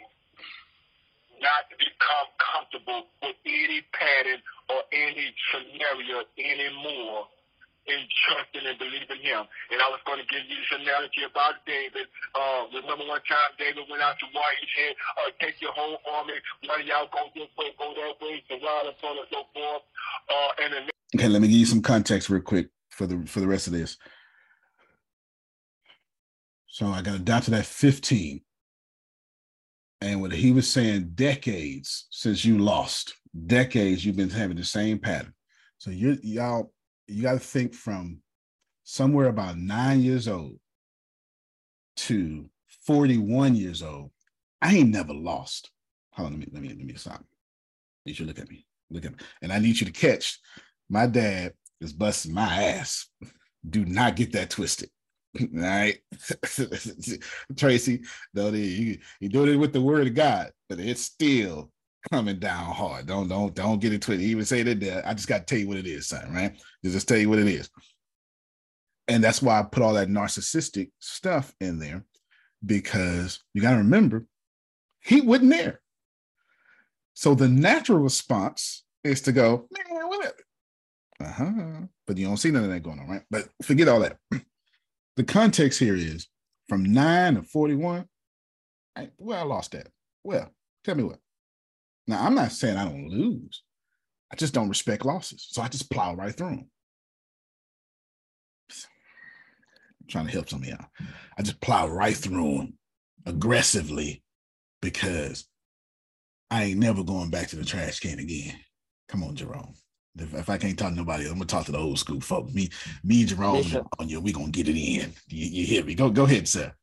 not 1.40 1.68
to 1.72 1.76
become 1.80 2.28
comfortable 2.40 3.08
with 3.24 3.40
any 3.48 3.84
pattern 3.92 4.40
or 4.68 4.84
any 4.92 5.32
scenario 5.52 6.28
anymore 6.40 7.28
in 7.86 8.02
trusting 8.26 8.66
and 8.66 8.78
believing 8.82 9.22
him. 9.22 9.46
And 9.70 9.78
I 9.78 9.88
was 9.94 10.02
going 10.10 10.18
to 10.18 10.26
give 10.26 10.42
you 10.50 10.58
this 10.58 10.74
analogy 10.82 11.22
about 11.22 11.62
David. 11.70 12.10
Uh, 12.34 12.66
remember 12.74 13.06
one 13.06 13.22
time 13.30 13.54
David 13.62 13.86
went 13.86 14.02
out 14.02 14.18
to 14.20 14.28
war, 14.34 14.50
he 14.58 14.66
said, 14.74 14.94
uh, 15.22 15.30
take 15.38 15.62
your 15.62 15.72
whole 15.78 16.02
army, 16.18 16.34
one 16.66 16.82
of 16.82 16.88
y'all 16.90 17.10
go 17.14 17.30
this 17.38 17.50
way, 17.54 17.70
go 17.78 17.94
that 17.94 18.18
way, 18.26 18.42
surround 18.50 18.90
us, 18.90 18.98
so 18.98 19.14
on 19.14 19.22
and 19.22 19.30
so 19.30 19.46
forth. 19.54 19.86
Uh, 20.26 20.62
and 20.66 20.70
the 20.74 20.95
Okay, 21.16 21.30
let 21.30 21.42
me 21.42 21.48
give 21.48 21.58
you 21.58 21.66
some 21.66 21.82
context 21.82 22.30
real 22.30 22.42
quick 22.42 22.68
for 22.90 23.08
the 23.08 23.26
for 23.26 23.40
the 23.40 23.48
rest 23.48 23.68
of 23.68 23.74
this. 23.74 23.98
So 26.68 26.88
I 26.88 27.02
got 27.02 27.26
to 27.44 27.52
that 27.52 27.66
15. 27.66 28.42
And 30.02 30.22
what 30.22 30.34
he 30.34 30.52
was 30.52 30.70
saying, 30.70 31.12
decades 31.16 32.08
since 32.10 32.44
you 32.44 32.58
lost, 32.58 33.14
decades 33.48 34.06
you've 34.06 34.18
been 34.18 34.30
having 34.30 34.58
the 34.58 34.66
same 34.66 35.00
pattern. 35.00 35.34
So 35.78 35.90
you 35.90 36.18
y'all, 36.22 36.74
you 37.08 37.22
got 37.22 37.34
to 37.34 37.40
think 37.40 37.74
from 37.74 38.20
somewhere 38.84 39.30
about 39.30 39.58
nine 39.58 40.02
years 40.02 40.28
old 40.28 40.60
to 41.96 42.50
41 42.86 43.56
years 43.56 43.82
old. 43.82 44.12
I 44.62 44.76
ain't 44.76 44.90
never 44.90 45.14
lost. 45.14 45.72
Hold 46.12 46.28
on, 46.28 46.34
let 46.34 46.40
me 46.42 46.48
let 46.52 46.62
me 46.62 46.70
let 46.70 46.78
me 46.86 46.94
stop. 46.96 47.24
You 48.04 48.14
should 48.14 48.28
look 48.28 48.40
at 48.40 48.50
me. 48.50 48.66
Look 48.90 49.06
at 49.06 49.14
me. 49.14 49.18
And 49.42 49.54
I 49.54 49.60
need 49.60 49.80
you 49.80 49.86
to 49.86 49.94
catch 49.94 50.42
my 50.90 51.08
dad 51.08 51.54
is 51.82 51.94
busting 51.94 52.34
my 52.34 52.64
ass. 52.64 53.08
Do 53.68 53.86
not 53.86 54.16
get 54.16 54.32
that 54.34 54.50
twisted. 54.50 54.90
All 55.40 55.48
right. 55.54 55.98
Tracy, 57.58 58.04
though 58.34 58.50
you 58.50 58.98
you 59.20 59.30
doing 59.30 59.54
it 59.54 59.58
with 59.58 59.74
the 59.74 59.82
word 59.82 60.08
of 60.08 60.14
God, 60.14 60.52
but 60.70 60.80
it's 60.80 61.02
still 61.02 61.72
coming 62.12 62.40
down 62.40 62.74
hard. 62.74 63.08
Don't 63.08 63.28
don't 63.28 63.54
don't 63.54 63.80
get 63.80 63.94
it 63.94 64.02
twisted. 64.02 64.26
Even 64.26 64.46
say 64.46 64.64
that. 64.64 65.08
I 65.08 65.14
just 65.14 65.28
got 65.28 65.40
to 65.40 65.46
tell 65.46 65.60
you 65.60 65.68
what 65.68 65.78
it 65.78 65.88
is, 65.88 66.08
son. 66.08 66.32
Right? 66.34 66.56
Just 66.84 67.08
tell 67.08 67.18
you 67.18 67.30
what 67.30 67.40
it 67.40 67.48
is. 67.48 67.70
And 69.08 69.24
that's 69.24 69.42
why 69.42 69.60
I 69.60 69.64
put 69.64 69.84
all 69.84 69.94
that 69.94 70.08
narcissistic 70.08 70.92
stuff 71.00 71.54
in 71.60 71.80
there, 71.80 72.04
because 72.66 73.40
you 73.54 73.62
got 73.62 73.72
to 73.72 73.78
remember, 73.78 74.26
he 75.04 75.22
wasn't 75.22 75.52
there. 75.52 75.82
So 77.14 77.36
the 77.36 77.48
natural 77.48 78.00
response 78.00 78.84
is 79.04 79.22
to 79.22 79.32
go, 79.32 79.68
man. 79.72 79.95
Uh-huh. 81.22 81.82
But 82.08 82.18
you 82.18 82.28
don't 82.28 82.38
see 82.38 82.52
none 82.52 82.64
of 82.66 82.70
that 82.70 82.84
going 82.84 83.00
on, 83.00 83.08
right? 83.08 83.24
But 83.30 83.48
forget 83.64 83.88
all 83.88 84.00
that. 84.00 84.18
The 85.18 85.24
context 85.24 85.80
here 85.80 85.96
is 85.96 86.28
from 86.68 86.84
9 86.84 87.36
to 87.36 87.44
41. 87.44 88.06
I, 88.98 89.10
well, 89.18 89.40
I 89.40 89.44
lost 89.44 89.72
that. 89.72 89.88
Well, 90.26 90.52
tell 90.84 90.96
me 90.96 91.04
what. 91.04 91.20
Now, 92.06 92.26
I'm 92.26 92.36
not 92.36 92.52
saying 92.52 92.76
I 92.76 92.84
don't 92.84 93.08
lose. 93.08 93.64
I 94.32 94.36
just 94.36 94.54
don't 94.54 94.68
respect 94.68 95.06
losses. 95.06 95.48
So 95.50 95.62
I 95.62 95.70
just 95.70 95.90
plow 95.90 96.16
right 96.16 96.36
through 96.36 96.50
them. 96.50 96.70
I'm 98.70 100.08
trying 100.10 100.26
to 100.26 100.34
help 100.34 100.50
some 100.50 100.64
of 100.64 100.68
y'all. 100.68 100.86
I 101.38 101.42
just 101.42 101.62
plow 101.62 101.88
right 101.88 102.16
through 102.16 102.58
them 102.58 102.78
aggressively 103.26 104.22
because 104.82 105.48
I 106.52 106.66
ain't 106.66 106.80
never 106.80 107.04
going 107.04 107.30
back 107.30 107.48
to 107.48 107.56
the 107.56 107.66
trash 107.66 108.00
can 108.02 108.20
again. 108.20 108.56
Come 109.08 109.24
on, 109.24 109.36
Jerome. 109.36 109.76
If, 110.18 110.34
if 110.34 110.50
I 110.50 110.58
can't 110.58 110.78
talk 110.78 110.92
to 110.92 110.96
nobody, 110.96 111.26
I'm 111.26 111.34
gonna 111.34 111.46
talk 111.46 111.66
to 111.66 111.72
the 111.72 111.78
old 111.78 112.00
school 112.00 112.22
folks. 112.22 112.54
Me, 112.54 112.70
me, 113.04 113.22
and 113.22 113.30
Jerome, 113.30 113.58
Bishop. 113.58 113.88
on 114.00 114.08
you, 114.08 114.22
we 114.22 114.32
gonna 114.32 114.50
get 114.50 114.70
it 114.70 114.78
in. 114.78 115.14
You, 115.28 115.46
you 115.48 115.66
hear 115.66 115.84
me? 115.84 115.96
Go, 115.96 116.10
go 116.10 116.24
ahead, 116.24 116.48
sir. 116.48 116.74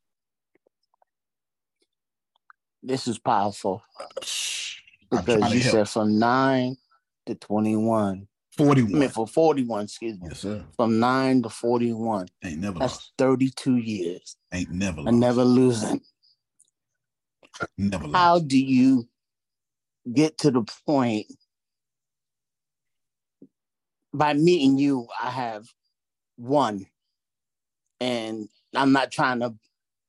This 2.82 3.06
is 3.06 3.18
powerful 3.18 3.82
because 5.10 5.54
you 5.54 5.60
said 5.60 5.88
from 5.88 6.18
nine 6.18 6.76
to 7.26 7.34
twenty-one. 7.34 8.28
41. 8.56 8.94
I 8.94 8.98
mean, 8.98 9.08
for 9.08 9.26
41, 9.26 9.84
excuse 9.84 10.20
me. 10.20 10.28
Yes, 10.28 10.40
sir. 10.40 10.62
From 10.76 11.00
9 11.00 11.44
to 11.44 11.48
41. 11.48 12.28
Ain't 12.44 12.58
never 12.58 12.78
That's 12.80 12.92
lost. 12.96 13.12
32 13.16 13.76
years. 13.76 14.36
Ain't 14.52 14.70
never 14.70 15.00
lost. 15.00 15.16
never 15.16 15.42
losing. 15.42 16.02
Never 17.78 18.04
lost. 18.04 18.14
How 18.14 18.38
do 18.40 18.58
you 18.58 19.08
get 20.12 20.36
to 20.38 20.50
the 20.50 20.64
point 20.86 21.28
by 24.12 24.34
meeting 24.34 24.78
you? 24.78 25.08
I 25.22 25.30
have 25.30 25.66
won. 26.36 26.86
and 28.00 28.48
I'm 28.74 28.92
not 28.92 29.12
trying 29.12 29.40
to 29.40 29.54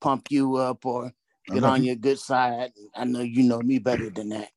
pump 0.02 0.28
you 0.32 0.56
up 0.56 0.86
or 0.86 1.12
get 1.48 1.64
on 1.64 1.82
you. 1.82 1.88
your 1.88 1.96
good 1.96 2.20
side. 2.20 2.72
I 2.96 3.06
know 3.06 3.22
you 3.22 3.44
know 3.44 3.62
me 3.62 3.80
better 3.80 4.10
than 4.10 4.30
that. 4.30 4.50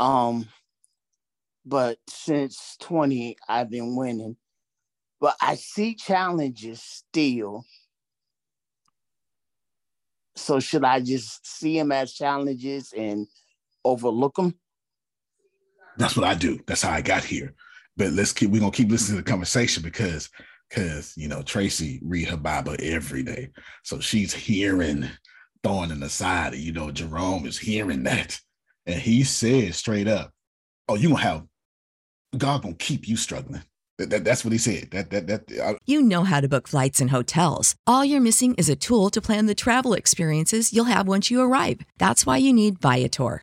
Um, 0.00 0.48
but 1.64 1.98
since 2.08 2.76
20, 2.80 3.36
I've 3.48 3.70
been 3.70 3.94
winning. 3.96 4.36
But 5.20 5.36
I 5.40 5.56
see 5.56 5.94
challenges 5.94 6.82
still. 6.82 7.64
So 10.36 10.60
should 10.60 10.84
I 10.84 11.00
just 11.00 11.46
see 11.46 11.78
them 11.78 11.92
as 11.92 12.14
challenges 12.14 12.92
and 12.96 13.26
overlook 13.84 14.36
them? 14.36 14.54
That's 15.96 16.16
what 16.16 16.26
I 16.26 16.34
do. 16.34 16.60
That's 16.66 16.82
how 16.82 16.92
I 16.92 17.02
got 17.02 17.24
here. 17.24 17.54
But 17.98 18.12
let's 18.12 18.32
keep 18.32 18.50
we're 18.50 18.60
gonna 18.60 18.72
keep 18.72 18.90
listening 18.90 19.18
to 19.18 19.24
the 19.24 19.30
conversation 19.30 19.82
because 19.82 20.30
because 20.70 21.14
you 21.16 21.28
know 21.28 21.42
Tracy 21.42 22.00
read 22.02 22.28
her 22.28 22.36
Bible 22.36 22.76
every 22.80 23.22
day. 23.22 23.50
So 23.82 24.00
she's 24.00 24.32
hearing 24.32 25.04
throwing 25.64 25.90
in 25.90 26.00
the 26.00 26.08
side. 26.08 26.54
You 26.54 26.72
know, 26.72 26.90
Jerome 26.90 27.44
is 27.44 27.58
hearing 27.58 28.04
that. 28.04 28.38
And 28.86 29.00
he 29.00 29.24
said 29.24 29.74
straight 29.74 30.08
up, 30.08 30.30
Oh, 30.88 30.94
you 30.94 31.08
gonna 31.10 31.20
have 31.22 31.44
God 32.36 32.62
gonna 32.62 32.74
keep 32.74 33.08
you 33.08 33.16
struggling. 33.16 33.62
That, 33.98 34.10
that- 34.10 34.24
that's 34.24 34.44
what 34.44 34.52
he 34.52 34.58
said. 34.58 34.92
That 34.92 35.10
that 35.10 35.26
that 35.26 35.42
I, 35.60 35.76
You 35.84 36.00
know 36.00 36.22
how 36.22 36.40
to 36.40 36.48
book 36.48 36.68
flights 36.68 37.00
and 37.00 37.10
hotels. 37.10 37.74
All 37.86 38.04
you're 38.04 38.20
missing 38.20 38.54
is 38.54 38.68
a 38.68 38.76
tool 38.76 39.10
to 39.10 39.20
plan 39.20 39.46
the 39.46 39.54
travel 39.56 39.92
experiences 39.94 40.72
you'll 40.72 40.84
have 40.84 41.08
once 41.08 41.30
you 41.32 41.40
arrive. 41.40 41.80
That's 41.98 42.24
why 42.24 42.36
you 42.36 42.52
need 42.52 42.80
Viator. 42.80 43.42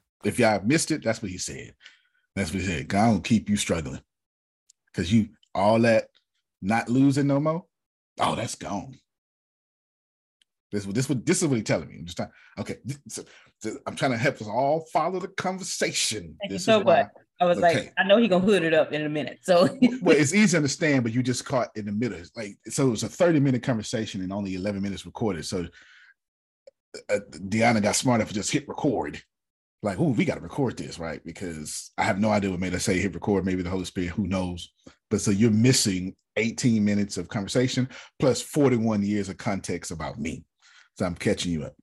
If 0.23 0.39
y'all 0.39 0.61
missed 0.63 0.91
it, 0.91 1.03
that's 1.03 1.21
what 1.21 1.31
he 1.31 1.37
said. 1.37 1.73
That's 2.35 2.51
what 2.53 2.61
he 2.61 2.67
said. 2.67 2.87
God 2.87 3.11
will 3.13 3.19
keep 3.21 3.49
you 3.49 3.57
struggling. 3.57 4.01
Cause 4.93 5.11
you 5.11 5.29
all 5.55 5.79
that 5.79 6.07
not 6.61 6.89
losing 6.89 7.27
no 7.27 7.39
more. 7.39 7.65
Oh, 8.19 8.35
that's 8.35 8.55
gone. 8.55 8.97
This 10.71 10.85
this 10.85 11.09
what 11.09 11.25
this 11.25 11.41
is 11.41 11.47
what 11.47 11.55
he's 11.55 11.65
telling 11.65 11.87
me. 11.89 11.97
I'm 11.99 12.05
just 12.05 12.17
trying. 12.17 12.31
Okay, 12.57 12.77
so- 13.07 13.23
I'm 13.85 13.95
trying 13.95 14.11
to 14.11 14.17
help 14.17 14.41
us 14.41 14.47
all 14.47 14.87
follow 14.91 15.19
the 15.19 15.27
conversation. 15.27 16.35
Thank 16.41 16.53
you 16.53 16.57
so 16.57 16.83
much. 16.83 17.07
I 17.39 17.45
was 17.45 17.59
Okay. 17.59 17.75
like, 17.75 17.93
I 17.97 18.03
know 18.03 18.17
he 18.17 18.27
gonna 18.27 18.43
hood 18.43 18.63
it 18.63 18.73
up 18.73 18.91
in 18.91 19.05
a 19.05 19.09
minute. 19.09 19.39
So 19.43 19.69
well, 20.01 20.17
it's 20.17 20.33
easy 20.33 20.51
to 20.51 20.57
understand, 20.57 21.03
but 21.03 21.13
you 21.13 21.21
just 21.21 21.45
caught 21.45 21.69
in 21.75 21.85
the 21.85 21.91
middle. 21.91 22.19
Like 22.35 22.57
so, 22.69 22.87
it 22.87 22.91
was 22.91 23.03
a 23.03 23.09
30 23.09 23.39
minute 23.39 23.61
conversation 23.61 24.21
and 24.21 24.33
only 24.33 24.55
11 24.55 24.81
minutes 24.81 25.05
recorded. 25.05 25.45
So 25.45 25.67
uh, 27.09 27.19
Deanna 27.31 27.81
got 27.83 27.95
smart 27.95 28.19
enough 28.19 28.29
to 28.29 28.33
just 28.33 28.51
hit 28.51 28.67
record. 28.67 29.21
Like, 29.83 29.99
oh, 29.99 30.09
we 30.11 30.25
got 30.25 30.35
to 30.35 30.41
record 30.41 30.77
this, 30.77 30.99
right? 30.99 31.23
Because 31.25 31.91
I 31.97 32.03
have 32.03 32.19
no 32.19 32.29
idea 32.29 32.51
what 32.51 32.59
made 32.59 32.75
us 32.75 32.83
say 32.83 32.99
hit 32.99 33.15
record. 33.15 33.45
Maybe 33.45 33.63
the 33.63 33.69
Holy 33.69 33.85
Spirit, 33.85 34.11
who 34.11 34.27
knows? 34.27 34.71
But 35.09 35.21
so 35.21 35.31
you're 35.31 35.51
missing 35.51 36.15
18 36.37 36.85
minutes 36.85 37.17
of 37.17 37.27
conversation 37.27 37.89
plus 38.19 38.41
41 38.41 39.03
years 39.03 39.27
of 39.29 39.37
context 39.37 39.91
about 39.91 40.19
me. 40.19 40.43
So 40.97 41.05
I'm 41.05 41.15
catching 41.15 41.51
you 41.51 41.63
up. 41.63 41.73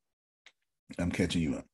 I'm 0.98 1.10
catching 1.10 1.42
you 1.42 1.56
up. 1.56 1.66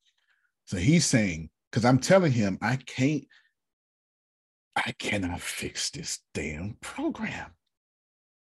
So 0.64 0.78
he's 0.78 1.04
saying, 1.04 1.50
because 1.70 1.84
I'm 1.84 1.98
telling 1.98 2.32
him 2.32 2.58
I 2.62 2.76
can't 2.76 3.24
I 4.76 4.92
cannot 4.98 5.40
fix 5.40 5.90
this 5.90 6.20
damn 6.32 6.76
program. 6.80 7.52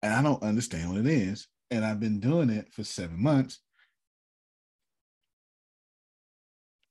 And 0.02 0.12
I 0.12 0.22
don't 0.22 0.42
understand 0.42 0.90
what 0.90 1.00
it 1.00 1.06
is. 1.06 1.48
And 1.70 1.84
I've 1.84 2.00
been 2.00 2.20
doing 2.20 2.50
it 2.50 2.72
for 2.72 2.84
seven 2.84 3.22
months. 3.22 3.60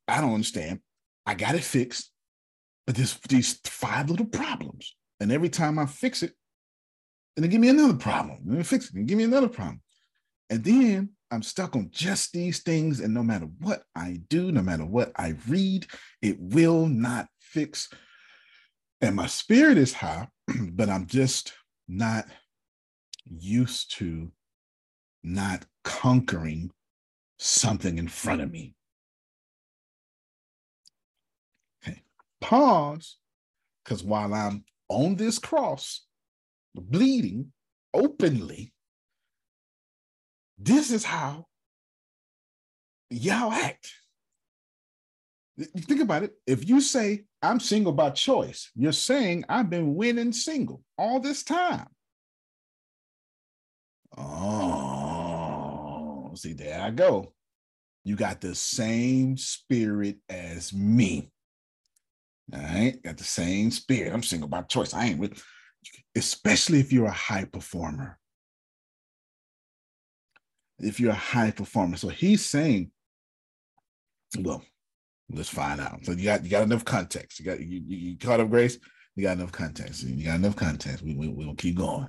I 0.08 0.22
don't 0.22 0.34
understand. 0.34 0.80
I 1.26 1.36
got 1.36 1.56
it 1.56 1.64
fixed, 1.64 2.12
but 2.86 2.96
there's 2.96 3.18
these 3.30 3.60
five 3.66 4.10
little 4.10 4.26
problems. 4.26 4.96
And 5.20 5.32
every 5.32 5.50
time 5.50 5.80
I 5.80 5.86
fix 5.86 6.24
it, 6.24 6.34
then 7.36 7.44
they 7.44 7.48
give 7.48 7.62
me 7.62 7.70
another 7.70 7.96
problem. 7.96 8.40
Then 8.46 8.58
they 8.58 8.64
fix 8.64 8.90
it 8.90 8.96
and 8.96 9.08
give 9.08 9.18
me 9.18 9.24
another 9.24 9.48
problem. 9.48 9.82
And 10.50 10.64
then 10.64 11.10
I'm 11.32 11.42
stuck 11.42 11.76
on 11.76 11.90
just 11.92 12.34
these 12.34 12.62
things. 12.62 13.00
And 13.00 13.14
no 13.14 13.24
matter 13.24 13.48
what 13.60 13.84
I 13.96 14.20
do, 14.30 14.52
no 14.52 14.62
matter 14.62 14.86
what 14.86 15.12
I 15.16 15.36
read, 15.48 15.88
it 16.22 16.38
will 16.40 16.88
not 16.88 17.28
fix 17.40 17.90
and 19.04 19.18
my 19.18 19.28
spirit 19.28 19.78
is 19.78 19.92
high, 19.92 20.30
but 20.72 20.90
I'm 20.90 21.08
just 21.08 21.52
not 21.90 22.26
used 23.26 23.98
to 23.98 24.32
not 25.24 25.66
conquering 25.84 26.72
something 27.38 27.98
in 27.98 28.08
front 28.08 28.40
of 28.40 28.50
me. 28.50 28.76
Okay, 31.86 32.02
pause, 32.44 33.18
because 33.84 34.04
while 34.04 34.34
I'm 34.34 34.66
on 34.90 35.16
this 35.16 35.40
cross, 35.40 36.06
bleeding 36.76 37.54
openly, 37.94 38.74
this 40.58 40.92
is 40.92 41.06
how 41.06 41.48
y'all 43.10 43.52
act. 43.52 43.92
Think 45.60 46.02
about 46.02 46.24
it. 46.24 46.34
If 46.46 46.68
you 46.68 46.82
say, 46.82 47.24
I'm 47.42 47.60
single 47.60 47.94
by 47.94 48.10
choice, 48.10 48.70
you're 48.76 48.92
saying 48.92 49.46
I've 49.48 49.70
been 49.70 49.96
winning 49.96 50.34
single 50.34 50.84
all 50.98 51.20
this 51.20 51.44
time. 51.44 51.88
Oh, 54.18 55.22
see, 56.36 56.54
there 56.54 56.82
I 56.82 56.90
go. 56.92 57.34
You 58.04 58.16
got 58.16 58.42
the 58.42 58.54
same 58.54 59.38
spirit 59.38 60.18
as 60.28 60.74
me. 60.74 61.33
All 62.52 62.60
right, 62.60 63.02
got 63.04 63.18
the 63.18 63.24
same 63.24 63.72
spirit. 63.72 64.14
I'm 64.14 64.24
single 64.24 64.50
by 64.50 64.64
choice. 64.64 64.94
I 64.94 65.06
ain't 65.06 65.20
with, 65.20 65.42
especially 66.16 66.80
if 66.80 66.92
you're 66.92 67.06
a 67.06 67.12
high 67.12 67.46
performer. 67.46 68.20
If 70.80 71.00
you're 71.00 71.12
a 71.12 71.16
high 71.16 71.52
performer. 71.52 71.96
So 71.96 72.10
he's 72.10 72.46
saying, 72.46 72.92
well, 74.40 74.64
let's 75.30 75.50
find 75.50 75.80
out. 75.80 76.04
So 76.04 76.12
you 76.12 76.26
got 76.26 76.44
you 76.44 76.50
got 76.50 76.64
enough 76.64 76.84
context. 76.84 77.40
You 77.40 77.46
got 77.46 77.60
you, 77.60 77.82
you 77.86 78.18
caught 78.18 78.40
up, 78.40 78.50
Grace. 78.50 78.78
You 79.16 79.24
got 79.24 79.38
enough 79.38 79.52
context. 79.52 80.04
You 80.04 80.26
got 80.26 80.36
enough 80.36 80.56
context. 80.56 81.04
We 81.04 81.16
we 81.16 81.28
we'll 81.30 81.56
keep 81.56 81.78
going. 81.78 82.08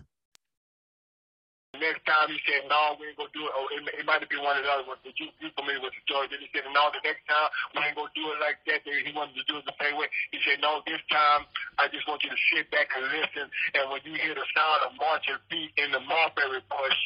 Next 1.85 2.01
time 2.09 2.33
he 2.33 2.41
said, 2.49 2.65
no, 2.65 2.97
we 2.97 3.13
ain't 3.13 3.21
gonna 3.21 3.29
do 3.37 3.45
it. 3.45 3.53
Oh, 3.53 3.69
it, 3.77 3.85
it 4.01 4.05
might 4.09 4.25
have 4.25 4.33
been 4.33 4.41
one 4.41 4.57
of 4.57 4.65
the 4.65 4.73
other 4.73 4.89
ones, 4.89 5.05
but 5.05 5.13
you, 5.21 5.29
you 5.37 5.53
familiar 5.53 5.85
with 5.85 5.93
the 5.93 6.01
story. 6.09 6.33
Then 6.33 6.41
he 6.41 6.49
said, 6.49 6.65
no, 6.73 6.89
the 6.89 7.05
next 7.05 7.29
time 7.29 7.53
we 7.77 7.85
ain't 7.85 7.93
gonna 7.93 8.09
do 8.17 8.25
it 8.33 8.41
like 8.41 8.57
that. 8.73 8.89
Then 8.89 9.05
he 9.05 9.13
wanted 9.13 9.37
to 9.37 9.45
do 9.45 9.61
it 9.61 9.69
the 9.69 9.77
same 9.77 10.01
way. 10.01 10.09
He 10.33 10.41
said, 10.49 10.65
no, 10.65 10.81
this 10.89 11.05
time 11.13 11.45
I 11.77 11.93
just 11.93 12.09
want 12.09 12.25
you 12.25 12.33
to 12.33 12.41
sit 12.57 12.73
back 12.73 12.89
and 12.97 13.05
listen. 13.13 13.53
And 13.77 13.93
when 13.93 14.01
you 14.09 14.17
hear 14.17 14.33
the 14.33 14.49
sound 14.57 14.89
of 14.89 14.97
marching 14.97 15.37
feet 15.53 15.77
in 15.77 15.93
the 15.93 16.01
mulberry 16.01 16.65
bush, 16.73 17.01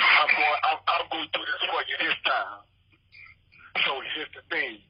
I'm 0.00 0.30
going, 0.32 0.60
I'm, 0.64 0.80
I'm 0.88 1.06
going 1.12 1.28
to 1.28 1.34
do 1.36 1.42
this 1.44 1.62
for 1.68 1.80
you 1.84 1.96
this 2.08 2.18
time. 2.24 2.64
So 3.84 4.00
here's 4.16 4.32
the 4.32 4.44
thing. 4.48 4.80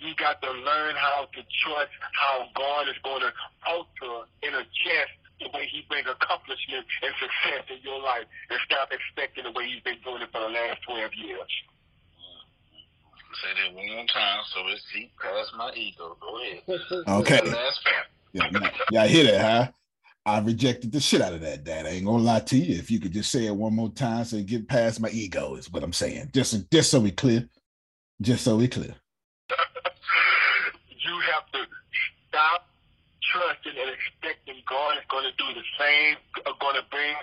You 0.00 0.16
got 0.16 0.40
to 0.42 0.50
learn 0.50 0.96
how 0.96 1.28
to 1.28 1.40
trust 1.62 1.92
how 2.16 2.48
God 2.56 2.88
is 2.88 2.96
going 3.04 3.20
to 3.20 3.30
alter 3.68 4.26
in 4.42 4.58
a 4.58 4.64
chest 4.64 5.14
the 5.40 5.48
way 5.56 5.66
he 5.72 5.84
bring 5.88 6.04
accomplishment 6.06 6.84
and 7.02 7.12
success 7.16 7.64
in 7.70 7.80
your 7.82 8.00
life 8.00 8.24
and 8.50 8.58
stop 8.64 8.92
expecting 8.92 9.44
the 9.44 9.52
way 9.52 9.66
he's 9.66 9.82
been 9.82 9.98
doing 10.04 10.22
it 10.22 10.28
for 10.32 10.40
the 10.40 10.48
last 10.48 10.80
12 10.86 11.10
years. 11.16 11.50
Say 13.40 13.48
that 13.56 13.74
one 13.74 13.88
more 13.88 14.06
time 14.12 14.40
so 14.52 14.60
it's 14.68 14.84
deep 14.92 15.12
past 15.20 15.50
my 15.56 15.72
ego. 15.74 16.16
Go 16.20 16.40
ahead. 16.40 16.62
Okay. 17.08 17.40
Yeah, 18.32 18.70
yeah, 18.92 19.02
I 19.02 19.08
hear 19.08 19.24
that, 19.24 19.40
huh? 19.40 19.72
I 20.24 20.38
rejected 20.40 20.92
the 20.92 21.00
shit 21.00 21.20
out 21.20 21.32
of 21.32 21.40
that, 21.40 21.64
Dad. 21.64 21.86
I 21.86 21.90
ain't 21.90 22.06
gonna 22.06 22.22
lie 22.22 22.40
to 22.40 22.56
you. 22.56 22.78
If 22.78 22.90
you 22.90 23.00
could 23.00 23.12
just 23.12 23.32
say 23.32 23.46
it 23.46 23.56
one 23.56 23.74
more 23.74 23.88
time 23.88 24.24
so 24.24 24.36
it 24.36 24.46
get 24.46 24.68
past 24.68 25.00
my 25.00 25.08
ego, 25.10 25.56
is 25.56 25.72
what 25.72 25.82
I'm 25.82 25.92
saying. 25.92 26.30
Just, 26.32 26.70
just 26.70 26.90
so 26.90 27.00
we 27.00 27.10
clear. 27.10 27.48
Just 28.20 28.44
so 28.44 28.56
we 28.56 28.68
clear. 28.68 28.94
you 29.50 31.20
have 31.32 31.50
to 31.52 31.66
stop 32.28 32.69
trusting 33.30 33.78
and 33.78 33.90
expecting 33.94 34.58
God 34.66 34.98
is 34.98 35.06
going 35.06 35.26
to 35.26 35.34
do 35.38 35.48
the 35.54 35.66
same, 35.78 36.18
uh, 36.42 36.52
going 36.58 36.78
to 36.78 36.86
bring 36.90 37.14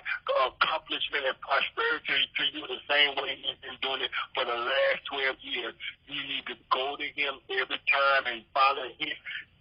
accomplishment 0.48 1.28
and 1.28 1.38
prosperity 1.44 2.24
to 2.24 2.42
you 2.56 2.64
the 2.64 2.82
same 2.88 3.12
way 3.20 3.36
He's 3.36 3.60
been 3.60 3.78
doing 3.84 4.00
it 4.00 4.12
for 4.32 4.44
the 4.48 4.56
last 4.56 5.00
12 5.12 5.36
years. 5.44 5.74
You 6.08 6.20
need 6.24 6.44
to 6.48 6.56
go 6.72 6.96
to 6.96 7.06
Him 7.12 7.40
every 7.52 7.80
time 7.88 8.24
and 8.32 8.40
follow 8.56 8.88
His 8.96 9.14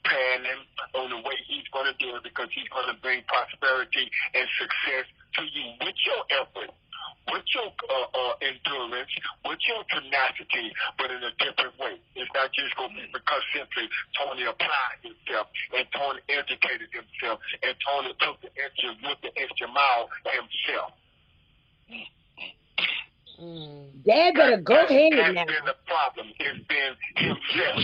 pattern 0.07 0.63
on 0.95 1.11
the 1.11 1.19
way 1.19 1.35
He's 1.47 1.67
going 1.75 1.91
to 1.91 1.97
do 1.99 2.15
it 2.15 2.23
because 2.23 2.47
He's 2.55 2.71
going 2.71 2.87
to 2.87 2.97
bring 3.03 3.21
prosperity 3.27 4.07
and 4.33 4.47
success 4.55 5.05
to 5.35 5.43
you 5.43 5.75
with 5.83 5.99
your 6.07 6.23
effort 6.31 6.71
with 7.31 7.43
your 7.53 7.67
uh, 7.67 8.07
uh, 8.13 8.33
endurance, 8.39 9.11
with 9.43 9.59
your 9.67 9.83
tenacity, 9.91 10.71
but 10.97 11.11
in 11.11 11.21
a 11.23 11.33
different 11.39 11.75
way. 11.79 11.99
It's 12.15 12.31
not 12.33 12.51
just 12.53 12.75
going 12.75 12.91
to 12.91 12.95
be 12.95 13.07
because 13.11 13.43
simply 13.51 13.89
Tony 14.15 14.43
applied 14.47 14.99
himself 15.03 15.47
and 15.75 15.85
Tony 15.91 16.21
educated 16.31 16.89
himself 16.91 17.39
and 17.63 17.75
Tony 17.83 18.11
took 18.23 18.39
the 18.41 18.51
extra 18.55 18.95
with 19.03 19.19
the 19.23 19.31
extra 19.35 19.67
mile 19.67 20.07
himself. 20.23 20.91
Mm. 23.37 24.03
Dad 24.03 24.33
better 24.33 24.57
go 24.57 24.73
that's, 24.73 24.91
ahead 24.91 25.13
that's 25.13 25.35
now. 25.35 25.45
been 25.45 25.65
the 25.67 25.77
problem. 25.85 26.27
It's 26.39 26.63
been 26.65 26.93
himself, 27.15 27.77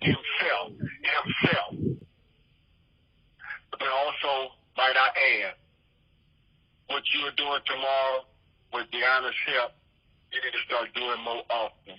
himself, 0.00 0.66
himself. 0.78 1.72
But 3.72 3.88
also, 3.88 4.54
might 4.76 4.94
I 4.94 5.08
add, 5.48 5.54
what 6.86 7.02
you 7.14 7.26
are 7.26 7.34
doing 7.34 7.60
tomorrow 7.66 8.22
with 8.72 8.90
Deanna's 8.90 9.34
help, 9.46 9.72
you 10.32 10.40
need 10.44 10.52
to 10.52 10.64
start 10.66 10.94
doing 10.94 11.20
more 11.24 11.42
often. 11.50 11.94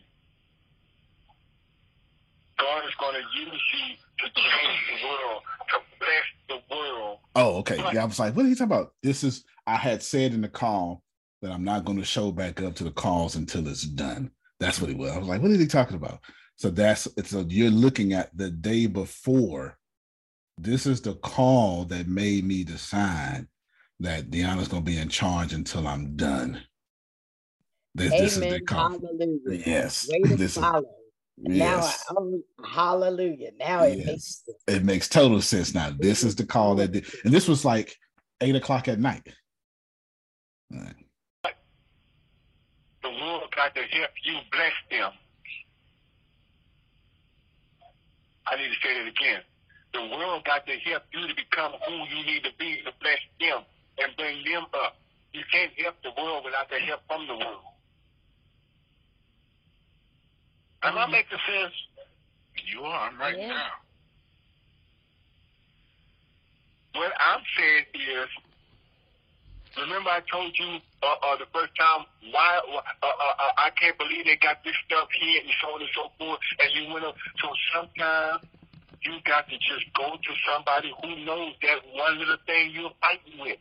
God 2.58 2.84
is 2.88 2.96
going 3.00 3.16
to 3.16 3.40
use 3.40 3.62
you 3.74 3.96
to 4.20 4.26
change 4.36 4.80
the 4.88 5.08
world, 5.08 5.42
to 5.70 5.78
bless 6.00 6.28
the 6.70 6.76
world. 6.76 7.18
Oh, 7.36 7.58
okay. 7.60 7.78
Yeah, 7.94 8.04
I 8.04 8.06
was 8.06 8.20
like, 8.20 8.36
what 8.36 8.46
are 8.46 8.50
you 8.50 8.56
talking 8.56 8.72
about? 8.72 8.94
This 9.02 9.24
is 9.24 9.44
I 9.66 9.76
had 9.78 10.04
said 10.04 10.34
in 10.34 10.42
the 10.42 10.50
call 10.50 11.02
that 11.42 11.52
I'm 11.52 11.64
not 11.64 11.86
going 11.86 11.98
to 11.98 12.06
show 12.06 12.32
back 12.32 12.62
up 12.62 12.76
to 12.76 12.84
the 12.84 12.92
calls 12.92 13.36
until 13.36 13.68
it's 13.68 13.84
done. 13.84 14.32
That's 14.60 14.80
what 14.80 14.90
he 14.92 14.96
was. 14.96 15.12
I 15.12 15.18
was 15.18 15.28
like, 15.28 15.42
what 15.42 15.50
are 15.50 15.66
talking 15.66 15.98
about? 15.98 16.20
So 16.56 16.70
that's 16.70 17.08
so 17.26 17.46
you're 17.50 17.72
looking 17.72 18.14
at 18.14 18.36
the 18.38 18.52
day 18.52 18.86
before. 18.86 19.78
This 20.60 20.86
is 20.86 21.02
the 21.02 21.16
call 21.16 21.86
that 21.86 22.08
made 22.08 22.46
me 22.46 22.64
decide 22.64 23.48
that 24.02 24.32
Deanna's 24.32 24.68
going 24.68 24.84
to 24.84 24.92
be 24.92 24.98
in 24.98 25.10
charge 25.10 25.54
until 25.54 25.88
I'm 25.88 26.16
done. 26.16 26.62
This, 27.94 28.12
this 28.12 28.34
is 28.34 28.40
the 28.40 28.48
Amen. 28.48 28.66
call. 28.66 28.90
Hallelujah. 28.92 29.64
Yes. 29.66 30.10
Way 30.10 30.22
to 30.22 30.36
This 30.36 30.56
follow. 30.56 30.86
Now, 31.38 31.56
yes. 31.56 32.06
I, 32.10 32.14
oh, 32.18 32.42
hallelujah. 32.64 33.52
Now 33.60 33.84
it 33.84 34.06
makes 34.06 34.44
Yes. 34.48 34.58
It 34.68 34.84
makes 34.84 35.08
total 35.10 35.42
sense 35.42 35.74
now. 35.74 35.92
This 35.98 36.24
is 36.24 36.36
the 36.36 36.46
call 36.46 36.76
that 36.76 36.92
did, 36.92 37.06
and 37.24 37.34
this 37.34 37.48
was 37.48 37.66
like 37.66 37.96
eight 38.42 38.56
o'clock 38.56 38.88
at 38.88 39.00
night. 39.00 39.28
The 40.70 40.84
world 43.04 43.44
got 43.56 43.74
to 43.76 43.82
help 43.82 44.12
you 44.24 44.38
bless 44.52 44.74
them. 44.90 45.12
I 48.46 48.56
need 48.58 48.70
to 48.70 48.88
say 48.88 48.94
that 49.00 49.08
again. 49.08 49.42
The 49.94 50.16
world 50.16 50.46
got 50.46 50.66
to 50.68 50.74
help 50.74 51.04
you 51.14 51.28
to 51.28 51.36
become 51.36 51.74
who 51.88 51.94
you 52.16 52.26
need 52.26 52.44
to 52.44 52.52
be 52.60 52.78
to 52.86 52.92
bless 53.02 53.20
them 53.40 53.64
and 54.00 54.16
bring 54.18 54.44
them 54.44 54.66
up. 54.74 54.96
You 55.34 55.42
can't 55.52 55.72
help 55.80 55.96
the 56.04 56.12
world 56.18 56.44
without 56.46 56.70
the 56.70 56.80
help 56.80 57.02
from 57.08 57.28
the 57.28 57.36
world. 57.36 57.64
Am 60.84 60.98
I 60.98 61.06
making 61.08 61.38
sense? 61.48 61.74
You 62.74 62.82
are. 62.82 63.10
I'm 63.10 63.20
right 63.20 63.38
now. 63.38 63.70
What 66.94 67.14
I'm 67.16 67.42
saying 67.58 67.86
is, 67.96 68.30
remember 69.78 70.10
I 70.10 70.20
told 70.32 70.52
you 70.60 70.80
uh, 71.02 71.16
uh, 71.24 71.38
the 71.38 71.48
first 71.54 71.72
time 71.80 72.06
why 72.32 72.60
uh, 72.68 72.78
uh, 72.78 73.08
uh, 73.08 73.52
I 73.58 73.70
can't 73.80 73.98
believe 73.98 74.26
they 74.26 74.36
got 74.36 74.64
this 74.66 74.76
stuff 74.86 75.08
here 75.16 75.42
and 75.42 75.52
so 75.62 75.68
on 75.76 75.82
and 75.82 75.90
so 75.96 76.12
forth, 76.18 76.40
and 76.60 76.70
you 76.76 76.94
went 76.94 77.06
up. 77.06 77.16
So 77.40 77.48
sometimes 77.74 78.44
you 79.04 79.14
got 79.26 79.48
to 79.48 79.56
just 79.56 79.86
go 79.96 80.12
to 80.12 80.32
somebody 80.52 80.92
who 81.02 81.26
knows 81.26 81.54
that 81.62 81.80
one 81.94 82.20
little 82.20 82.38
thing 82.46 82.72
you're 82.74 82.92
fighting 83.00 83.40
with. 83.40 83.58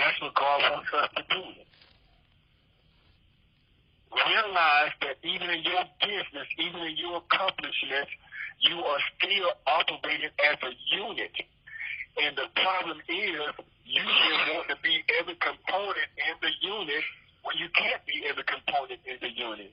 That's 0.00 0.16
what 0.24 0.32
God 0.32 0.64
wants 0.64 0.88
us 0.96 1.12
to 1.12 1.22
do. 1.28 1.44
Realize 4.16 4.92
that 5.04 5.20
even 5.20 5.52
in 5.52 5.60
your 5.60 5.84
business, 6.00 6.48
even 6.56 6.80
in 6.88 6.96
your 6.96 7.20
accomplishments, 7.20 8.08
you 8.64 8.80
are 8.80 9.00
still 9.20 9.52
operating 9.68 10.32
as 10.40 10.56
a 10.64 10.72
unit. 10.96 11.36
And 12.16 12.32
the 12.32 12.48
problem 12.56 12.96
is 12.96 13.44
you 13.84 14.00
just 14.00 14.44
want 14.56 14.68
to 14.72 14.76
be 14.80 15.04
every 15.20 15.36
component 15.36 16.10
in 16.16 16.34
the 16.40 16.52
unit 16.64 17.04
when 17.44 17.60
you 17.60 17.68
can't 17.76 18.00
be 18.08 18.24
every 18.24 18.44
component 18.48 19.00
in 19.04 19.20
the 19.20 19.32
unit. 19.36 19.72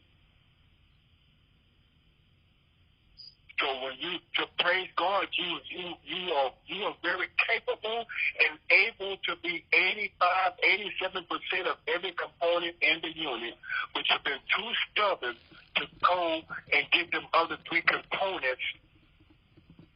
So 3.59 3.65
when 3.81 3.97
you 3.99 4.19
to 4.37 4.45
praise 4.59 4.89
God, 4.95 5.27
you 5.33 5.57
you 5.69 5.93
you 6.05 6.33
are 6.33 6.51
you 6.67 6.83
are 6.85 6.95
very 7.01 7.27
capable 7.49 8.05
and 8.45 8.53
able 8.69 9.17
to 9.17 9.35
be 9.41 9.65
85, 9.73 10.53
87 10.61 11.25
percent 11.25 11.67
of 11.67 11.77
every 11.87 12.13
component 12.13 12.75
in 12.81 13.01
the 13.01 13.09
unit, 13.09 13.55
but 13.93 14.03
you've 14.09 14.23
been 14.23 14.43
too 14.53 14.71
stubborn 14.91 15.35
to 15.77 15.83
go 16.05 16.41
and 16.73 16.85
get 16.91 17.11
them 17.11 17.25
other 17.33 17.57
three 17.67 17.81
components 17.81 18.61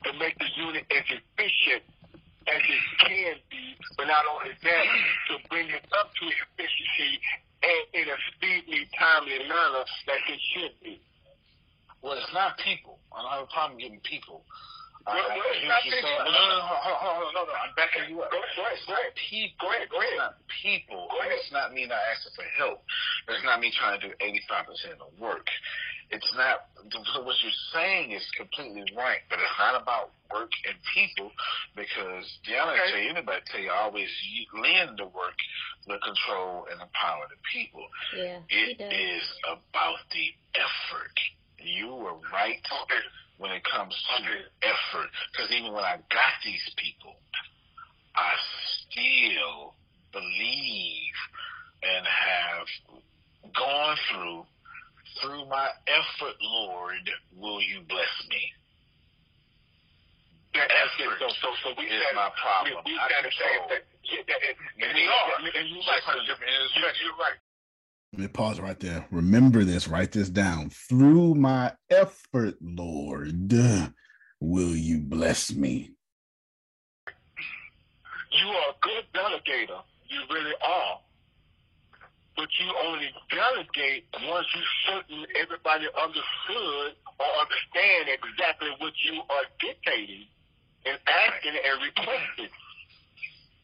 to 0.06 0.14
make 0.18 0.38
the 0.40 0.50
unit 0.58 0.86
as 0.90 1.06
efficient 1.06 1.84
as 2.48 2.62
it 2.66 2.84
can 3.06 3.36
be, 3.50 3.78
but 3.98 4.08
not 4.08 4.26
only 4.26 4.50
that, 4.64 4.86
to 5.30 5.38
bring 5.50 5.70
it 5.70 5.86
up 5.94 6.10
to 6.18 6.26
efficiency 6.26 7.22
and 7.62 7.86
in 7.94 8.10
a 8.10 8.18
speedy, 8.34 8.90
timely 8.98 9.38
manner 9.46 9.86
that 10.08 10.22
it 10.28 10.42
should 10.54 10.74
be. 10.82 11.00
Well, 12.02 12.18
it's 12.18 12.34
not 12.34 12.58
people. 12.58 12.98
I 13.14 13.22
don't 13.22 13.32
have 13.32 13.46
a 13.46 13.54
problem 13.54 13.80
getting 13.80 14.02
people. 14.02 14.44
Well, 15.06 15.18
well, 15.18 15.54
it's 15.54 15.66
not 15.66 15.82
people. 15.82 16.14
No, 16.26 16.30
no, 16.30 16.44
no, 16.46 16.60
hold, 16.62 16.82
hold, 16.82 17.18
hold, 17.18 17.34
no, 17.34 17.42
no, 17.50 17.54
I'm 17.58 17.74
backing 17.74 18.06
you 18.14 18.22
up. 18.22 18.30
Go 18.30 18.38
ahead, 18.38 18.54
go 18.54 18.62
ahead, 18.62 18.78
it's 18.78 18.86
not 18.86 19.02
people. 19.18 19.58
Go 19.58 19.68
ahead, 19.74 19.90
go 19.90 19.98
ahead. 19.98 20.14
It's 20.14 20.22
not 20.22 20.36
people. 20.62 21.02
It's 21.10 21.52
not 21.54 21.68
me 21.74 21.82
not 21.90 22.02
asking 22.14 22.34
for 22.38 22.46
help. 22.58 22.86
It's 23.30 23.46
not 23.46 23.58
me 23.58 23.74
trying 23.74 23.98
to 23.98 24.10
do 24.10 24.14
85% 24.14 25.02
of 25.02 25.10
the 25.10 25.12
work. 25.18 25.50
It's 26.12 26.28
not, 26.36 26.70
so 27.16 27.24
what 27.24 27.40
you're 27.42 27.62
saying 27.74 28.12
is 28.12 28.22
completely 28.36 28.84
right, 28.94 29.24
but 29.32 29.40
it's 29.40 29.58
not 29.58 29.80
about 29.80 30.12
work 30.28 30.52
and 30.68 30.76
people 30.94 31.32
because 31.74 32.28
Deanna 32.44 32.76
okay. 32.76 32.92
tell 32.92 33.02
you, 33.02 33.10
anybody 33.16 33.42
tell 33.48 33.64
you, 33.64 33.72
always 33.72 34.12
lend 34.54 35.00
the 35.00 35.08
work, 35.08 35.40
the 35.88 35.98
control, 36.04 36.68
and 36.70 36.78
the 36.84 36.92
power 36.92 37.26
to 37.32 37.38
people. 37.48 37.88
Yeah, 38.12 38.44
it 38.50 38.76
is 38.92 39.24
about 39.48 40.04
the 40.12 40.36
effort. 40.60 41.16
You 41.64 41.96
were 41.96 42.18
right 42.34 42.62
when 43.38 43.52
it 43.52 43.64
comes 43.66 43.94
to 43.94 44.24
effort 44.62 45.10
because 45.32 45.52
even 45.52 45.74
when 45.74 45.84
I 45.84 45.98
got 46.10 46.34
these 46.46 46.64
people, 46.78 47.16
I 48.16 48.34
still 48.86 49.74
believe 50.12 51.18
and 51.82 52.06
have 52.06 52.68
gone 53.56 53.98
through 54.12 54.46
through 55.20 55.46
my 55.46 55.68
effort, 55.88 56.36
Lord, 56.42 57.04
will 57.36 57.62
you 57.62 57.82
bless 57.88 58.14
me? 58.30 58.42
That 60.54 60.68
effort 60.68 61.16
so, 61.20 61.28
so, 61.40 61.50
so 61.64 61.70
we 61.78 61.88
is 61.88 62.04
my 62.16 62.28
problem. 62.36 62.84
We, 62.84 62.92
we 62.92 63.00
got 63.00 63.24
to 63.24 63.32
that. 63.72 63.88
Yeah, 64.04 64.24
that 64.28 64.40
and, 64.44 64.92
we 64.96 65.08
are. 65.08 65.40
And. 65.40 65.72
You're 65.72 67.16
right. 67.16 67.40
Let 68.14 68.22
me 68.22 68.28
pause 68.28 68.60
right 68.60 68.80
there. 68.80 69.08
Remember 69.12 69.64
this, 69.64 69.88
write 69.88 70.12
this 70.12 70.30
down. 70.30 70.70
Through 70.70 71.36
my 71.36 71.74
effort, 71.90 72.56
Lord, 72.62 73.54
will 74.42 74.76
you 74.76 75.00
bless 75.00 75.54
me? 75.54 75.92
You 78.32 78.48
are 78.48 78.72
a 78.72 78.76
good 78.82 79.06
delegator. 79.14 79.82
You 80.10 80.20
really 80.30 80.54
are 80.66 81.00
but 82.42 82.50
you 82.58 82.74
only 82.90 83.14
delegate 83.30 84.10
once 84.26 84.48
you're 84.56 84.74
certain 84.90 85.26
everybody 85.38 85.86
understood 85.94 86.98
or 87.22 87.30
understand 87.38 88.10
exactly 88.10 88.74
what 88.80 88.94
you 89.06 89.22
are 89.30 89.46
dictating 89.62 90.26
and 90.90 90.98
asking 91.06 91.54
and 91.54 91.78
requesting. 91.86 92.50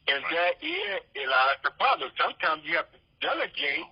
And 0.07 0.21
that 0.29 0.61
is 0.61 1.01
a 1.17 1.25
lot 1.25 1.57
of 1.57 1.59
the 1.65 1.71
problem. 1.79 2.11
Sometimes 2.21 2.61
you 2.69 2.77
have 2.77 2.85
to 2.93 2.99
delegate 3.17 3.89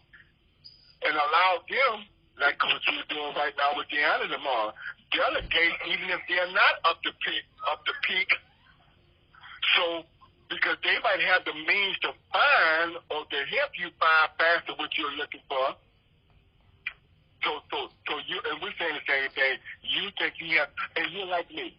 and 1.06 1.14
allow 1.14 1.52
them, 1.70 2.06
like 2.42 2.58
what 2.60 2.82
you're 2.90 3.10
doing 3.10 3.34
right 3.38 3.54
now 3.56 3.78
with 3.78 3.88
Deanna 3.94 4.28
tomorrow, 4.28 4.74
delegate 5.14 5.78
even 5.88 6.10
if 6.10 6.22
they're 6.28 6.52
not 6.52 6.76
up 6.90 7.00
to 7.06 7.12
peak 7.24 7.46
up 7.70 7.86
to 7.86 7.94
peak. 8.04 8.30
So 9.78 10.04
because 10.50 10.78
they 10.84 10.98
might 11.02 11.22
have 11.26 11.46
the 11.46 11.54
means 11.54 11.98
to 12.06 12.14
find 12.30 12.98
or 13.10 13.26
to 13.26 13.40
help 13.58 13.72
you 13.78 13.90
find 13.98 14.28
faster 14.38 14.74
what 14.78 14.94
you're 14.98 15.16
looking 15.18 15.42
for. 15.50 15.74
So, 17.42 17.62
so, 17.70 17.78
so 18.10 18.14
you 18.26 18.42
and 18.50 18.58
we're 18.62 18.74
saying 18.78 18.98
the 18.98 19.06
same 19.06 19.30
thing. 19.34 19.56
You 19.86 20.10
think 20.18 20.34
you 20.42 20.58
have, 20.58 20.70
and 20.98 21.06
you're 21.14 21.30
like 21.30 21.50
me. 21.54 21.78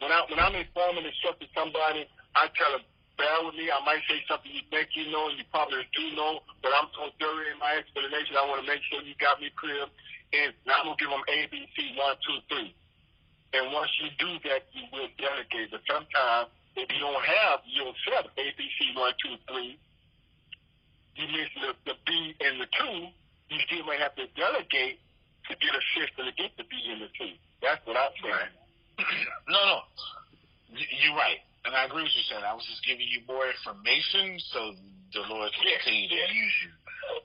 When 0.00 0.10
I 0.10 0.24
when 0.28 0.40
I'm 0.40 0.56
informing 0.56 1.04
and 1.04 1.12
instructing 1.12 1.52
somebody, 1.52 2.08
I 2.34 2.48
tell 2.56 2.72
them, 2.72 2.84
me. 3.18 3.70
I 3.70 3.80
might 3.84 4.02
say 4.08 4.22
something 4.28 4.50
you 4.50 4.64
think 4.70 4.94
you 4.94 5.10
know 5.10 5.28
and 5.28 5.38
you 5.38 5.44
probably 5.50 5.84
do 5.94 6.16
know, 6.16 6.40
but 6.62 6.72
I'm 6.74 6.88
so 6.94 7.10
thorough 7.20 7.46
in 7.50 7.58
my 7.58 7.78
explanation. 7.78 8.36
I 8.38 8.46
want 8.48 8.64
to 8.64 8.68
make 8.68 8.82
sure 8.88 9.02
you 9.02 9.14
got 9.18 9.40
me 9.40 9.50
clear. 9.58 9.86
And 10.32 10.56
I'm 10.64 10.88
gonna 10.88 10.96
give 10.96 11.12
them 11.12 11.20
A, 11.28 11.38
B, 11.52 11.68
C, 11.76 11.92
one, 11.98 12.16
two, 12.24 12.38
three. 12.48 12.72
And 13.52 13.68
once 13.68 13.92
you 14.00 14.08
do 14.16 14.32
that, 14.48 14.64
you 14.72 14.88
will 14.88 15.12
delegate. 15.20 15.68
But 15.68 15.84
sometimes 15.84 16.48
if 16.72 16.88
you 16.88 17.00
don't 17.04 17.20
have 17.20 17.60
yourself 17.68 18.32
A, 18.40 18.44
B, 18.56 18.60
C, 18.80 18.96
one, 18.96 19.12
two, 19.20 19.36
three, 19.44 19.76
you 21.20 21.26
miss 21.28 21.52
the, 21.60 21.76
the 21.84 21.96
B 22.08 22.32
and 22.40 22.56
the 22.64 22.68
two, 22.72 23.12
you 23.52 23.58
still 23.68 23.84
might 23.84 24.00
have 24.00 24.16
to 24.16 24.24
delegate 24.32 24.96
to 25.48 25.52
get 25.60 25.76
a 25.76 25.82
system 25.92 26.24
to 26.24 26.32
get 26.32 26.56
the 26.56 26.64
B 26.64 26.72
and 26.88 27.04
the 27.04 27.12
two. 27.12 27.36
That's 27.60 27.84
what 27.84 28.00
I'm 28.00 28.16
saying. 28.24 28.52
no, 29.52 29.60
no. 29.60 29.78
You're 30.72 31.12
right. 31.12 31.44
And 31.64 31.78
I 31.78 31.86
agree 31.86 32.02
with 32.02 32.14
you 32.14 32.26
saying. 32.26 32.42
I 32.42 32.54
was 32.54 32.66
just 32.66 32.82
giving 32.82 33.06
you 33.06 33.22
more 33.30 33.46
information 33.46 34.34
so 34.50 34.74
the 35.14 35.22
Lord 35.30 35.50
can 35.54 35.62
continue 35.62 36.10
to 36.10 36.18
use 36.34 36.56
you. 36.66 36.70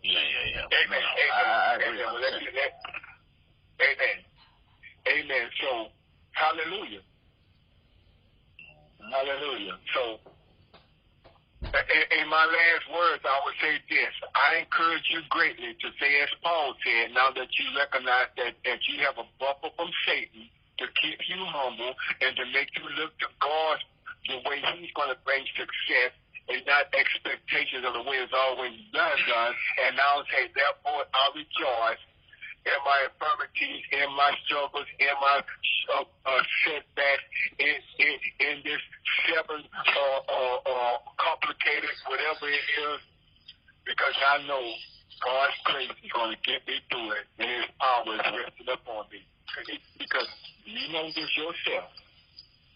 Yeah, 0.05 0.22
yeah, 0.22 0.45
yeah. 0.53 0.77
Amen. 0.85 1.01
No, 1.01 1.11
Amen. 1.18 1.41
I, 1.41 1.57
I 1.57 1.72
agree. 1.81 2.01
Amen. 2.05 2.72
Amen. 3.81 4.18
Amen. 5.09 5.45
So, 5.57 5.69
hallelujah. 6.38 7.01
Hallelujah. 9.09 9.77
So, 9.93 10.22
in, 11.73 12.03
in, 12.22 12.26
my 12.30 12.45
last 12.45 12.85
words, 12.93 13.22
I 13.26 13.38
would 13.45 13.57
say 13.61 13.73
this. 13.89 14.14
I 14.38 14.61
encourage 14.61 15.05
you 15.09 15.22
greatly 15.30 15.73
to 15.77 15.88
say, 15.97 16.11
as 16.22 16.31
Paul 16.41 16.77
said, 16.85 17.14
now 17.14 17.34
that 17.34 17.49
you 17.57 17.65
recognize 17.73 18.30
that, 18.38 18.53
that 18.65 18.81
you 18.85 19.01
have 19.05 19.18
a 19.18 19.27
buffer 19.41 19.73
from 19.76 19.89
Satan 20.05 20.49
to 20.80 20.85
keep 21.01 21.19
you 21.26 21.41
humble 21.41 21.93
and 22.22 22.38
to 22.38 22.45
make 22.53 22.69
you 22.77 22.85
look 23.01 23.18
to 23.19 23.30
God 23.41 23.77
the 24.26 24.41
way 24.49 24.57
he's 24.77 24.91
going 24.98 25.14
to 25.14 25.19
bring 25.23 25.45
success 25.53 26.14
and 26.48 26.64
not 26.65 26.88
expectations 26.95 27.84
of 27.84 27.94
the 27.94 28.03
way 28.07 28.18
it's 28.23 28.34
always 28.34 28.73
done, 28.95 29.19
done. 29.27 29.53
And 29.84 29.99
now 29.99 30.23
say, 30.31 30.48
therefore, 30.56 31.03
I 31.11 31.23
rejoice 31.35 32.03
in 32.68 32.80
my 32.84 32.99
infirmities, 33.07 33.84
in 33.91 34.10
my 34.15 34.31
struggles, 34.44 34.88
in 34.99 35.15
my 35.23 35.39
uh, 35.95 36.03
uh, 36.03 36.44
setbacks, 36.64 37.27
in, 37.60 37.76
in, 37.99 38.15
in 38.44 38.56
this 38.64 38.84
seven 39.27 39.64
uh, 39.64 40.19
uh, 40.27 40.57
uh, 40.68 40.95
complicated, 41.15 41.91
whatever 42.07 42.48
it 42.52 42.68
is, 42.68 42.99
because 43.88 44.15
I 44.19 44.44
know 44.48 44.64
God's 45.23 45.60
grace 45.64 45.95
is 46.03 46.11
going 46.11 46.35
to 46.35 46.39
get 46.44 46.64
me 46.68 46.80
through 46.91 47.11
it, 47.15 47.26
and 47.39 47.48
His 47.48 47.72
power 47.80 48.11
is 48.19 48.27
resting 48.35 48.72
upon 48.72 49.07
me. 49.11 49.23
Because 49.99 50.27
you 50.68 50.91
know 50.91 51.07
this 51.15 51.31
yourself, 51.39 51.89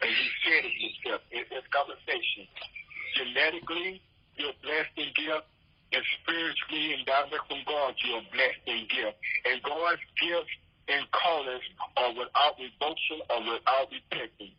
and 0.02 0.12
you 0.12 0.28
said 0.44 0.66
it 0.66 0.76
yourself 0.78 1.22
in 1.32 1.44
this 1.50 1.66
conversation. 1.70 2.50
Genetically, 3.16 4.02
you're 4.36 4.58
blessed 4.64 4.96
in 4.98 5.10
gift 5.14 5.46
and 5.94 6.04
spiritually 6.22 6.96
and 6.96 7.06
direct 7.06 7.46
from 7.48 7.62
God, 7.68 7.94
you 8.00 8.16
are 8.16 8.26
blessed 8.32 8.64
and 8.68 8.88
gift. 8.88 9.18
And 9.46 9.62
God's 9.64 10.02
gifts 10.16 10.56
and 10.88 11.04
callings 11.12 11.68
are 11.98 12.12
without 12.16 12.56
revulsion 12.56 13.20
or 13.28 13.40
without 13.44 13.92
repentance. 13.92 14.56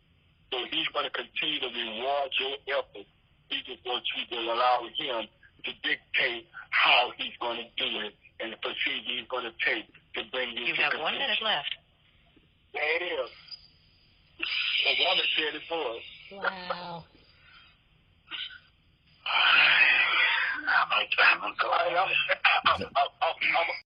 So 0.53 0.57
he's 0.69 0.87
going 0.93 1.09
to 1.09 1.13
continue 1.13 1.59
to 1.65 1.69
reward 1.73 2.29
your 2.37 2.77
efforts. 2.77 3.09
He 3.49 3.57
just 3.65 3.81
wants 3.85 4.05
you 4.13 4.23
to 4.29 4.39
allow 4.53 4.85
him 4.93 5.25
to 5.65 5.71
dictate 5.81 6.45
how 6.69 7.11
he's 7.17 7.33
going 7.41 7.65
to 7.65 7.69
do 7.77 7.89
it 8.05 8.13
and 8.39 8.53
the 8.53 8.57
procedure 8.57 9.17
he's 9.17 9.27
going 9.29 9.45
to 9.49 9.55
take 9.65 9.89
to 10.13 10.21
bring 10.29 10.53
you, 10.53 10.69
you 10.69 10.75
to 10.75 10.81
have 10.81 10.93
one 11.01 11.17
minute 11.17 11.41
left. 11.41 11.73
There 12.73 12.95
it 12.97 13.03
is. 13.05 13.29
The 14.39 15.03
woman 15.05 15.25
said 15.35 15.55
it 15.55 15.61
for 15.67 15.75
us. 15.95 16.03
Wow. 16.31 17.03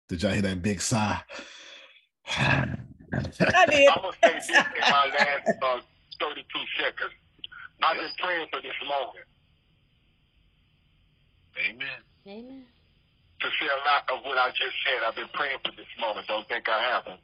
Did 0.08 0.22
y'all 0.22 0.32
hear 0.32 0.42
that 0.44 0.62
big 0.62 0.82
sigh? 0.82 1.20
I 2.28 2.66
did. 3.70 3.90
I'm 3.90 4.02
gonna 4.02 4.14
say 4.24 4.34
this 4.34 4.50
in 4.50 4.56
my 4.82 5.10
last 5.18 5.50
uh, 5.62 5.80
32 6.20 6.60
seconds. 6.78 7.12
I've 7.84 7.98
been 7.98 8.10
praying 8.20 8.48
for 8.52 8.62
this 8.62 8.76
moment. 8.88 9.26
Amen. 11.58 12.00
Amen. 12.28 12.64
To 13.42 13.48
say 13.60 13.68
a 13.68 13.82
lot 13.88 14.04
of 14.12 14.26
what 14.26 14.38
I 14.38 14.50
just 14.50 14.76
said, 14.86 15.04
I've 15.08 15.16
been 15.16 15.30
praying 15.34 15.58
for 15.66 15.72
this 15.76 15.88
moment. 16.00 16.28
Don't 16.28 16.48
think 16.48 16.68
I 16.70 16.82
haven't. 16.82 17.20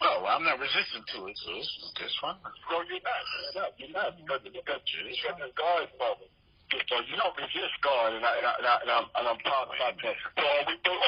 Oh, 0.00 0.24
I'm 0.24 0.44
not 0.44 0.58
resistant 0.60 1.04
to 1.14 1.28
it, 1.28 1.36
so 1.44 1.52
it's, 1.56 1.68
it's 2.00 2.16
fine. 2.20 2.40
No, 2.72 2.80
you're 2.88 3.04
not. 3.04 3.20
You're 3.44 3.56
not. 3.62 3.70
You're 3.76 3.92
not 3.92 4.10
because, 4.16 4.40
because, 4.48 4.80
because 4.84 5.36
it's 5.44 5.56
God's 5.56 5.92
moment. 6.00 6.32
So 6.72 6.96
you 7.04 7.16
don't 7.18 7.36
resist 7.36 7.74
God, 7.82 8.14
and, 8.14 8.24
I, 8.24 8.32
and, 8.38 8.46
I, 8.46 8.52
and, 8.58 8.66
I, 8.66 8.74
and, 8.82 8.90
I'm, 8.90 9.06
and 9.18 9.24
I'm 9.28 9.40
proud 9.44 9.68
about 9.74 9.94
that. 10.00 10.16
So 10.38 10.44
are 10.44 10.64
we 10.68 10.74
through? 10.84 11.02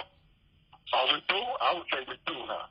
Are 0.93 1.07
we 1.09 1.19
through? 1.29 1.49
I 1.63 1.69
would 1.75 1.89
say 1.93 2.01
we're 2.09 2.21
through, 2.27 2.45
huh? 2.47 2.67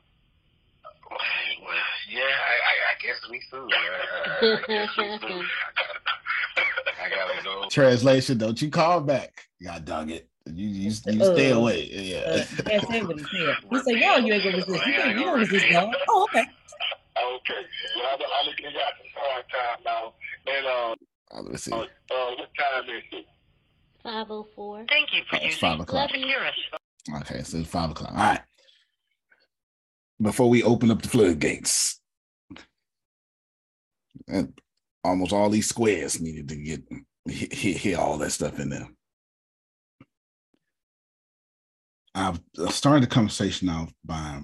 Well, 1.65 1.75
yeah, 2.09 2.21
I, 2.21 2.55
I, 2.69 2.73
I 2.91 2.95
guess 3.01 3.19
we 3.29 3.41
through. 3.49 3.69
I, 3.71 4.55
I 4.55 4.61
guess 4.67 4.89
we 4.97 5.17
through. 5.19 5.43
I 7.03 7.09
gotta 7.09 7.43
go. 7.43 7.67
Translation: 7.69 8.37
Don't 8.37 8.61
you 8.61 8.69
call 8.69 9.01
back? 9.01 9.47
God 9.63 9.85
dog 9.85 10.11
it. 10.11 10.27
You 10.53 10.67
you, 10.67 10.83
you 10.83 10.91
stay 10.91 11.51
uh, 11.51 11.57
away. 11.57 11.87
Yeah. 11.91 12.17
Uh, 12.19 12.45
that's 12.65 12.85
what 12.85 13.19
he 13.19 13.23
said. 13.23 13.55
He 13.69 13.79
said, 13.79 13.95
"Yo, 13.95 14.17
you 14.17 14.33
ain't 14.33 14.43
gonna 14.43 14.57
resist. 14.57 14.85
You, 14.87 14.93
you 14.93 15.13
don't 15.25 15.39
resist 15.39 15.65
God." 15.71 15.95
Oh, 16.09 16.27
okay. 16.29 16.41
Okay. 16.41 17.53
Well, 17.95 18.05
I'm, 18.13 18.19
I'm 18.21 18.45
gonna 18.45 18.57
give 18.57 18.71
y'all 18.71 18.81
some 18.97 19.07
hard 19.15 19.45
time 19.49 19.83
now, 19.85 20.13
and 20.47 20.65
um. 20.65 20.95
Uh, 21.33 21.49
let's 21.49 21.63
see. 21.63 21.71
Uh, 21.71 21.77
uh, 21.77 22.35
what 22.35 22.49
time 22.57 22.89
is 22.89 23.03
it? 23.11 23.25
504. 24.03 24.85
Thank 24.89 25.13
you 25.13 25.21
for 25.29 25.35
Oh, 25.35 25.37
it's 25.37 25.45
using 25.45 25.59
five 25.59 25.79
o'clock. 25.79 26.11
Okay, 27.21 27.43
so 27.43 27.57
it's 27.57 27.69
five 27.69 27.91
o'clock. 27.91 28.11
All 28.11 28.17
right. 28.17 28.41
Before 30.21 30.49
we 30.49 30.63
open 30.63 30.91
up 30.91 31.01
the 31.01 31.09
floodgates, 31.09 31.99
almost 35.03 35.33
all 35.33 35.49
these 35.49 35.67
squares 35.67 36.19
needed 36.21 36.49
to 36.49 36.55
get 36.55 36.83
hit, 37.25 37.53
hit, 37.53 37.77
hit 37.77 37.95
all 37.95 38.17
that 38.17 38.31
stuff 38.31 38.59
in 38.59 38.69
there. 38.69 38.87
I've 42.13 42.39
started 42.69 43.03
the 43.03 43.07
conversation 43.07 43.69
off 43.69 43.93
by 44.03 44.41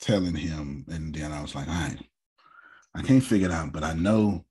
telling 0.00 0.34
him, 0.34 0.84
and 0.88 1.14
then 1.14 1.32
I 1.32 1.42
was 1.42 1.54
like, 1.54 1.68
all 1.68 1.74
right, 1.74 1.98
I 2.94 3.02
can't 3.02 3.22
figure 3.22 3.48
it 3.48 3.52
out, 3.52 3.72
but 3.72 3.84
I 3.84 3.92
know, 3.92 4.44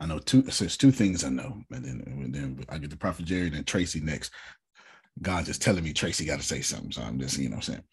I 0.00 0.06
know 0.06 0.18
two. 0.18 0.50
So 0.50 0.64
it's 0.64 0.76
two 0.76 0.92
things 0.92 1.24
I 1.24 1.28
know, 1.28 1.62
and 1.70 1.84
then 1.84 2.02
and 2.06 2.34
then 2.34 2.64
I 2.68 2.78
get 2.78 2.90
the 2.90 2.96
Prophet 2.96 3.26
Jerry, 3.26 3.46
and 3.46 3.56
then 3.56 3.64
Tracy 3.64 4.00
next. 4.00 4.32
God 5.20 5.44
just 5.44 5.60
telling 5.60 5.84
me 5.84 5.92
Tracy 5.92 6.24
got 6.24 6.40
to 6.40 6.46
say 6.46 6.62
something, 6.62 6.92
so 6.92 7.02
I'm 7.02 7.18
just 7.20 7.36
you 7.38 7.48
know 7.50 7.56
what 7.56 7.68
I'm 7.68 7.74
saying. 7.74 7.84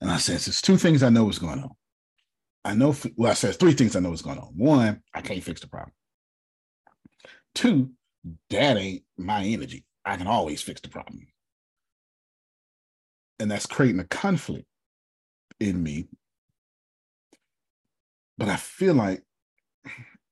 And 0.00 0.10
I 0.10 0.18
said, 0.18 0.34
there's 0.40 0.60
two 0.60 0.76
things 0.76 1.02
I 1.02 1.08
know 1.08 1.28
is 1.30 1.38
going 1.38 1.60
on. 1.60 1.70
I 2.64 2.74
know, 2.74 2.94
well, 3.16 3.30
I 3.30 3.34
said 3.34 3.56
three 3.56 3.72
things 3.72 3.96
I 3.96 4.00
know 4.00 4.12
is 4.12 4.22
going 4.22 4.38
on. 4.38 4.52
One, 4.56 5.02
I 5.14 5.20
can't 5.22 5.42
fix 5.42 5.60
the 5.60 5.68
problem. 5.68 5.92
Two, 7.54 7.90
that 8.50 8.76
ain't 8.76 9.04
my 9.16 9.44
energy. 9.44 9.84
I 10.04 10.16
can 10.16 10.26
always 10.26 10.62
fix 10.62 10.80
the 10.80 10.88
problem. 10.88 11.26
And 13.38 13.50
that's 13.50 13.66
creating 13.66 14.00
a 14.00 14.04
conflict 14.04 14.66
in 15.60 15.82
me. 15.82 16.08
But 18.38 18.48
I 18.48 18.56
feel 18.56 18.94
like, 18.94 19.22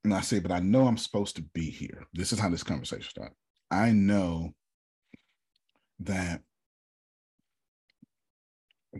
and 0.05 0.13
I 0.13 0.21
say, 0.21 0.41
but 0.41 0.51
I 0.53 0.61
know 0.61 0.87
I'm 0.87 0.99
supposed 0.99 1.37
to 1.37 1.43
be 1.43 1.71
here. 1.71 2.05
This 2.13 2.33
is 2.33 2.39
how 2.39 2.49
this 2.49 2.65
conversation 2.65 3.09
started. 3.09 3.35
I 3.71 3.93
know 3.93 4.51
that 6.01 6.43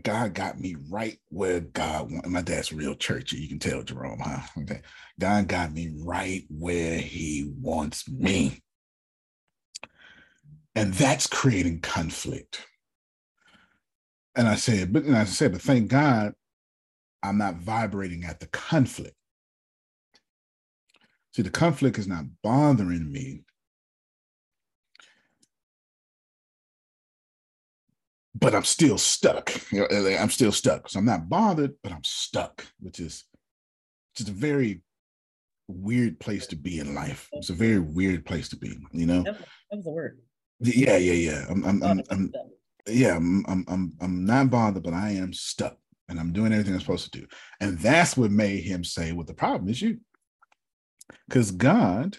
God 0.01 0.33
got 0.33 0.59
me 0.59 0.75
right 0.89 1.19
where 1.29 1.59
God 1.59 2.11
wanted. 2.11 2.31
My 2.31 2.41
dad's 2.41 2.73
real 2.73 2.95
churchy. 2.95 3.37
You 3.37 3.49
can 3.49 3.59
tell, 3.59 3.83
Jerome, 3.83 4.19
huh? 4.19 4.39
Okay. 4.63 4.81
God 5.19 5.47
got 5.47 5.71
me 5.71 5.93
right 6.03 6.43
where 6.49 6.97
he 6.97 7.53
wants 7.61 8.09
me. 8.09 8.63
And 10.75 10.93
that's 10.93 11.27
creating 11.27 11.81
conflict. 11.81 12.65
And 14.35 14.47
I 14.47 14.55
said, 14.55 14.91
but 14.91 15.03
and 15.03 15.15
I 15.15 15.25
said, 15.25 15.51
but 15.51 15.61
thank 15.61 15.89
God 15.89 16.33
I'm 17.21 17.37
not 17.37 17.57
vibrating 17.57 18.25
at 18.25 18.39
the 18.39 18.47
conflict. 18.47 19.15
See, 21.33 21.41
the 21.41 21.49
conflict 21.49 21.97
is 21.97 22.07
not 22.07 22.25
bothering 22.43 23.11
me. 23.11 23.43
But 28.35 28.55
I'm 28.55 28.63
still 28.63 28.97
stuck. 28.97 29.51
You 29.71 29.87
know, 29.87 30.17
I'm 30.19 30.29
still 30.29 30.51
stuck. 30.51 30.89
So 30.89 30.99
I'm 30.99 31.05
not 31.05 31.29
bothered, 31.29 31.75
but 31.83 31.91
I'm 31.91 32.03
stuck, 32.03 32.65
which 32.79 32.99
is 32.99 33.25
just 34.15 34.29
a 34.29 34.33
very 34.33 34.81
weird 35.67 36.19
place 36.19 36.47
to 36.47 36.55
be 36.55 36.79
in 36.79 36.93
life. 36.95 37.29
It's 37.33 37.51
a 37.51 37.53
very 37.53 37.79
weird 37.79 38.25
place 38.25 38.49
to 38.49 38.57
be, 38.57 38.77
you 38.91 39.05
know? 39.05 39.23
That 39.23 39.33
was, 39.33 39.45
that 39.69 39.75
was 39.77 39.85
the 39.85 39.91
word. 39.91 40.19
Yeah, 40.59 40.97
yeah, 40.97 41.13
yeah. 41.13 41.45
I'm, 41.49 41.63
I'm, 41.63 41.83
I'm, 41.83 42.03
I'm 42.09 42.33
yeah, 42.87 43.15
I'm, 43.15 43.45
I'm, 43.47 43.65
I'm, 43.67 43.93
I'm 44.01 44.25
not 44.25 44.49
bothered, 44.49 44.83
but 44.83 44.93
I 44.93 45.11
am 45.11 45.33
stuck, 45.33 45.77
and 46.09 46.19
I'm 46.19 46.33
doing 46.33 46.51
everything 46.51 46.73
I'm 46.73 46.79
supposed 46.79 47.11
to 47.11 47.21
do, 47.21 47.27
and 47.59 47.79
that's 47.79 48.17
what 48.17 48.31
made 48.31 48.63
him 48.63 48.83
say, 48.83 49.11
"Well, 49.11 49.25
the 49.25 49.33
problem 49.33 49.69
is 49.69 49.81
you," 49.81 49.99
because 51.27 51.51
God 51.51 52.17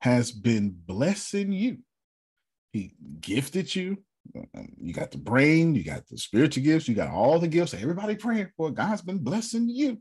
has 0.00 0.30
been 0.30 0.76
blessing 0.86 1.52
you. 1.52 1.78
He 2.72 2.94
gifted 3.20 3.74
you. 3.74 3.98
Um, 4.54 4.68
You 4.80 4.92
got 4.92 5.10
the 5.10 5.18
brain, 5.18 5.74
you 5.74 5.82
got 5.82 6.06
the 6.06 6.18
spiritual 6.18 6.62
gifts, 6.62 6.86
you 6.86 6.94
got 6.94 7.10
all 7.10 7.38
the 7.38 7.48
gifts. 7.48 7.74
Everybody 7.74 8.14
praying 8.14 8.50
for. 8.56 8.70
God's 8.70 9.02
been 9.02 9.18
blessing 9.18 9.68
you, 9.68 9.98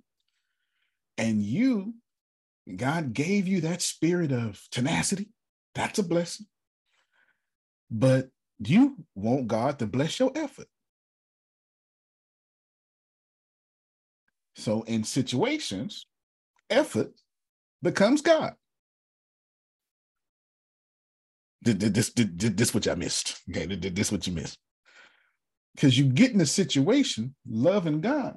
and 1.18 1.42
you, 1.42 1.96
God 2.76 3.14
gave 3.14 3.48
you 3.48 3.62
that 3.62 3.82
spirit 3.82 4.32
of 4.32 4.62
tenacity. 4.72 5.30
That's 5.74 6.00
a 6.00 6.04
blessing. 6.04 6.46
But 7.90 8.30
you 8.60 8.96
want 9.16 9.48
God 9.48 9.80
to 9.80 9.88
bless 9.88 10.20
your 10.20 10.32
effort. 10.36 10.68
So 14.56 14.82
in 14.84 15.04
situations, 15.04 16.06
effort 16.70 17.12
becomes 17.82 18.22
God. 18.22 18.56
This, 21.62 22.10
this, 22.10 22.32
this 22.56 22.74
what 22.74 22.88
I 22.88 22.96
missed. 22.96 23.42
Okay, 23.50 23.68
Th- 23.68 23.94
this 23.94 24.12
what 24.12 24.26
you 24.26 24.34
missed. 24.34 24.58
Because 25.76 25.98
you 25.98 26.06
get 26.06 26.32
in 26.32 26.42
a 26.42 26.46
situation 26.46 27.36
loving 27.48 28.02
God 28.02 28.36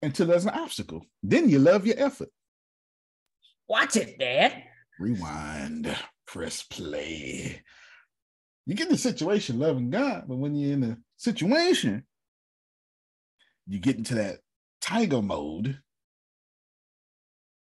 until 0.00 0.26
there's 0.26 0.46
an 0.46 0.54
obstacle. 0.54 1.04
Then 1.22 1.48
you 1.48 1.58
love 1.58 1.86
your 1.86 1.98
effort. 1.98 2.30
Watch 3.68 3.96
it, 3.96 4.18
Dad. 4.18 4.64
Rewind, 4.98 5.94
press 6.26 6.62
play. 6.62 7.62
You 8.66 8.74
get 8.74 8.88
in 8.88 8.94
a 8.94 8.98
situation 8.98 9.58
loving 9.58 9.90
God, 9.90 10.24
but 10.28 10.36
when 10.36 10.54
you're 10.54 10.74
in 10.74 10.84
a 10.84 10.98
situation, 11.16 12.04
you 13.66 13.78
get 13.78 13.96
into 13.96 14.14
that 14.14 14.38
tiger 14.80 15.22
mode. 15.22 15.78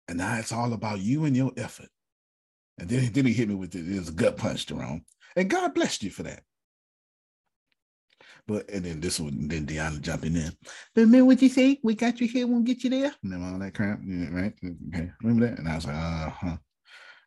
And 0.08 0.18
now 0.18 0.36
it's 0.38 0.52
all 0.52 0.72
about 0.72 1.00
you 1.00 1.24
and 1.24 1.36
your 1.36 1.52
effort. 1.56 1.88
And 2.78 2.88
then, 2.88 3.12
then 3.12 3.26
he 3.26 3.32
hit 3.32 3.48
me 3.48 3.54
with 3.54 3.74
a 3.74 4.12
gut 4.14 4.36
punch, 4.36 4.66
Jerome. 4.66 5.04
And 5.36 5.48
God 5.48 5.74
blessed 5.74 6.02
you 6.02 6.10
for 6.10 6.24
that. 6.24 6.42
But 8.46 8.68
and 8.70 8.84
then 8.84 9.00
this 9.00 9.20
one, 9.20 9.46
then 9.48 9.66
Deanna 9.66 10.00
jumping 10.00 10.34
in. 10.34 10.52
But 10.94 11.02
remember 11.02 11.26
what 11.26 11.42
you 11.42 11.48
say? 11.48 11.78
We 11.82 11.94
got 11.94 12.20
you 12.20 12.26
here, 12.26 12.46
won't 12.46 12.64
get 12.64 12.82
you 12.82 12.90
there. 12.90 13.14
Remember 13.22 13.46
all 13.46 13.58
that 13.60 13.74
crap, 13.74 14.00
Yeah, 14.04 14.30
right? 14.30 14.52
Okay, 14.88 15.10
remember 15.22 15.46
that? 15.46 15.58
And 15.58 15.68
I 15.68 15.76
was 15.76 15.86
like, 15.86 15.94
uh 15.94 16.30
huh. 16.30 16.56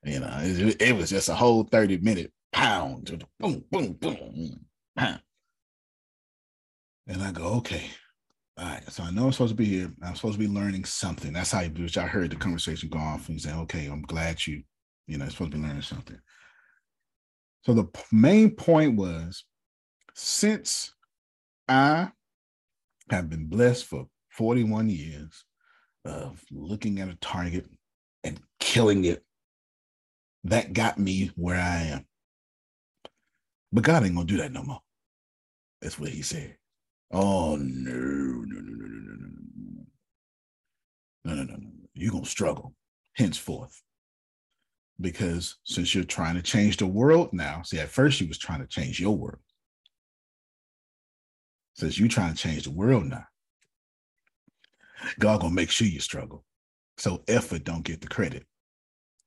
You 0.03 0.19
know, 0.19 0.37
it, 0.41 0.81
it 0.81 0.95
was 0.95 1.09
just 1.09 1.29
a 1.29 1.35
whole 1.35 1.63
30 1.63 1.99
minute 1.99 2.31
pound, 2.55 3.25
boom, 3.37 3.65
boom, 3.69 3.93
boom, 3.93 4.65
pound. 4.95 5.19
And 7.05 7.21
I 7.21 7.31
go, 7.31 7.43
okay. 7.55 7.83
All 8.57 8.65
right. 8.65 8.91
So 8.91 9.03
I 9.03 9.11
know 9.11 9.25
I'm 9.25 9.33
supposed 9.33 9.51
to 9.51 9.55
be 9.55 9.65
here. 9.65 9.91
I'm 10.01 10.15
supposed 10.15 10.39
to 10.39 10.47
be 10.47 10.51
learning 10.51 10.85
something. 10.85 11.33
That's 11.33 11.51
how 11.51 11.63
which 11.65 11.97
I 11.97 12.07
heard 12.07 12.31
the 12.31 12.37
conversation 12.37 12.87
go 12.89 12.97
off 12.97 13.27
and 13.27 13.39
say, 13.39 13.53
okay, 13.53 13.87
I'm 13.87 14.03
glad 14.03 14.47
you, 14.47 14.63
you 15.05 15.17
know, 15.17 15.27
supposed 15.27 15.51
to 15.51 15.57
be 15.57 15.63
learning 15.63 15.81
something. 15.81 16.17
So 17.63 17.73
the 17.73 17.83
p- 17.83 18.01
main 18.13 18.51
point 18.51 18.95
was 18.95 19.43
since 20.13 20.93
I 21.67 22.09
have 23.09 23.29
been 23.29 23.47
blessed 23.47 23.85
for 23.85 24.07
41 24.29 24.89
years 24.89 25.43
of 26.05 26.41
looking 26.51 27.01
at 27.01 27.09
a 27.09 27.15
target 27.15 27.67
and 28.23 28.39
killing 28.61 29.03
it, 29.03 29.23
that 30.45 30.71
got 30.71 30.97
me 30.97 31.31
where 31.35 31.59
I 31.59 31.81
am. 31.87 32.05
But 33.75 33.83
God 33.83 34.05
ain't 34.05 34.15
gonna 34.15 34.25
do 34.25 34.37
that 34.37 34.53
no 34.53 34.63
more. 34.63 34.79
That's 35.81 35.99
what 35.99 36.07
he 36.07 36.21
said. 36.21 36.55
Oh 37.11 37.57
no, 37.57 37.91
no, 37.91 38.45
no, 38.45 38.61
no, 38.61 38.85
no, 38.85 38.87
no, 38.87 39.15
no, 39.17 39.25
no. 39.25 39.85
No, 41.25 41.35
no, 41.35 41.43
no, 41.43 41.43
no. 41.43 41.43
No, 41.43 41.43
no, 41.43 41.57
no. 41.57 41.69
You're 41.93 42.13
gonna 42.13 42.25
struggle 42.25 42.73
henceforth. 43.15 43.83
Because 45.01 45.57
since 45.65 45.93
you're 45.93 46.05
trying 46.05 46.35
to 46.35 46.41
change 46.41 46.77
the 46.77 46.87
world 46.87 47.33
now, 47.33 47.63
see, 47.63 47.77
at 47.77 47.89
first 47.89 48.21
you 48.21 48.29
was 48.29 48.37
trying 48.37 48.61
to 48.61 48.67
change 48.67 48.97
your 48.97 49.17
world. 49.17 49.41
Since 51.73 51.99
you're 51.99 52.07
trying 52.07 52.33
to 52.33 52.39
change 52.41 52.63
the 52.63 52.71
world 52.71 53.03
now, 53.03 53.25
God 55.19 55.41
gonna 55.41 55.53
make 55.53 55.69
sure 55.69 55.85
you 55.85 55.99
struggle. 55.99 56.45
So 56.97 57.23
effort 57.27 57.65
don't 57.65 57.83
get 57.83 57.99
the 57.99 58.07
credit. 58.07 58.45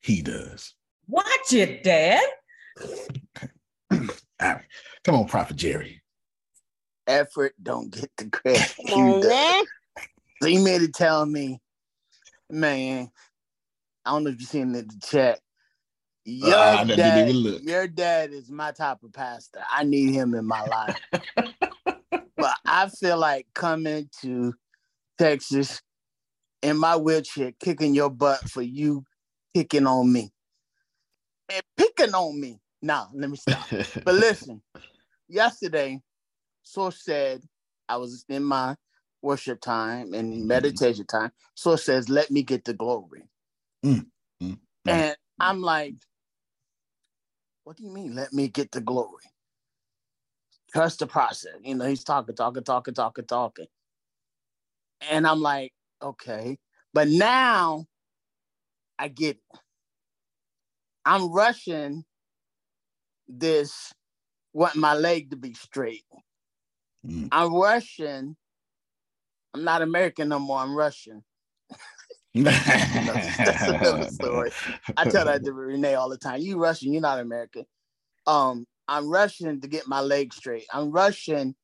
He 0.01 0.23
does. 0.23 0.73
Watch 1.07 1.53
it, 1.53 1.83
Dad. 1.83 2.25
All 4.41 4.49
right. 4.55 4.65
Come 5.05 5.15
on, 5.17 5.27
Prophet 5.27 5.57
Jerry. 5.57 6.03
Effort 7.07 7.55
don't 7.63 7.91
get 7.91 8.11
the 8.17 8.29
credit. 8.29 8.73
Come 8.77 8.93
on, 8.93 9.21
man. 9.21 9.65
So 10.43 10.49
he 10.49 10.59
made 10.59 10.83
it 10.83 10.95
tell 10.95 11.27
me, 11.27 11.61
man, 12.51 13.11
I 14.05 14.11
don't 14.11 14.25
know 14.25 14.31
if 14.31 14.41
you 14.41 14.47
seen 14.47 14.75
it 14.75 14.79
in 14.81 14.89
the 14.89 15.07
chat. 15.07 15.41
Your 16.25 16.55
Uh, 16.55 16.77
I 16.81 16.85
didn't 16.85 16.99
dad, 16.99 17.29
even 17.29 17.37
look. 17.37 17.63
your 17.63 17.89
dad 17.89 18.33
is 18.33 18.51
my 18.51 18.73
type 18.73 19.03
of 19.03 19.13
pastor. 19.13 19.61
I 19.71 19.85
need 19.85 20.13
him 20.13 20.35
in 20.35 20.45
my 20.47 20.63
life. 20.63 20.97
but 22.37 22.55
I 22.67 22.89
feel 22.89 23.19
like 23.19 23.47
coming 23.55 24.11
to 24.23 24.55
Texas 25.19 25.81
in 26.63 26.77
my 26.77 26.97
wheelchair, 26.97 27.53
kicking 27.59 27.95
your 27.95 28.11
butt 28.11 28.49
for 28.49 28.63
you 28.63 29.05
picking 29.55 29.87
on 29.87 30.13
me. 30.13 30.31
And 31.51 31.63
picking 31.77 32.15
on 32.15 32.41
me. 32.41 32.61
Now, 32.83 33.09
let 33.15 33.31
me 33.31 33.37
stop. 33.37 33.67
but 34.05 34.15
listen, 34.15 34.63
yesterday, 35.29 36.01
Source 36.63 37.05
said 37.05 37.43
I 37.89 37.97
was 37.97 38.25
in 38.29 38.45
my 38.45 38.77
worship 39.23 39.61
time 39.61 40.15
and 40.15 40.47
meditation 40.47 41.07
time. 41.07 41.33
Source 41.55 41.85
says, 41.85 42.09
let 42.09 42.31
me 42.31 42.43
get 42.43 42.65
the 42.65 42.75
glory. 42.75 43.25
Mm, 43.85 44.07
mm, 44.43 44.51
mm. 44.51 44.59
And 44.87 45.17
I'm 45.41 45.63
like, 45.63 45.95
What 47.65 47.77
do 47.77 47.85
you 47.85 47.91
mean? 47.93 48.15
Let 48.15 48.33
me 48.33 48.49
get 48.49 48.73
the 48.73 48.81
glory. 48.81 49.25
Trust 50.73 51.01
the 51.01 51.07
process. 51.07 51.53
You 51.63 51.75
know, 51.75 51.87
he's 51.87 52.05
talking, 52.05 52.35
talking, 52.35 52.65
talking, 52.65 52.95
talking, 52.95 53.27
talking. 53.27 53.67
And 55.11 55.27
I'm 55.27 55.41
like, 55.41 55.73
okay. 56.03 56.59
But 56.95 57.09
now 57.09 57.87
I 58.99 59.09
get 59.09 59.37
it. 59.37 59.61
I'm 61.05 61.33
rushing 61.33 62.05
this, 63.29 63.93
want 64.53 64.77
my 64.77 64.95
leg 64.95 65.31
to 65.31 65.37
be 65.37 65.55
straight. 65.55 66.05
Mm. 67.07 67.29
I'm 67.33 67.55
Russian. 67.55 68.37
I'm 69.55 69.65
not 69.65 69.83
American 69.83 70.29
no 70.29 70.39
more. 70.39 70.59
I'm 70.59 70.75
Russian. 70.75 71.25
that's, 72.35 73.63
another 73.69 74.11
story. 74.11 74.51
I 74.97 75.05
tell 75.05 75.25
that 75.25 75.45
to 75.45 75.53
Renee 75.53 75.95
all 75.95 76.09
the 76.09 76.19
time. 76.19 76.41
You 76.41 76.59
Russian, 76.59 76.93
you're 76.93 77.03
not 77.03 77.21
American. 77.21 77.65
Um, 78.27 78.67
I'm 78.87 79.09
rushing 79.09 79.61
to 79.61 79.69
get 79.69 79.89
my 79.89 80.01
leg 80.01 80.33
straight. 80.33 80.67
I'm 80.73 80.91
rushing 80.91 81.55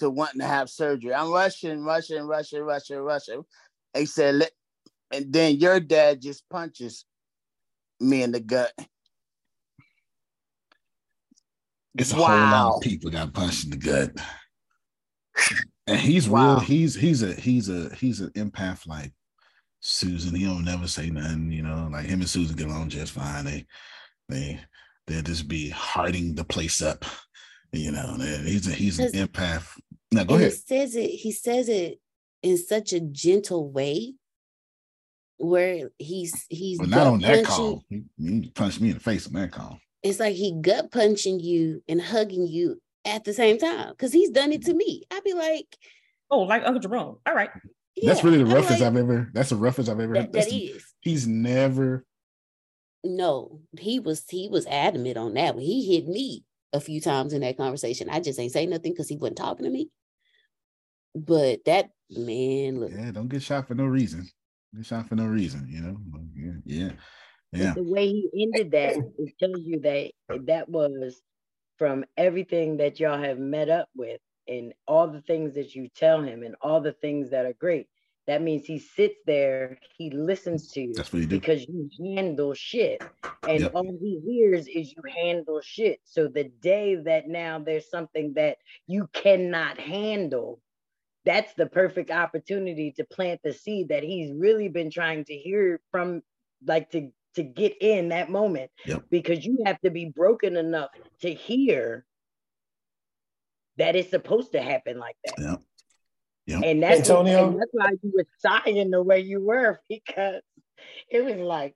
to 0.00 0.10
wanting 0.10 0.40
to 0.40 0.46
have 0.46 0.68
surgery. 0.68 1.14
I'm 1.14 1.30
rushing, 1.30 1.84
rushing, 1.84 2.22
rushing, 2.22 2.62
rushing, 2.62 2.98
rushing. 2.98 3.42
They 3.94 4.06
said, 4.06 4.36
Let, 4.36 4.50
and 5.12 5.32
then 5.32 5.56
your 5.56 5.80
dad 5.80 6.20
just 6.20 6.48
punches 6.48 7.04
me 8.00 8.22
in 8.22 8.32
the 8.32 8.40
gut. 8.40 8.72
It's 11.96 12.12
a 12.12 12.16
wow. 12.16 12.26
whole 12.26 12.68
lot 12.68 12.76
of 12.76 12.82
people 12.82 13.10
got 13.10 13.32
punched 13.32 13.64
in 13.64 13.70
the 13.70 13.76
gut. 13.76 14.12
And 15.86 15.98
he's 15.98 16.28
wow. 16.28 16.54
real. 16.54 16.60
He's 16.60 16.94
he's 16.94 17.22
a 17.22 17.34
he's 17.34 17.68
a 17.68 17.94
he's 17.94 18.20
an 18.20 18.30
empath 18.30 18.86
like 18.86 19.12
Susan. 19.80 20.34
He 20.34 20.44
don't 20.44 20.64
never 20.64 20.86
say 20.86 21.10
nothing. 21.10 21.50
You 21.50 21.62
know, 21.62 21.88
like 21.90 22.06
him 22.06 22.20
and 22.20 22.28
Susan 22.28 22.56
get 22.56 22.68
along 22.68 22.90
just 22.90 23.12
fine. 23.12 23.44
They 23.44 23.66
they 24.28 24.60
they'll 25.06 25.22
just 25.22 25.48
be 25.48 25.70
hearting 25.70 26.34
the 26.34 26.44
place 26.44 26.82
up. 26.82 27.04
You 27.72 27.92
know, 27.92 28.16
he's 28.18 28.68
a 28.68 28.72
he's 28.72 28.98
an 28.98 29.12
empath. 29.12 29.66
Now 30.12 30.24
go 30.24 30.34
ahead. 30.34 30.52
He 30.52 30.58
says 30.58 30.96
it. 30.96 31.10
He 31.10 31.32
says 31.32 31.68
it 31.68 32.00
in 32.42 32.56
such 32.56 32.92
a 32.92 33.00
gentle 33.00 33.70
way 33.70 34.14
where 35.38 35.90
he's 35.98 36.46
he's 36.48 36.78
but 36.78 36.88
not 36.88 37.06
on 37.06 37.20
that 37.20 37.44
call. 37.44 37.82
He, 37.88 38.02
he 38.18 38.50
punched 38.54 38.80
me 38.80 38.88
in 38.88 38.94
the 38.94 39.00
face 39.00 39.26
on 39.26 39.32
that 39.34 39.52
call. 39.52 39.78
It's 40.02 40.20
like 40.20 40.34
he 40.34 40.54
gut 40.60 40.90
punching 40.90 41.40
you 41.40 41.82
and 41.88 42.00
hugging 42.00 42.46
you 42.46 42.80
at 43.04 43.24
the 43.24 43.32
same 43.32 43.58
time 43.58 43.90
because 43.90 44.12
he's 44.12 44.30
done 44.30 44.52
it 44.52 44.64
to 44.66 44.74
me. 44.74 45.02
I'd 45.10 45.24
be 45.24 45.34
like, 45.34 45.76
oh, 46.30 46.40
like 46.40 46.62
Uncle 46.64 46.80
Jerome. 46.80 47.18
All 47.26 47.34
right. 47.34 47.50
Yeah, 47.96 48.12
that's 48.12 48.24
really 48.24 48.38
the 48.38 48.46
roughest 48.46 48.80
like, 48.80 48.82
I've 48.82 48.96
ever. 48.96 49.30
That's 49.34 49.50
the 49.50 49.56
roughest 49.56 49.88
I've 49.88 50.00
ever. 50.00 50.14
That, 50.14 50.32
that 50.32 50.48
the, 50.48 50.56
is. 50.56 50.84
He's 51.00 51.26
never. 51.26 52.04
No, 53.02 53.60
he 53.78 53.98
was 53.98 54.24
he 54.28 54.48
was 54.48 54.66
adamant 54.66 55.16
on 55.16 55.34
that. 55.34 55.54
When 55.54 55.64
he 55.64 55.94
hit 55.94 56.06
me 56.06 56.44
a 56.72 56.80
few 56.80 57.00
times 57.00 57.32
in 57.32 57.40
that 57.40 57.56
conversation, 57.56 58.08
I 58.08 58.20
just 58.20 58.38
ain't 58.38 58.52
say 58.52 58.66
nothing 58.66 58.92
because 58.92 59.08
he 59.08 59.16
wasn't 59.16 59.38
talking 59.38 59.64
to 59.64 59.70
me. 59.70 59.90
But 61.14 61.64
that 61.64 61.90
man, 62.10 62.80
look. 62.80 62.92
Yeah, 62.92 63.10
don't 63.10 63.28
get 63.28 63.42
shot 63.42 63.66
for 63.66 63.74
no 63.74 63.84
reason. 63.84 64.28
Get 64.74 64.86
shot 64.86 65.08
for 65.08 65.16
no 65.16 65.26
reason. 65.26 65.66
You 65.68 65.80
know. 65.80 65.96
Yeah, 66.34 66.52
yeah. 66.64 66.92
Yeah. 67.52 67.74
The 67.74 67.82
way 67.82 68.06
he 68.08 68.30
ended 68.42 68.70
that, 68.72 68.96
it 69.18 69.34
tells 69.38 69.60
you 69.64 69.80
that 69.80 70.12
that 70.46 70.68
was 70.68 71.20
from 71.78 72.04
everything 72.16 72.76
that 72.76 73.00
y'all 73.00 73.20
have 73.20 73.38
met 73.38 73.68
up 73.68 73.88
with 73.96 74.20
and 74.46 74.72
all 74.86 75.08
the 75.08 75.22
things 75.22 75.54
that 75.54 75.74
you 75.74 75.88
tell 75.88 76.22
him 76.22 76.42
and 76.42 76.54
all 76.60 76.80
the 76.80 76.92
things 76.92 77.30
that 77.30 77.46
are 77.46 77.54
great. 77.54 77.88
That 78.26 78.42
means 78.42 78.66
he 78.66 78.78
sits 78.78 79.16
there, 79.26 79.78
he 79.96 80.10
listens 80.10 80.68
to 80.72 80.80
you 80.82 80.94
That's 80.94 81.12
what 81.12 81.20
he 81.20 81.26
do. 81.26 81.40
because 81.40 81.66
you 81.66 81.88
handle 82.14 82.54
shit. 82.54 83.02
And 83.48 83.60
yep. 83.62 83.72
all 83.74 83.96
he 84.00 84.20
hears 84.24 84.68
is 84.68 84.92
you 84.92 85.02
handle 85.16 85.60
shit. 85.62 86.00
So 86.04 86.28
the 86.28 86.44
day 86.44 86.96
that 86.96 87.28
now 87.28 87.58
there's 87.58 87.90
something 87.90 88.34
that 88.34 88.58
you 88.86 89.08
cannot 89.12 89.78
handle, 89.78 90.60
that's 91.24 91.54
the 91.54 91.66
perfect 91.66 92.10
opportunity 92.10 92.92
to 92.92 93.04
plant 93.04 93.40
the 93.42 93.52
seed 93.52 93.88
that 93.88 94.02
he's 94.02 94.32
really 94.32 94.68
been 94.68 94.90
trying 94.90 95.24
to 95.24 95.34
hear 95.34 95.80
from, 95.90 96.22
like 96.66 96.90
to 96.90 97.10
to 97.34 97.42
get 97.42 97.76
in 97.80 98.08
that 98.08 98.30
moment 98.30 98.70
yep. 98.84 99.04
because 99.10 99.44
you 99.44 99.58
have 99.64 99.80
to 99.82 99.90
be 99.90 100.06
broken 100.06 100.56
enough 100.56 100.90
to 101.20 101.32
hear 101.32 102.04
that 103.76 103.96
it's 103.96 104.10
supposed 104.10 104.52
to 104.52 104.62
happen 104.62 104.98
like 104.98 105.16
that. 105.24 105.34
Yep. 105.38 105.62
Yep. 106.46 106.62
And 106.64 106.82
that's 106.82 107.08
Antonio. 107.08 107.48
and 107.48 107.60
that's 107.60 107.70
why 107.72 107.90
you 108.02 108.12
were 108.16 108.26
sighing 108.38 108.90
the 108.90 109.02
way 109.02 109.20
you 109.20 109.40
were 109.44 109.80
because 109.88 110.42
it 111.10 111.24
was 111.24 111.36
like, 111.36 111.74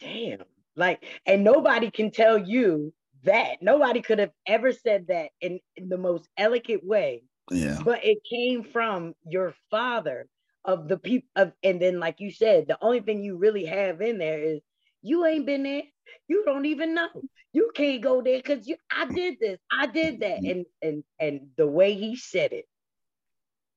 damn, 0.00 0.42
like, 0.76 1.04
and 1.26 1.44
nobody 1.44 1.90
can 1.90 2.10
tell 2.10 2.38
you 2.38 2.92
that. 3.24 3.58
Nobody 3.60 4.00
could 4.00 4.18
have 4.20 4.32
ever 4.46 4.72
said 4.72 5.08
that 5.08 5.30
in, 5.40 5.60
in 5.76 5.88
the 5.88 5.98
most 5.98 6.28
elegant 6.36 6.84
way. 6.84 7.24
Yeah. 7.50 7.78
But 7.84 8.04
it 8.04 8.18
came 8.30 8.62
from 8.62 9.14
your 9.26 9.54
father 9.70 10.26
of 10.64 10.88
the 10.88 10.98
people 10.98 11.28
of, 11.36 11.52
and 11.62 11.80
then 11.80 11.98
like 11.98 12.20
you 12.20 12.30
said, 12.30 12.68
the 12.68 12.78
only 12.80 13.00
thing 13.00 13.22
you 13.22 13.36
really 13.36 13.64
have 13.66 14.00
in 14.00 14.18
there 14.18 14.40
is 14.40 14.60
you 15.02 15.24
ain't 15.26 15.46
been 15.46 15.62
there. 15.62 15.82
You 16.26 16.44
don't 16.44 16.66
even 16.66 16.94
know. 16.94 17.08
You 17.52 17.70
can't 17.74 18.02
go 18.02 18.22
there 18.22 18.38
because 18.38 18.66
you 18.66 18.76
I 18.90 19.06
did 19.06 19.38
this, 19.40 19.58
I 19.70 19.86
did 19.86 20.20
that. 20.20 20.40
Mm-hmm. 20.40 20.50
And 20.50 20.66
and 20.82 21.04
and 21.18 21.40
the 21.56 21.66
way 21.66 21.94
he 21.94 22.16
said 22.16 22.52
it, 22.52 22.66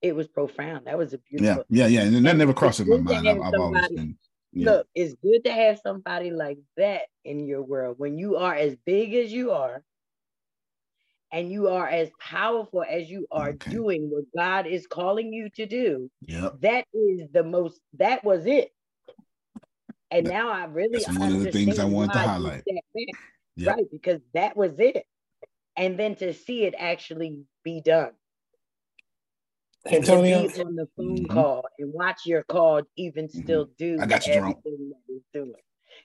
it 0.01 0.15
was 0.15 0.27
profound. 0.27 0.87
That 0.87 0.97
was 0.97 1.13
a 1.13 1.17
beautiful. 1.17 1.65
Yeah, 1.69 1.87
yeah, 1.87 2.03
yeah. 2.03 2.17
And 2.17 2.25
that 2.25 2.37
never 2.37 2.53
crosses 2.53 2.87
my 2.87 2.97
mind. 2.97 3.27
I've, 3.27 3.41
I've 3.41 3.53
always 3.53 3.87
been. 3.89 4.17
Yeah. 4.53 4.71
Look, 4.71 4.87
it's 4.93 5.15
good 5.23 5.45
to 5.45 5.53
have 5.53 5.79
somebody 5.81 6.29
like 6.29 6.57
that 6.75 7.03
in 7.23 7.47
your 7.47 7.61
world 7.61 7.95
when 7.97 8.17
you 8.17 8.35
are 8.35 8.53
as 8.53 8.75
big 8.85 9.13
as 9.13 9.31
you 9.31 9.51
are 9.51 9.81
and 11.31 11.49
you 11.49 11.69
are 11.69 11.87
as 11.87 12.09
powerful 12.19 12.83
as 12.83 13.09
you 13.09 13.27
are 13.31 13.51
okay. 13.51 13.71
doing 13.71 14.09
what 14.11 14.25
God 14.35 14.67
is 14.67 14.87
calling 14.87 15.31
you 15.31 15.49
to 15.55 15.65
do. 15.65 16.11
Yep. 16.23 16.59
That 16.61 16.85
is 16.93 17.29
the 17.31 17.43
most, 17.43 17.79
that 17.97 18.25
was 18.25 18.45
it. 18.45 18.73
And 20.11 20.27
now 20.27 20.49
I 20.49 20.65
really 20.65 20.99
That's 20.99 21.17
one 21.17 21.31
of 21.31 21.39
the 21.41 21.51
things 21.51 21.79
I 21.79 21.85
wanted 21.85 22.13
to 22.13 22.19
highlight. 22.19 22.63
Yep. 23.55 23.75
Right, 23.75 23.85
because 23.91 24.21
that 24.33 24.55
was 24.55 24.79
it. 24.79 25.05
And 25.77 25.97
then 25.97 26.15
to 26.15 26.33
see 26.33 26.63
it 26.63 26.75
actually 26.77 27.43
be 27.63 27.81
done. 27.81 28.11
Antonio 29.89 30.47
be 30.47 30.61
on 30.61 30.75
the 30.75 30.87
phone 30.95 31.17
mm-hmm. 31.17 31.33
call 31.33 31.63
and 31.79 31.91
watch 31.93 32.25
your 32.25 32.43
call 32.43 32.81
even 32.97 33.27
mm-hmm. 33.27 33.41
still 33.41 33.69
do 33.77 33.97
I 33.99 34.05
got 34.05 34.27
you, 34.27 34.33
everything 34.33 34.91
that 34.91 34.99
it's 35.09 35.25
doing. 35.33 35.53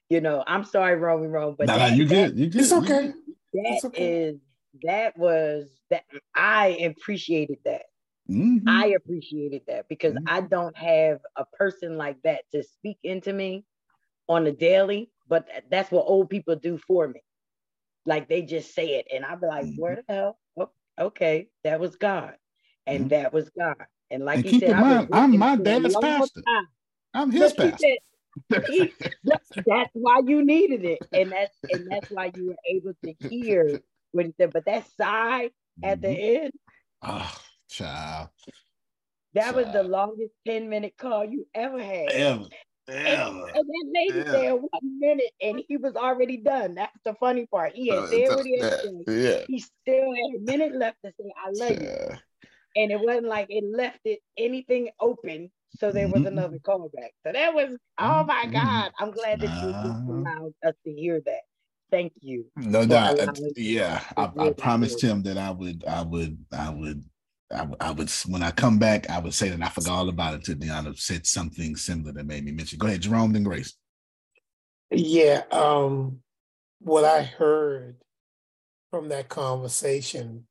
You 0.08 0.20
know, 0.20 0.42
I'm 0.46 0.64
sorry, 0.64 0.96
Romy 0.96 1.26
Rome, 1.26 1.56
but 1.58 1.66
no, 1.66 1.76
that, 1.76 1.90
no, 1.90 1.96
you 1.96 2.06
good. 2.06 2.38
You 2.38 2.48
good. 2.48 2.62
It's 2.62 2.72
okay. 2.72 3.08
That 3.08 3.14
it's 3.54 3.84
okay. 3.84 4.22
is 4.22 4.40
that 4.82 5.18
was 5.18 5.66
that 5.90 6.04
I 6.34 6.68
appreciated 6.68 7.58
that. 7.64 7.82
Mm-hmm. 8.30 8.68
I 8.68 8.94
appreciated 8.96 9.62
that 9.68 9.88
because 9.88 10.14
mm-hmm. 10.14 10.28
I 10.28 10.40
don't 10.40 10.76
have 10.76 11.20
a 11.36 11.44
person 11.44 11.96
like 11.96 12.16
that 12.24 12.42
to 12.52 12.62
speak 12.62 12.98
into 13.02 13.32
me 13.32 13.64
on 14.28 14.46
a 14.46 14.52
daily, 14.52 15.10
but 15.28 15.48
that's 15.70 15.90
what 15.90 16.06
old 16.06 16.30
people 16.30 16.56
do 16.56 16.78
for 16.78 17.08
me. 17.08 17.22
Like 18.04 18.28
they 18.28 18.42
just 18.42 18.74
say 18.74 18.96
it, 18.96 19.06
and 19.12 19.24
I'll 19.24 19.38
be 19.38 19.46
like, 19.46 19.64
mm-hmm. 19.64 19.80
"Where 19.80 19.96
the 19.96 20.14
hell? 20.14 20.38
Oh, 20.56 20.70
okay, 20.98 21.48
that 21.64 21.80
was 21.80 21.96
God, 21.96 22.34
and 22.86 23.00
mm-hmm. 23.00 23.08
that 23.08 23.32
was 23.32 23.50
God." 23.50 23.84
And 24.10 24.24
like 24.24 24.44
and 24.44 24.52
you 24.52 24.60
said, 24.60 24.78
mind, 24.78 25.08
I'm 25.12 25.36
my 25.36 25.56
dad's 25.56 25.96
pastor. 25.96 26.42
Time. 26.42 26.68
I'm 27.14 27.30
his 27.30 27.52
but 27.54 27.72
pastor. 27.72 27.86
Said, 27.88 28.64
he, 28.68 28.92
that's, 29.24 29.90
why 29.94 30.20
you 30.24 30.44
needed 30.44 30.84
it, 30.84 30.98
and 31.12 31.32
that's 31.32 31.56
and 31.70 31.90
that's 31.90 32.10
why 32.10 32.30
you 32.36 32.48
were 32.48 32.56
able 32.68 32.92
to 33.04 33.28
hear 33.28 33.80
what 34.12 34.26
he 34.26 34.34
said. 34.36 34.52
But 34.52 34.66
that 34.66 34.86
sigh 34.96 35.50
at 35.82 36.00
the 36.02 36.08
mm-hmm. 36.08 36.44
end, 36.44 36.52
oh, 37.02 37.38
child, 37.68 38.28
that 39.34 39.44
child. 39.44 39.56
was 39.56 39.72
the 39.72 39.82
longest 39.82 40.34
ten 40.46 40.68
minute 40.68 40.94
call 40.98 41.24
you 41.24 41.46
ever 41.54 41.82
had. 41.82 42.10
Ever. 42.12 42.44
And, 42.88 43.40
and 43.40 43.40
that 43.40 43.86
lady 43.94 44.18
yeah. 44.18 44.30
said 44.30 44.52
one 44.52 44.98
minute 45.00 45.32
and 45.40 45.60
he 45.66 45.76
was 45.76 45.96
already 45.96 46.36
done. 46.36 46.76
That's 46.76 46.96
the 47.04 47.14
funny 47.14 47.46
part. 47.46 47.72
He 47.74 47.88
had 47.88 47.98
uh, 47.98 48.06
said 48.06 48.28
what 48.28 48.46
he 48.46 48.60
had 48.60 48.72
said. 48.72 48.92
Yeah. 49.08 49.44
He 49.48 49.58
still 49.58 50.14
had 50.14 50.36
a 50.36 50.40
minute 50.40 50.74
left 50.74 50.98
to 51.04 51.12
say, 51.18 51.32
I 51.36 51.50
love 51.50 51.82
yeah. 51.82 52.12
you. 52.12 52.18
And 52.76 52.92
it 52.92 53.00
wasn't 53.00 53.26
like 53.26 53.46
it 53.50 53.64
left 53.64 53.98
it 54.04 54.20
anything 54.38 54.90
open. 55.00 55.50
So 55.78 55.90
there 55.90 56.06
was 56.06 56.18
mm-hmm. 56.18 56.38
another 56.38 56.58
callback. 56.58 57.10
So 57.26 57.32
that 57.32 57.54
was, 57.54 57.76
oh 57.98 58.24
my 58.24 58.44
mm-hmm. 58.44 58.52
God. 58.52 58.92
I'm 59.00 59.10
glad 59.10 59.40
that 59.40 59.62
you 59.62 59.68
allowed 60.14 60.52
us 60.64 60.74
to 60.84 60.92
hear 60.92 61.20
that. 61.26 61.40
Thank 61.90 62.12
you. 62.20 62.46
No 62.56 62.86
doubt. 62.86 63.18
Yeah. 63.56 64.00
I, 64.16 64.30
I 64.38 64.50
promised 64.50 65.02
him 65.02 65.22
that 65.24 65.38
I 65.38 65.50
would, 65.50 65.84
I 65.86 66.02
would, 66.02 66.38
I 66.52 66.70
would 66.70 67.04
I, 67.54 67.66
I, 67.80 67.90
would 67.92 68.10
when 68.26 68.42
I 68.42 68.50
come 68.50 68.78
back, 68.78 69.08
I 69.08 69.18
would 69.20 69.34
say 69.34 69.50
that 69.50 69.62
I 69.62 69.68
forgot 69.68 69.98
all 69.98 70.08
about 70.08 70.34
it 70.34 70.48
until 70.48 70.68
Deanna 70.68 70.98
said 70.98 71.26
something 71.26 71.76
similar 71.76 72.12
that 72.12 72.26
made 72.26 72.44
me 72.44 72.52
mention. 72.52 72.78
Go 72.78 72.88
ahead, 72.88 73.02
Jerome, 73.02 73.32
then 73.32 73.44
Grace. 73.44 73.74
Yeah, 74.90 75.42
um, 75.52 76.20
what 76.80 77.04
I 77.04 77.22
heard 77.22 77.96
from 78.90 79.08
that 79.10 79.28
conversation 79.28 80.46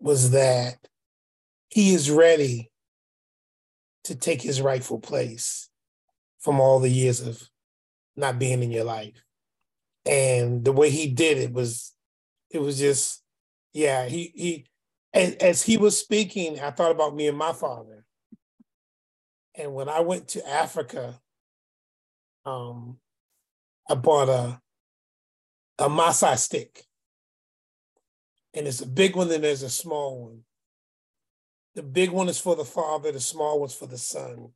was 0.00 0.30
that 0.30 0.76
he 1.68 1.94
is 1.94 2.10
ready 2.10 2.70
to 4.04 4.14
take 4.14 4.40
his 4.40 4.60
rightful 4.60 4.98
place 4.98 5.68
from 6.38 6.60
all 6.60 6.80
the 6.80 6.88
years 6.88 7.20
of 7.20 7.48
not 8.16 8.38
being 8.38 8.62
in 8.62 8.70
your 8.70 8.84
life. 8.84 9.22
and 10.06 10.64
the 10.64 10.72
way 10.72 10.90
he 10.90 11.08
did 11.08 11.38
it 11.38 11.52
was, 11.52 11.92
it 12.50 12.60
was 12.60 12.78
just, 12.78 13.22
yeah. 13.74 14.06
He 14.06 14.32
he, 14.34 14.66
as, 15.12 15.34
as 15.34 15.62
he 15.62 15.76
was 15.76 15.98
speaking, 15.98 16.60
I 16.60 16.70
thought 16.70 16.90
about 16.90 17.14
me 17.14 17.28
and 17.28 17.38
my 17.38 17.52
father. 17.52 18.04
And 19.54 19.74
when 19.74 19.88
I 19.88 20.00
went 20.00 20.28
to 20.28 20.48
Africa, 20.48 21.20
um, 22.44 22.98
I 23.88 23.94
bought 23.94 24.28
a 24.28 24.60
a 25.78 25.88
Maasai 25.88 26.36
stick. 26.36 26.84
And 28.54 28.66
it's 28.66 28.80
a 28.80 28.86
big 28.86 29.14
one, 29.14 29.30
and 29.30 29.44
there's 29.44 29.62
a 29.62 29.70
small 29.70 30.24
one. 30.24 30.40
The 31.74 31.82
big 31.82 32.10
one 32.10 32.28
is 32.28 32.40
for 32.40 32.56
the 32.56 32.64
father, 32.64 33.12
the 33.12 33.20
small 33.20 33.60
one's 33.60 33.74
for 33.74 33.86
the 33.86 33.98
son. 33.98 34.48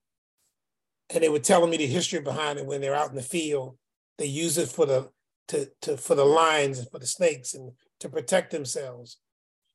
And 1.11 1.23
they 1.23 1.29
were 1.29 1.39
telling 1.39 1.71
me 1.71 1.77
the 1.77 1.87
history 1.87 2.21
behind 2.21 2.59
it 2.59 2.67
when 2.67 2.81
they're 2.81 2.95
out 2.95 3.11
in 3.11 3.17
the 3.17 3.23
field. 3.23 3.77
They 4.19 4.27
use 4.27 4.59
it 4.59 4.69
for 4.69 4.87
the 4.87 5.11
to, 5.49 5.69
to 5.83 5.97
for 5.97 6.15
the 6.15 6.25
lions 6.25 6.79
and 6.79 6.91
for 6.91 6.99
the 6.99 7.07
snakes 7.07 7.55
and 7.55 7.73
to 8.01 8.09
protect 8.09 8.51
themselves. 8.51 9.19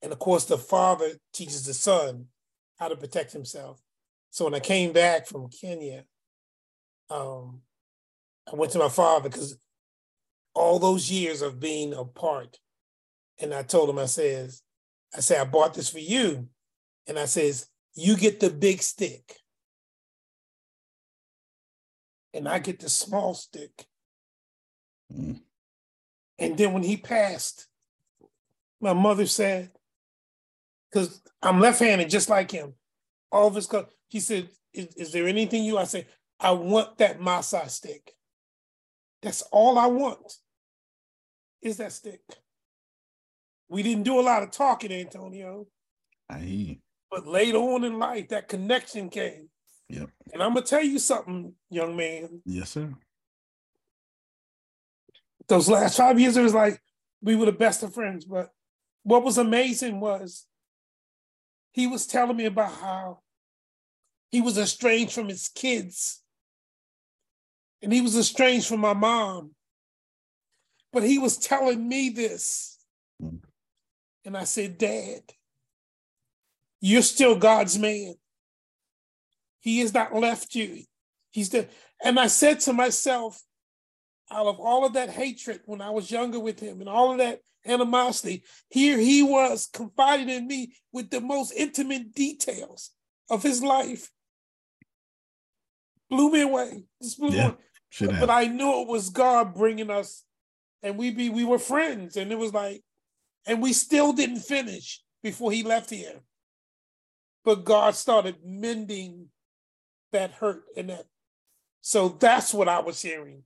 And 0.01 0.11
of 0.11 0.19
course, 0.19 0.45
the 0.45 0.57
father 0.57 1.11
teaches 1.33 1.65
the 1.65 1.73
son 1.73 2.27
how 2.77 2.87
to 2.87 2.95
protect 2.95 3.33
himself. 3.33 3.81
So 4.29 4.45
when 4.45 4.53
I 4.53 4.59
came 4.59 4.93
back 4.93 5.25
from 5.25 5.49
Kenya, 5.49 6.03
um, 7.09 7.61
I 8.51 8.55
went 8.55 8.71
to 8.73 8.79
my 8.79 8.89
father 8.89 9.29
because 9.29 9.57
all 10.53 10.79
those 10.79 11.11
years 11.11 11.41
of 11.41 11.59
being 11.59 11.93
apart, 11.93 12.59
and 13.39 13.53
I 13.53 13.63
told 13.63 13.89
him, 13.89 13.99
I 13.99 14.05
says, 14.05 14.61
I 15.15 15.19
said, 15.19 15.39
I 15.39 15.45
bought 15.45 15.73
this 15.73 15.89
for 15.89 15.99
you. 15.99 16.49
And 17.07 17.17
I 17.17 17.25
says, 17.25 17.67
you 17.95 18.17
get 18.17 18.39
the 18.39 18.49
big 18.49 18.81
stick. 18.81 19.37
And 22.33 22.47
I 22.47 22.59
get 22.59 22.79
the 22.79 22.89
small 22.89 23.33
stick. 23.33 23.85
Mm. 25.13 25.41
And 26.37 26.57
then 26.57 26.73
when 26.73 26.83
he 26.83 26.97
passed, 26.97 27.67
my 28.79 28.93
mother 28.93 29.25
said, 29.25 29.71
because 30.91 31.21
I'm 31.41 31.59
left-handed 31.59 32.09
just 32.09 32.29
like 32.29 32.51
him. 32.51 32.73
All 33.31 33.47
of 33.47 33.55
his, 33.55 33.69
he 34.07 34.19
said, 34.19 34.49
is, 34.73 34.87
is 34.95 35.11
there 35.11 35.27
anything 35.27 35.63
you, 35.63 35.77
I 35.77 35.83
said, 35.83 36.07
I 36.39 36.51
want 36.51 36.97
that 36.99 37.19
Maasai 37.19 37.69
stick. 37.69 38.13
That's 39.21 39.41
all 39.51 39.77
I 39.77 39.87
want 39.87 40.33
is 41.61 41.77
that 41.77 41.91
stick. 41.91 42.21
We 43.69 43.83
didn't 43.83 44.03
do 44.03 44.19
a 44.19 44.21
lot 44.21 44.43
of 44.43 44.51
talking, 44.51 44.91
Antonio. 44.91 45.67
I 46.29 46.79
But 47.09 47.27
later 47.27 47.57
on 47.57 47.83
in 47.83 47.99
life, 47.99 48.29
that 48.29 48.47
connection 48.47 49.09
came. 49.09 49.49
Yep. 49.89 50.09
And 50.33 50.43
I'm 50.43 50.53
gonna 50.53 50.65
tell 50.65 50.83
you 50.83 50.99
something, 50.99 51.53
young 51.69 51.95
man. 51.95 52.41
Yes, 52.45 52.71
sir. 52.71 52.93
Those 55.47 55.69
last 55.69 55.97
five 55.97 56.19
years, 56.19 56.37
it 56.37 56.43
was 56.43 56.53
like 56.53 56.81
we 57.21 57.35
were 57.35 57.45
the 57.45 57.53
best 57.53 57.83
of 57.83 57.93
friends. 57.93 58.25
But 58.25 58.51
what 59.03 59.23
was 59.23 59.37
amazing 59.37 59.99
was 59.99 60.45
he 61.77 61.85
was 61.85 62.07
telling 62.07 62.35
me 62.35 62.45
about 62.45 62.71
how 62.71 63.19
he 64.31 64.41
was 64.41 64.57
estranged 64.57 65.13
from 65.13 65.29
his 65.29 65.47
kids. 65.47 66.23
And 67.83 67.93
he 67.93 68.01
was 68.01 68.17
estranged 68.17 68.67
from 68.67 68.79
my 68.79 68.93
mom. 68.93 69.51
But 70.91 71.03
he 71.03 71.19
was 71.19 71.37
telling 71.37 71.87
me 71.87 72.09
this. 72.09 72.79
And 74.25 74.35
I 74.35 74.45
said, 74.45 74.79
Dad, 74.79 75.21
you're 76.81 77.03
still 77.03 77.35
God's 77.35 77.77
man. 77.77 78.15
He 79.59 79.77
has 79.81 79.93
not 79.93 80.15
left 80.15 80.55
you. 80.55 80.81
He's 81.29 81.51
there. 81.51 81.67
And 82.03 82.19
I 82.19 82.25
said 82.25 82.59
to 82.61 82.73
myself, 82.73 83.39
out 84.31 84.47
of 84.47 84.59
all 84.59 84.85
of 84.85 84.93
that 84.93 85.09
hatred 85.09 85.61
when 85.65 85.81
I 85.81 85.89
was 85.89 86.11
younger 86.11 86.39
with 86.39 86.59
him 86.59 86.79
and 86.79 86.89
all 86.89 87.11
of 87.11 87.17
that 87.19 87.41
animosity, 87.65 88.43
here 88.69 88.97
he 88.97 89.23
was 89.23 89.69
confiding 89.71 90.29
in 90.29 90.47
me 90.47 90.73
with 90.91 91.09
the 91.09 91.21
most 91.21 91.51
intimate 91.51 92.13
details 92.13 92.91
of 93.29 93.43
his 93.43 93.61
life. 93.61 94.09
Blew 96.09 96.31
me 96.31 96.41
away. 96.41 96.83
Just 97.01 97.19
blew 97.19 97.31
Yeah, 97.31 97.49
me 97.49 98.07
away. 98.07 98.19
But 98.19 98.29
I 98.29 98.45
knew 98.45 98.81
it 98.81 98.87
was 98.87 99.09
God 99.09 99.53
bringing 99.53 99.89
us, 99.89 100.23
and 100.83 100.97
we 100.97 101.11
be 101.11 101.29
we 101.29 101.43
were 101.43 101.59
friends, 101.59 102.15
and 102.15 102.31
it 102.31 102.37
was 102.37 102.53
like, 102.53 102.83
and 103.45 103.61
we 103.61 103.73
still 103.73 104.13
didn't 104.13 104.39
finish 104.39 105.01
before 105.23 105.51
he 105.51 105.63
left 105.63 105.89
here. 105.89 106.21
But 107.43 107.65
God 107.65 107.95
started 107.95 108.37
mending 108.45 109.27
that 110.11 110.31
hurt 110.31 110.63
and 110.75 110.89
that. 110.89 111.05
So 111.81 112.09
that's 112.09 112.53
what 112.53 112.67
I 112.67 112.79
was 112.79 113.01
hearing 113.01 113.43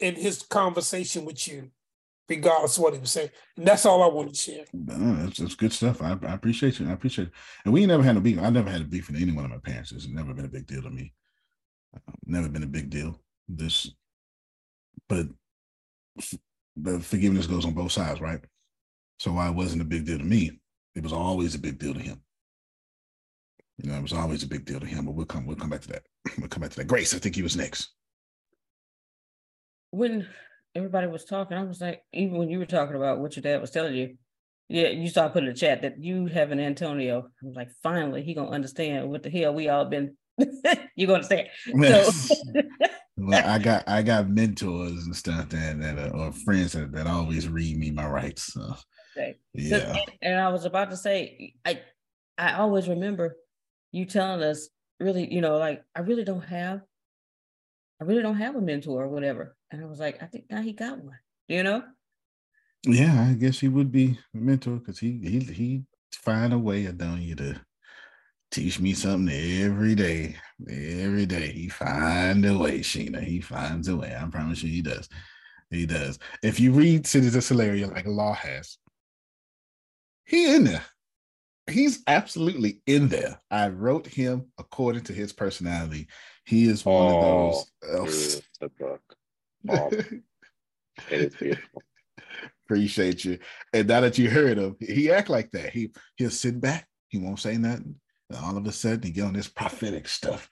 in 0.00 0.14
his 0.14 0.42
conversation 0.42 1.24
with 1.24 1.46
you, 1.48 1.70
regardless 2.28 2.76
of 2.76 2.82
what 2.82 2.94
he 2.94 3.00
was 3.00 3.10
saying. 3.10 3.30
And 3.56 3.66
that's 3.66 3.86
all 3.86 4.02
I 4.02 4.06
wanted 4.06 4.34
to 4.34 4.40
share. 4.40 4.64
No, 4.72 5.16
that's, 5.24 5.38
that's 5.38 5.54
good 5.54 5.72
stuff. 5.72 6.02
I, 6.02 6.16
I 6.22 6.34
appreciate 6.34 6.78
you. 6.78 6.88
I 6.88 6.92
appreciate 6.92 7.28
it. 7.28 7.34
And 7.64 7.74
we 7.74 7.86
never 7.86 8.02
had 8.02 8.16
a 8.16 8.20
beef. 8.20 8.38
I 8.38 8.50
never 8.50 8.70
had 8.70 8.82
a 8.82 8.84
beef 8.84 9.08
with 9.08 9.20
any 9.20 9.32
one 9.32 9.44
of 9.44 9.50
my 9.50 9.58
parents. 9.58 9.92
It's 9.92 10.08
never 10.08 10.34
been 10.34 10.44
a 10.44 10.48
big 10.48 10.66
deal 10.66 10.82
to 10.82 10.90
me. 10.90 11.12
Uh, 11.94 12.12
never 12.26 12.48
been 12.48 12.62
a 12.62 12.66
big 12.66 12.90
deal. 12.90 13.20
This, 13.48 13.90
but 15.08 15.26
the 16.76 17.00
forgiveness 17.00 17.46
goes 17.46 17.64
on 17.64 17.72
both 17.72 17.92
sides, 17.92 18.20
right? 18.20 18.40
So 19.18 19.32
why 19.32 19.48
it 19.48 19.54
wasn't 19.54 19.82
a 19.82 19.86
big 19.86 20.06
deal 20.06 20.18
to 20.18 20.24
me, 20.24 20.60
it 20.94 21.02
was 21.02 21.12
always 21.12 21.54
a 21.54 21.58
big 21.58 21.78
deal 21.78 21.94
to 21.94 22.00
him. 22.00 22.20
You 23.78 23.90
know, 23.90 23.96
it 23.96 24.02
was 24.02 24.12
always 24.12 24.42
a 24.42 24.48
big 24.48 24.64
deal 24.64 24.80
to 24.80 24.86
him. 24.86 25.06
But 25.06 25.14
we'll 25.14 25.26
come. 25.26 25.46
We'll 25.46 25.56
come 25.56 25.70
back 25.70 25.82
to 25.82 25.88
that. 25.88 26.02
We'll 26.38 26.48
come 26.48 26.60
back 26.60 26.70
to 26.70 26.76
that. 26.78 26.86
Grace, 26.86 27.14
I 27.14 27.18
think 27.18 27.34
he 27.34 27.42
was 27.42 27.56
next. 27.56 27.90
When 29.90 30.26
everybody 30.74 31.06
was 31.06 31.24
talking, 31.24 31.56
I 31.56 31.62
was 31.64 31.80
like, 31.80 32.02
even 32.12 32.36
when 32.38 32.50
you 32.50 32.58
were 32.58 32.66
talking 32.66 32.96
about 32.96 33.18
what 33.20 33.36
your 33.36 33.42
dad 33.42 33.60
was 33.60 33.70
telling 33.70 33.94
you, 33.94 34.16
yeah, 34.68 34.88
you 34.88 35.08
saw 35.08 35.26
I 35.26 35.28
put 35.28 35.44
in 35.44 35.48
the 35.48 35.54
chat 35.54 35.82
that 35.82 36.02
you 36.02 36.26
have 36.26 36.50
an 36.50 36.60
Antonio. 36.60 37.20
I 37.20 37.46
was 37.46 37.56
like, 37.56 37.70
finally, 37.82 38.22
he 38.22 38.34
gonna 38.34 38.50
understand 38.50 39.08
what 39.08 39.22
the 39.22 39.30
hell 39.30 39.54
we 39.54 39.68
all 39.68 39.86
been. 39.86 40.16
you 40.96 41.06
gonna 41.06 41.14
understand? 41.14 41.48
So 41.82 42.12
Well, 43.20 43.42
I 43.44 43.58
got 43.58 43.88
I 43.88 44.02
got 44.02 44.28
mentors 44.28 45.04
and 45.04 45.16
stuff 45.16 45.48
that 45.48 45.80
that 45.80 45.98
are, 45.98 46.16
or 46.16 46.32
friends 46.32 46.72
that, 46.72 46.92
that 46.92 47.08
always 47.08 47.48
read 47.48 47.76
me 47.76 47.90
my 47.90 48.06
rights. 48.08 48.52
So 48.52 48.74
Okay. 49.16 49.38
yeah, 49.54 49.92
And, 49.92 50.02
and 50.22 50.40
I 50.40 50.48
was 50.50 50.64
about 50.64 50.90
to 50.90 50.96
say, 50.96 51.54
I 51.64 51.80
I 52.36 52.54
always 52.54 52.88
remember 52.88 53.36
you 53.90 54.04
telling 54.04 54.42
us 54.42 54.68
really, 55.00 55.32
you 55.32 55.40
know, 55.40 55.56
like 55.58 55.82
I 55.96 56.00
really 56.00 56.24
don't 56.24 56.44
have, 56.44 56.82
I 58.00 58.04
really 58.04 58.22
don't 58.22 58.36
have 58.36 58.56
a 58.56 58.60
mentor 58.60 59.04
or 59.04 59.08
whatever. 59.08 59.56
And 59.70 59.82
I 59.82 59.86
was 59.86 59.98
like, 59.98 60.22
I 60.22 60.26
think 60.26 60.44
now 60.50 60.62
he 60.62 60.72
got 60.72 60.98
one, 61.02 61.18
you 61.48 61.62
know? 61.62 61.82
yeah. 62.84 63.28
I 63.30 63.34
guess 63.34 63.58
he 63.58 63.68
would 63.68 63.90
be 63.90 64.18
a 64.34 64.38
mentor 64.38 64.76
because 64.76 64.98
he 64.98 65.18
he 65.18 65.40
he 65.40 65.82
find 66.12 66.52
a 66.52 66.58
way 66.58 66.86
of 66.86 66.98
doing 66.98 67.22
you 67.22 67.34
to 67.36 67.60
teach 68.50 68.80
me 68.80 68.94
something 68.94 69.34
every 69.62 69.94
day. 69.94 70.36
Every 70.68 71.26
day 71.26 71.52
he 71.52 71.68
find 71.68 72.44
a 72.46 72.56
way, 72.56 72.80
Sheena. 72.80 73.22
He 73.22 73.40
finds 73.40 73.88
a 73.88 73.96
way. 73.96 74.16
I 74.18 74.24
promise 74.28 74.62
you, 74.62 74.70
he 74.70 74.82
does. 74.82 75.08
He 75.70 75.86
does. 75.86 76.18
If 76.42 76.60
you 76.60 76.72
read 76.72 77.06
Cities 77.06 77.34
of 77.34 77.42
Solaria 77.42 77.92
like 77.92 78.06
Law 78.06 78.32
has, 78.32 78.78
he 80.24 80.54
in 80.54 80.64
there. 80.64 80.84
He's 81.68 82.02
absolutely 82.06 82.80
in 82.86 83.08
there. 83.08 83.40
I 83.50 83.68
wrote 83.68 84.06
him 84.06 84.46
according 84.58 85.04
to 85.04 85.12
his 85.12 85.32
personality. 85.32 86.08
He 86.44 86.66
is 86.68 86.84
one 86.84 87.14
of 87.14 87.22
those. 87.22 87.70
Oh, 87.90 88.04
it 88.04 88.08
is 88.08 88.42
the 88.60 88.68
book. 88.70 89.00
Oh, 89.70 89.88
it 89.90 90.22
is 91.10 91.34
beautiful. 91.34 91.82
Appreciate 92.64 93.24
you. 93.24 93.38
And 93.72 93.88
now 93.88 94.00
that 94.02 94.16
you 94.18 94.30
heard 94.30 94.56
him, 94.56 94.76
he 94.80 95.10
act 95.10 95.28
like 95.28 95.50
that. 95.50 95.70
He 95.70 95.90
he'll 96.16 96.30
sit 96.30 96.60
back. 96.60 96.86
He 97.08 97.18
won't 97.18 97.40
say 97.40 97.56
nothing. 97.56 97.96
And 98.30 98.38
all 98.38 98.56
of 98.56 98.66
a 98.66 98.72
sudden, 98.72 99.02
he 99.02 99.10
get 99.10 99.24
on 99.24 99.32
this 99.32 99.48
prophetic 99.48 100.06
stuff. 100.06 100.48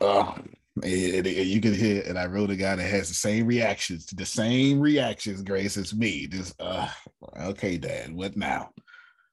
Oh, 0.00 0.34
and- 0.82 1.26
you 1.26 1.60
can 1.60 1.74
hear. 1.74 2.02
And 2.06 2.18
I 2.18 2.26
wrote 2.26 2.50
a 2.50 2.56
guy 2.56 2.76
that 2.76 2.82
has 2.82 3.08
the 3.08 3.14
same 3.14 3.46
reactions 3.46 4.06
to 4.06 4.14
the 4.16 4.26
same 4.26 4.80
reactions, 4.80 5.42
Grace, 5.42 5.76
as 5.76 5.94
me. 5.94 6.26
Just 6.26 6.54
uh, 6.60 6.88
okay, 7.42 7.76
Dad. 7.76 8.12
What 8.14 8.36
now? 8.36 8.70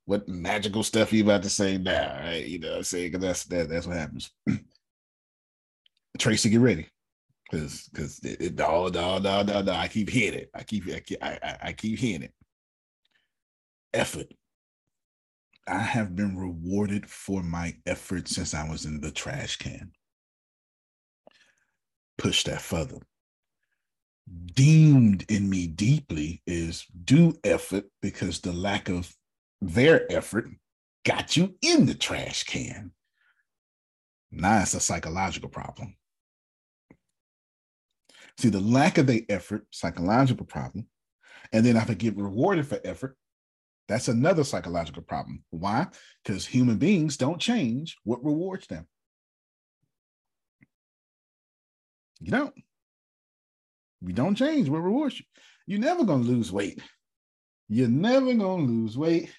What 0.07 0.27
magical 0.29 0.83
stuff 0.83 1.11
you 1.11 1.23
about 1.25 1.43
to 1.43 1.49
say 1.49 1.77
now? 1.77 2.17
Right? 2.21 2.45
You 2.47 2.59
know, 2.59 2.69
what 2.69 2.77
I'm 2.77 2.83
saying 2.83 3.11
'Cause 3.11 3.21
that's 3.21 3.43
that, 3.45 3.67
that's 3.67 3.85
what 3.85 3.97
happens. 3.97 4.31
Tracy, 6.17 6.49
get 6.49 6.61
ready 6.61 6.87
because 7.51 7.89
because 7.89 8.19
it, 8.19 8.41
it 8.41 8.55
no 8.55 8.87
no 8.87 9.17
no 9.17 9.43
no 9.43 9.61
no 9.61 9.73
I 9.73 9.89
keep 9.89 10.09
hearing 10.09 10.39
it. 10.39 10.49
I 10.55 10.63
keep 10.63 10.87
I 10.87 11.01
keep 11.01 11.21
I, 11.21 11.37
I, 11.43 11.57
I 11.61 11.73
keep 11.73 11.99
hearing 11.99 12.23
it. 12.23 12.33
Effort. 13.93 14.33
I 15.67 15.79
have 15.79 16.15
been 16.15 16.37
rewarded 16.37 17.09
for 17.09 17.43
my 17.43 17.75
effort 17.85 18.29
since 18.29 18.53
I 18.53 18.67
was 18.69 18.85
in 18.85 19.01
the 19.01 19.11
trash 19.11 19.57
can. 19.57 19.91
Push 22.17 22.45
that 22.45 22.61
further. 22.61 22.99
Deemed 24.55 25.25
in 25.29 25.49
me 25.49 25.67
deeply 25.67 26.41
is 26.47 26.85
do 27.03 27.37
effort 27.43 27.85
because 28.01 28.39
the 28.39 28.53
lack 28.53 28.87
of 28.87 29.13
their 29.61 30.11
effort 30.11 30.47
got 31.05 31.37
you 31.37 31.55
in 31.61 31.85
the 31.85 31.93
trash 31.93 32.43
can. 32.43 32.91
Now 34.31 34.61
it's 34.61 34.73
a 34.73 34.79
psychological 34.79 35.49
problem. 35.49 35.95
See, 38.37 38.49
the 38.49 38.59
lack 38.59 38.97
of 38.97 39.07
the 39.07 39.25
effort, 39.29 39.65
psychological 39.71 40.45
problem. 40.45 40.87
And 41.51 41.65
then 41.65 41.77
if 41.77 41.89
I 41.89 41.93
get 41.93 42.17
rewarded 42.17 42.67
for 42.67 42.79
effort, 42.83 43.15
that's 43.87 44.09
another 44.09 44.43
psychological 44.43 45.01
problem. 45.01 45.43
Why? 45.49 45.87
Because 46.23 46.45
human 46.45 46.77
beings 46.77 47.17
don't 47.17 47.39
change 47.39 47.95
what 48.03 48.23
rewards 48.23 48.67
them. 48.67 48.85
You 52.19 52.31
don't. 52.31 52.53
We 54.01 54.13
don't 54.13 54.35
change 54.35 54.69
what 54.69 54.83
rewards 54.83 55.19
you. 55.19 55.25
You're 55.65 55.79
never 55.79 56.03
going 56.03 56.23
to 56.23 56.29
lose 56.29 56.51
weight. 56.51 56.81
You're 57.69 57.87
never 57.87 58.33
going 58.33 58.67
to 58.67 58.73
lose 58.73 58.97
weight 58.97 59.31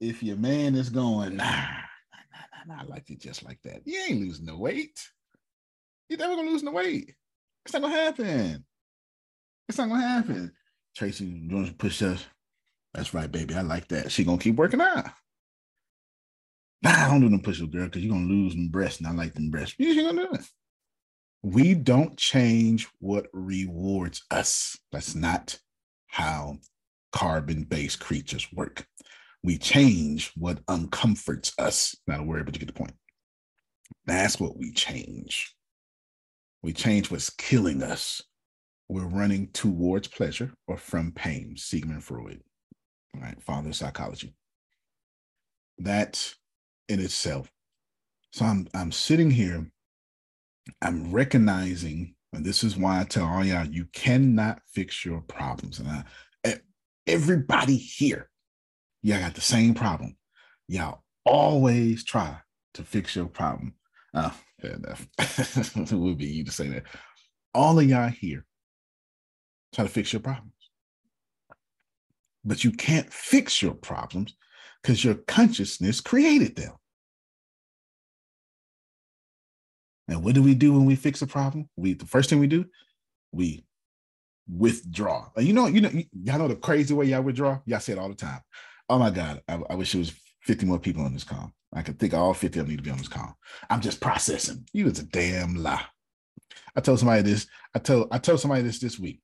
if 0.00 0.22
your 0.22 0.36
man 0.36 0.74
is 0.74 0.88
going, 0.88 1.36
nah, 1.36 1.44
nah, 1.44 2.66
nah, 2.66 2.74
nah, 2.74 2.82
I 2.82 2.84
like 2.86 3.10
it 3.10 3.20
just 3.20 3.44
like 3.44 3.60
that. 3.64 3.82
You 3.84 4.00
ain't 4.08 4.20
losing 4.20 4.46
no 4.46 4.56
weight. 4.56 4.98
You're 6.08 6.18
never 6.18 6.36
to 6.36 6.42
lose 6.42 6.62
no 6.62 6.72
weight. 6.72 7.14
It's 7.64 7.74
not 7.74 7.82
to 7.82 7.88
happen. 7.88 8.64
It's 9.68 9.78
not 9.78 9.88
to 9.88 9.94
happen. 9.94 10.52
Tracy 10.96 11.26
doing 11.26 11.66
some 11.66 11.74
push 11.74 12.02
ups. 12.02 12.24
That's 12.94 13.14
right, 13.14 13.30
baby. 13.30 13.54
I 13.54 13.60
like 13.60 13.86
that. 13.88 14.10
She 14.10 14.24
to 14.24 14.36
keep 14.38 14.56
working 14.56 14.80
out. 14.80 15.06
Nah, 16.82 16.90
I 16.90 17.08
don't 17.10 17.20
do 17.20 17.28
no 17.28 17.38
push 17.38 17.62
ups, 17.62 17.70
girl, 17.70 17.84
because 17.84 18.02
you're 18.02 18.14
to 18.14 18.20
lose 18.20 18.54
them 18.54 18.68
breasts, 18.68 18.98
and 18.98 19.06
I 19.06 19.12
like 19.12 19.34
them 19.34 19.50
breasts. 19.50 19.76
You 19.78 20.08
ain't 20.08 20.16
to 20.16 20.26
do 20.26 20.32
it. 20.32 20.40
We 21.42 21.74
don't 21.74 22.16
change 22.16 22.88
what 22.98 23.26
rewards 23.32 24.22
us. 24.30 24.78
That's 24.90 25.14
not 25.14 25.58
how 26.08 26.58
carbon 27.12 27.64
based 27.64 28.00
creatures 28.00 28.46
work. 28.52 28.86
We 29.42 29.58
change 29.58 30.32
what 30.36 30.60
uncomforts 30.68 31.52
us. 31.58 31.96
Not 32.06 32.20
a 32.20 32.24
word, 32.24 32.46
but 32.46 32.54
you 32.54 32.60
get 32.60 32.66
the 32.66 32.74
point. 32.74 32.94
That's 34.06 34.40
what 34.40 34.58
we 34.58 34.72
change. 34.72 35.54
We 36.62 36.72
change 36.72 37.10
what's 37.10 37.30
killing 37.30 37.82
us. 37.82 38.22
We're 38.88 39.06
running 39.06 39.48
towards 39.52 40.08
pleasure 40.08 40.52
or 40.66 40.76
from 40.76 41.12
pain, 41.12 41.56
Sigmund 41.56 42.04
Freud, 42.04 42.42
right? 43.16 43.40
Father 43.42 43.70
of 43.70 43.76
psychology. 43.76 44.34
That 45.78 46.34
in 46.88 47.00
itself. 47.00 47.50
So 48.32 48.44
I'm 48.44 48.68
I'm 48.74 48.92
sitting 48.92 49.30
here 49.30 49.66
I'm 50.82 51.12
recognizing, 51.12 52.14
and 52.32 52.44
this 52.44 52.64
is 52.64 52.76
why 52.76 53.00
I 53.00 53.04
tell 53.04 53.26
all 53.26 53.44
y'all, 53.44 53.66
you 53.66 53.86
cannot 53.92 54.60
fix 54.72 55.04
your 55.04 55.22
problems. 55.22 55.80
And 55.80 55.88
I, 55.88 56.56
everybody 57.06 57.76
here, 57.76 58.29
y'all 59.02 59.20
got 59.20 59.34
the 59.34 59.40
same 59.40 59.74
problem. 59.74 60.16
Y'all 60.68 61.02
always 61.24 62.04
try 62.04 62.36
to 62.74 62.82
fix 62.82 63.16
your 63.16 63.26
problem. 63.26 63.74
Oh, 64.14 64.34
fair 64.60 64.72
enough. 64.72 65.06
it 65.18 65.92
would 65.92 66.18
be 66.18 66.26
you 66.26 66.44
to 66.44 66.50
say 66.50 66.68
that. 66.68 66.84
All 67.54 67.78
of 67.78 67.84
y'all 67.84 68.08
here 68.08 68.44
try 69.74 69.84
to 69.84 69.90
fix 69.90 70.12
your 70.12 70.20
problems. 70.20 70.52
But 72.44 72.64
you 72.64 72.72
can't 72.72 73.12
fix 73.12 73.60
your 73.60 73.74
problems 73.74 74.34
because 74.82 75.04
your 75.04 75.14
consciousness 75.14 76.00
created 76.00 76.56
them. 76.56 76.72
And 80.08 80.24
what 80.24 80.34
do 80.34 80.42
we 80.42 80.54
do 80.54 80.72
when 80.72 80.86
we 80.86 80.96
fix 80.96 81.22
a 81.22 81.26
problem? 81.26 81.68
We 81.76 81.92
the 81.92 82.06
first 82.06 82.30
thing 82.30 82.40
we 82.40 82.48
do, 82.48 82.64
we 83.30 83.64
withdraw. 84.48 85.28
You 85.36 85.52
know, 85.52 85.66
you 85.66 85.80
know, 85.80 85.90
y'all 86.24 86.38
know 86.38 86.48
the 86.48 86.56
crazy 86.56 86.94
way 86.94 87.06
y'all 87.06 87.22
withdraw. 87.22 87.60
Y'all 87.66 87.78
say 87.78 87.92
it 87.92 87.98
all 87.98 88.08
the 88.08 88.14
time. 88.16 88.40
Oh 88.90 88.98
my 88.98 89.10
God, 89.10 89.40
I, 89.48 89.60
I 89.70 89.74
wish 89.74 89.94
it 89.94 89.98
was 89.98 90.12
50 90.42 90.66
more 90.66 90.78
people 90.78 91.04
on 91.04 91.12
this 91.12 91.24
call. 91.24 91.52
I 91.72 91.82
could 91.82 91.98
think 91.98 92.12
all 92.12 92.34
50 92.34 92.58
of 92.58 92.66
them 92.66 92.70
need 92.70 92.78
to 92.78 92.82
be 92.82 92.90
on 92.90 92.98
this 92.98 93.08
call. 93.08 93.36
I'm 93.70 93.80
just 93.80 94.00
processing. 94.00 94.66
You 94.72 94.86
is 94.88 94.98
a 94.98 95.04
damn 95.04 95.54
lie. 95.54 95.84
I 96.74 96.80
told 96.80 96.98
somebody 96.98 97.22
this. 97.22 97.46
I 97.74 97.78
told 97.78 98.08
I 98.10 98.18
told 98.18 98.40
somebody 98.40 98.62
this 98.62 98.80
this 98.80 98.98
week. 98.98 99.20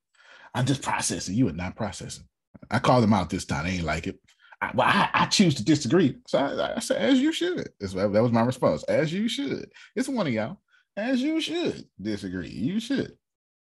I'm 0.55 0.65
just 0.65 0.83
processing. 0.83 1.35
You 1.35 1.49
are 1.49 1.53
not 1.53 1.77
processing. 1.77 2.25
I 2.71 2.79
called 2.79 3.03
them 3.03 3.13
out 3.13 3.29
this 3.29 3.45
time. 3.45 3.65
They 3.65 3.73
ain't 3.73 3.85
like 3.85 4.07
it. 4.07 4.19
I, 4.63 4.71
well, 4.75 4.87
I, 4.89 5.11
I 5.13 5.27
choose 5.27 5.55
to 5.57 5.65
disagree. 5.65 6.17
So 6.27 6.39
I, 6.39 6.77
I 6.77 6.79
said, 6.79 7.03
as 7.03 7.21
you 7.21 7.33
should. 7.33 7.69
That 7.81 8.23
was 8.23 8.33
my 8.33 8.43
response. 8.43 8.85
As 8.85 9.13
you 9.13 9.29
should. 9.29 9.71
It's 9.95 10.09
one 10.09 10.27
of 10.27 10.33
y'all 10.33 10.59
as 10.97 11.21
you 11.21 11.41
should 11.41 11.85
disagree. 12.01 12.49
You 12.49 12.81
should. 12.81 13.17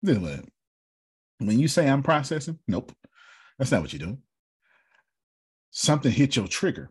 Then? 0.02 0.44
When 1.38 1.58
you 1.58 1.68
say 1.68 1.88
I'm 1.88 2.02
processing, 2.02 2.58
nope, 2.68 2.92
that's 3.58 3.70
not 3.72 3.80
what 3.80 3.92
you're 3.92 4.00
doing. 4.00 4.18
Something 5.74 6.12
hit 6.12 6.36
your 6.36 6.48
trigger, 6.48 6.90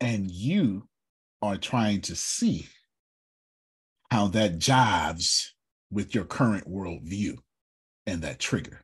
and 0.00 0.30
you 0.30 0.88
are 1.42 1.56
trying 1.56 2.00
to 2.02 2.14
see 2.14 2.68
how 4.10 4.28
that 4.28 4.60
jives 4.60 5.48
with 5.90 6.14
your 6.14 6.24
current 6.24 6.68
worldview 6.68 7.38
and 8.06 8.22
that 8.22 8.38
trigger, 8.38 8.82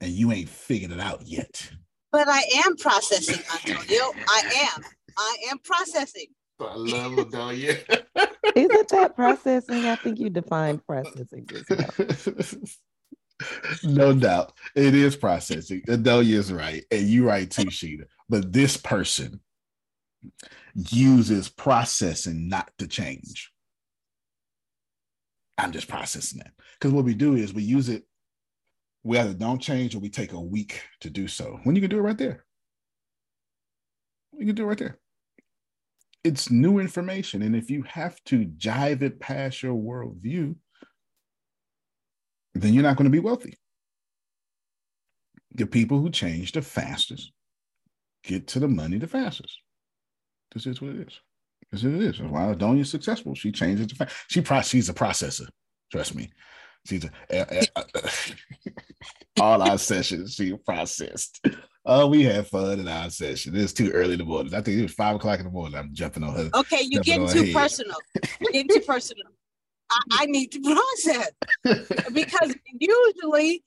and 0.00 0.12
you 0.12 0.32
ain't 0.32 0.48
figured 0.48 0.92
it 0.92 1.00
out 1.00 1.26
yet. 1.26 1.70
But 2.10 2.26
I 2.26 2.42
am 2.64 2.76
processing, 2.76 3.40
Antonio. 3.52 4.12
I 4.26 4.70
am. 4.76 4.84
I 5.18 5.36
am 5.50 5.58
processing. 5.58 6.28
I 6.58 6.74
love 6.74 7.18
Adelia. 7.18 7.76
Isn't 8.56 8.88
that 8.88 9.14
processing? 9.14 9.84
I 9.84 9.96
think 9.96 10.18
you 10.18 10.30
defined 10.30 10.86
processing. 10.86 11.46
no 13.82 14.12
doubt. 14.14 14.52
It 14.74 14.94
is 14.94 15.16
processing. 15.16 15.82
Adelia 15.88 16.38
is 16.38 16.52
right. 16.52 16.84
And 16.90 17.08
you're 17.08 17.26
right 17.26 17.50
too, 17.50 17.70
Sheeta. 17.70 18.06
But 18.28 18.52
this 18.52 18.76
person 18.76 19.40
uses 20.74 21.48
processing 21.48 22.48
not 22.48 22.70
to 22.78 22.86
change. 22.86 23.52
I'm 25.58 25.72
just 25.72 25.88
processing 25.88 26.38
that. 26.38 26.52
Because 26.78 26.92
what 26.92 27.04
we 27.04 27.14
do 27.14 27.34
is 27.34 27.54
we 27.54 27.62
use 27.62 27.88
it, 27.88 28.04
we 29.02 29.18
either 29.18 29.34
don't 29.34 29.60
change 29.60 29.94
or 29.94 30.00
we 30.00 30.08
take 30.08 30.32
a 30.32 30.40
week 30.40 30.82
to 31.00 31.10
do 31.10 31.28
so. 31.28 31.60
When 31.64 31.76
you 31.76 31.82
can 31.82 31.90
do 31.90 31.98
it 31.98 32.02
right 32.02 32.18
there. 32.18 32.44
You 34.36 34.46
can 34.46 34.54
do 34.54 34.64
it 34.64 34.66
right 34.66 34.78
there 34.78 34.98
it's 36.24 36.50
new 36.50 36.78
information. 36.78 37.42
And 37.42 37.54
if 37.54 37.70
you 37.70 37.82
have 37.82 38.22
to 38.24 38.46
jive 38.46 39.02
it 39.02 39.20
past 39.20 39.62
your 39.62 39.74
worldview, 39.74 40.56
then 42.54 42.72
you're 42.72 42.82
not 42.82 42.96
going 42.96 43.04
to 43.04 43.10
be 43.10 43.18
wealthy. 43.18 43.58
The 45.54 45.66
people 45.66 46.00
who 46.00 46.10
change 46.10 46.52
the 46.52 46.62
fastest 46.62 47.32
get 48.24 48.46
to 48.48 48.60
the 48.60 48.68
money 48.68 48.98
the 48.98 49.06
fastest. 49.06 49.58
This 50.52 50.66
is 50.66 50.80
what 50.80 50.92
it 50.92 51.08
is. 51.08 51.20
This 51.70 51.84
is 51.84 51.92
what 51.92 52.02
it 52.02 52.08
is. 52.08 52.20
Why 52.22 52.50
Adonia's 52.50 52.90
successful. 52.90 53.34
She 53.34 53.52
changes 53.52 53.88
the 53.88 53.94
fast. 53.94 54.14
She 54.28 54.40
pro- 54.40 54.62
she's 54.62 54.88
a 54.88 54.94
processor. 54.94 55.48
Trust 55.90 56.14
me. 56.14 56.30
She's 56.86 57.04
a, 57.30 57.66
all 59.40 59.62
our 59.62 59.78
sessions 59.78 60.34
she 60.34 60.54
processed. 60.54 61.44
Oh, 61.86 62.06
we 62.08 62.24
had 62.24 62.46
fun 62.46 62.80
in 62.80 62.88
our 62.88 63.10
session. 63.10 63.56
It's 63.56 63.72
too 63.72 63.90
early 63.90 64.12
in 64.14 64.18
the 64.18 64.24
morning. 64.24 64.54
I 64.54 64.60
think 64.60 64.78
it 64.78 64.82
was 64.82 64.92
five 64.92 65.16
o'clock 65.16 65.38
in 65.38 65.46
the 65.46 65.50
morning. 65.50 65.78
I'm 65.78 65.94
jumping 65.94 66.22
on 66.22 66.34
her. 66.34 66.50
Okay, 66.54 66.82
you're 66.82 67.02
getting 67.02 67.28
too 67.28 67.52
personal. 67.52 67.96
You're 68.40 68.52
getting 68.52 68.68
too 68.68 68.84
personal. 68.86 69.26
I, 69.90 70.00
I, 70.12 70.26
need 70.26 70.52
to 70.52 70.60
process 70.60 71.30
because 72.12 72.54
usually, 72.78 73.62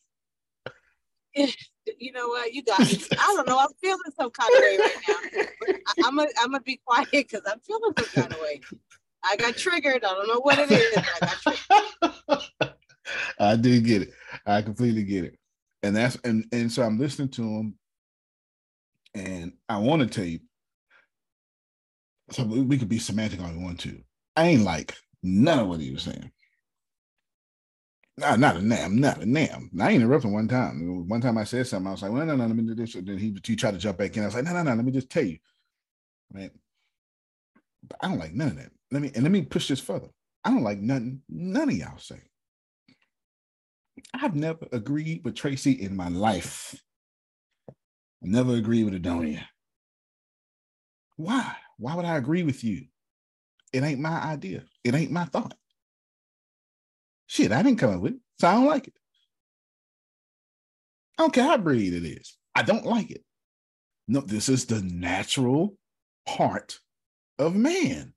eh, 1.35 1.51
you 1.99 2.11
know 2.11 2.27
what, 2.27 2.53
you 2.53 2.63
guys, 2.63 3.07
I 3.11 3.33
don't 3.35 3.47
know. 3.47 3.59
I'm 3.59 3.69
feeling 3.81 3.99
some 4.19 4.31
kind 4.31 4.53
of 4.53 4.61
way 4.61 4.77
right 4.77 4.95
now. 5.07 5.15
I, 6.03 6.07
am 6.07 6.15
gonna 6.17 6.29
I'm 6.41 6.51
gonna 6.51 6.61
be 6.61 6.79
quiet 6.85 7.09
because 7.11 7.41
I'm 7.45 7.59
feeling 7.59 7.93
some 7.97 8.23
kind 8.23 8.33
of 8.33 8.39
way. 8.41 8.61
I 9.23 9.35
got 9.35 9.55
triggered. 9.55 10.03
I 10.03 10.13
don't 10.13 10.27
know 10.27 10.39
what 10.39 10.59
it 10.59 10.71
is. 10.71 10.97
I, 12.29 12.73
I 13.39 13.55
did 13.55 13.85
get 13.85 14.03
it. 14.03 14.11
I 14.45 14.61
completely 14.61 15.03
get 15.03 15.25
it. 15.25 15.37
And 15.83 15.95
that's 15.95 16.17
and 16.23 16.45
and 16.51 16.71
so 16.71 16.83
I'm 16.83 16.99
listening 16.99 17.29
to 17.29 17.43
him 17.43 17.77
and 19.15 19.53
I 19.69 19.77
want 19.77 20.01
to 20.01 20.07
tell 20.07 20.25
you, 20.25 20.39
so 22.31 22.43
we 22.43 22.77
could 22.77 22.89
be 22.89 22.99
semantic 22.99 23.41
all 23.41 23.51
we 23.51 23.63
want 23.63 23.79
to. 23.81 23.99
I 24.35 24.47
ain't 24.47 24.63
like 24.63 24.95
none 25.23 25.59
of 25.59 25.67
what 25.67 25.79
he 25.79 25.91
was 25.91 26.03
saying. 26.03 26.31
Not, 28.17 28.39
not 28.39 28.55
a 28.57 28.61
nam, 28.61 28.99
not 28.99 29.21
a 29.21 29.25
nam. 29.25 29.69
I 29.79 29.93
interrupted 29.93 30.31
one 30.31 30.47
time. 30.47 31.07
One 31.07 31.21
time 31.21 31.37
I 31.37 31.43
said 31.43 31.67
something, 31.67 31.87
I 31.87 31.91
was 31.91 32.01
like, 32.01 32.11
well, 32.11 32.25
no, 32.25 32.35
no, 32.35 32.47
let 32.47 32.55
me 32.55 32.63
do 32.63 32.73
this. 32.73 32.95
And 32.95 33.07
then 33.07 33.19
he, 33.19 33.37
he 33.45 33.55
tried 33.55 33.71
to 33.71 33.77
jump 33.77 33.99
back 33.99 34.17
in. 34.17 34.23
I 34.23 34.25
was 34.25 34.35
like, 34.35 34.45
no, 34.45 34.53
no, 34.53 34.63
no, 34.63 34.73
let 34.73 34.85
me 34.85 34.91
just 34.91 35.09
tell 35.09 35.23
you. 35.23 35.37
Right. 36.33 36.51
But 37.87 37.99
I 38.01 38.07
don't 38.07 38.17
like 38.17 38.33
none 38.33 38.49
of 38.49 38.55
that. 38.57 38.71
Let 38.91 39.01
me 39.01 39.11
and 39.13 39.23
let 39.23 39.31
me 39.31 39.43
push 39.43 39.67
this 39.67 39.79
further. 39.79 40.07
I 40.43 40.49
don't 40.49 40.63
like 40.63 40.79
nothing, 40.79 41.21
none 41.29 41.69
of 41.69 41.75
y'all 41.75 41.97
say. 41.97 42.21
I've 44.13 44.35
never 44.35 44.65
agreed 44.71 45.23
with 45.23 45.35
Tracy 45.35 45.73
in 45.73 45.95
my 45.95 46.09
life. 46.09 46.75
I 48.23 48.27
never 48.27 48.55
agreed 48.55 48.85
with 48.85 49.01
Adonia. 49.01 49.43
Why? 51.17 51.55
Why 51.77 51.95
would 51.95 52.05
I 52.05 52.17
agree 52.17 52.43
with 52.43 52.63
you? 52.63 52.85
It 53.77 53.83
ain't 53.83 53.99
my 53.99 54.19
idea. 54.23 54.63
It 54.83 54.95
ain't 54.95 55.11
my 55.11 55.25
thought. 55.25 55.53
Shit, 57.27 57.51
I 57.51 57.61
didn't 57.61 57.77
come 57.77 57.93
up 57.93 58.01
with 58.01 58.13
it, 58.13 58.19
so 58.39 58.47
I 58.47 58.53
don't 58.55 58.65
like 58.65 58.87
it. 58.87 58.93
I 61.15 61.21
don't 61.21 61.31
care 61.31 61.43
how 61.43 61.59
breed 61.59 61.93
it 61.93 62.03
is. 62.03 62.35
I 62.55 62.63
don't 62.63 62.87
like 62.87 63.11
it. 63.11 63.23
No, 64.07 64.21
this 64.21 64.49
is 64.49 64.65
the 64.65 64.81
natural 64.81 65.77
part 66.25 66.79
of 67.37 67.55
man. 67.55 68.15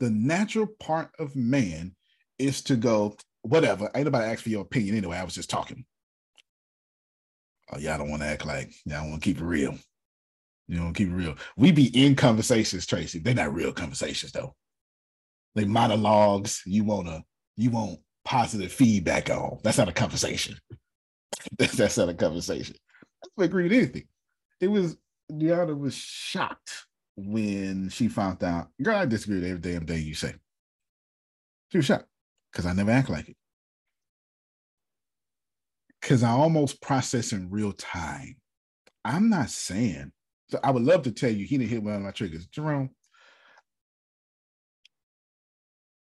The 0.00 0.08
natural 0.08 0.66
part 0.66 1.10
of 1.18 1.36
man 1.36 1.94
is 2.38 2.62
to 2.62 2.76
go, 2.76 3.18
whatever. 3.42 3.90
Ain't 3.94 4.06
nobody 4.06 4.30
asked 4.30 4.44
for 4.44 4.48
your 4.48 4.62
opinion 4.62 4.96
anyway. 4.96 5.18
I 5.18 5.24
was 5.24 5.34
just 5.34 5.50
talking. 5.50 5.84
Oh, 7.70 7.76
y'all 7.76 7.98
don't 7.98 8.08
want 8.08 8.22
to 8.22 8.28
act 8.28 8.46
like 8.46 8.72
y'all 8.86 9.10
want 9.10 9.22
to 9.22 9.28
keep 9.28 9.42
it 9.42 9.44
real. 9.44 9.76
You 10.68 10.80
know, 10.80 10.92
keep 10.92 11.08
it 11.08 11.14
real. 11.14 11.36
We 11.56 11.72
be 11.72 11.86
in 11.86 12.14
conversations, 12.14 12.86
Tracy. 12.86 13.18
They're 13.18 13.34
not 13.34 13.54
real 13.54 13.72
conversations 13.72 14.32
though. 14.32 14.54
They 15.54 15.64
monologues. 15.64 16.62
You 16.64 16.84
wanna, 16.84 17.22
you 17.56 17.70
want 17.70 18.00
positive 18.24 18.72
feedback 18.72 19.30
on. 19.30 19.58
That's 19.62 19.78
not 19.78 19.88
a 19.88 19.92
conversation. 19.92 20.56
that's 21.58 21.98
not 21.98 22.08
a 22.08 22.14
conversation. 22.14 22.76
I 23.22 23.28
don't 23.36 23.44
agree 23.44 23.64
with 23.64 23.72
anything. 23.72 24.08
It 24.60 24.68
was 24.68 24.96
Deanna 25.30 25.78
was 25.78 25.94
shocked 25.94 26.86
when 27.16 27.88
she 27.90 28.08
found 28.08 28.42
out. 28.42 28.68
Girl, 28.82 28.96
I 28.96 29.06
disagree 29.06 29.40
with 29.40 29.48
every 29.48 29.60
damn 29.60 29.86
day 29.86 29.98
you 29.98 30.14
say. 30.14 30.34
She 31.70 31.78
was 31.78 31.86
shocked 31.86 32.06
because 32.52 32.66
I 32.66 32.72
never 32.72 32.90
act 32.90 33.10
like 33.10 33.28
it. 33.28 33.36
Because 36.00 36.22
I 36.22 36.30
almost 36.30 36.82
process 36.82 37.32
in 37.32 37.50
real 37.50 37.72
time. 37.72 38.36
I'm 39.04 39.28
not 39.30 39.50
saying 39.50 40.12
so 40.54 40.60
I 40.62 40.70
would 40.70 40.84
love 40.84 41.02
to 41.02 41.10
tell 41.10 41.30
you 41.30 41.44
he 41.44 41.58
didn't 41.58 41.70
hit 41.70 41.82
one 41.82 41.94
of 41.94 42.02
my 42.02 42.12
triggers. 42.12 42.46
Jerome, 42.46 42.90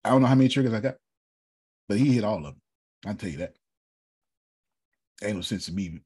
I 0.04 0.10
don't 0.10 0.22
know 0.22 0.28
how 0.28 0.36
many 0.36 0.48
triggers 0.48 0.72
I 0.72 0.78
got, 0.78 0.94
but 1.88 1.98
he 1.98 2.12
hit 2.12 2.22
all 2.22 2.38
of 2.38 2.44
them. 2.44 2.60
I'll 3.04 3.16
tell 3.16 3.28
you 3.28 3.38
that. 3.38 3.54
Ain't 5.24 5.34
no 5.34 5.42
sense 5.42 5.66
to 5.66 5.72
me. 5.72 5.98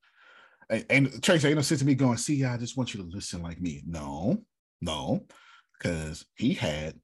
Ain't, 0.73 0.87
ain't 0.89 1.23
Tracy, 1.23 1.49
ain't 1.49 1.57
no 1.57 1.62
sense 1.62 1.81
to 1.81 1.87
me 1.87 1.95
going, 1.95 2.17
see, 2.17 2.43
I 2.47 2.57
just 2.57 2.79
want 2.79 2.95
you 2.95 3.03
to 3.03 3.09
listen 3.11 3.43
like 3.43 3.61
me. 3.61 3.83
No, 3.87 4.39
no, 4.81 5.27
because 5.79 6.25
he 6.35 6.55
had, 6.55 6.95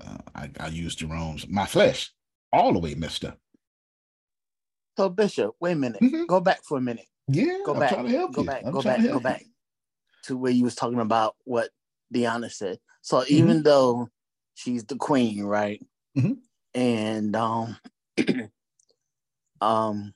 uh, 0.00 0.18
I, 0.32 0.50
I 0.60 0.68
used 0.68 1.00
Jerome's, 1.00 1.48
my 1.48 1.66
flesh 1.66 2.12
all 2.52 2.72
the 2.72 2.78
way 2.78 2.94
messed 2.94 3.24
up. 3.24 3.36
So 4.96 5.08
Bishop, 5.08 5.56
wait 5.58 5.72
a 5.72 5.74
minute. 5.74 6.00
Mm-hmm. 6.00 6.26
Go 6.26 6.38
back 6.38 6.60
for 6.62 6.78
a 6.78 6.80
minute. 6.80 7.06
Yeah, 7.26 7.58
go 7.66 7.74
I'm 7.74 7.80
back. 7.80 7.96
Go 7.96 8.44
back. 8.44 8.64
Go 8.64 8.82
back. 8.82 9.02
Go 9.02 9.20
back 9.20 9.42
to 10.28 10.36
where 10.36 10.52
you 10.52 10.64
was 10.64 10.74
talking 10.74 11.00
about 11.00 11.36
what 11.44 11.70
Deanna 12.14 12.50
said. 12.52 12.78
So 13.02 13.20
Mm-hmm. 13.20 13.34
even 13.34 13.62
though 13.62 14.08
she's 14.54 14.84
the 14.84 14.96
queen, 14.96 15.42
right? 15.42 15.82
Mhm. 16.16 16.38
And 16.74 17.34
um 17.34 17.76
um 19.60 20.14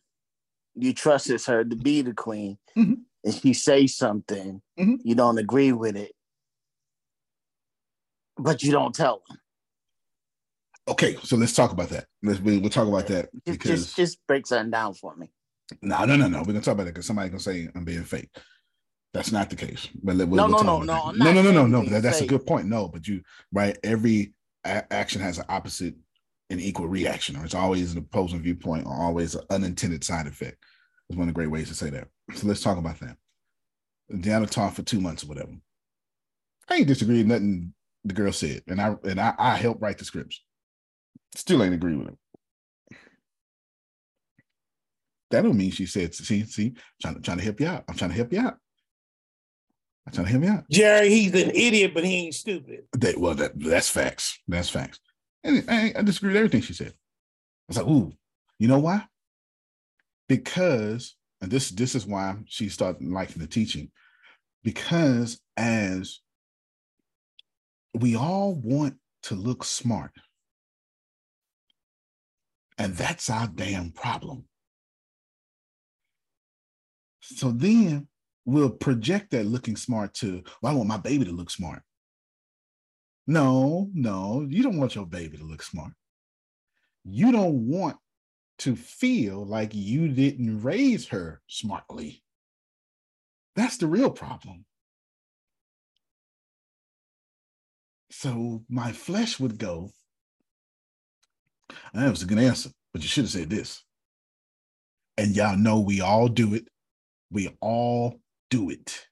you 0.75 0.95
trusted 0.95 1.43
her 1.45 1.65
to 1.65 1.77
be 1.77 2.03
the 2.03 2.15
queen 2.15 2.59
Mhm. 2.77 3.03
and 3.25 3.35
she 3.35 3.53
say 3.55 3.87
something, 3.87 4.63
Mhm. 4.79 4.99
you 5.03 5.15
don't 5.15 5.39
agree 5.39 5.73
with 5.73 5.97
it, 5.97 6.13
but 8.37 8.63
you 8.63 8.71
don't 8.73 8.95
tell 8.95 9.23
them. 9.29 9.39
Okay, 10.89 11.17
so 11.23 11.37
let's 11.37 11.55
talk 11.55 11.73
about 11.73 11.91
that. 11.91 12.07
Let's 12.23 12.41
we, 12.41 12.59
we'll 12.59 12.71
talk 12.71 12.89
about 12.89 13.07
that 13.07 13.31
Just, 13.33 13.45
because 13.47 13.85
just 13.87 13.97
just 13.97 14.27
break 14.27 14.47
something 14.47 14.71
down 14.71 14.95
for 14.95 15.15
me. 15.17 15.31
no, 15.81 16.05
no, 16.05 16.17
no, 16.17 16.29
no. 16.29 16.39
We're 16.41 16.47
gonna 16.53 16.61
talk 16.61 16.75
about 16.75 16.89
it 16.89 16.95
because 16.95 17.07
somebody 17.07 17.31
gonna 17.31 17.41
say 17.41 17.69
I'm 17.75 17.85
being 17.85 18.05
fake. 18.05 18.31
That's 19.15 19.33
not 19.33 19.51
the 19.51 19.57
case. 19.57 19.89
But 20.03 20.17
we'll, 20.17 20.27
No, 20.27 20.47
we'll 20.47 20.63
no, 20.65 20.81
no, 20.81 20.83
no, 20.83 21.11
no, 21.13 21.33
no, 21.33 21.43
no, 21.43 21.53
no, 21.53 21.67
no. 21.67 21.85
That, 21.85 22.03
that's 22.03 22.21
a 22.23 22.27
good 22.27 22.47
point. 22.47 22.67
No, 22.67 22.89
but 22.89 23.07
you 23.07 23.23
right. 23.53 23.77
Every 23.83 24.33
a- 24.65 24.91
action 24.93 25.21
has 25.21 25.39
an 25.39 25.45
opposite 25.49 25.95
and 26.49 26.61
equal 26.61 26.89
reaction, 26.89 27.37
or 27.37 27.45
it's 27.45 27.55
always 27.55 27.93
an 27.93 27.99
opposing 27.99 28.43
viewpoint, 28.43 28.87
or 28.87 28.95
always 28.95 29.35
an 29.35 29.43
unintended 29.51 30.03
side 30.03 30.27
effect. 30.27 30.57
Is 31.11 31.17
one 31.17 31.29
of 31.29 31.35
the 31.35 31.39
great 31.39 31.51
ways 31.51 31.69
to 31.69 31.75
say 31.75 31.91
that. 31.91 32.09
So 32.35 32.47
let's 32.47 32.63
talk 32.63 32.79
about 32.79 33.01
that. 33.01 33.17
Deanna 34.11 34.49
taught 34.49 34.75
for 34.75 34.83
two 34.83 35.01
months 35.01 35.25
or 35.25 35.27
whatever. 35.27 35.53
I 36.69 36.77
ain't 36.77 36.87
disagree 36.87 37.19
with 37.19 37.27
nothing 37.27 37.75
the 38.05 38.15
girl 38.15 38.33
said, 38.33 38.63
and 38.67 38.81
I 38.81 38.97
and 39.05 39.21
I, 39.21 39.35
I 39.39 39.57
helped 39.57 39.83
write 39.83 39.99
the 39.99 40.05
scripts. 40.07 40.43
Still 41.35 41.63
ain't 41.63 41.75
agree 41.75 41.97
with 41.97 42.09
it. 42.09 42.19
That 45.31 45.43
don't 45.43 45.57
mean 45.57 45.71
she 45.71 45.87
said, 45.87 46.15
see, 46.15 46.45
see, 46.45 46.75
trying 47.01 47.15
to 47.15 47.21
trying 47.21 47.39
to 47.39 47.45
help 47.45 47.61
you 47.61 47.67
out. 47.67 47.85
I'm 47.89 47.95
trying 47.95 48.11
to 48.11 48.17
help 48.17 48.33
you 48.33 48.41
out. 48.41 48.59
I'm 50.07 50.12
trying 50.12 50.27
to 50.27 50.33
help 50.33 50.45
you 50.45 50.51
out. 50.51 50.69
Jerry, 50.70 51.09
he's 51.11 51.35
an 51.35 51.51
idiot, 51.51 51.93
but 51.95 52.05
he 52.05 52.27
ain't 52.27 52.35
stupid. 52.35 52.85
That, 52.93 53.19
well, 53.19 53.35
that 53.35 53.53
that's 53.59 53.89
facts. 53.89 54.41
That's 54.49 54.69
facts. 54.69 54.99
And 55.45 55.65
I, 55.69 55.93
I 55.97 56.03
disagree 56.03 56.31
with 56.31 56.39
everything 56.39 56.62
she 56.62 56.74
said. 56.74 56.89
I 56.89 56.93
was 57.69 57.77
like, 57.77 57.87
ooh, 57.87 58.12
you 58.59 58.69
know 58.69 58.81
why? 58.81 59.05
Because, 60.29 61.16
and 61.41 61.51
this 61.51 61.70
this 61.70 61.95
is 61.95 62.07
why 62.07 62.37
she 62.47 62.69
started 62.69 63.07
liking 63.07 63.41
the 63.41 63.47
teaching. 63.47 63.91
Because 64.65 65.41
as 65.57 66.20
we 67.95 68.16
all 68.16 68.55
want 68.55 68.97
to 69.24 69.35
look 69.35 69.65
smart, 69.65 70.12
and 72.79 72.97
that's 72.97 73.31
our 73.31 73.47
damn 73.47 73.93
problem. 73.93 74.45
So 77.20 77.53
then 77.53 78.09
we'll 78.44 78.70
project 78.70 79.31
that 79.31 79.47
looking 79.47 79.77
smart 79.77 80.14
to, 80.14 80.43
well, 80.60 80.73
I 80.73 80.77
want 80.77 80.89
my 80.89 80.98
baby 80.98 81.24
to 81.24 81.32
look 81.32 81.51
smart. 81.51 81.82
No, 83.27 83.89
no, 83.94 84.47
you 84.48 84.62
don't 84.62 84.78
want 84.78 84.94
your 84.94 85.06
baby 85.06 85.39
to 85.39 85.44
look 85.44 85.62
smart. 85.62 85.93
You 87.05 87.31
don't 87.32 87.69
want 87.69 87.97
to 88.59 88.77
feel 88.77 89.44
like 89.44 89.74
you 89.74 90.09
didn't 90.09 90.62
raise 90.62 91.09
her 91.09 91.40
smartly. 91.47 92.23
That's 93.55 93.77
the 93.77 93.86
real 93.86 94.10
problem. 94.10 94.64
So 98.10 98.62
my 98.69 98.93
flesh 98.93 99.40
would 99.40 99.59
go, 99.59 99.90
that 101.94 102.10
was 102.10 102.23
a 102.23 102.27
good 102.27 102.39
answer, 102.39 102.70
but 102.93 103.02
you 103.02 103.09
should 103.09 103.24
have 103.24 103.32
said 103.32 103.51
this. 103.51 103.82
And 105.16 105.35
y'all 105.35 105.56
know 105.56 105.81
we 105.81 106.01
all 106.01 106.28
do 106.28 106.55
it. 106.55 106.69
We 107.31 107.56
all 107.60 108.22
do 108.53 108.69
it. 108.69 109.09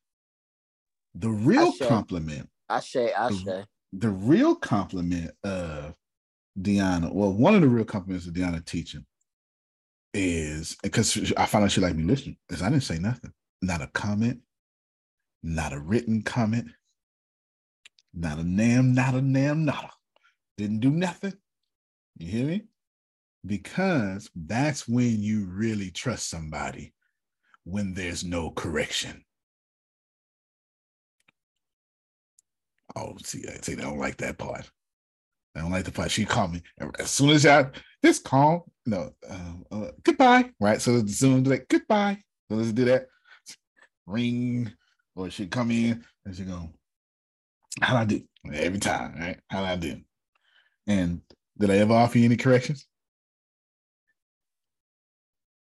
The 1.15 1.31
real 1.31 1.69
Ashe. 1.69 1.89
compliment 1.89 2.49
I 2.69 2.81
say, 2.81 3.13
I 3.13 3.31
say. 3.31 3.65
the 3.93 4.11
real 4.11 4.55
compliment 4.55 5.33
of 5.43 5.97
Deanna, 6.61 7.13
well, 7.13 7.33
one 7.33 7.55
of 7.55 7.63
the 7.63 7.69
real 7.69 7.87
compliments 7.87 8.27
of 8.27 8.35
Deanna 8.35 8.65
teaching 8.65 9.05
is 10.13 10.77
because 10.83 11.33
I 11.37 11.47
found 11.47 11.65
out 11.65 11.73
she 11.73 11.81
liked 11.81 11.97
me 11.97 12.05
listening, 12.05 12.37
is 12.51 12.63
I 12.63 12.69
didn't 12.69 12.85
say 12.85 12.99
nothing. 12.99 13.33
Not 13.63 13.81
a 13.81 13.87
comment, 13.89 14.41
not 15.43 15.73
a 15.73 15.81
written 15.81 16.23
comment, 16.23 16.69
not 18.13 18.39
a 18.39 18.45
nam, 18.45 18.95
not 18.95 19.15
a 19.15 19.23
nam, 19.23 19.65
a. 19.65 19.91
Didn't 20.59 20.81
do 20.81 20.91
nothing. 20.91 21.35
You 22.19 22.29
hear 22.29 22.47
me? 22.47 22.65
Because 23.47 24.29
that's 24.37 24.87
when 24.87 25.23
you 25.23 25.47
really 25.47 25.91
trust 25.91 26.29
somebody 26.29 26.93
when 27.65 27.95
there's 27.95 28.23
no 28.23 28.51
correction. 28.51 29.25
Oh, 32.97 33.17
see, 33.25 33.45
I 33.49 33.59
see, 33.63 33.75
I 33.75 33.83
don't 33.83 33.99
like 33.99 34.17
that 34.19 34.39
part. 34.39 34.71
I 35.55 35.61
don't 35.61 35.71
like 35.71 35.85
the 35.85 35.93
part. 35.93 36.11
She 36.11 36.25
called 36.25 36.53
me 36.53 36.63
as 36.99 37.11
soon 37.11 37.31
as 37.31 37.45
I 37.45 37.67
this 38.03 38.19
call, 38.19 38.67
no, 38.87 39.13
uh, 39.29 39.75
uh, 39.75 39.91
goodbye. 40.05 40.51
Right. 40.59 40.81
So 40.81 41.05
soon 41.07 41.43
as 41.43 41.47
like 41.47 41.69
goodbye. 41.69 42.19
So 42.49 42.57
let's 42.57 42.73
do 42.73 42.85
that. 42.87 43.07
Ring, 44.07 44.73
or 45.15 45.31
she 45.31 45.47
come 45.47 45.71
in 45.71 46.05
and 46.25 46.35
she 46.35 46.45
go, 46.45 46.71
How'd 47.81 47.97
I 47.97 48.05
do? 48.05 48.23
Every 48.53 48.79
time, 48.79 49.17
right? 49.19 49.39
How'd 49.49 49.65
I 49.65 49.77
do? 49.77 50.01
And 50.87 51.21
did 51.59 51.71
I 51.71 51.77
ever 51.79 51.93
offer 51.93 52.19
you 52.19 52.25
any 52.25 52.37
corrections? 52.37 52.87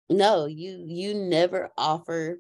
No, 0.09 0.47
you 0.47 0.85
you 0.87 1.15
never 1.15 1.71
offer 1.77 2.39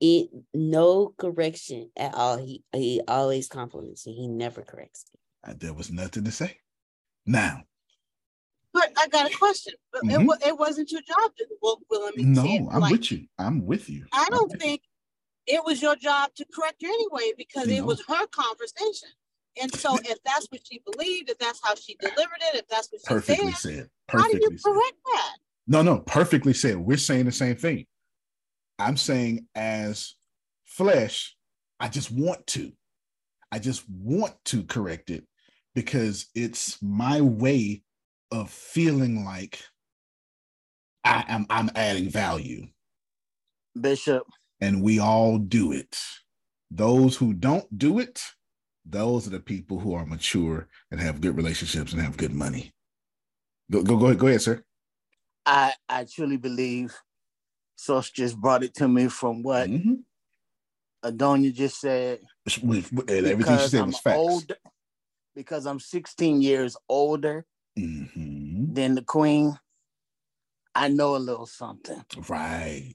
it 0.00 0.30
no 0.54 1.14
correction 1.18 1.90
at 1.96 2.14
all. 2.14 2.38
He 2.38 2.64
he 2.72 3.00
always 3.06 3.48
compliments 3.48 4.06
me. 4.06 4.14
He 4.14 4.26
never 4.28 4.62
corrects 4.62 5.04
me. 5.12 5.54
There 5.58 5.74
was 5.74 5.90
nothing 5.90 6.24
to 6.24 6.30
say. 6.32 6.56
Now, 7.26 7.62
But 8.72 8.92
I 8.96 9.08
got 9.08 9.30
a 9.32 9.36
question. 9.36 9.74
But 9.92 10.02
it, 10.04 10.10
mm-hmm. 10.10 10.26
wa- 10.26 10.36
it 10.46 10.58
wasn't 10.58 10.90
your 10.90 11.02
job 11.02 11.34
to 11.36 11.46
well, 11.62 11.80
well 11.90 12.04
let 12.04 12.16
me 12.16 12.24
no, 12.24 12.42
say 12.42 12.66
I'm 12.70 12.80
like 12.80 12.92
with 12.92 13.12
you. 13.12 13.26
I'm 13.38 13.66
with 13.66 13.88
you. 13.90 14.06
I 14.12 14.26
don't 14.30 14.50
with 14.50 14.60
think 14.60 14.82
it 15.46 15.62
was 15.64 15.82
your 15.82 15.96
job 15.96 16.30
to 16.36 16.46
correct 16.54 16.82
her 16.82 16.88
anyway 16.88 17.32
because 17.36 17.68
You 17.68 17.76
it 17.76 17.80
know. 17.80 17.86
was 17.86 18.02
her 18.08 18.26
conversation. 18.28 19.08
And 19.60 19.72
so 19.74 19.98
if 20.04 20.22
that's 20.24 20.46
what 20.50 20.60
she 20.70 20.80
believed, 20.90 21.28
if 21.28 21.38
that's 21.38 21.60
how 21.62 21.74
she 21.74 21.96
delivered 21.96 22.38
it, 22.52 22.60
if 22.60 22.68
that's 22.68 22.88
what 22.92 23.00
she 23.00 23.14
Perfectly 23.14 23.52
said, 23.52 23.74
said. 23.74 23.90
how 24.08 24.22
do 24.22 24.28
you 24.28 24.38
Perfectly 24.38 24.58
said. 24.58 24.72
correct 24.72 24.96
that? 25.12 25.36
No, 25.66 25.82
no, 25.82 25.98
perfectly 26.00 26.54
said. 26.54 26.76
We're 26.76 26.96
saying 26.96 27.26
the 27.26 27.32
same 27.32 27.56
thing. 27.56 27.86
I'm 28.80 28.96
saying 28.96 29.46
as 29.54 30.14
flesh, 30.64 31.36
I 31.78 31.88
just 31.88 32.10
want 32.10 32.46
to. 32.48 32.72
I 33.52 33.58
just 33.58 33.84
want 33.88 34.34
to 34.46 34.64
correct 34.64 35.10
it 35.10 35.24
because 35.74 36.26
it's 36.34 36.80
my 36.82 37.20
way 37.20 37.82
of 38.30 38.50
feeling 38.50 39.24
like 39.24 39.60
I 41.04 41.24
am 41.28 41.46
I'm 41.50 41.70
adding 41.74 42.08
value. 42.10 42.68
Bishop. 43.80 44.24
And 44.60 44.82
we 44.82 44.98
all 44.98 45.38
do 45.38 45.72
it. 45.72 45.98
Those 46.70 47.16
who 47.16 47.32
don't 47.32 47.78
do 47.78 47.98
it, 47.98 48.22
those 48.84 49.26
are 49.26 49.30
the 49.30 49.40
people 49.40 49.80
who 49.80 49.94
are 49.94 50.06
mature 50.06 50.68
and 50.90 51.00
have 51.00 51.20
good 51.20 51.36
relationships 51.36 51.92
and 51.92 52.00
have 52.00 52.16
good 52.16 52.32
money. 52.32 52.72
Go 53.70 53.82
go 53.82 53.96
go 53.96 54.06
ahead, 54.06 54.18
go 54.18 54.26
ahead, 54.26 54.42
sir. 54.42 54.62
I 55.46 55.72
I 55.88 56.04
truly 56.04 56.36
believe 56.36 56.94
Source 57.80 58.10
just 58.10 58.36
brought 58.36 58.62
it 58.62 58.74
to 58.74 58.86
me 58.86 59.08
from 59.08 59.42
what 59.42 59.70
mm-hmm. 59.70 59.94
Adonia 61.02 61.52
just 61.52 61.80
said. 61.80 62.20
everything 62.46 63.58
she 63.58 63.68
said 63.68 63.80
I'm 63.80 63.86
was 63.86 63.98
facts. 63.98 64.18
Older, 64.18 64.56
because 65.34 65.66
I'm 65.66 65.80
16 65.80 66.42
years 66.42 66.76
older 66.90 67.46
mm-hmm. 67.78 68.74
than 68.74 68.94
the 68.96 69.02
queen. 69.02 69.58
I 70.74 70.88
know 70.88 71.16
a 71.16 71.18
little 71.18 71.46
something. 71.46 72.04
Right. 72.28 72.94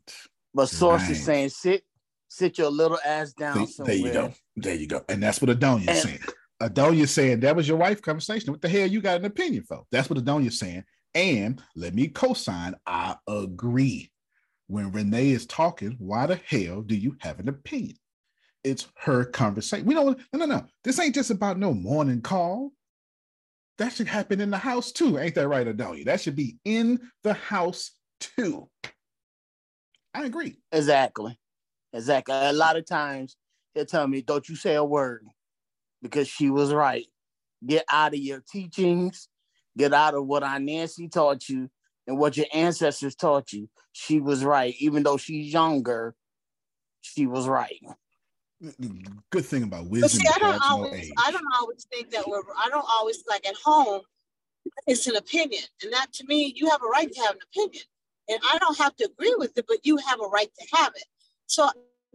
But 0.53 0.67
Source 0.67 1.01
right. 1.01 1.11
is 1.11 1.25
saying 1.25 1.49
sit 1.49 1.83
sit 2.27 2.59
your 2.59 2.69
little 2.69 2.99
ass 3.03 3.33
down 3.33 3.65
somewhere. 3.65 3.95
There 3.95 4.05
you 4.05 4.13
go. 4.13 4.33
There 4.55 4.75
you 4.75 4.87
go. 4.87 5.03
And 5.09 5.21
that's 5.21 5.41
what 5.41 5.49
Adonia 5.49 5.89
is 5.89 6.03
saying. 6.03 6.19
Adonia 6.61 7.07
saying 7.07 7.39
that 7.39 7.55
was 7.55 7.67
your 7.67 7.77
wife 7.77 8.03
conversation. 8.03 8.51
What 8.51 8.61
the 8.61 8.69
hell 8.69 8.87
you 8.87 9.01
got 9.01 9.17
an 9.19 9.25
opinion 9.25 9.63
for? 9.63 9.83
That's 9.91 10.11
what 10.11 10.19
Adonia's 10.19 10.59
saying. 10.59 10.83
And 11.15 11.61
let 11.75 11.95
me 11.95 12.07
co-sign, 12.07 12.75
I 12.85 13.15
agree. 13.27 14.11
When 14.67 14.91
Renee 14.91 15.29
is 15.31 15.45
talking, 15.45 15.95
why 15.99 16.25
the 16.25 16.35
hell 16.47 16.81
do 16.81 16.95
you 16.95 17.15
have 17.19 17.39
an 17.39 17.49
opinion? 17.49 17.97
It's 18.63 18.87
her 18.95 19.25
conversation. 19.25 19.85
We 19.85 19.93
don't 19.93 20.17
no 20.33 20.39
no 20.39 20.45
no. 20.45 20.65
This 20.83 20.99
ain't 20.99 21.13
just 21.13 21.29
about 21.29 21.59
no 21.59 21.73
morning 21.73 22.21
call. 22.21 22.71
That 23.77 23.93
should 23.93 24.07
happen 24.07 24.41
in 24.41 24.49
the 24.49 24.57
house 24.57 24.91
too. 24.91 25.19
Ain't 25.19 25.35
that 25.35 25.47
right, 25.47 25.67
Adonia? 25.67 26.05
That 26.05 26.21
should 26.21 26.35
be 26.35 26.57
in 26.65 26.99
the 27.23 27.33
house 27.33 27.91
too. 28.19 28.69
I 30.13 30.25
agree. 30.25 30.57
Exactly. 30.71 31.37
Exactly. 31.93 32.35
A 32.35 32.53
lot 32.53 32.77
of 32.77 32.87
times 32.87 33.35
he'll 33.75 33.85
tell 33.85 34.07
me, 34.07 34.21
Don't 34.21 34.49
you 34.49 34.55
say 34.55 34.75
a 34.75 34.83
word 34.83 35.25
because 36.01 36.27
she 36.27 36.49
was 36.49 36.73
right. 36.73 37.05
Get 37.65 37.85
out 37.91 38.13
of 38.13 38.19
your 38.19 38.43
teachings, 38.51 39.27
get 39.77 39.93
out 39.93 40.15
of 40.15 40.25
what 40.25 40.43
our 40.43 40.59
Nancy 40.59 41.07
taught 41.07 41.49
you 41.49 41.69
and 42.07 42.17
what 42.17 42.37
your 42.37 42.47
ancestors 42.53 43.15
taught 43.15 43.51
you. 43.53 43.69
She 43.91 44.19
was 44.19 44.43
right. 44.43 44.75
Even 44.79 45.03
though 45.03 45.17
she's 45.17 45.51
younger, 45.51 46.15
she 47.01 47.27
was 47.27 47.47
right. 47.47 47.81
Good 49.31 49.45
thing 49.45 49.63
about 49.63 49.87
wisdom. 49.87 50.01
But 50.01 50.11
see, 50.11 50.27
I 50.33 50.39
don't 50.39 50.61
always, 50.63 51.09
no 51.09 51.23
I 51.25 51.31
don't 51.31 51.45
always 51.59 51.85
think 51.91 52.09
that 52.11 52.27
we're. 52.27 52.41
I 52.57 52.69
don't 52.69 52.85
always 52.89 53.23
like 53.27 53.47
at 53.47 53.55
home. 53.63 54.01
It's 54.87 55.07
an 55.07 55.15
opinion, 55.15 55.63
and 55.83 55.93
that 55.93 56.11
to 56.13 56.25
me, 56.25 56.53
you 56.55 56.69
have 56.69 56.81
a 56.81 56.87
right 56.87 57.11
to 57.11 57.21
have 57.21 57.35
an 57.35 57.41
opinion, 57.53 57.83
and 58.29 58.39
I 58.51 58.57
don't 58.59 58.77
have 58.77 58.95
to 58.97 59.05
agree 59.05 59.35
with 59.37 59.57
it, 59.57 59.65
but 59.67 59.85
you 59.85 59.97
have 59.97 60.19
a 60.19 60.27
right 60.27 60.49
to 60.59 60.77
have 60.77 60.93
it. 60.95 61.05
So 61.47 61.69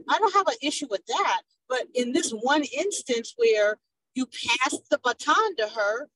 I 0.08 0.18
don't 0.18 0.34
have 0.34 0.48
an 0.48 0.56
issue 0.62 0.86
with 0.90 1.04
that. 1.06 1.42
But 1.68 1.86
in 1.94 2.12
this 2.12 2.32
one 2.32 2.64
instance 2.76 3.34
where 3.36 3.78
you 4.14 4.26
pass 4.26 4.76
the 4.90 4.98
baton 5.04 5.56
to 5.56 5.68
her, 5.68 6.08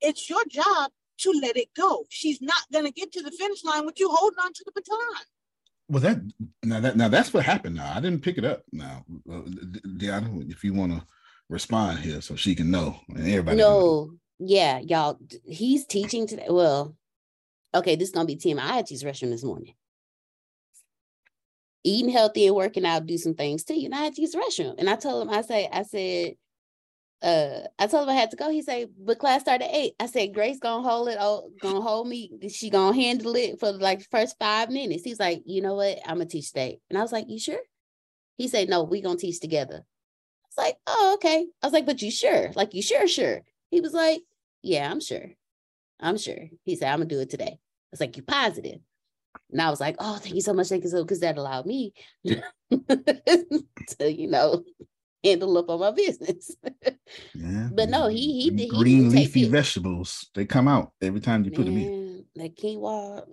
it's 0.00 0.30
your 0.30 0.44
job 0.46 0.90
to 1.18 1.30
let 1.42 1.56
it 1.56 1.74
go. 1.74 2.04
She's 2.08 2.40
not 2.40 2.62
going 2.72 2.84
to 2.84 2.92
get 2.92 3.12
to 3.12 3.22
the 3.22 3.30
finish 3.30 3.64
line 3.64 3.86
with 3.86 3.98
you 3.98 4.08
holding 4.10 4.38
on 4.38 4.52
to 4.52 4.64
the 4.64 4.72
baton. 4.72 5.24
Well, 5.90 6.02
that 6.02 6.18
now 6.62 6.80
that 6.80 6.96
now 6.98 7.08
that's 7.08 7.32
what 7.32 7.46
happened. 7.46 7.76
Now 7.76 7.92
I 7.94 8.00
didn't 8.00 8.22
pick 8.22 8.36
it 8.36 8.44
up. 8.44 8.62
Now, 8.72 9.04
Deanna, 9.26 10.50
if 10.50 10.62
you 10.62 10.74
want 10.74 10.92
to 10.92 11.02
respond 11.48 12.00
here, 12.00 12.20
so 12.20 12.36
she 12.36 12.54
can 12.54 12.70
know 12.70 13.00
and 13.08 13.26
everybody. 13.26 13.56
No, 13.56 14.10
yeah, 14.38 14.80
y'all. 14.80 15.18
He's 15.46 15.86
teaching 15.86 16.26
today. 16.26 16.44
Well, 16.50 16.94
okay, 17.74 17.96
this 17.96 18.08
is 18.08 18.14
gonna 18.14 18.26
be 18.26 18.36
Tim. 18.36 18.58
I 18.58 18.74
had 18.74 18.84
to 18.86 18.94
use 18.94 19.02
restroom 19.02 19.30
this 19.30 19.44
morning 19.44 19.72
eating 21.84 22.10
healthy 22.10 22.46
and 22.46 22.56
working 22.56 22.84
out 22.84 23.06
do 23.06 23.16
some 23.16 23.34
things 23.34 23.64
too. 23.64 23.80
And 23.84 23.94
I 23.94 23.98
had 23.98 24.14
to 24.14 24.20
use 24.20 24.32
the 24.32 24.38
restroom. 24.38 24.74
And 24.78 24.90
I 24.90 24.96
told 24.96 25.26
him, 25.26 25.32
I 25.32 25.42
say, 25.42 25.68
I 25.72 25.82
said, 25.82 26.34
uh, 27.22 27.60
I 27.78 27.86
told 27.88 28.04
him 28.04 28.14
I 28.14 28.18
had 28.18 28.30
to 28.30 28.36
go. 28.36 28.50
He 28.50 28.62
said, 28.62 28.90
but 28.98 29.18
class 29.18 29.42
started 29.42 29.64
at 29.64 29.74
eight. 29.74 29.94
I 29.98 30.06
said, 30.06 30.34
Grace 30.34 30.58
gonna 30.60 30.88
hold 30.88 31.08
it, 31.08 31.16
oh, 31.18 31.50
gonna 31.60 31.80
hold 31.80 32.06
me. 32.06 32.30
She 32.48 32.70
gonna 32.70 32.94
handle 32.94 33.34
it 33.34 33.58
for 33.58 33.72
like 33.72 34.00
the 34.00 34.04
first 34.10 34.36
five 34.38 34.70
minutes. 34.70 35.02
He's 35.02 35.18
like, 35.18 35.42
you 35.44 35.60
know 35.60 35.74
what? 35.74 35.98
I'm 36.06 36.18
gonna 36.18 36.26
teach 36.26 36.48
today. 36.48 36.78
And 36.88 36.98
I 36.98 37.02
was 37.02 37.12
like, 37.12 37.26
you 37.28 37.40
sure? 37.40 37.60
He 38.36 38.46
said, 38.46 38.68
no, 38.68 38.84
we 38.84 39.00
gonna 39.00 39.16
teach 39.16 39.40
together. 39.40 39.76
I 39.76 40.46
was 40.46 40.66
like, 40.66 40.76
oh, 40.86 41.12
okay. 41.14 41.46
I 41.62 41.66
was 41.66 41.72
like, 41.72 41.86
but 41.86 42.02
you 42.02 42.10
sure? 42.10 42.52
Like, 42.54 42.74
you 42.74 42.82
sure, 42.82 43.08
sure? 43.08 43.40
He 43.70 43.80
was 43.80 43.92
like, 43.92 44.22
yeah, 44.62 44.88
I'm 44.88 45.00
sure. 45.00 45.30
I'm 45.98 46.18
sure. 46.18 46.48
He 46.64 46.76
said, 46.76 46.92
I'm 46.92 47.00
gonna 47.00 47.08
do 47.08 47.20
it 47.20 47.30
today. 47.30 47.58
I 47.58 47.90
was 47.90 48.00
like, 48.00 48.16
you 48.16 48.22
positive? 48.22 48.78
And 49.50 49.60
I 49.60 49.70
was 49.70 49.80
like, 49.80 49.96
oh, 49.98 50.16
thank 50.16 50.36
you 50.36 50.40
so 50.40 50.52
much. 50.52 50.68
Thank 50.68 50.84
you 50.84 50.90
so 50.90 51.02
because 51.02 51.20
that 51.20 51.38
allowed 51.38 51.66
me 51.66 51.94
to, 52.30 52.38
you 54.00 54.28
know, 54.28 54.62
handle 55.24 55.56
up 55.58 55.68
on 55.68 55.80
my 55.80 55.90
business. 55.90 56.56
yeah. 57.34 57.68
But 57.74 57.88
no, 57.88 58.08
he 58.08 58.42
he 58.42 58.50
did 58.50 58.70
green 58.70 59.10
leafy 59.10 59.44
it. 59.44 59.50
vegetables. 59.50 60.28
They 60.34 60.46
come 60.46 60.68
out 60.68 60.92
every 61.00 61.20
time 61.20 61.44
you 61.44 61.50
Man, 61.50 61.56
put 61.56 61.66
them 61.66 61.76
in. 61.78 62.24
Like 62.36 62.54
quinoa. 62.54 63.24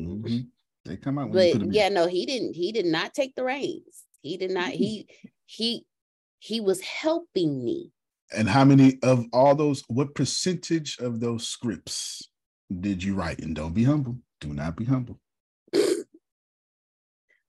Mm-hmm. 0.00 0.38
They 0.84 0.96
come 0.96 1.18
out. 1.18 1.32
but 1.32 1.72
yeah, 1.72 1.86
in. 1.88 1.94
no, 1.94 2.06
he 2.06 2.26
didn't. 2.26 2.54
He 2.54 2.72
did 2.72 2.86
not 2.86 3.14
take 3.14 3.34
the 3.34 3.44
reins. 3.44 4.04
He 4.22 4.36
did 4.36 4.50
not. 4.50 4.68
He 4.70 5.06
he 5.46 5.86
he 6.38 6.60
was 6.60 6.80
helping 6.80 7.64
me. 7.64 7.90
And 8.34 8.48
how 8.48 8.64
many 8.64 8.98
of 9.02 9.24
all 9.32 9.54
those? 9.54 9.82
What 9.88 10.14
percentage 10.14 10.98
of 10.98 11.20
those 11.20 11.46
scripts 11.46 12.28
did 12.80 13.02
you 13.02 13.14
write? 13.14 13.40
And 13.40 13.54
don't 13.54 13.74
be 13.74 13.84
humble. 13.84 14.18
Do 14.40 14.52
not 14.52 14.76
be 14.76 14.84
humble. 14.84 15.18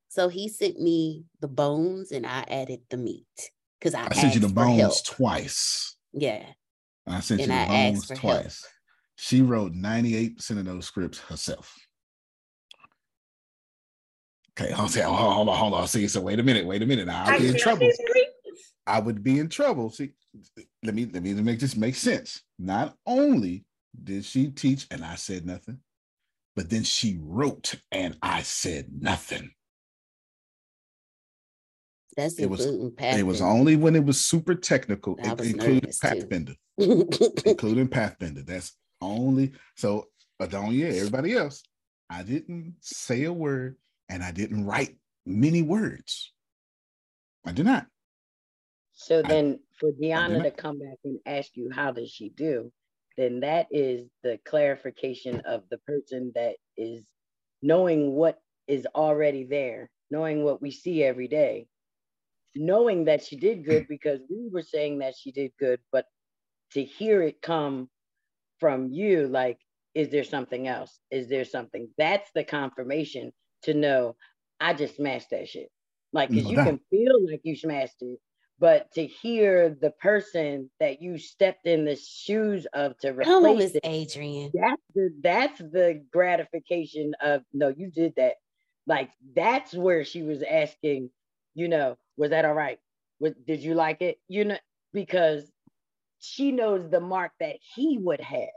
So 0.08 0.30
he 0.30 0.48
sent 0.48 0.80
me 0.80 1.26
the 1.42 1.50
bones 1.50 2.14
and 2.14 2.26
I 2.26 2.46
added 2.48 2.80
the 2.90 2.96
meat 2.96 3.52
because 3.86 3.94
I, 3.94 4.08
I 4.10 4.20
sent 4.20 4.34
you 4.34 4.40
the 4.40 4.50
bones 4.50 4.80
help. 4.80 5.06
twice. 5.06 5.96
Yeah. 6.12 6.44
I 7.06 7.20
sent 7.20 7.42
and 7.42 7.52
you 7.52 7.56
the 7.56 7.62
I 7.62 7.68
bones 7.68 8.08
twice. 8.08 8.64
Help. 8.64 8.74
She 9.16 9.42
wrote 9.44 9.74
98% 9.74 10.58
of 10.58 10.66
those 10.66 10.88
scripts 10.88 11.20
herself. 11.20 11.72
Okay, 14.60 14.72
hold 14.72 14.98
on, 14.98 15.14
hold 15.14 15.50
on, 15.50 15.58
hold 15.58 15.74
on. 15.76 15.88
See, 15.88 16.08
so 16.08 16.22
wait 16.22 16.40
a 16.40 16.44
minute, 16.44 16.66
wait 16.66 16.82
a 16.82 16.86
minute. 16.86 17.06
Now 17.06 17.26
I'll 17.28 17.40
be 17.40 17.50
in 17.50 17.58
trouble. 17.58 17.88
I 18.88 19.00
would 19.00 19.24
be 19.24 19.38
in 19.38 19.50
trouble. 19.50 19.92
See, 19.92 20.14
let 20.82 20.96
me 20.96 21.06
let 21.06 21.22
me 21.22 21.34
make 21.36 21.60
this 21.60 21.76
make 21.76 21.96
sense. 21.96 22.42
Not 22.58 22.96
only 23.06 23.66
did 24.04 24.26
she 24.26 24.50
teach 24.50 24.88
and 24.90 25.06
I 25.06 25.16
said 25.16 25.46
nothing, 25.46 25.80
but 26.56 26.70
then 26.70 26.84
she 26.84 27.20
wrote 27.22 27.76
and 27.92 28.18
I 28.22 28.42
said 28.42 28.88
nothing. 28.98 29.52
That's 32.16 32.40
it 32.40 32.50
was 32.50 32.66
it 32.66 33.26
was 33.26 33.42
only 33.42 33.76
when 33.76 33.96
it 33.96 34.04
was 34.06 34.24
super 34.24 34.56
technical, 34.56 35.16
including 35.16 35.82
Pathfinder, 36.02 36.56
including 36.78 37.88
Pathfinder. 37.90 38.42
That's 38.42 38.76
only 39.02 39.52
so 39.76 40.08
Adonia, 40.42 40.96
everybody 40.96 41.34
else. 41.34 41.64
I 42.10 42.24
didn't 42.24 42.76
say 42.82 43.24
a 43.24 43.34
word 43.34 43.76
and 44.10 44.24
I 44.24 44.32
didn't 44.32 44.66
write 44.66 44.98
many 45.26 45.62
words. 45.62 46.32
I 47.46 47.52
did 47.52 47.66
not. 47.66 47.88
So 48.94 49.22
then 49.22 49.60
I, 49.60 49.78
for 49.80 49.92
Deanna 49.92 50.44
to 50.44 50.52
come 50.52 50.80
back 50.80 50.98
and 51.04 51.20
ask 51.26 51.52
you 51.56 51.70
how 51.74 51.92
does 51.92 52.10
she 52.10 52.30
do, 52.30 52.72
then 53.18 53.42
that 53.42 53.68
is 53.72 54.04
the 54.24 54.40
clarification 54.46 55.42
of 55.42 55.64
the 55.70 55.80
person 55.80 56.32
that 56.36 56.56
is 56.78 57.06
knowing 57.62 58.14
what 58.14 58.40
is 58.68 58.88
already 58.96 59.44
there, 59.44 59.90
knowing 60.10 60.44
what 60.44 60.62
we 60.62 60.72
see 60.72 61.04
every 61.04 61.28
day, 61.28 61.68
knowing 62.56 63.06
that 63.06 63.24
she 63.24 63.36
did 63.36 63.66
good 63.66 63.84
hmm. 63.84 63.90
because 63.90 64.20
we 64.30 64.50
were 64.52 64.62
saying 64.62 65.00
that 65.00 65.16
she 65.16 65.32
did 65.32 65.52
good, 65.60 65.80
but 65.92 66.06
to 66.72 66.84
hear 66.84 67.22
it 67.22 67.42
come 67.42 67.90
from 68.60 68.90
you, 68.92 69.28
like, 69.28 69.60
is 69.94 70.10
there 70.10 70.24
something 70.24 70.68
else? 70.68 71.00
Is 71.12 71.30
there 71.30 71.46
something? 71.46 71.90
That's 71.98 72.30
the 72.36 72.44
confirmation 72.44 73.32
to 73.64 73.74
know 73.74 74.16
I 74.60 74.74
just 74.74 74.98
smashed 74.98 75.30
that 75.32 75.48
shit. 75.48 75.70
Like, 76.14 76.30
because 76.30 76.50
you 76.50 76.58
can 76.58 76.80
feel 76.90 77.14
like 77.30 77.42
you 77.44 77.56
smashed 77.56 78.02
it, 78.02 78.20
but 78.58 78.90
to 78.94 79.06
hear 79.06 79.78
the 79.82 79.92
person 79.92 80.70
that 80.80 81.02
you 81.02 81.18
stepped 81.18 81.68
in 81.68 81.84
the 81.84 81.96
shoes 81.98 82.66
of 82.74 82.98
to 83.00 83.10
replace 83.10 83.76
it, 83.76 83.82
Adrian. 83.84 84.52
That's 84.54 84.82
the 84.94 85.10
that's 85.22 85.60
the 85.60 86.04
gratification 86.12 87.14
of 87.22 87.42
no, 87.54 87.68
you 87.76 87.92
did 87.92 88.14
that. 88.16 88.36
Like 88.88 89.10
that's 89.36 89.74
where 89.74 90.06
she 90.06 90.22
was 90.22 90.42
asking, 90.42 91.10
you 91.54 91.68
know, 91.68 91.98
was 92.18 92.32
that 92.32 92.46
all 92.46 92.54
right? 92.54 92.80
Was, 93.20 93.34
did 93.48 93.62
you 93.62 93.74
like 93.76 94.02
it? 94.02 94.18
You 94.28 94.46
know, 94.46 94.58
because 94.94 95.50
she 96.20 96.52
knows 96.52 96.90
the 96.90 97.00
mark 97.00 97.32
that 97.40 97.58
he 97.76 97.98
would 97.98 98.22
have. 98.22 98.50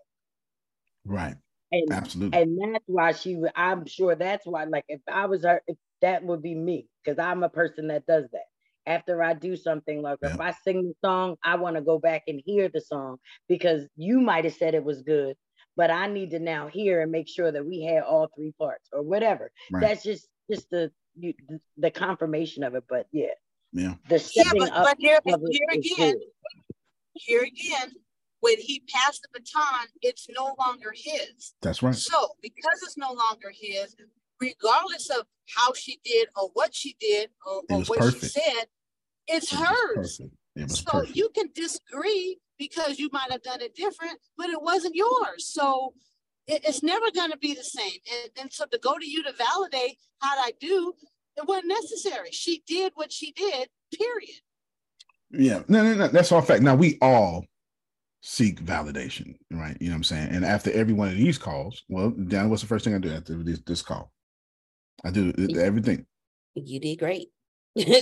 Right. 1.05 1.37
And, 1.71 1.93
Absolutely. 1.93 2.41
And 2.41 2.59
that's 2.75 2.85
why 2.87 3.13
she 3.13 3.41
I'm 3.55 3.87
sure 3.87 4.15
that's 4.15 4.47
why, 4.47 4.65
like, 4.65 4.85
if 4.89 5.01
I 5.11 5.27
was 5.27 5.45
her, 5.45 5.61
that 6.01 6.25
would 6.25 6.43
be 6.43 6.55
me, 6.55 6.87
because 7.05 7.19
I'm 7.19 7.43
a 7.43 7.49
person 7.49 7.89
that 7.89 8.07
does 8.07 8.25
that. 8.33 8.47
After 8.87 9.23
I 9.23 9.35
do 9.35 9.55
something 9.55 10.01
like 10.01 10.19
yeah. 10.23 10.33
if 10.33 10.41
I 10.41 10.53
sing 10.65 10.83
the 10.83 10.95
song, 11.07 11.37
I 11.45 11.57
want 11.57 11.77
to 11.77 11.83
go 11.83 11.99
back 11.99 12.23
and 12.27 12.41
hear 12.43 12.71
the 12.73 12.81
song 12.81 13.19
because 13.47 13.83
you 13.97 14.19
might 14.21 14.45
have 14.45 14.55
said 14.55 14.75
it 14.75 14.83
was 14.83 15.03
good, 15.03 15.37
but 15.77 15.91
I 15.91 16.07
need 16.07 16.31
to 16.31 16.39
now 16.39 16.69
hear 16.69 17.03
and 17.03 17.13
make 17.13 17.29
sure 17.29 17.53
that 17.53 17.67
we 17.67 17.83
had 17.83 18.03
all 18.03 18.31
three 18.35 18.55
parts 18.59 18.89
or 18.91 19.03
whatever. 19.03 19.51
Right. 19.71 19.83
That's 19.83 20.03
just 20.03 20.27
just 20.51 20.71
the 20.71 20.91
you, 21.19 21.35
the 21.77 21.91
confirmation 21.91 22.63
of 22.63 22.75
it. 22.77 22.85
But 22.89 23.09
yeah, 23.13 23.35
yeah. 23.73 23.95
The 24.09 24.19
stepping 24.19 24.63
yeah, 24.63 24.69
but, 24.75 24.85
but 24.85 24.97
here, 24.99 25.21
here 25.25 25.69
again, 25.73 26.15
here 27.15 27.43
again, 27.43 27.93
when 28.41 28.59
he 28.59 28.83
passed 28.89 29.23
the 29.23 29.41
baton, 29.41 29.89
it's 30.03 30.27
no 30.31 30.55
longer 30.59 30.93
his. 30.95 31.55
That's 31.63 31.83
right. 31.83 31.95
So 31.95 32.29
because 32.43 32.83
it's 32.83 32.97
no 32.97 33.13
longer 33.13 33.53
his, 33.53 33.95
regardless 34.41 35.11
of 35.11 35.27
how 35.57 35.73
she 35.75 35.99
did 36.05 36.29
or 36.37 36.51
what 36.55 36.75
she 36.75 36.97
did 37.01 37.31
or, 37.47 37.63
or 37.71 37.83
what 37.85 37.99
perfect. 37.99 38.23
she 38.23 38.29
said, 38.29 38.65
it's 39.27 39.53
it 39.53 39.59
hers. 39.59 40.21
It 40.55 40.71
so 40.71 40.91
perfect. 40.91 41.17
you 41.17 41.29
can 41.35 41.51
disagree 41.55 42.39
because 42.59 42.99
you 42.99 43.09
might 43.13 43.31
have 43.31 43.43
done 43.43 43.61
it 43.61 43.75
different, 43.75 44.19
but 44.37 44.51
it 44.51 44.61
wasn't 44.61 44.95
yours. 44.95 45.47
So 45.47 45.95
it, 46.47 46.63
it's 46.65 46.83
never 46.83 47.11
going 47.15 47.31
to 47.31 47.39
be 47.39 47.55
the 47.55 47.63
same. 47.63 47.99
And, 48.13 48.31
and 48.41 48.53
so 48.53 48.67
to 48.67 48.79
go 48.79 48.99
to 48.99 49.09
you 49.09 49.23
to 49.25 49.33
validate 49.33 49.99
how 50.21 50.37
I 50.39 50.53
do, 50.61 50.95
it 51.39 51.47
wasn't 51.47 51.69
necessary. 51.69 52.31
She 52.33 52.63
did 52.67 52.93
what 52.95 53.13
she 53.13 53.33
did, 53.33 53.69
period. 53.97 54.41
Yeah, 55.31 55.63
no, 55.69 55.83
no, 55.85 55.95
no. 55.95 56.09
That's 56.09 56.33
all 56.33 56.43
fact. 56.43 56.63
Now 56.63 56.75
we 56.75 56.99
all 57.01 57.45
seek 58.23 58.61
validation, 58.63 59.37
right? 59.51 59.77
You 59.81 59.89
know 59.89 59.95
what 59.95 59.99
I'm 59.99 60.05
saying? 60.05 60.29
And 60.31 60.45
after 60.45 60.73
every 60.73 60.95
one 60.95 61.09
of 61.09 61.17
these 61.17 61.39
calls, 61.39 61.85
well, 61.89 62.11
Dan, 62.11 62.51
what's 62.51 62.63
the 62.63 62.69
first 62.69 62.85
thing 62.85 62.95
I 62.95 62.99
do 62.99 63.13
after 63.13 63.43
this, 63.43 63.61
this 63.67 63.83
call? 63.83 64.11
I 65.05 65.11
do 65.11 65.33
everything. 65.59 66.07
You 66.55 66.81
did 66.81 66.99
great. 66.99 67.29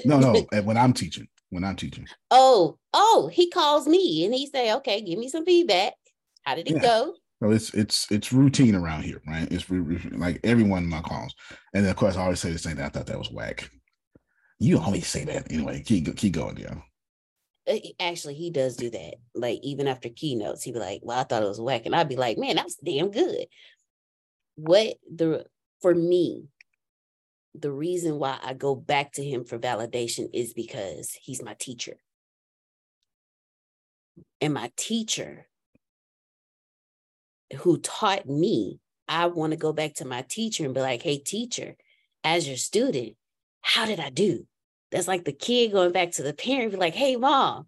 no, 0.05 0.19
no. 0.19 0.47
When 0.63 0.79
I'm 0.79 0.95
teaching, 0.95 1.29
when 1.51 1.65
I'm 1.65 1.77
teaching. 1.77 2.07
Oh, 2.31 2.79
oh, 2.95 3.29
he 3.33 3.51
calls 3.51 3.87
me 3.87 4.25
and 4.25 4.33
he 4.33 4.47
say, 4.47 4.73
"Okay, 4.75 5.03
give 5.03 5.19
me 5.19 5.29
some 5.29 5.45
feedback. 5.45 5.93
How 6.45 6.55
did 6.55 6.69
it 6.69 6.77
yeah. 6.77 6.83
go?" 6.83 7.15
So 7.43 7.51
it's 7.51 7.75
it's 7.75 8.07
it's 8.11 8.33
routine 8.33 8.75
around 8.75 9.03
here, 9.03 9.21
right? 9.27 9.47
It's 9.51 9.69
like 10.13 10.41
everyone 10.43 10.85
in 10.85 10.89
my 10.89 11.03
calls, 11.03 11.35
and 11.75 11.85
then 11.85 11.91
of 11.91 11.97
course 11.97 12.17
I 12.17 12.23
always 12.23 12.41
say 12.41 12.51
the 12.51 12.59
same 12.59 12.77
thing. 12.77 12.85
I 12.85 12.89
thought 12.89 13.07
that 13.07 13.19
was 13.19 13.31
whack. 13.31 13.71
You 14.59 14.79
always 14.79 15.07
say 15.07 15.25
that 15.25 15.53
anyway. 15.53 15.83
Keep 15.83 16.17
keep 16.17 16.33
going, 16.33 16.57
yeah. 16.57 16.77
Uh, 17.69 17.79
actually, 18.01 18.35
he 18.35 18.51
does 18.51 18.77
do 18.77 18.89
that. 18.89 19.15
Like 19.35 19.61
even 19.63 19.87
after 19.87 20.09
keynotes, 20.09 20.63
he'd 20.63 20.73
be 20.73 20.81
like, 20.81 21.01
"Well, 21.03 21.19
I 21.19 21.25
thought 21.25 21.43
it 21.43 21.49
was 21.49 21.61
whack," 21.61 21.85
and 21.85 21.95
I'd 21.95 22.09
be 22.09 22.17
like, 22.17 22.39
"Man, 22.39 22.57
that 22.57 22.65
was 22.65 22.77
damn 22.77 23.11
good." 23.11 23.47
What 24.55 24.97
the 25.15 25.45
for 25.83 25.95
me, 25.95 26.47
the 27.55 27.71
reason 27.71 28.19
why 28.19 28.39
I 28.43 28.55
go 28.55 28.75
back 28.75 29.13
to 29.13 29.25
him 29.25 29.45
for 29.45 29.59
validation 29.59 30.29
is 30.33 30.55
because 30.55 31.13
he's 31.21 31.43
my 31.43 31.55
teacher. 31.59 31.99
And 34.41 34.55
my 34.55 34.73
teacher 34.77 35.49
who 37.55 37.78
taught 37.78 38.28
me, 38.28 38.81
I 39.09 39.27
want 39.27 39.52
to 39.52 39.56
go 39.56 39.73
back 39.73 39.94
to 39.94 40.05
my 40.05 40.23
teacher 40.23 40.64
and 40.64 40.74
be 40.74 40.81
like, 40.81 41.02
hey, 41.02 41.18
teacher, 41.18 41.77
as 42.24 42.47
your 42.47 42.56
student, 42.56 43.16
how 43.62 43.86
did 43.86 44.01
I 44.01 44.10
do? 44.10 44.47
That's 44.90 45.09
like 45.09 45.24
the 45.24 45.32
kid 45.32 45.73
going 45.73 45.93
back 45.93 46.12
to 46.12 46.23
the 46.23 46.32
parent, 46.32 46.73
be 46.73 46.77
like, 46.77 46.94
hey, 46.94 47.16
mom, 47.16 47.66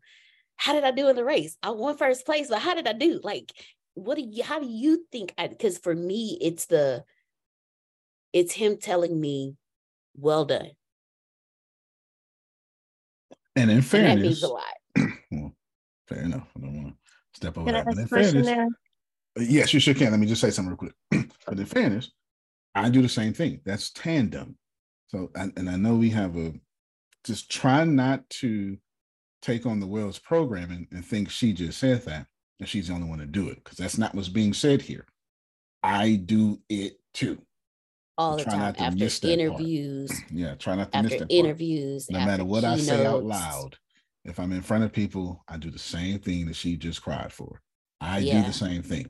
how 0.56 0.72
did 0.72 0.84
I 0.84 0.90
do 0.90 1.08
in 1.08 1.16
the 1.16 1.24
race? 1.24 1.56
I 1.62 1.70
won 1.70 1.96
first 1.96 2.26
place, 2.26 2.48
but 2.48 2.60
how 2.60 2.74
did 2.74 2.88
I 2.88 2.92
do? 2.92 3.20
Like, 3.22 3.52
what 3.94 4.16
do 4.16 4.22
you, 4.22 4.42
how 4.42 4.58
do 4.58 4.66
you 4.66 5.06
think? 5.10 5.32
I 5.38 5.46
because 5.48 5.78
for 5.78 5.94
me, 5.94 6.38
it's 6.40 6.66
the, 6.66 7.04
it's 8.32 8.52
him 8.52 8.76
telling 8.76 9.20
me, 9.20 9.56
well 10.16 10.44
done. 10.44 10.70
And 13.56 13.70
in 13.70 13.82
fairness, 13.82 14.10
and 14.12 14.20
that 14.20 14.22
means 14.22 14.42
a 14.42 14.48
lot. 14.48 14.64
well, 15.30 15.52
fair 16.06 16.20
enough. 16.20 16.46
I 16.56 16.60
don't 16.60 16.76
want 16.76 16.94
to 16.94 16.94
step 17.34 17.58
over 17.58 17.66
Can 17.66 17.74
that. 17.74 17.86
But 17.86 17.98
in 17.98 18.06
fairness, 18.06 18.46
there? 18.46 18.68
Yes, 19.36 19.72
you 19.72 19.80
sure 19.80 19.94
can. 19.94 20.10
Let 20.10 20.20
me 20.20 20.26
just 20.26 20.40
say 20.40 20.50
something 20.50 20.70
real 20.70 20.92
quick. 21.10 21.28
but 21.46 21.58
in 21.58 21.66
fairness, 21.66 22.10
I 22.74 22.90
do 22.90 23.02
the 23.02 23.08
same 23.08 23.32
thing. 23.32 23.60
That's 23.64 23.90
tandem. 23.90 24.56
So, 25.08 25.30
and, 25.34 25.52
and 25.56 25.70
I 25.70 25.76
know 25.76 25.94
we 25.94 26.10
have 26.10 26.36
a 26.36 26.52
just 27.24 27.50
try 27.50 27.84
not 27.84 28.28
to 28.30 28.78
take 29.42 29.66
on 29.66 29.80
the 29.80 29.86
world's 29.86 30.18
programming 30.18 30.88
and 30.90 31.04
think 31.04 31.30
she 31.30 31.52
just 31.52 31.78
said 31.78 32.02
that 32.04 32.26
and 32.58 32.68
she's 32.68 32.88
the 32.88 32.94
only 32.94 33.08
one 33.08 33.18
to 33.18 33.26
do 33.26 33.48
it 33.48 33.62
because 33.62 33.78
that's 33.78 33.98
not 33.98 34.14
what's 34.14 34.28
being 34.28 34.52
said 34.52 34.82
here. 34.82 35.06
I 35.82 36.14
do 36.14 36.60
it 36.68 36.98
too. 37.14 37.40
All 38.16 38.36
the 38.36 38.44
time 38.44 38.74
after 38.76 39.28
interviews. 39.28 40.10
Part. 40.10 40.24
Yeah, 40.32 40.54
try 40.56 40.74
not 40.74 40.90
to 40.90 40.98
after 40.98 41.08
miss 41.08 41.20
that. 41.20 41.30
Interviews. 41.30 42.10
No 42.10 42.18
matter 42.18 42.44
what 42.44 42.62
keynotes. 42.62 42.88
I 42.88 42.96
say 42.96 43.06
out 43.06 43.24
loud, 43.24 43.76
if 44.24 44.40
I'm 44.40 44.52
in 44.52 44.62
front 44.62 44.84
of 44.84 44.92
people, 44.92 45.44
I 45.46 45.56
do 45.56 45.70
the 45.70 45.78
same 45.78 46.18
thing 46.18 46.46
that 46.46 46.56
she 46.56 46.76
just 46.76 47.00
cried 47.00 47.32
for. 47.32 47.60
I 48.00 48.18
yeah. 48.18 48.40
do 48.40 48.48
the 48.48 48.52
same 48.52 48.82
thing. 48.82 49.08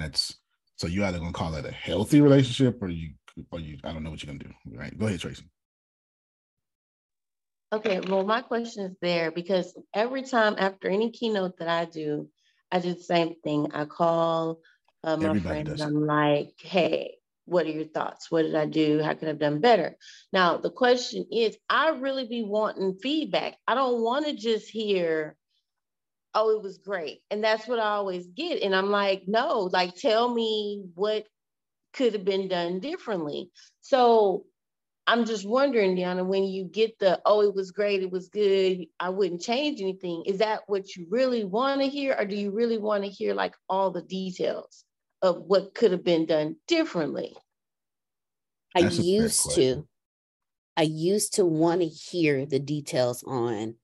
That's 0.00 0.36
so 0.76 0.86
you 0.86 1.04
either 1.04 1.18
gonna 1.18 1.32
call 1.32 1.54
it 1.54 1.66
a 1.66 1.70
healthy 1.70 2.20
relationship 2.20 2.82
or 2.82 2.88
you 2.88 3.10
or 3.50 3.60
you 3.60 3.78
I 3.84 3.92
don't 3.92 4.02
know 4.02 4.10
what 4.10 4.22
you're 4.22 4.32
gonna 4.32 4.44
do. 4.44 4.76
Right. 4.76 4.96
Go 4.96 5.06
ahead, 5.06 5.20
Tracy. 5.20 5.44
Okay, 7.72 8.00
well, 8.00 8.24
my 8.24 8.40
question 8.40 8.86
is 8.86 8.96
there 9.00 9.30
because 9.30 9.78
every 9.94 10.22
time 10.22 10.56
after 10.58 10.88
any 10.88 11.10
keynote 11.12 11.58
that 11.58 11.68
I 11.68 11.84
do, 11.84 12.28
I 12.72 12.80
do 12.80 12.94
the 12.94 13.00
same 13.00 13.36
thing. 13.44 13.68
I 13.72 13.84
call 13.84 14.58
uh, 15.04 15.16
my 15.16 15.28
Everybody 15.28 15.64
friends. 15.64 15.80
I'm 15.80 16.04
like, 16.04 16.54
hey, 16.58 17.18
what 17.44 17.66
are 17.66 17.70
your 17.70 17.84
thoughts? 17.84 18.30
What 18.30 18.42
did 18.42 18.56
I 18.56 18.66
do? 18.66 19.00
How 19.00 19.14
could 19.14 19.26
I 19.26 19.28
have 19.28 19.38
done 19.38 19.60
better? 19.60 19.96
Now, 20.32 20.56
the 20.56 20.70
question 20.70 21.26
is, 21.30 21.56
I 21.68 21.90
really 21.90 22.26
be 22.26 22.42
wanting 22.42 22.98
feedback. 23.00 23.56
I 23.68 23.74
don't 23.74 24.02
want 24.02 24.26
to 24.26 24.34
just 24.34 24.68
hear, 24.68 25.36
oh, 26.34 26.56
it 26.56 26.62
was 26.62 26.78
great. 26.78 27.20
And 27.30 27.42
that's 27.42 27.66
what 27.66 27.78
I 27.78 27.90
always 27.90 28.26
get. 28.28 28.62
And 28.62 28.74
I'm 28.74 28.90
like, 28.90 29.24
no, 29.26 29.68
like 29.72 29.94
tell 29.94 30.32
me 30.32 30.84
what 30.94 31.26
could 31.92 32.12
have 32.12 32.24
been 32.24 32.48
done 32.48 32.80
differently. 32.80 33.50
So 33.80 34.44
I'm 35.06 35.24
just 35.24 35.46
wondering, 35.46 35.96
Deanna, 35.96 36.24
when 36.24 36.44
you 36.44 36.64
get 36.64 36.98
the, 37.00 37.20
oh, 37.26 37.42
it 37.42 37.54
was 37.54 37.72
great, 37.72 38.02
it 38.02 38.12
was 38.12 38.28
good, 38.28 38.86
I 39.00 39.08
wouldn't 39.08 39.40
change 39.40 39.80
anything, 39.80 40.22
is 40.24 40.38
that 40.38 40.62
what 40.66 40.94
you 40.94 41.06
really 41.10 41.44
want 41.44 41.80
to 41.80 41.88
hear? 41.88 42.14
Or 42.16 42.24
do 42.24 42.36
you 42.36 42.52
really 42.52 42.78
want 42.78 43.02
to 43.04 43.10
hear 43.10 43.34
like 43.34 43.54
all 43.68 43.90
the 43.90 44.02
details 44.02 44.84
of 45.20 45.42
what 45.42 45.74
could 45.74 45.90
have 45.90 46.04
been 46.04 46.26
done 46.26 46.56
differently? 46.68 47.34
I 48.76 48.80
used 48.80 49.50
to. 49.56 49.86
I 50.76 50.82
used 50.82 51.34
to 51.34 51.44
want 51.44 51.80
to 51.80 51.88
hear 51.88 52.46
the 52.46 52.60
details 52.60 53.24
on 53.24 53.74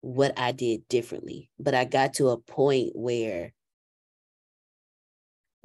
what 0.00 0.38
I 0.38 0.52
did 0.52 0.88
differently. 0.88 1.50
But 1.58 1.74
I 1.74 1.84
got 1.84 2.14
to 2.14 2.28
a 2.28 2.38
point 2.38 2.90
where 2.94 3.52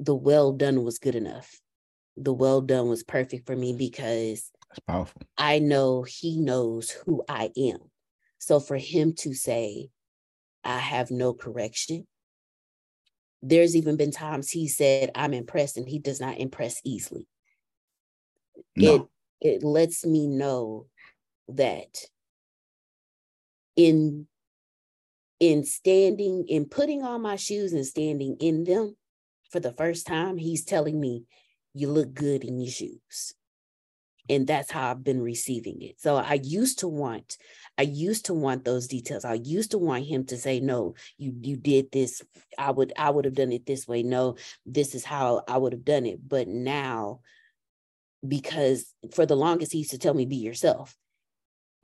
the 0.00 0.14
well 0.14 0.52
done 0.52 0.84
was 0.84 0.98
good 0.98 1.14
enough. 1.14 1.58
The 2.16 2.32
well 2.32 2.60
done 2.60 2.88
was 2.88 3.02
perfect 3.02 3.46
for 3.46 3.56
me 3.56 3.72
because 3.72 4.50
that's 4.68 4.80
powerful. 4.86 5.22
I 5.38 5.58
know 5.58 6.02
he 6.02 6.40
knows 6.40 6.90
who 6.90 7.22
I 7.28 7.50
am. 7.56 7.78
So 8.38 8.60
for 8.60 8.76
him 8.76 9.14
to 9.18 9.34
say, 9.34 9.88
I 10.64 10.78
have 10.78 11.10
no 11.10 11.32
correction, 11.32 12.06
there's 13.42 13.76
even 13.76 13.96
been 13.96 14.10
times 14.10 14.50
he 14.50 14.68
said, 14.68 15.10
I'm 15.14 15.32
impressed, 15.32 15.76
and 15.76 15.88
he 15.88 15.98
does 15.98 16.20
not 16.20 16.38
impress 16.38 16.80
easily. 16.84 17.28
No. 18.74 18.94
It 19.40 19.58
it 19.58 19.64
lets 19.64 20.04
me 20.04 20.26
know 20.26 20.86
that 21.48 21.98
in 23.76 24.26
in 25.38 25.64
standing 25.64 26.46
in 26.48 26.64
putting 26.64 27.02
on 27.02 27.20
my 27.20 27.36
shoes 27.36 27.72
and 27.72 27.86
standing 27.86 28.36
in 28.40 28.64
them 28.64 28.96
for 29.50 29.60
the 29.60 29.72
first 29.72 30.06
time 30.06 30.38
he's 30.38 30.64
telling 30.64 30.98
me 30.98 31.24
you 31.74 31.88
look 31.88 32.14
good 32.14 32.42
in 32.42 32.58
your 32.58 32.72
shoes. 32.72 33.34
And 34.28 34.46
that's 34.46 34.72
how 34.72 34.90
i've 34.90 35.04
been 35.04 35.20
receiving 35.20 35.82
it. 35.82 36.00
So 36.00 36.16
i 36.16 36.40
used 36.42 36.80
to 36.80 36.88
want 36.88 37.36
i 37.78 37.82
used 37.82 38.26
to 38.26 38.34
want 38.34 38.64
those 38.64 38.88
details. 38.88 39.24
I 39.24 39.34
used 39.34 39.72
to 39.72 39.78
want 39.78 40.06
him 40.06 40.24
to 40.26 40.36
say 40.36 40.58
no 40.58 40.94
you 41.18 41.34
you 41.42 41.56
did 41.56 41.92
this. 41.92 42.22
I 42.58 42.70
would 42.70 42.92
i 42.98 43.10
would 43.10 43.26
have 43.26 43.34
done 43.34 43.52
it 43.52 43.66
this 43.66 43.86
way. 43.86 44.02
No 44.02 44.36
this 44.64 44.94
is 44.94 45.04
how 45.04 45.42
i 45.46 45.58
would 45.58 45.74
have 45.74 45.84
done 45.84 46.06
it. 46.06 46.26
But 46.26 46.48
now 46.48 47.20
because 48.26 48.92
for 49.14 49.26
the 49.26 49.36
longest 49.36 49.72
he 49.72 49.78
used 49.78 49.90
to 49.90 49.98
tell 49.98 50.14
me 50.14 50.24
be 50.24 50.36
yourself 50.36 50.96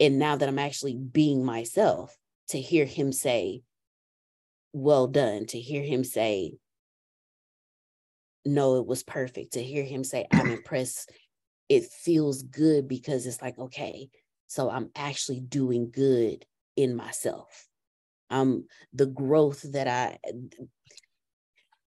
and 0.03 0.19
now 0.19 0.37
that 0.37 0.49
i'm 0.49 0.59
actually 0.59 0.95
being 0.95 1.43
myself 1.43 2.15
to 2.53 2.61
hear 2.61 2.85
him 2.85 3.13
say, 3.13 3.63
well 4.75 5.07
done, 5.07 5.47
to 5.47 5.59
hear 5.59 5.83
him 5.83 6.05
say, 6.05 6.59
no, 8.45 8.77
it 8.77 8.87
was 8.87 9.03
perfect, 9.03 9.55
to 9.55 9.63
hear 9.63 9.85
him 9.85 10.05
say, 10.05 10.27
I'm 10.31 10.51
impressed. 10.51 11.11
It 11.71 11.85
feels 11.85 12.43
good 12.43 12.89
because 12.89 13.27
it's 13.27 13.41
like, 13.41 13.59
okay, 13.59 14.11
so 14.49 14.69
I'm 14.69 14.91
actually 14.95 15.41
doing 15.41 15.91
good 15.91 16.45
in 16.77 16.95
myself. 16.95 17.67
Um, 18.29 18.67
the 18.93 19.07
growth 19.07 19.65
that 19.73 19.89
I, 19.89 20.19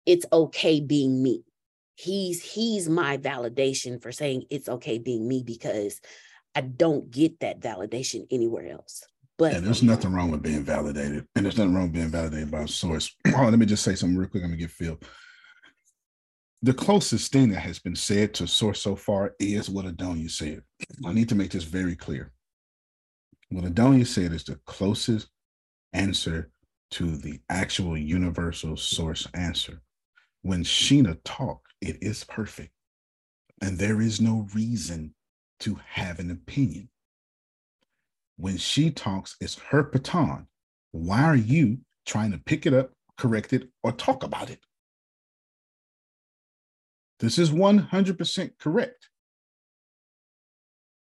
it's 0.05 0.25
okay 0.31 0.79
being 0.79 1.21
me. 1.21 1.43
He's 1.95 2.41
he's 2.41 2.87
my 2.89 3.17
validation 3.17 4.01
for 4.01 4.11
saying 4.11 4.45
it's 4.49 4.67
okay 4.67 4.97
being 4.97 5.27
me 5.27 5.43
because 5.45 5.99
I 6.55 6.61
don't 6.61 7.09
get 7.09 7.39
that 7.39 7.59
validation 7.59 8.27
anywhere 8.31 8.69
else. 8.69 9.03
But 9.37 9.55
and 9.55 9.65
there's 9.65 9.81
nothing 9.81 10.13
wrong 10.13 10.29
with 10.29 10.43
being 10.43 10.63
validated, 10.63 11.27
and 11.35 11.45
there's 11.45 11.57
nothing 11.57 11.73
wrong 11.73 11.85
with 11.85 11.93
being 11.93 12.09
validated 12.09 12.51
by 12.51 12.61
a 12.61 12.67
source. 12.67 13.15
oh, 13.35 13.43
let 13.45 13.57
me 13.57 13.65
just 13.65 13.83
say 13.83 13.95
something 13.95 14.17
real 14.17 14.29
quick. 14.29 14.43
I'm 14.43 14.49
gonna 14.49 14.59
get 14.59 14.71
Phil. 14.71 14.99
The 16.61 16.73
closest 16.73 17.31
thing 17.31 17.49
that 17.49 17.59
has 17.59 17.79
been 17.79 17.95
said 17.95 18.33
to 18.35 18.47
source 18.47 18.81
so 18.81 18.95
far 18.95 19.35
is 19.39 19.69
what 19.69 19.85
Adonia 19.85 20.29
said. 20.29 20.61
I 21.03 21.11
need 21.11 21.27
to 21.29 21.35
make 21.35 21.51
this 21.51 21.65
very 21.65 21.95
clear. 21.95 22.31
What 23.49 23.65
Adonia 23.65 24.07
said 24.07 24.31
is 24.31 24.45
the 24.45 24.59
closest 24.65 25.27
answer 25.91 26.51
to 26.91 27.17
the 27.17 27.41
actual 27.49 27.97
universal 27.97 28.77
source 28.77 29.27
answer. 29.33 29.81
When 30.43 30.63
Sheena 30.63 31.17
talk, 31.25 31.61
it 31.81 31.97
is 32.01 32.23
perfect. 32.23 32.71
And 33.61 33.77
there 33.77 33.99
is 33.99 34.21
no 34.21 34.47
reason 34.53 35.13
to 35.63 35.79
have 35.87 36.19
an 36.19 36.29
opinion. 36.29 36.89
When 38.35 38.57
she 38.57 38.91
talks, 38.91 39.37
it's 39.39 39.57
her 39.69 39.83
baton. 39.83 40.47
Why 40.91 41.23
are 41.23 41.37
you 41.37 41.79
trying 42.05 42.31
to 42.33 42.37
pick 42.37 42.65
it 42.65 42.73
up, 42.73 42.91
correct 43.17 43.53
it, 43.53 43.69
or 43.81 43.93
talk 43.93 44.23
about 44.23 44.49
it? 44.49 44.59
This 47.19 47.39
is 47.39 47.49
100% 47.49 48.51
correct. 48.59 49.09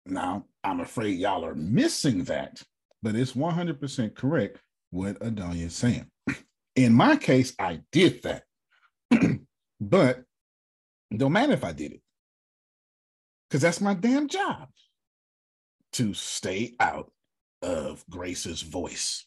Now, 0.04 0.46
I'm 0.64 0.80
afraid 0.80 1.18
y'all 1.18 1.44
are 1.44 1.54
missing 1.54 2.24
that, 2.24 2.60
but 3.00 3.14
it's 3.14 3.34
100% 3.34 4.14
correct 4.16 4.58
what 4.90 5.20
Adonia 5.20 5.66
is 5.66 5.76
saying. 5.76 6.06
In 6.74 6.94
my 6.94 7.14
case, 7.16 7.54
I 7.60 7.82
did 7.92 8.24
that, 8.24 8.42
but 9.80 10.24
don't 11.16 11.32
matter 11.32 11.52
if 11.52 11.62
I 11.62 11.72
did 11.72 11.92
it 11.92 12.00
because 13.48 13.62
that's 13.62 13.80
my 13.80 13.94
damn 13.94 14.28
job 14.28 14.68
to 15.94 16.14
stay 16.14 16.74
out 16.80 17.10
of 17.62 18.04
Grace's 18.10 18.62
voice. 18.62 19.26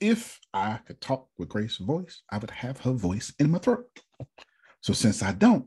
If 0.00 0.40
I 0.52 0.80
could 0.84 1.00
talk 1.00 1.28
with 1.38 1.48
Grace's 1.48 1.78
voice, 1.78 2.22
I 2.30 2.38
would 2.38 2.50
have 2.50 2.80
her 2.80 2.92
voice 2.92 3.32
in 3.38 3.50
my 3.50 3.58
throat. 3.58 3.86
So 4.80 4.92
since 4.92 5.22
I 5.22 5.32
don't, 5.32 5.66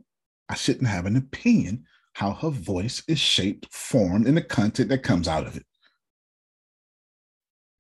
I 0.50 0.56
shouldn't 0.56 0.88
have 0.88 1.06
an 1.06 1.16
opinion 1.16 1.86
how 2.14 2.34
her 2.34 2.50
voice 2.50 3.04
is 3.08 3.20
shaped, 3.20 3.74
formed, 3.74 4.28
and 4.28 4.38
the 4.38 4.42
content 4.42 4.90
that 4.90 5.04
comes 5.04 5.28
out 5.28 5.48
of 5.48 5.58
it. 5.58 5.66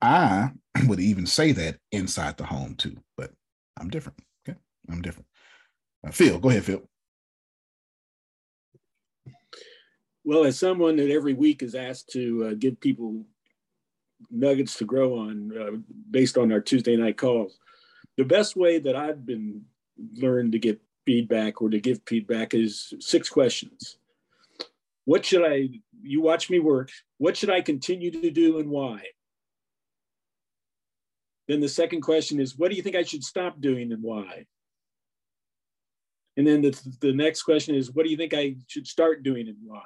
I 0.02 0.52
would 0.88 1.00
even 1.00 1.26
say 1.26 1.52
that 1.54 1.78
inside 1.92 2.38
the 2.38 2.46
home 2.46 2.76
too, 2.76 2.98
but 3.18 3.32
I'm 3.80 3.90
different. 3.90 4.20
Okay, 4.48 4.58
I'm 4.90 5.02
different. 5.02 5.28
Uh, 6.06 6.12
Phil, 6.12 6.40
go 6.40 6.50
ahead, 6.50 6.64
Phil. 6.64 6.88
Well, 10.28 10.44
as 10.44 10.58
someone 10.58 10.96
that 10.96 11.12
every 11.12 11.34
week 11.34 11.62
is 11.62 11.76
asked 11.76 12.10
to 12.14 12.48
uh, 12.48 12.54
give 12.58 12.80
people 12.80 13.24
nuggets 14.32 14.76
to 14.80 14.86
grow 14.86 15.20
on 15.20 15.56
uh, 15.56 15.78
based 16.10 16.36
on 16.36 16.52
our 16.52 16.60
Tuesday 16.60 16.96
night 16.98 17.16
calls, 17.16 17.60
the 18.18 18.26
best 18.26 18.56
way 18.56 18.80
that 18.80 18.96
I've 18.96 19.24
been 19.24 19.62
learned 20.16 20.54
to 20.54 20.60
get 20.60 20.82
feedback 21.06 21.62
or 21.62 21.70
to 21.70 21.80
give 21.80 22.02
feedback 22.08 22.56
is 22.56 22.92
six 23.00 23.30
questions. 23.30 24.00
What 25.04 25.24
should 25.24 25.46
I, 25.46 25.70
you 26.02 26.22
watch 26.24 26.50
me 26.50 26.58
work, 26.58 26.90
what 27.20 27.38
should 27.38 27.52
I 27.52 27.62
continue 27.62 28.10
to 28.10 28.32
do 28.32 28.58
and 28.58 28.72
why? 28.72 29.04
Then 31.48 31.60
the 31.60 31.70
second 31.70 32.02
question 32.02 32.40
is, 32.40 32.58
what 32.58 32.72
do 32.72 32.76
you 32.76 32.82
think 32.82 32.96
I 32.96 33.04
should 33.04 33.24
stop 33.24 33.62
doing 33.62 33.92
and 33.92 34.02
why? 34.02 34.48
And 36.36 36.48
then 36.48 36.64
the, 36.64 36.96
the 37.02 37.14
next 37.14 37.44
question 37.44 37.76
is, 37.76 37.92
what 37.92 38.04
do 38.04 38.10
you 38.10 38.18
think 38.18 38.34
I 38.34 38.56
should 38.68 38.88
start 38.88 39.22
doing 39.22 39.48
and 39.48 39.58
why? 39.64 39.84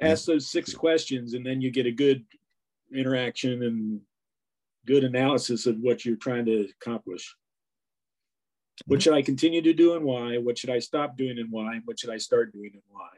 Ask 0.00 0.26
those 0.26 0.50
six 0.50 0.74
questions, 0.74 1.34
and 1.34 1.44
then 1.44 1.60
you 1.60 1.70
get 1.70 1.86
a 1.86 1.92
good 1.92 2.24
interaction 2.94 3.62
and 3.62 4.00
good 4.86 5.04
analysis 5.04 5.66
of 5.66 5.78
what 5.80 6.04
you're 6.04 6.16
trying 6.16 6.44
to 6.46 6.68
accomplish. 6.80 7.34
What 8.84 9.02
should 9.02 9.14
I 9.14 9.22
continue 9.22 9.62
to 9.62 9.72
do 9.72 9.96
and 9.96 10.04
why? 10.04 10.36
What 10.36 10.58
should 10.58 10.70
I 10.70 10.80
stop 10.80 11.16
doing 11.16 11.38
and 11.38 11.50
why? 11.50 11.80
What 11.84 11.98
should 11.98 12.10
I 12.10 12.18
start 12.18 12.52
doing 12.52 12.72
and 12.74 12.82
why? 12.88 13.08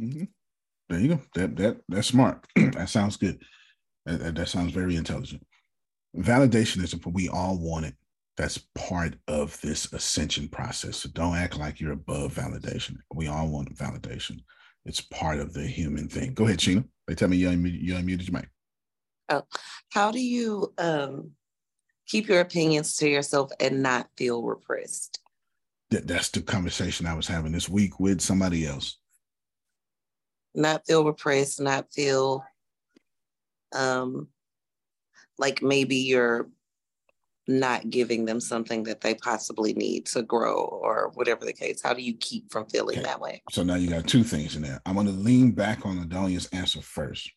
Mm-hmm. 0.00 0.24
There 0.88 1.00
you 1.00 1.08
go. 1.08 1.20
That 1.34 1.56
that 1.56 1.80
that's 1.88 2.08
smart. 2.08 2.46
that 2.56 2.90
sounds 2.90 3.16
good. 3.16 3.42
That, 4.04 4.20
that, 4.20 4.34
that, 4.34 4.48
sounds 4.48 4.72
very 4.72 4.96
intelligent. 4.96 5.42
Validation 6.14 6.82
is 6.82 6.94
what 6.94 7.14
we 7.14 7.28
all 7.28 7.58
want 7.58 7.86
it. 7.86 7.94
That's 8.36 8.58
part 8.74 9.14
of 9.28 9.58
this 9.62 9.90
ascension 9.92 10.48
process. 10.48 10.98
So 10.98 11.08
don't 11.10 11.36
act 11.36 11.58
like 11.58 11.80
you're 11.80 11.92
above 11.92 12.34
validation. 12.34 12.96
We 13.14 13.28
all 13.28 13.48
want 13.48 13.74
validation. 13.74 14.40
It's 14.84 15.00
part 15.00 15.40
of 15.40 15.52
the 15.52 15.66
human 15.66 16.08
thing. 16.08 16.34
Go 16.34 16.44
ahead, 16.44 16.58
Sheena. 16.58 16.84
They 17.06 17.14
tell 17.14 17.28
me 17.28 17.36
you 17.36 17.48
unmuted, 17.48 17.82
you 17.82 17.94
unmuted 17.94 18.28
your 18.28 18.40
mic. 18.40 18.48
Oh, 19.30 19.42
how 19.90 20.10
do 20.10 20.20
you 20.20 20.72
um, 20.78 21.30
keep 22.06 22.28
your 22.28 22.40
opinions 22.40 22.96
to 22.96 23.08
yourself 23.08 23.50
and 23.60 23.82
not 23.82 24.08
feel 24.16 24.42
repressed? 24.42 25.20
That, 25.90 26.06
that's 26.06 26.30
the 26.30 26.42
conversation 26.42 27.06
I 27.06 27.14
was 27.14 27.26
having 27.26 27.52
this 27.52 27.68
week 27.68 27.98
with 27.98 28.20
somebody 28.20 28.66
else 28.66 28.98
not 30.54 30.86
feel 30.86 31.04
repressed, 31.04 31.60
not 31.60 31.92
feel 31.92 32.44
um, 33.74 34.28
like 35.36 35.62
maybe 35.62 35.96
you're 35.96 36.48
not 37.46 37.90
giving 37.90 38.24
them 38.24 38.40
something 38.40 38.84
that 38.84 39.00
they 39.00 39.14
possibly 39.14 39.74
need 39.74 40.06
to 40.06 40.22
grow 40.22 40.54
or 40.54 41.10
whatever 41.14 41.44
the 41.44 41.52
case. 41.52 41.82
How 41.82 41.92
do 41.92 42.02
you 42.02 42.14
keep 42.16 42.50
from 42.50 42.66
feeling 42.66 42.98
okay. 42.98 43.06
that 43.06 43.20
way? 43.20 43.42
So 43.50 43.62
now 43.62 43.74
you 43.74 43.90
got 43.90 44.06
two 44.06 44.24
things 44.24 44.56
in 44.56 44.62
there. 44.62 44.80
I'm 44.86 44.94
going 44.94 45.06
to 45.06 45.12
lean 45.12 45.52
back 45.52 45.84
on 45.84 45.98
Adonia's 45.98 46.46
answer 46.52 46.80
first. 46.80 47.30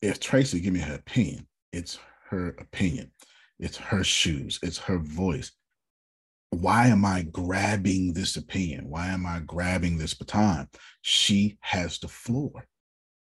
If 0.00 0.20
Tracy 0.20 0.60
give 0.60 0.72
me 0.72 0.80
her 0.80 0.94
opinion, 0.94 1.46
it's 1.72 1.98
her 2.30 2.56
opinion. 2.60 3.10
It's 3.58 3.76
her 3.76 4.04
shoes. 4.04 4.60
It's 4.62 4.78
her 4.78 4.98
voice 4.98 5.50
why 6.50 6.86
am 6.86 7.04
I 7.04 7.22
grabbing 7.22 8.12
this 8.14 8.36
opinion? 8.36 8.88
Why 8.88 9.08
am 9.08 9.26
I 9.26 9.40
grabbing 9.40 9.98
this 9.98 10.14
baton? 10.14 10.68
She 11.02 11.58
has 11.60 11.98
the 11.98 12.08
floor. 12.08 12.66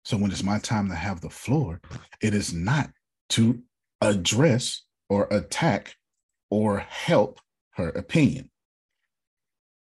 So 0.06 0.18
when 0.18 0.32
it's 0.32 0.44
my 0.44 0.60
time 0.60 0.90
to 0.90 0.96
have 0.96 1.22
the 1.22 1.30
floor, 1.30 1.82
it 2.22 2.34
is 2.34 2.54
not 2.54 2.90
to 3.32 3.62
address 4.02 4.84
or 5.10 5.28
attack 5.32 5.96
or 6.50 6.80
help 6.80 7.40
her 7.72 7.90
opinion. 7.90 8.50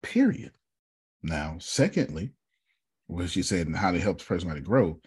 Period. 0.04 0.52
Now, 1.24 1.58
secondly, 1.60 2.34
what 3.08 3.30
she 3.30 3.42
said 3.42 3.68
and 3.68 3.76
how 3.76 3.92
to 3.92 4.00
help 4.00 4.20
the 4.20 4.26
person 4.26 4.48
to 4.56 4.62
grow. 4.62 5.00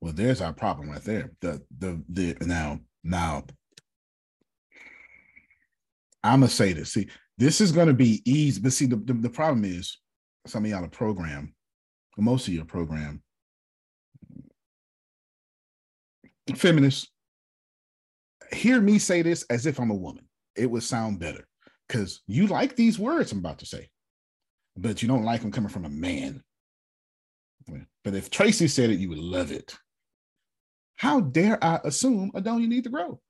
Well, 0.00 0.12
there's 0.12 0.40
our 0.40 0.52
problem 0.52 0.90
right 0.90 1.02
there. 1.02 1.32
The 1.40 1.62
the 1.78 2.02
the 2.08 2.36
now 2.42 2.80
now 3.02 3.44
I'm 6.22 6.40
gonna 6.40 6.50
say 6.50 6.72
this. 6.72 6.92
See, 6.92 7.08
this 7.38 7.60
is 7.60 7.72
to 7.88 7.94
be 7.94 8.22
easy. 8.24 8.60
But 8.60 8.72
see, 8.72 8.86
the, 8.86 8.96
the, 8.96 9.12
the 9.12 9.30
problem 9.30 9.64
is 9.64 9.98
some 10.46 10.64
of 10.64 10.70
y'all 10.70 10.84
are 10.84 10.88
program, 10.88 11.54
most 12.16 12.48
of 12.48 12.54
your 12.54 12.64
program, 12.64 13.22
feminists, 16.54 17.10
hear 18.52 18.80
me 18.80 18.98
say 18.98 19.22
this 19.22 19.44
as 19.50 19.66
if 19.66 19.78
I'm 19.78 19.90
a 19.90 19.94
woman. 19.94 20.26
It 20.56 20.70
would 20.70 20.82
sound 20.82 21.18
better 21.18 21.46
because 21.88 22.22
you 22.26 22.46
like 22.46 22.76
these 22.76 22.98
words 22.98 23.32
I'm 23.32 23.38
about 23.38 23.58
to 23.60 23.66
say, 23.66 23.90
but 24.76 25.02
you 25.02 25.08
don't 25.08 25.24
like 25.24 25.42
them 25.42 25.52
coming 25.52 25.70
from 25.70 25.84
a 25.84 25.90
man. 25.90 26.42
But 28.04 28.14
if 28.14 28.30
Tracy 28.30 28.68
said 28.68 28.90
it, 28.90 29.00
you 29.00 29.08
would 29.08 29.18
love 29.18 29.50
it. 29.50 29.76
How 30.96 31.20
dare 31.20 31.62
I 31.62 31.80
assume 31.84 32.30
Adonia 32.34 32.68
need 32.68 32.84
to 32.84 32.90
grow? 32.90 33.20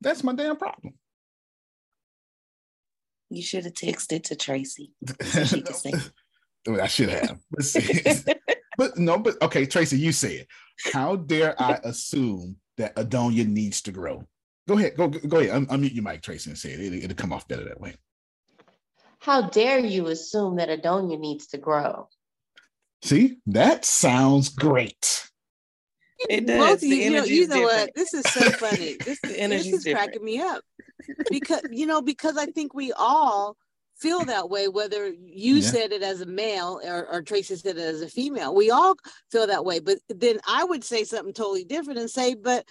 That's 0.00 0.22
my 0.22 0.34
damn 0.34 0.56
problem. 0.56 0.94
You 3.30 3.42
should 3.42 3.64
have 3.64 3.74
texted 3.74 4.24
to 4.24 4.36
Tracy. 4.36 4.92
So 6.66 6.80
I 6.80 6.86
should 6.86 7.10
have. 7.10 7.38
but 8.78 8.96
no, 8.96 9.18
but 9.18 9.40
okay, 9.42 9.66
Tracy, 9.66 9.98
you 9.98 10.12
said, 10.12 10.30
it. 10.30 10.48
how 10.94 11.14
dare 11.16 11.60
I 11.60 11.78
assume 11.84 12.56
that 12.78 12.96
Adonia 12.96 13.46
needs 13.46 13.82
to 13.82 13.92
grow? 13.92 14.26
Go 14.66 14.78
ahead, 14.78 14.96
go 14.96 15.08
go 15.08 15.38
ahead. 15.38 15.50
Un- 15.50 15.66
unmute 15.66 15.94
your 15.94 16.04
mic, 16.04 16.22
Tracy, 16.22 16.50
and 16.50 16.58
say 16.58 16.72
it. 16.72 16.80
It'll, 16.80 16.98
it'll 17.04 17.16
come 17.16 17.32
off 17.32 17.46
better 17.46 17.64
that 17.64 17.80
way. 17.80 17.94
How 19.18 19.42
dare 19.42 19.78
you 19.78 20.08
assume 20.08 20.56
that 20.56 20.68
Adonia 20.68 21.18
needs 21.18 21.46
to 21.48 21.58
grow? 21.58 22.08
See, 23.02 23.38
that 23.46 23.84
sounds 23.84 24.48
great. 24.48 25.28
It 26.28 26.46
does. 26.46 26.58
Both 26.58 26.82
you, 26.82 26.96
you 26.96 27.10
know, 27.10 27.24
you 27.24 27.48
know 27.48 27.62
what? 27.62 27.90
This 27.94 28.14
is 28.14 28.24
so 28.24 28.50
funny. 28.50 28.96
This, 29.04 29.18
this 29.20 29.66
is 29.66 29.84
different. 29.84 30.10
cracking 30.10 30.24
me 30.24 30.40
up 30.40 30.62
because 31.30 31.62
you 31.70 31.86
know 31.86 32.00
because 32.00 32.36
I 32.36 32.46
think 32.46 32.72
we 32.74 32.92
all 32.92 33.56
feel 33.96 34.24
that 34.24 34.48
way 34.48 34.68
whether 34.68 35.08
you 35.08 35.56
yeah. 35.56 35.68
said 35.68 35.92
it 35.92 36.02
as 36.02 36.20
a 36.20 36.26
male 36.26 36.80
or, 36.84 37.06
or 37.10 37.22
Tracy 37.22 37.56
said 37.56 37.76
it 37.76 37.82
as 37.82 38.02
a 38.02 38.08
female. 38.08 38.54
We 38.54 38.70
all 38.70 38.96
feel 39.30 39.46
that 39.46 39.64
way, 39.64 39.80
but 39.80 39.98
then 40.08 40.40
I 40.46 40.64
would 40.64 40.84
say 40.84 41.04
something 41.04 41.34
totally 41.34 41.64
different 41.64 41.98
and 41.98 42.10
say, 42.10 42.34
but 42.34 42.66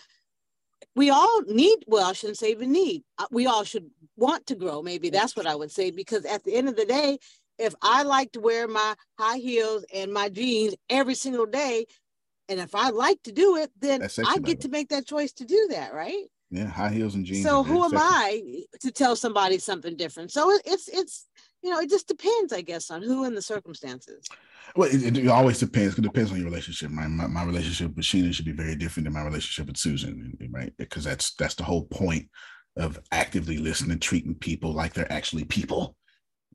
we 0.95 1.09
all 1.09 1.41
need 1.47 1.83
well 1.87 2.09
i 2.09 2.13
shouldn't 2.13 2.37
say 2.37 2.51
even 2.51 2.71
need. 2.71 3.03
Uh, 3.17 3.25
we 3.31 3.47
all 3.47 3.63
should 3.63 3.89
want 4.17 4.45
to 4.47 4.55
grow 4.55 4.81
maybe 4.81 5.09
that's 5.09 5.35
what 5.35 5.47
i 5.47 5.55
would 5.55 5.71
say 5.71 5.91
because 5.91 6.25
at 6.25 6.43
the 6.43 6.55
end 6.55 6.69
of 6.69 6.75
the 6.75 6.85
day 6.85 7.17
if 7.59 7.75
i 7.81 8.03
like 8.03 8.31
to 8.31 8.39
wear 8.39 8.67
my 8.67 8.95
high 9.19 9.37
heels 9.37 9.85
and 9.93 10.13
my 10.13 10.29
jeans 10.29 10.75
every 10.89 11.15
single 11.15 11.45
day 11.47 11.85
and 12.49 12.59
if 12.59 12.75
I 12.75 12.89
like 12.89 13.21
to 13.23 13.31
do 13.31 13.57
it, 13.57 13.71
then 13.79 14.01
I 14.27 14.37
get 14.39 14.61
to 14.61 14.69
make 14.69 14.89
that 14.89 15.07
choice 15.07 15.31
to 15.33 15.45
do 15.45 15.67
that, 15.71 15.93
right? 15.93 16.25
Yeah, 16.53 16.67
high 16.67 16.91
heels 16.91 17.15
and 17.15 17.25
jeans. 17.25 17.41
So 17.41 17.63
who 17.63 17.83
am 17.83 17.97
I 17.97 18.63
to 18.81 18.91
tell 18.91 19.15
somebody 19.15 19.57
something 19.57 19.97
different? 19.97 20.31
So 20.31 20.55
it's 20.65 20.87
it's 20.87 21.27
you 21.63 21.71
know, 21.71 21.79
it 21.79 21.89
just 21.89 22.07
depends, 22.07 22.53
I 22.53 22.61
guess, 22.61 22.91
on 22.91 23.01
who 23.01 23.23
and 23.23 23.35
the 23.35 23.41
circumstances. 23.41 24.27
Well, 24.75 24.89
it, 24.91 25.17
it 25.17 25.27
always 25.29 25.57
depends. 25.59 25.97
It 25.97 26.01
depends 26.01 26.31
on 26.31 26.37
your 26.37 26.45
relationship. 26.45 26.91
My, 26.91 27.07
my, 27.07 27.25
my 27.25 27.43
relationship 27.43 27.95
with 27.95 28.05
Sheena 28.05 28.31
should 28.33 28.45
be 28.45 28.51
very 28.51 28.75
different 28.75 29.05
than 29.05 29.13
my 29.13 29.23
relationship 29.23 29.65
with 29.65 29.77
Susan, 29.77 30.37
right? 30.51 30.71
Because 30.77 31.05
that's 31.05 31.33
that's 31.35 31.55
the 31.55 31.63
whole 31.63 31.85
point 31.85 32.29
of 32.77 32.99
actively 33.11 33.57
listening, 33.57 33.97
treating 33.97 34.35
people 34.35 34.73
like 34.73 34.93
they're 34.93 35.11
actually 35.11 35.45
people, 35.45 35.95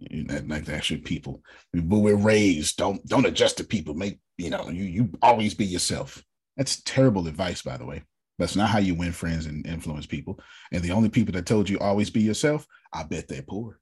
like 0.01 0.65
they're 0.65 0.77
actually 0.77 1.01
people. 1.01 1.43
But 1.73 1.99
we're 1.99 2.15
raised 2.15 2.77
don't 2.77 3.05
don't 3.07 3.27
adjust 3.27 3.57
to 3.57 3.65
people. 3.65 3.95
Make 3.95 4.21
you 4.37 4.51
know 4.51 4.69
you 4.69 4.85
you 4.85 5.11
always 5.23 5.55
be 5.55 5.67
yourself. 5.67 6.23
That's 6.57 6.83
terrible 6.83 7.27
advice, 7.27 7.63
by 7.63 7.79
the 7.79 7.87
way. 7.87 8.05
That's 8.39 8.57
not 8.57 8.71
how 8.71 8.79
you 8.79 8.95
win 8.95 9.13
friends 9.13 9.47
and 9.47 9.67
influence 9.67 10.07
people. 10.07 10.39
And 10.73 10.83
the 10.83 10.93
only 10.93 11.09
people 11.09 11.33
that 11.33 11.47
told 11.47 11.69
you 11.69 11.79
always 11.79 12.09
be 12.09 12.21
yourself, 12.21 12.67
I 12.93 13.03
bet 13.03 13.29
they're 13.29 13.43
poor. 13.43 13.81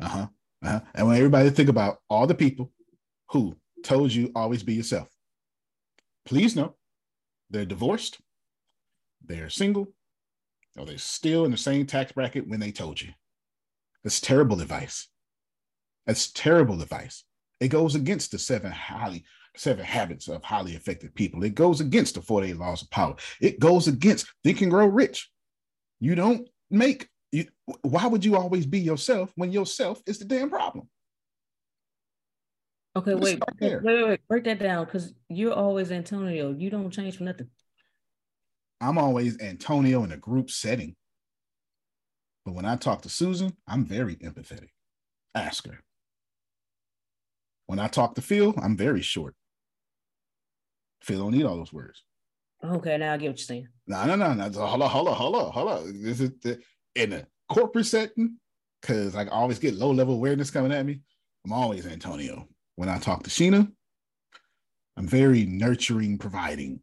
Uh 0.00 0.08
huh. 0.08 0.26
Uh-huh. 0.64 0.80
And 0.94 1.08
when 1.08 1.16
everybody 1.16 1.50
think 1.50 1.68
about 1.68 1.98
all 2.08 2.26
the 2.26 2.34
people 2.34 2.72
who 3.30 3.56
told 3.84 4.12
you 4.12 4.30
always 4.34 4.62
be 4.62 4.74
yourself, 4.74 5.08
please 6.24 6.56
know 6.56 6.76
they're 7.50 7.64
divorced, 7.64 8.18
they're 9.24 9.50
single, 9.50 9.88
or 10.78 10.86
they're 10.86 10.98
still 10.98 11.44
in 11.44 11.50
the 11.50 11.56
same 11.56 11.84
tax 11.84 12.12
bracket 12.12 12.48
when 12.48 12.60
they 12.60 12.72
told 12.72 13.00
you. 13.00 13.10
That's 14.04 14.20
terrible 14.20 14.60
advice. 14.60 15.08
That's 16.06 16.32
terrible 16.32 16.80
advice. 16.80 17.24
It 17.60 17.68
goes 17.68 17.94
against 17.94 18.32
the 18.32 18.38
seven 18.38 18.72
highly 18.72 19.24
seven 19.56 19.84
habits 19.84 20.28
of 20.28 20.42
highly 20.42 20.72
effective 20.72 21.14
people. 21.14 21.44
It 21.44 21.54
goes 21.54 21.80
against 21.80 22.14
the 22.14 22.22
48 22.22 22.56
laws 22.56 22.82
of 22.82 22.90
power. 22.90 23.16
It 23.40 23.60
goes 23.60 23.88
against 23.88 24.32
think 24.44 24.60
and 24.60 24.70
grow 24.70 24.86
rich. 24.86 25.30
You 26.00 26.14
don't 26.14 26.48
make 26.70 27.08
you, 27.30 27.46
why 27.82 28.06
would 28.06 28.24
you 28.24 28.36
always 28.36 28.66
be 28.66 28.80
yourself 28.80 29.32
when 29.36 29.52
yourself 29.52 30.02
is 30.06 30.18
the 30.18 30.24
damn 30.24 30.50
problem? 30.50 30.88
Okay, 32.94 33.14
wait, 33.14 33.42
wait, 33.58 33.82
wait, 33.82 34.04
wait, 34.04 34.20
break 34.28 34.44
that 34.44 34.58
down 34.58 34.84
because 34.84 35.14
you're 35.30 35.54
always 35.54 35.90
Antonio. 35.90 36.52
You 36.52 36.68
don't 36.68 36.90
change 36.90 37.16
for 37.16 37.24
nothing. 37.24 37.48
I'm 38.82 38.98
always 38.98 39.40
Antonio 39.40 40.04
in 40.04 40.12
a 40.12 40.18
group 40.18 40.50
setting. 40.50 40.94
But 42.44 42.54
when 42.54 42.66
I 42.66 42.76
talk 42.76 43.02
to 43.02 43.08
Susan, 43.08 43.56
I'm 43.66 43.86
very 43.86 44.16
empathetic. 44.16 44.70
Ask 45.34 45.66
her. 45.68 45.78
When 47.66 47.78
I 47.78 47.88
talk 47.88 48.16
to 48.16 48.20
Phil, 48.20 48.52
I'm 48.60 48.76
very 48.76 49.00
short. 49.00 49.34
Phil 51.02 51.18
don't 51.18 51.32
need 51.32 51.44
all 51.44 51.56
those 51.56 51.72
words. 51.72 52.02
Okay, 52.64 52.96
now 52.96 53.14
I 53.14 53.16
get 53.16 53.28
what 53.28 53.38
you're 53.38 53.44
saying. 53.44 53.68
No, 53.86 54.04
no, 54.04 54.14
no, 54.14 54.34
no. 54.34 54.48
Hold 54.66 54.82
on, 54.82 54.90
hold 54.90 55.08
on, 55.08 55.14
hold 55.14 55.34
on, 55.34 55.52
hold 55.52 55.68
on. 55.68 56.02
This 56.02 56.20
is 56.20 56.30
the, 56.42 56.60
in 56.94 57.12
a 57.12 57.26
corporate 57.48 57.86
setting, 57.86 58.36
because 58.80 59.16
I 59.16 59.26
always 59.26 59.58
get 59.58 59.74
low 59.74 59.90
level 59.90 60.14
awareness 60.14 60.50
coming 60.50 60.72
at 60.72 60.86
me, 60.86 61.00
I'm 61.44 61.52
always 61.52 61.86
Antonio. 61.86 62.48
When 62.76 62.88
I 62.88 62.98
talk 62.98 63.24
to 63.24 63.30
Sheena, 63.30 63.70
I'm 64.96 65.06
very 65.08 65.44
nurturing, 65.44 66.18
providing. 66.18 66.80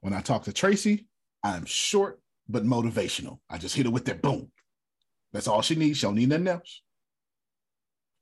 When 0.00 0.12
I 0.12 0.20
talk 0.20 0.44
to 0.44 0.52
Tracy, 0.52 1.06
I'm 1.44 1.64
short 1.66 2.20
but 2.48 2.64
motivational. 2.64 3.38
I 3.48 3.58
just 3.58 3.76
hit 3.76 3.86
her 3.86 3.92
with 3.92 4.06
that 4.06 4.22
boom. 4.22 4.50
That's 5.32 5.46
all 5.46 5.62
she 5.62 5.76
needs. 5.76 5.98
She 5.98 6.06
don't 6.06 6.16
need 6.16 6.30
nothing 6.30 6.48
else. 6.48 6.82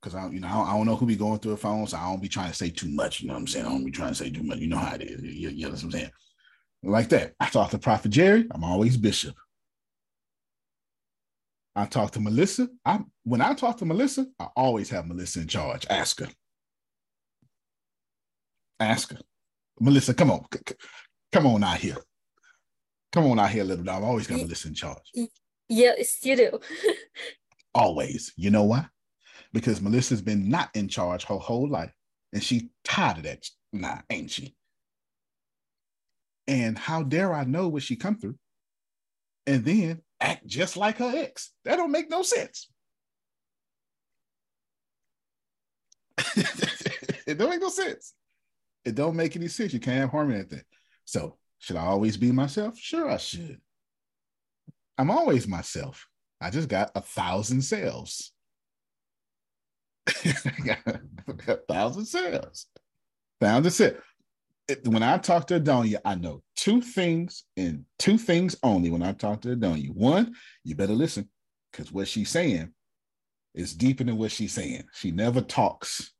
Cause 0.01 0.15
I, 0.15 0.29
you 0.29 0.39
know, 0.39 0.47
I 0.49 0.75
don't 0.75 0.87
know 0.87 0.95
who 0.95 1.07
be 1.07 1.17
going 1.17 1.41
through 1.41 1.53
a 1.53 1.57
phone, 1.57 1.87
so 1.89 1.97
I 1.97 2.09
don't 2.09 2.23
be 2.23 2.29
trying 2.29 2.51
to 2.51 2.57
say 2.57 2.71
too 2.71 2.89
much. 2.89 3.21
You 3.21 3.27
know 3.29 3.35
what 3.35 3.41
I'm 3.41 3.47
saying? 3.49 3.67
I 3.67 3.71
don't 3.71 3.85
be 3.85 3.91
trying 3.91 4.11
to 4.11 4.15
say 4.15 4.31
too 4.31 4.45
much. 4.45 4.59
You 4.59 4.69
know 4.69 4.77
how 4.77 4.95
it 4.95 5.03
is. 5.03 5.21
You, 5.23 5.49
you 5.51 5.65
know 5.65 5.73
what 5.73 5.83
I'm 5.83 5.91
saying? 5.91 6.11
Like 6.85 7.09
that. 7.09 7.35
I 7.41 7.49
talk 7.49 7.71
to 7.71 7.79
Prophet 7.79 8.11
Jerry. 8.11 8.47
I'm 8.53 8.63
always 8.63 8.97
Bishop. 8.97 9.35
I 11.75 11.87
talk 11.87 12.13
to 12.13 12.21
Melissa. 12.21 12.69
I 12.85 13.01
when 13.25 13.41
I 13.41 13.55
talk 13.55 13.79
to 13.79 13.85
Melissa, 13.85 14.27
I 14.39 14.47
always 14.57 14.89
have 14.91 15.07
Melissa 15.07 15.41
in 15.41 15.49
charge. 15.49 15.87
Ask 15.91 16.21
her. 16.21 16.29
Ask 18.81 19.13
her. 19.13 19.19
Melissa, 19.81 20.15
come 20.15 20.31
on. 20.31 20.45
C- 20.53 20.75
come 21.33 21.47
on 21.47 21.65
out 21.65 21.79
here. 21.79 21.97
Come 23.13 23.27
on 23.27 23.39
out 23.39 23.51
here, 23.51 23.65
little 23.65 23.85
dog. 23.85 24.03
I 24.03 24.07
always 24.07 24.27
got 24.27 24.41
Melissa 24.41 24.69
in 24.69 24.75
charge. 24.75 25.11
Yes, 25.69 26.25
you 26.25 26.37
do. 26.37 26.61
always. 27.75 28.33
You 28.37 28.51
know 28.51 28.65
why? 28.65 28.87
Because 29.53 29.81
Melissa's 29.81 30.23
been 30.23 30.51
not 30.51 30.71
in 30.75 30.89
charge 30.89 31.25
her 31.25 31.37
whole 31.37 31.69
life. 31.69 31.93
And 32.33 32.43
she 32.43 32.71
tired 32.85 33.19
of 33.19 33.23
that. 33.25 33.49
Nah, 33.73 33.99
ain't 34.11 34.31
she? 34.31 34.55
And 36.47 36.79
how 36.79 37.03
dare 37.03 37.33
I 37.33 37.45
know 37.45 37.69
what 37.69 37.83
she 37.83 37.97
come 37.97 38.19
through? 38.19 38.37
And 39.47 39.65
then 39.65 40.03
act 40.21 40.47
just 40.47 40.77
like 40.77 40.99
her 40.99 41.13
ex. 41.15 41.53
That 41.65 41.77
don't 41.77 41.93
make 41.93 42.11
no 42.11 42.23
sense. 42.23 42.69
it 46.37 47.39
don't 47.39 47.51
make 47.51 47.61
no 47.61 47.69
sense. 47.69 48.15
It 48.85 48.95
don't 48.95 49.17
make 49.17 49.37
any 49.37 49.49
sense. 49.49 49.73
You 49.73 49.81
can't 49.81 50.01
have 50.01 50.11
harmony 50.11 50.41
at 50.41 50.51
that. 50.51 50.65
So 51.05 51.37
should 51.59 51.77
I 51.77 51.85
always 51.85 52.17
be 52.17 52.33
myself? 52.33 52.79
Sure, 52.79 53.09
I 53.11 53.17
should. 53.19 53.61
I'm 54.97 55.11
always 55.11 55.47
myself. 55.47 56.09
I 56.41 56.51
just 56.51 56.69
got 56.69 56.91
a 56.95 57.01
thousand 57.01 57.63
sales. 57.63 58.33
a 61.49 61.57
thousand 61.69 62.07
sales. 62.07 62.67
Thousand 63.41 63.71
sales 63.71 64.03
when 64.85 65.03
I 65.03 65.19
talk 65.19 65.47
to 65.47 65.61
Adonia, 65.61 65.99
I 66.05 66.15
know 66.15 66.43
two 66.55 66.83
things 66.83 67.45
and 67.57 67.85
two 67.99 68.19
things 68.19 68.57
only 68.63 68.91
when 68.91 69.03
I 69.03 69.13
talk 69.13 69.41
to 69.43 69.57
Adonia. 69.57 69.91
One, 69.91 70.35
you 70.63 70.75
better 70.75 70.93
listen 70.93 71.29
because 71.73 71.91
what 71.91 72.09
she's 72.09 72.29
saying 72.29 72.73
is 73.55 73.75
deeper 73.75 74.05
than 74.05 74.19
what 74.19 74.31
she's 74.31 74.53
saying. 74.53 74.85
She 74.93 75.11
never 75.11 75.41
talks. 75.41 76.13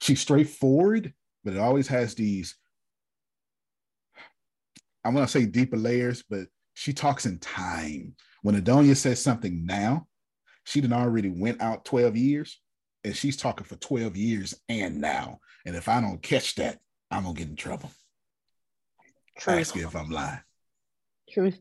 She's 0.00 0.20
straightforward, 0.20 1.12
but 1.44 1.54
it 1.54 1.60
always 1.60 1.88
has 1.88 2.14
these, 2.14 2.56
I 5.04 5.10
want 5.10 5.28
to 5.28 5.32
say 5.32 5.46
deeper 5.46 5.76
layers, 5.76 6.24
but 6.28 6.46
she 6.74 6.92
talks 6.92 7.26
in 7.26 7.38
time. 7.38 8.14
When 8.42 8.60
Adonia 8.60 8.96
says 8.96 9.20
something 9.20 9.66
now, 9.66 10.06
she 10.64 10.80
done 10.80 10.92
already 10.92 11.28
went 11.28 11.60
out 11.60 11.84
12 11.84 12.16
years 12.16 12.60
and 13.06 13.16
she's 13.16 13.36
talking 13.36 13.64
for 13.64 13.76
12 13.76 14.16
years 14.16 14.60
and 14.68 15.00
now. 15.00 15.38
And 15.64 15.76
if 15.76 15.88
I 15.88 16.00
don't 16.00 16.20
catch 16.20 16.56
that, 16.56 16.80
I'm 17.08 17.22
gonna 17.22 17.34
get 17.34 17.48
in 17.48 17.54
trouble. 17.54 17.92
Truth. 19.38 19.58
Ask 19.60 19.76
me 19.76 19.82
if 19.82 19.94
I'm 19.94 20.10
lying. 20.10 20.40
Truth. 21.30 21.60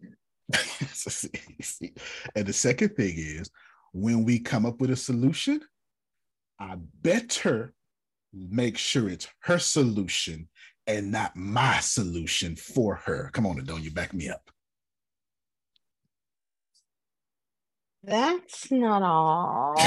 and 2.36 2.48
the 2.48 2.54
second 2.54 2.96
thing 2.96 3.14
is 3.18 3.52
when 3.94 4.24
we 4.24 4.40
come 4.40 4.66
up 4.66 4.82
with 4.82 4.90
a 4.90 4.96
solution, 4.96 5.62
I 6.60 6.78
better 7.04 7.76
make 8.34 8.80
sure 8.80 9.08
it's 9.08 9.28
her 9.42 9.60
solution 9.60 10.50
and 10.88 11.12
not 11.12 11.36
my 11.36 11.80
solution 11.80 12.56
for 12.56 12.96
her. 13.06 13.30
Come 13.34 13.46
on, 13.46 13.64
don't 13.66 13.84
you 13.84 13.92
back 13.92 14.16
me 14.16 14.30
up? 14.30 14.50
That's 18.06 18.72
not 18.72 19.02
all. 19.02 19.74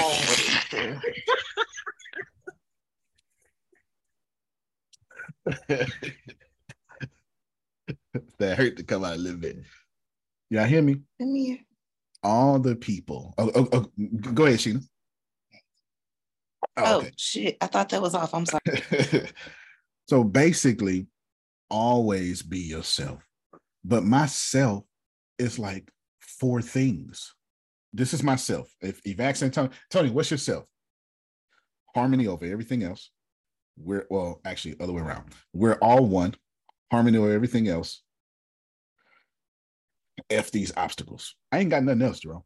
that 8.38 8.58
hurt 8.58 8.76
to 8.76 8.82
come 8.82 9.04
out 9.04 9.14
a 9.14 9.18
little 9.18 9.38
bit. 9.38 9.58
Y'all 10.50 10.64
hear 10.64 10.82
me? 10.82 10.96
Come 11.20 11.34
here. 11.34 11.58
All 12.24 12.58
the 12.58 12.74
people. 12.74 13.34
Oh, 13.38 13.52
oh, 13.54 13.68
oh 13.72 13.86
go 14.34 14.46
ahead, 14.46 14.58
Sheena. 14.58 14.82
Oh, 16.76 16.82
oh 16.84 16.98
okay. 16.98 17.12
shit. 17.16 17.56
I 17.60 17.66
thought 17.66 17.88
that 17.90 18.02
was 18.02 18.16
off. 18.16 18.34
I'm 18.34 18.46
sorry. 18.46 18.60
so 20.08 20.24
basically, 20.24 21.06
always 21.70 22.42
be 22.42 22.58
yourself. 22.58 23.22
But 23.84 24.02
myself 24.02 24.82
is 25.38 25.56
like 25.58 25.88
four 26.18 26.60
things. 26.60 27.34
This 27.98 28.14
is 28.14 28.22
myself. 28.22 28.74
If 28.80 29.00
if 29.04 29.20
ask 29.20 29.40
Tony, 29.52 29.68
Tony, 29.90 30.10
what's 30.10 30.30
yourself? 30.30 30.64
Harmony 31.94 32.26
over 32.26 32.46
everything 32.46 32.82
else 32.82 33.10
we're 33.82 34.06
well, 34.10 34.40
actually, 34.44 34.76
other 34.80 34.92
way 34.92 35.02
around. 35.02 35.32
We're 35.52 35.74
all 35.74 36.04
one, 36.04 36.34
harmony 36.90 37.18
or 37.18 37.32
everything 37.32 37.68
else. 37.68 38.02
F 40.30 40.50
these 40.50 40.72
obstacles. 40.76 41.34
I 41.52 41.60
ain't 41.60 41.70
got 41.70 41.84
nothing 41.84 42.02
else, 42.02 42.20
Jerome. 42.20 42.42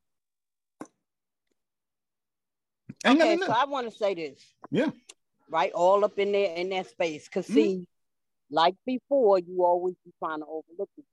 Okay, 3.04 3.38
so 3.38 3.52
I 3.52 3.64
want 3.64 3.90
to 3.90 3.96
say 3.96 4.14
this. 4.14 4.38
Yeah. 4.70 4.90
Right, 5.50 5.72
all 5.72 6.04
up 6.04 6.18
in 6.18 6.32
there 6.32 6.54
in 6.54 6.68
that 6.70 6.88
space. 6.88 7.28
Cause 7.28 7.44
mm-hmm. 7.46 7.54
see, 7.54 7.86
like 8.50 8.74
before, 8.86 9.38
you 9.38 9.64
always 9.64 9.94
be 10.04 10.12
trying 10.22 10.40
to 10.40 10.46
overlook 10.46 10.90
it. 10.98 11.04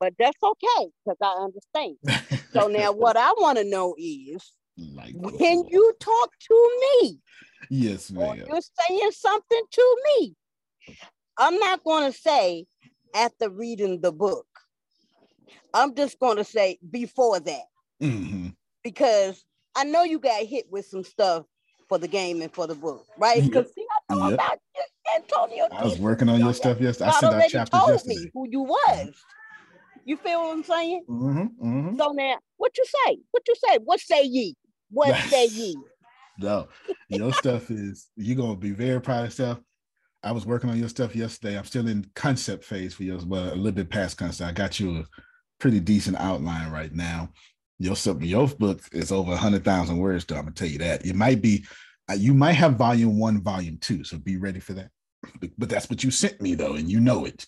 But 0.00 0.14
that's 0.18 0.42
okay, 0.42 0.90
because 1.04 1.18
I 1.22 1.44
understand. 1.44 2.41
so 2.52 2.68
now 2.68 2.92
what 2.92 3.16
I 3.16 3.32
want 3.32 3.58
to 3.58 3.64
know 3.64 3.94
is 3.98 4.52
like 4.78 5.14
when 5.14 5.64
you 5.68 5.92
talk 6.00 6.30
to 6.48 6.78
me, 7.02 7.18
Yes, 7.70 8.10
ma'am. 8.10 8.36
you're 8.46 8.60
saying 8.88 9.10
something 9.12 9.62
to 9.70 9.96
me. 10.18 10.34
I'm 11.38 11.58
not 11.58 11.82
going 11.84 12.10
to 12.12 12.16
say 12.18 12.66
after 13.14 13.48
reading 13.48 14.00
the 14.00 14.12
book. 14.12 14.46
I'm 15.74 15.94
just 15.94 16.18
going 16.18 16.36
to 16.36 16.44
say 16.44 16.78
before 16.90 17.40
that. 17.40 17.62
Mm-hmm. 18.02 18.48
Because 18.84 19.44
I 19.74 19.84
know 19.84 20.02
you 20.02 20.18
got 20.18 20.42
hit 20.42 20.66
with 20.70 20.86
some 20.86 21.04
stuff 21.04 21.46
for 21.88 21.98
the 21.98 22.08
game 22.08 22.42
and 22.42 22.52
for 22.52 22.66
the 22.66 22.74
book, 22.74 23.06
right? 23.18 23.42
Because 23.42 23.66
Yep. 23.66 23.74
see, 23.74 23.86
I 24.10 24.14
know 24.14 24.24
Yep. 24.28 24.34
about 24.34 24.58
you, 24.74 24.82
Antonio. 25.16 25.68
I 25.70 25.84
was 25.84 25.98
working 25.98 26.28
on 26.28 26.40
your 26.40 26.52
stuff 26.52 26.80
yesterday. 26.80 27.10
I 27.10 27.20
sent 27.20 27.54
out 27.54 27.70
told 27.70 27.90
yesterday. 27.90 28.16
me 28.16 28.30
who 28.34 28.48
you 28.50 28.62
was. 28.62 29.14
You 30.04 30.16
feel 30.16 30.40
what 30.40 30.52
I'm 30.52 30.64
saying? 30.64 31.04
Mm-hmm, 31.08 31.66
mm-hmm. 31.66 31.96
So 31.96 32.12
now, 32.12 32.36
what 32.56 32.76
you 32.76 32.84
say? 32.84 33.18
What 33.30 33.42
you 33.46 33.54
say? 33.54 33.78
What 33.84 34.00
say 34.00 34.22
ye? 34.24 34.56
What 34.90 35.16
say 35.28 35.46
ye? 35.46 35.76
No, 36.38 36.68
your 37.08 37.32
stuff 37.32 37.70
is 37.70 38.08
you're 38.16 38.36
gonna 38.36 38.56
be 38.56 38.72
very 38.72 39.00
proud 39.00 39.26
of 39.26 39.32
stuff. 39.32 39.60
I 40.24 40.32
was 40.32 40.46
working 40.46 40.70
on 40.70 40.78
your 40.78 40.88
stuff 40.88 41.16
yesterday. 41.16 41.58
I'm 41.58 41.64
still 41.64 41.88
in 41.88 42.06
concept 42.14 42.64
phase 42.64 42.94
for 42.94 43.02
yours, 43.02 43.24
but 43.24 43.52
a 43.52 43.56
little 43.56 43.72
bit 43.72 43.90
past 43.90 44.16
concept. 44.16 44.48
I 44.48 44.52
got 44.52 44.78
you 44.78 44.98
a 44.98 45.04
pretty 45.58 45.80
decent 45.80 46.16
outline 46.18 46.70
right 46.70 46.92
now. 46.92 47.30
Your 47.78 47.96
your 48.20 48.46
book 48.48 48.80
is 48.92 49.12
over 49.12 49.32
a 49.32 49.36
hundred 49.36 49.64
thousand 49.64 49.98
words. 49.98 50.24
Though 50.24 50.36
I'm 50.36 50.42
gonna 50.42 50.54
tell 50.54 50.68
you 50.68 50.78
that 50.78 51.04
it 51.04 51.16
might 51.16 51.42
be, 51.42 51.64
uh, 52.10 52.14
you 52.14 52.34
might 52.34 52.52
have 52.52 52.76
volume 52.76 53.18
one, 53.18 53.42
volume 53.42 53.78
two. 53.78 54.04
So 54.04 54.18
be 54.18 54.36
ready 54.36 54.60
for 54.60 54.72
that. 54.74 54.90
But, 55.40 55.50
but 55.58 55.68
that's 55.68 55.90
what 55.90 56.02
you 56.02 56.10
sent 56.10 56.40
me 56.40 56.54
though, 56.54 56.74
and 56.74 56.90
you 56.90 57.00
know 57.00 57.24
it. 57.24 57.46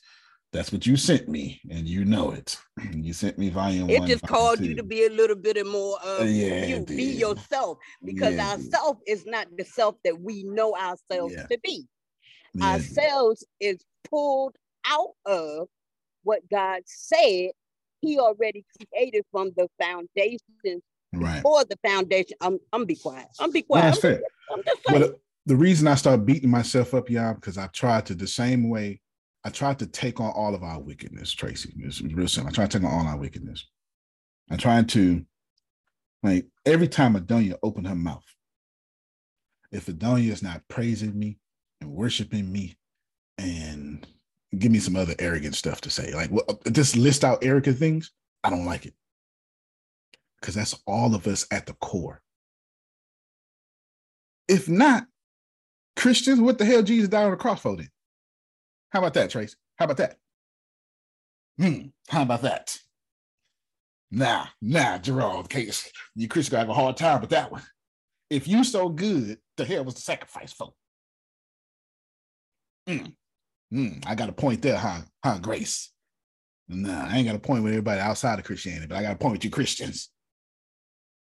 That's 0.55 0.70
what 0.70 0.86
you 0.86 0.97
sent 0.97 1.28
me, 1.28 1.60
and 1.68 1.85
you 1.89 2.05
know 2.05 2.31
it. 2.31 2.56
You 2.94 3.12
sent 3.12 3.39
me 3.39 3.51
volume 3.51 3.89
It 3.89 3.98
one. 3.98 4.09
just 4.09 4.24
called 4.24 4.60
two. 4.60 4.66
you 4.66 4.76
to 4.76 4.85
be 4.85 5.05
a 5.05 5.10
little 5.10 5.35
bit 5.35 5.66
more 5.66 6.01
of 6.01 6.28
Yeah, 6.28 6.64
you, 6.66 6.86
be 6.86 7.02
yourself, 7.18 7.78
because 8.05 8.36
Yeah, 8.36 8.52
ourself 8.52 8.98
is 9.05 9.26
not 9.26 9.48
the 9.59 9.64
self 9.64 9.97
that 10.05 10.18
we 10.18 10.44
know 10.44 10.76
ourselves 10.76 11.35
Yeah. 11.35 11.47
to 11.48 11.59
be. 11.64 11.89
Yeah. 12.55 12.66
Ourselves 12.74 13.44
is 13.59 13.78
pulled 14.09 14.55
out 14.86 15.14
of 15.26 15.66
what 16.22 16.48
God 16.48 16.82
said 16.86 17.51
He 18.01 18.20
already 18.20 18.64
created 18.78 19.24
from 19.32 19.51
the 19.56 19.68
foundation 19.82 20.39
Right. 21.12 21.36
before 21.43 21.64
the 21.64 21.78
foundation. 21.85 22.36
I'm 22.40 22.60
I'm 22.72 22.85
be 22.85 22.94
quiet. 22.94 23.26
I'm 23.40 23.51
be 23.51 23.62
No, 23.62 23.66
quiet. 23.66 23.85
that's 23.86 23.97
I'm, 23.97 24.02
fair. 24.02 24.18
just, 24.20 24.24
I'm 24.52 24.62
just 24.64 24.81
But 24.86 25.02
uh, 25.02 25.09
the 25.47 25.56
reason 25.56 25.89
I 25.89 25.97
start 25.97 26.24
beating 26.24 26.51
myself 26.51 26.94
up, 26.94 27.10
y'all, 27.10 27.35
because 27.35 27.59
I 27.59 27.66
tried 27.66 28.06
to 28.06 28.14
the 28.14 28.28
same 28.28 28.68
way. 28.70 29.01
I 29.45 29.51
tried 29.51 29.79
to 29.81 29.87
take 29.87 30.21
on 30.21 30.31
all 30.31 30.55
of 30.55 30.62
our 30.62 30.81
wickedness, 30.81 31.33
Tracy. 31.33 31.75
It's 31.81 32.01
real 32.01 32.27
simple. 32.29 32.51
I 32.51 32.55
tried 32.55 32.71
to 32.71 32.79
take 32.79 32.89
on 32.89 32.95
all 32.95 33.07
our 33.07 33.19
wickedness. 33.19 33.69
I'm 34.51 34.59
trying 34.59 34.87
to, 34.89 35.25
like, 36.23 36.47
every 36.65 36.89
time 36.89 37.15
Adonia 37.15 37.57
opened 37.62 37.87
her 37.87 37.95
mouth, 37.95 38.25
if 39.71 39.87
Adonia 39.87 40.31
is 40.33 40.43
not 40.43 40.66
praising 40.69 41.19
me 41.19 41.39
and 41.81 41.91
worshiping 41.91 42.51
me 42.51 42.79
and 43.37 44.07
give 44.59 44.73
me 44.73 44.79
some 44.79 44.97
other 44.97 45.15
arrogant 45.19 45.55
stuff 45.55 45.81
to 45.83 45.91
say, 45.91 46.15
like, 46.15 46.31
well, 46.31 46.61
just 46.73 46.97
list 46.97 47.25
out 47.25 47.45
arrogant 47.45 47.79
things, 47.79 48.12
I 48.45 48.51
don't 48.51 48.66
like 48.66 48.87
it. 48.87 48.95
Because 50.41 50.55
that's 50.55 50.81
all 50.87 51.15
of 51.15 51.27
us 51.27 51.47
at 51.51 51.66
the 51.66 51.75
core. 51.75 52.23
If 54.49 54.69
not, 54.69 55.07
Christians, 55.97 56.41
what 56.41 56.59
the 56.59 56.65
hell 56.65 56.83
Jesus 56.83 57.09
died 57.09 57.25
on 57.25 57.31
the 57.33 57.37
cross 57.37 57.61
for 57.61 57.77
then? 57.77 57.91
How 58.95 59.01
about 59.01 59.15
that, 59.15 59.29
Trace? 59.29 59.57
How 59.77 59.87
about 59.87 59.97
that? 59.97 60.19
Hmm, 61.59 61.89
how 62.09 62.23
about 62.23 62.43
that? 62.43 62.79
Nah, 64.12 64.47
nah, 64.62 64.99
Gerald, 64.99 65.51
case 65.51 65.91
you 66.15 66.29
Christians 66.29 66.53
gonna 66.53 66.61
have 66.61 66.69
a 66.69 66.75
hard 66.75 66.97
time 66.97 67.21
with 67.21 67.31
that 67.31 67.51
one. 67.51 67.62
If 68.31 68.47
you 68.47 68.62
so 68.62 68.89
good, 68.89 69.39
the 69.57 69.65
hell 69.65 69.85
was 69.85 69.95
the 69.95 70.01
sacrifice 70.01 70.53
for? 70.53 70.75
Hmm, 72.87 73.07
hmm, 73.73 73.89
I 74.07 74.15
got 74.15 74.29
a 74.29 74.33
point 74.33 74.62
there, 74.62 74.77
huh? 74.77 75.01
Huh, 75.25 75.39
Grace? 75.41 75.91
Nah, 76.69 77.09
I 77.09 77.16
ain't 77.16 77.27
got 77.27 77.35
a 77.35 77.41
point 77.41 77.65
with 77.65 77.73
everybody 77.73 78.01
outside 78.01 78.39
of 78.39 78.45
Christianity, 78.45 78.87
but 78.87 78.97
I 78.97 79.03
got 79.03 79.15
a 79.15 79.19
point 79.19 79.33
with 79.33 79.45
you 79.45 79.51
Christians. 79.51 80.11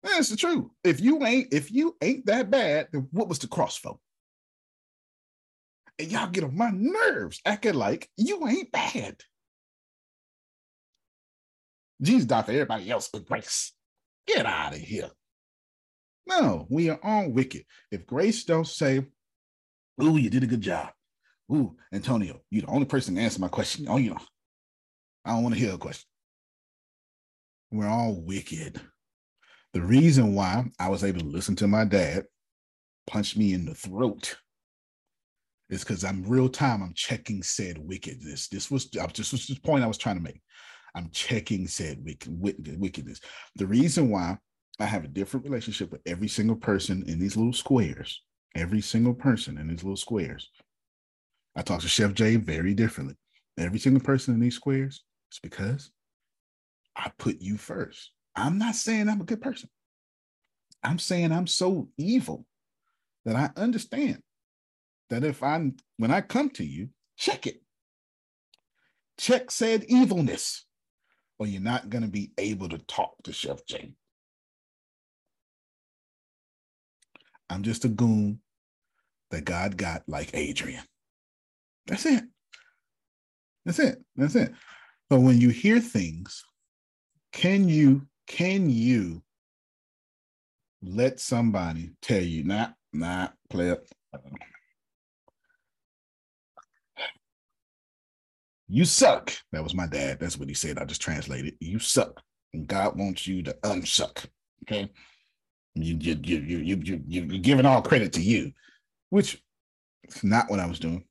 That's 0.02 0.30
the 0.30 0.36
truth. 0.36 0.64
If 0.82 0.98
you 1.00 1.22
ain't, 1.26 1.52
if 1.52 1.70
you 1.70 1.94
ain't 2.00 2.24
that 2.24 2.50
bad, 2.50 2.88
then 2.90 3.06
what 3.10 3.28
was 3.28 3.38
the 3.38 3.48
cross 3.48 3.76
for? 3.76 3.98
And 6.00 6.10
y'all 6.10 6.30
get 6.30 6.44
on 6.44 6.56
my 6.56 6.70
nerves 6.72 7.42
acting 7.44 7.74
like 7.74 8.08
you 8.16 8.48
ain't 8.48 8.72
bad. 8.72 9.16
Jesus 12.00 12.24
died 12.24 12.46
for 12.46 12.52
everybody 12.52 12.90
else 12.90 13.10
but 13.12 13.26
grace. 13.26 13.74
Get 14.26 14.46
out 14.46 14.72
of 14.72 14.78
here. 14.78 15.10
No, 16.26 16.66
we 16.70 16.88
are 16.88 16.98
all 17.02 17.28
wicked. 17.28 17.66
If 17.90 18.06
grace 18.06 18.44
don't 18.44 18.66
say, 18.66 19.04
Ooh, 20.02 20.16
you 20.16 20.30
did 20.30 20.42
a 20.42 20.46
good 20.46 20.62
job. 20.62 20.88
Ooh, 21.52 21.76
Antonio, 21.92 22.40
you're 22.50 22.62
the 22.62 22.68
only 22.68 22.86
person 22.86 23.16
to 23.16 23.20
answer 23.20 23.38
my 23.38 23.48
question. 23.48 23.84
Oh, 23.86 23.98
you 23.98 24.10
know, 24.10 24.20
I 25.26 25.32
don't 25.32 25.42
want 25.42 25.54
to 25.54 25.60
hear 25.60 25.74
a 25.74 25.78
question. 25.78 26.06
We're 27.70 27.88
all 27.88 28.22
wicked. 28.22 28.80
The 29.74 29.82
reason 29.82 30.34
why 30.34 30.64
I 30.78 30.88
was 30.88 31.04
able 31.04 31.20
to 31.20 31.26
listen 31.26 31.56
to 31.56 31.68
my 31.68 31.84
dad 31.84 32.24
punch 33.06 33.36
me 33.36 33.52
in 33.52 33.66
the 33.66 33.74
throat 33.74 34.38
is 35.70 35.84
because 35.84 36.04
I'm 36.04 36.22
real 36.24 36.48
time. 36.48 36.82
I'm 36.82 36.94
checking 36.94 37.42
said 37.42 37.78
wickedness. 37.78 38.48
This 38.48 38.70
was 38.70 38.90
this 38.90 39.32
was 39.32 39.46
the 39.46 39.58
point 39.60 39.84
I 39.84 39.88
was 39.88 39.98
trying 39.98 40.16
to 40.16 40.22
make. 40.22 40.42
I'm 40.94 41.08
checking 41.10 41.68
said 41.68 42.04
wicked, 42.04 42.30
wicked, 42.40 42.80
wickedness. 42.80 43.20
The 43.54 43.66
reason 43.66 44.10
why 44.10 44.36
I 44.80 44.84
have 44.86 45.04
a 45.04 45.08
different 45.08 45.44
relationship 45.44 45.92
with 45.92 46.00
every 46.06 46.28
single 46.28 46.56
person 46.56 47.04
in 47.06 47.18
these 47.20 47.36
little 47.36 47.52
squares, 47.52 48.22
every 48.56 48.80
single 48.80 49.14
person 49.14 49.56
in 49.58 49.68
these 49.68 49.84
little 49.84 49.96
squares. 49.96 50.50
I 51.56 51.62
talk 51.62 51.80
to 51.80 51.88
Chef 51.88 52.14
Jay 52.14 52.36
very 52.36 52.74
differently. 52.74 53.16
Every 53.58 53.78
single 53.78 54.02
person 54.02 54.34
in 54.34 54.40
these 54.40 54.54
squares 54.56 55.04
is 55.32 55.38
because 55.40 55.90
I 56.96 57.12
put 57.18 57.40
you 57.40 57.56
first. 57.56 58.10
I'm 58.34 58.58
not 58.58 58.74
saying 58.74 59.08
I'm 59.08 59.20
a 59.20 59.24
good 59.24 59.42
person. 59.42 59.68
I'm 60.82 60.98
saying 60.98 61.30
I'm 61.30 61.46
so 61.46 61.88
evil 61.98 62.46
that 63.24 63.36
I 63.36 63.50
understand 63.60 64.22
that 65.10 65.24
if 65.24 65.42
I'm 65.42 65.76
when 65.98 66.10
I 66.10 66.20
come 66.22 66.50
to 66.50 66.64
you, 66.64 66.88
check 67.18 67.46
it. 67.46 67.62
Check 69.18 69.50
said 69.50 69.84
evilness, 69.84 70.64
or 71.38 71.46
you're 71.46 71.60
not 71.60 71.90
going 71.90 72.02
to 72.02 72.08
be 72.08 72.32
able 72.38 72.68
to 72.70 72.78
talk 72.78 73.14
to 73.24 73.32
Chef. 73.32 73.60
I'm 77.50 77.62
just 77.62 77.84
a 77.84 77.88
goon 77.88 78.40
that 79.30 79.44
God 79.44 79.76
got 79.76 80.02
like 80.08 80.30
Adrian. 80.32 80.84
That's 81.86 82.06
it. 82.06 82.24
That's 83.64 83.78
it. 83.78 84.02
That's 84.16 84.36
it. 84.36 84.52
But 85.10 85.20
when 85.20 85.40
you 85.40 85.50
hear 85.50 85.80
things, 85.80 86.44
can 87.32 87.68
you 87.68 88.06
can 88.26 88.70
you 88.70 89.22
let 90.82 91.20
somebody 91.20 91.90
tell 92.00 92.22
you 92.22 92.44
not 92.44 92.74
not 92.92 93.34
play 93.50 93.70
up? 93.70 93.84
You 98.72 98.84
suck. 98.84 99.32
That 99.50 99.64
was 99.64 99.74
my 99.74 99.86
dad. 99.88 100.20
That's 100.20 100.38
what 100.38 100.48
he 100.48 100.54
said. 100.54 100.78
I 100.78 100.84
just 100.84 101.02
translated. 101.02 101.54
You 101.60 101.80
suck. 101.80 102.22
And 102.54 102.68
God 102.68 102.96
wants 102.96 103.26
you 103.26 103.42
to 103.42 103.52
unsuck. 103.64 104.26
Okay. 104.64 104.88
You 105.74 105.96
you 106.00 106.20
you 106.22 106.38
you 106.38 106.58
you 106.58 106.76
you 106.84 107.02
you- 107.06 107.24
you're 107.24 107.38
giving 107.42 107.66
all 107.66 107.82
credit 107.82 108.12
to 108.14 108.20
you, 108.22 108.52
which 109.10 109.42
is 110.04 110.22
not 110.22 110.48
what 110.50 110.60
I 110.60 110.66
was 110.66 110.78
doing. 110.78 111.04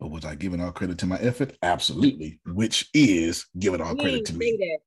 But 0.00 0.08
was 0.10 0.24
I 0.24 0.34
giving 0.34 0.60
all 0.60 0.72
credit 0.72 0.98
to 0.98 1.06
my 1.06 1.18
effort? 1.18 1.56
Absolutely. 1.62 2.40
Which 2.46 2.88
is 2.94 3.46
giving 3.58 3.80
all 3.80 3.94
credit 3.94 4.24
to 4.26 4.34
me. 4.34 4.56
that. 4.58 4.78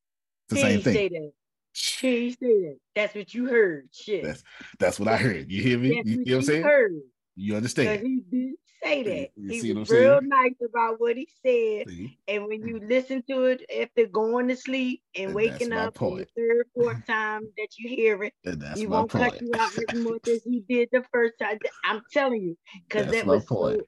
It's 0.50 0.50
the 0.50 0.56
same 0.58 0.82
thing. 0.82 1.14
that. 1.14 1.32
said 1.74 2.36
that. 2.42 2.78
That's 2.96 3.16
what 3.16 3.34
you 3.34 3.48
heard. 3.48 3.88
Shit. 3.94 4.24
That's 4.24 4.44
that's 4.80 5.00
what 5.00 5.08
I 5.08 5.18
heard. 5.18 5.50
You 5.50 5.62
hear 5.62 5.78
me? 5.80 5.96
That's 5.96 6.08
You, 6.10 6.12
you 6.20 6.26
know 6.26 6.32
what 6.32 6.38
I'm 6.40 6.44
saying? 6.46 6.64
heard. 6.64 6.92
You 7.36 7.56
understand? 7.56 8.06
he 8.06 8.22
did 8.30 8.54
say 8.84 9.04
that. 9.04 9.30
you 9.38 9.50
he 9.62 9.74
was 9.74 9.90
real 9.90 10.20
saying? 10.20 10.30
nice 10.30 10.54
about 10.68 11.00
what 11.00 11.18
he 11.18 11.28
said. 11.46 11.88
See? 11.90 12.20
And 12.28 12.48
when 12.48 12.68
you 12.68 12.80
listen 12.80 13.24
to 13.30 13.46
it 13.46 13.64
after 13.82 14.08
going 14.08 14.48
to 14.50 14.56
sleep 14.56 15.02
and 15.16 15.28
And 15.28 15.36
waking 15.36 15.74
up 15.74 15.94
for 15.96 16.12
the 16.12 16.26
point. 16.26 16.30
third, 16.38 16.68
fourth 16.76 17.06
time 17.08 17.44
that 17.58 17.70
you 17.78 17.90
hear 17.90 18.24
it, 18.24 18.34
he 18.76 18.88
won't 18.88 19.12
cut 19.12 19.42
you 19.42 19.54
out 19.60 19.72
as 19.74 19.94
much 19.94 20.22
as 20.28 20.44
he 20.44 20.62
did 20.68 20.90
the 20.92 21.04
first 21.12 21.36
time. 21.42 21.60
I'm 21.86 22.02
telling 22.12 22.42
you, 22.42 22.58
because 22.88 23.12
that 23.12 23.28
was 23.28 23.46
point. 23.46 23.80
so 23.80 23.88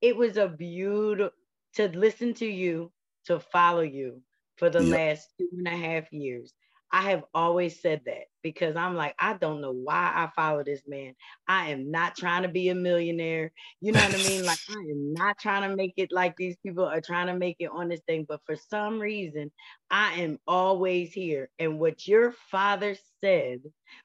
it 0.00 0.16
was 0.16 0.36
a 0.36 0.48
beautiful 0.48 1.30
to 1.74 1.88
listen 1.88 2.34
to 2.34 2.46
you, 2.46 2.92
to 3.26 3.40
follow 3.40 3.82
you 3.82 4.22
for 4.56 4.70
the 4.70 4.82
Yep. 4.82 4.90
last 4.90 5.28
two 5.38 5.48
and 5.56 5.68
a 5.68 5.76
half 5.76 6.12
years. 6.12 6.52
I 6.92 7.02
have 7.10 7.24
always 7.34 7.80
said 7.80 8.02
that 8.06 8.24
because 8.52 8.76
I'm 8.76 8.96
like, 8.96 9.14
I 9.18 9.34
don't 9.34 9.60
know 9.60 9.72
why 9.72 10.12
I 10.14 10.30
follow 10.36 10.64
this 10.64 10.82
man. 10.88 11.14
I 11.48 11.70
am 11.70 11.90
not 11.90 12.16
trying 12.16 12.42
to 12.44 12.48
be 12.48 12.70
a 12.70 12.74
millionaire. 12.74 13.52
You 13.80 13.92
know 13.92 14.02
what 14.02 14.14
I 14.14 14.18
mean? 14.18 14.44
Like, 14.44 14.60
I 14.70 14.74
am 14.74 15.14
not 15.14 15.38
trying 15.38 15.68
to 15.68 15.76
make 15.76 15.94
it 15.96 16.12
like 16.12 16.36
these 16.36 16.56
people 16.64 16.84
are 16.84 17.00
trying 17.02 17.28
to 17.28 17.36
make 17.36 17.56
it 17.60 17.70
on 17.72 17.88
this 17.88 18.02
thing. 18.08 18.26
But 18.28 18.40
for 18.46 18.56
some 18.56 19.00
reason, 19.00 19.52
I 19.90 20.14
am 20.22 20.38
always 20.48 21.12
here. 21.12 21.50
And 21.58 21.80
what 21.80 22.08
your 22.08 22.32
father 22.50 22.96
said 23.22 23.60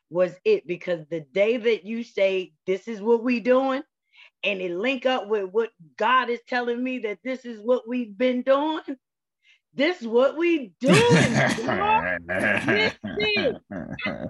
was 0.10 0.34
it 0.46 0.68
because 0.68 1.06
the 1.10 1.22
day 1.34 1.58
that 1.58 1.86
you 1.86 2.04
say, 2.04 2.54
This 2.68 2.88
is 2.88 3.02
what 3.02 3.24
we 3.24 3.40
doing, 3.42 3.84
and 4.44 4.62
it 4.62 4.72
link 4.72 5.06
up 5.08 5.30
with 5.30 5.52
what 5.52 5.72
God 5.98 6.32
is 6.32 6.42
telling 6.48 6.84
me 6.84 7.00
that 7.02 7.20
this 7.24 7.46
is 7.46 7.62
what 7.62 7.88
we've 7.88 8.18
been 8.18 8.44
doing, 8.44 8.82
This 9.74 10.02
is 10.02 10.08
what 10.08 10.38
we 10.38 10.74
doing. 10.82 11.43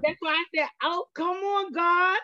That's 0.04 0.18
why 0.22 0.34
I 0.34 0.46
said, 0.56 0.70
"Oh, 0.84 1.06
come 1.16 1.38
on, 1.38 1.74
God! 1.74 2.20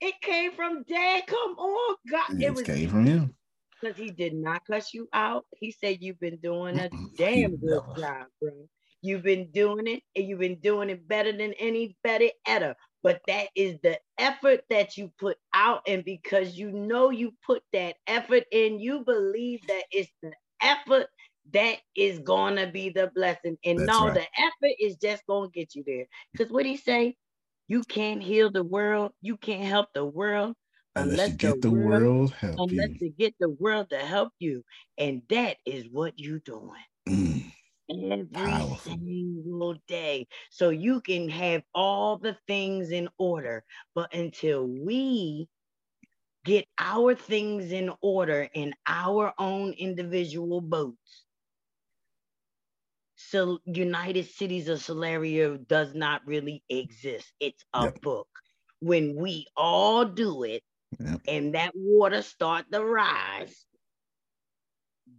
It 0.00 0.14
came 0.22 0.52
from 0.52 0.84
Dad. 0.84 1.26
Come 1.26 1.52
on, 1.58 1.96
God! 2.10 2.28
It, 2.40 2.46
it 2.46 2.54
was 2.54 2.66
came 2.66 2.88
from 2.88 3.06
him 3.06 3.34
Because 3.80 3.96
he 3.96 4.10
did 4.10 4.34
not 4.34 4.62
cuss 4.66 4.94
you 4.94 5.08
out. 5.14 5.46
He 5.56 5.72
said 5.72 5.98
you've 6.02 6.20
been 6.20 6.38
doing 6.38 6.78
a 6.80 6.92
damn 7.18 7.56
good 7.58 7.82
job, 7.96 8.26
bro. 8.40 8.68
You've 9.02 9.22
been 9.24 9.50
doing 9.52 9.86
it, 9.86 10.02
and 10.16 10.26
you've 10.26 10.40
been 10.40 10.60
doing 10.60 10.90
it 10.90 11.08
better 11.08 11.32
than 11.32 11.54
anybody 11.54 12.32
ever. 12.46 12.74
But 13.04 13.20
that 13.28 13.48
is 13.56 13.78
the 13.82 13.98
effort 14.18 14.62
that 14.70 14.96
you 14.96 15.12
put 15.20 15.38
out, 15.54 15.82
and 15.88 16.04
because 16.04 16.56
you 16.56 16.72
know 16.72 17.10
you 17.10 17.32
put 17.46 17.62
that 17.72 17.96
effort 18.08 18.44
in, 18.52 18.80
you 18.80 19.04
believe 19.04 19.60
that 19.68 19.84
it's 19.92 20.12
the 20.22 20.32
effort 20.62 21.06
that 21.52 21.78
is 21.96 22.18
gonna 22.20 22.70
be 22.70 22.90
the 22.90 23.10
blessing. 23.14 23.58
And 23.64 23.84
That's 23.84 24.00
no, 24.00 24.10
right. 24.10 24.12
the 24.12 24.22
effort 24.38 24.74
is 24.80 24.96
just 24.96 25.26
gonna 25.26 25.48
get 25.50 25.74
you 25.74 25.84
there. 25.86 26.06
Because 26.32 26.52
what 26.52 26.66
he 26.66 26.76
say, 26.76 27.16
you 27.68 27.84
can't 27.84 28.22
heal 28.22 28.50
the 28.50 28.64
world, 28.64 29.12
you 29.20 29.36
can't 29.36 29.64
help 29.64 29.88
the 29.94 30.04
world 30.04 30.54
unless, 30.96 31.26
unless 31.26 31.32
you 31.36 31.36
get 31.36 31.60
the, 31.60 31.70
the 31.70 31.72
world, 31.72 32.10
world 32.10 32.32
help 32.32 32.58
unless 32.58 32.90
you. 32.90 32.98
you 33.00 33.10
get 33.10 33.34
the 33.40 33.50
world 33.50 33.90
to 33.90 33.98
help 33.98 34.32
you. 34.38 34.64
And 34.98 35.22
that 35.30 35.58
is 35.66 35.88
what 35.90 36.18
you're 36.18 36.40
doing. 36.40 36.82
Mm. 37.08 37.52
Every 37.90 38.60
Powerful. 38.60 38.82
single 38.82 39.74
day. 39.86 40.26
So 40.50 40.70
you 40.70 41.00
can 41.00 41.28
have 41.28 41.62
all 41.74 42.18
the 42.18 42.36
things 42.46 42.90
in 42.90 43.08
order. 43.18 43.64
But 43.94 44.12
until 44.14 44.66
we 44.66 45.48
get 46.44 46.66
our 46.78 47.14
things 47.14 47.72
in 47.72 47.92
order 48.02 48.48
in 48.54 48.74
our 48.86 49.32
own 49.38 49.72
individual 49.74 50.60
boats, 50.60 51.24
so 53.18 53.58
United 53.64 54.26
Cities 54.30 54.68
of 54.68 54.78
Solaria 54.78 55.66
does 55.66 55.92
not 55.92 56.22
really 56.24 56.62
exist. 56.68 57.32
It's 57.40 57.64
a 57.74 57.84
yep. 57.84 58.00
book. 58.00 58.28
When 58.80 59.16
we 59.16 59.46
all 59.56 60.04
do 60.04 60.44
it 60.44 60.62
yep. 61.00 61.20
and 61.26 61.54
that 61.56 61.72
water 61.74 62.22
start 62.22 62.66
to 62.70 62.82
rise, 62.82 63.66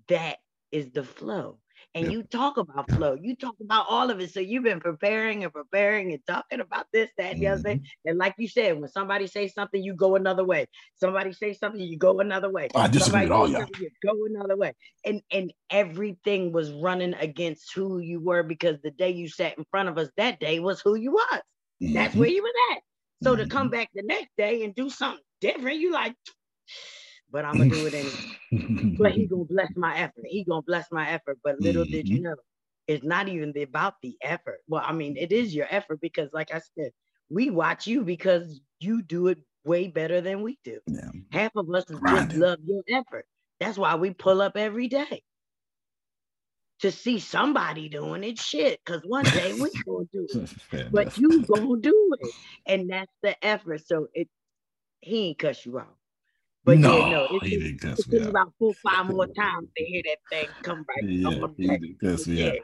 that 0.08 0.38
is 0.72 0.92
the 0.92 1.04
flow. 1.04 1.60
And 1.96 2.12
you 2.12 2.24
talk 2.24 2.58
about 2.58 2.90
flow, 2.92 3.18
you 3.20 3.36
talk 3.36 3.56
about 3.62 3.88
all 3.90 4.10
of 4.10 4.20
it. 4.20 4.32
So 4.32 4.40
you've 4.40 4.64
been 4.64 4.80
preparing 4.80 5.44
and 5.44 5.52
preparing 5.52 6.12
and 6.14 6.22
talking 6.28 6.60
about 6.60 6.86
this, 6.94 7.10
that, 7.18 7.34
and 7.34 7.42
the 7.42 7.48
other 7.48 7.62
thing. 7.62 7.80
Mm-hmm. 7.80 8.10
And 8.10 8.18
like 8.18 8.36
you 8.38 8.48
said, 8.48 8.80
when 8.80 8.90
somebody 8.90 9.28
says 9.28 9.54
something, 9.54 9.82
you 9.82 9.94
go 9.94 10.16
another 10.16 10.44
way. 10.44 10.68
Somebody 10.96 11.34
say 11.34 11.54
something, 11.54 11.82
you 11.82 11.98
go 11.98 12.20
another 12.20 12.52
way. 12.52 12.70
I 12.76 12.88
disagree 12.88 13.22
with 13.22 13.32
all 13.32 13.50
y'all. 13.50 13.66
You 13.80 13.90
go 14.04 14.14
another 14.30 14.56
way. 14.56 14.74
And 15.06 15.22
and 15.32 15.52
everything 15.70 16.52
was 16.52 16.72
running 16.72 17.16
against 17.16 17.74
who 17.74 18.00
you 18.00 18.20
were 18.20 18.44
because 18.44 18.78
the 18.84 18.92
day 18.92 19.10
you 19.10 19.28
sat 19.28 19.58
in 19.58 19.66
front 19.72 19.90
of 19.90 19.98
us, 19.98 20.10
that 20.18 20.40
day 20.40 20.60
was 20.60 20.82
who 20.82 20.96
you 20.96 21.14
was. 21.14 21.42
Mm-hmm. 21.82 21.94
That's 21.94 22.16
where 22.16 22.30
you 22.30 22.44
was 22.44 22.54
at. 22.74 22.82
So 23.24 23.34
mm-hmm. 23.34 23.44
to 23.44 23.50
come 23.50 23.70
back 23.70 23.90
the 23.94 24.04
next 24.04 24.30
day 24.38 24.64
and 24.64 24.76
do 24.76 24.90
something 24.90 25.24
different, 25.42 25.80
you 25.80 25.92
like 25.92 26.16
but 27.32 27.46
I'm 27.46 27.58
gonna 27.58 27.70
do 27.70 27.88
it 27.88 27.94
anyway. 27.94 28.96
but 28.98 29.12
he 29.12 29.26
gonna 29.30 29.46
bless 29.46 29.76
my 29.76 29.98
effort. 29.98 30.26
He 30.26 30.44
gonna 30.44 30.62
bless 30.62 30.92
my 30.92 31.10
effort. 31.10 31.40
But 31.44 31.60
little 31.60 31.84
mm-hmm. 31.84 31.92
did 31.92 32.08
you 32.08 32.18
mm-hmm. 32.18 32.24
know, 32.26 32.36
it's 32.88 33.04
not 33.04 33.28
even 33.28 33.54
about 33.62 33.96
the 34.02 34.16
effort. 34.22 34.60
Well, 34.68 34.84
I 34.86 34.94
mean, 34.94 35.16
it 35.18 35.32
is 35.32 35.54
your 35.54 35.68
effort 35.70 36.02
because, 36.02 36.30
like 36.34 36.54
I 36.54 36.62
said, 36.78 36.92
we 37.30 37.50
watch 37.50 37.86
you 37.86 38.04
because 38.04 38.62
you 38.80 39.02
do 39.02 39.28
it 39.28 39.38
way 39.64 39.88
better 39.88 40.22
than 40.22 40.42
we 40.42 40.58
do. 40.64 40.80
Yeah. 40.88 41.12
Half 41.32 41.52
of 41.56 41.70
us 41.74 41.86
just 41.86 42.34
love 42.34 42.60
your 42.66 42.82
effort. 42.90 43.26
That's 43.60 43.78
why 43.78 43.96
we 43.96 44.12
pull 44.12 44.42
up 44.42 44.56
every 44.56 44.88
day 44.88 45.22
to 46.80 46.92
see 46.92 47.20
somebody 47.20 47.90
doing 47.90 48.24
it. 48.24 48.40
Shit, 48.40 48.80
because 48.84 49.04
one 49.06 49.26
day 49.26 49.54
we 49.54 49.70
gonna 49.86 50.06
do 50.12 50.28
it, 50.72 50.92
but 50.92 51.18
you 51.18 51.44
gonna 51.44 51.80
do 51.80 52.16
it, 52.20 52.32
and 52.66 52.90
that's 52.90 53.14
the 53.22 53.36
effort. 53.46 53.86
So 53.86 54.08
it, 54.14 54.30
he 55.02 55.28
ain't 55.28 55.40
cuss 55.40 55.66
you 55.66 55.80
out. 55.80 55.96
But 56.66 56.78
no, 56.78 56.98
yeah, 56.98 57.10
no, 57.10 57.28
it's, 57.32 57.46
he 57.46 57.58
didn't 57.58 57.80
cuss 57.80 58.08
me 58.08 58.22
out. 58.22 58.28
about 58.28 58.54
four, 58.60 58.74
five 58.74 59.08
more 59.08 59.28
times 59.28 59.70
to 59.78 59.84
hear 59.84 60.02
that 60.06 60.18
thing 60.30 60.48
come 60.62 60.86
right. 60.88 61.10
Yeah, 61.10 61.48
he 61.58 61.68
didn't 61.68 62.00
cuss 62.00 62.28
me 62.28 62.48
out. 62.48 62.56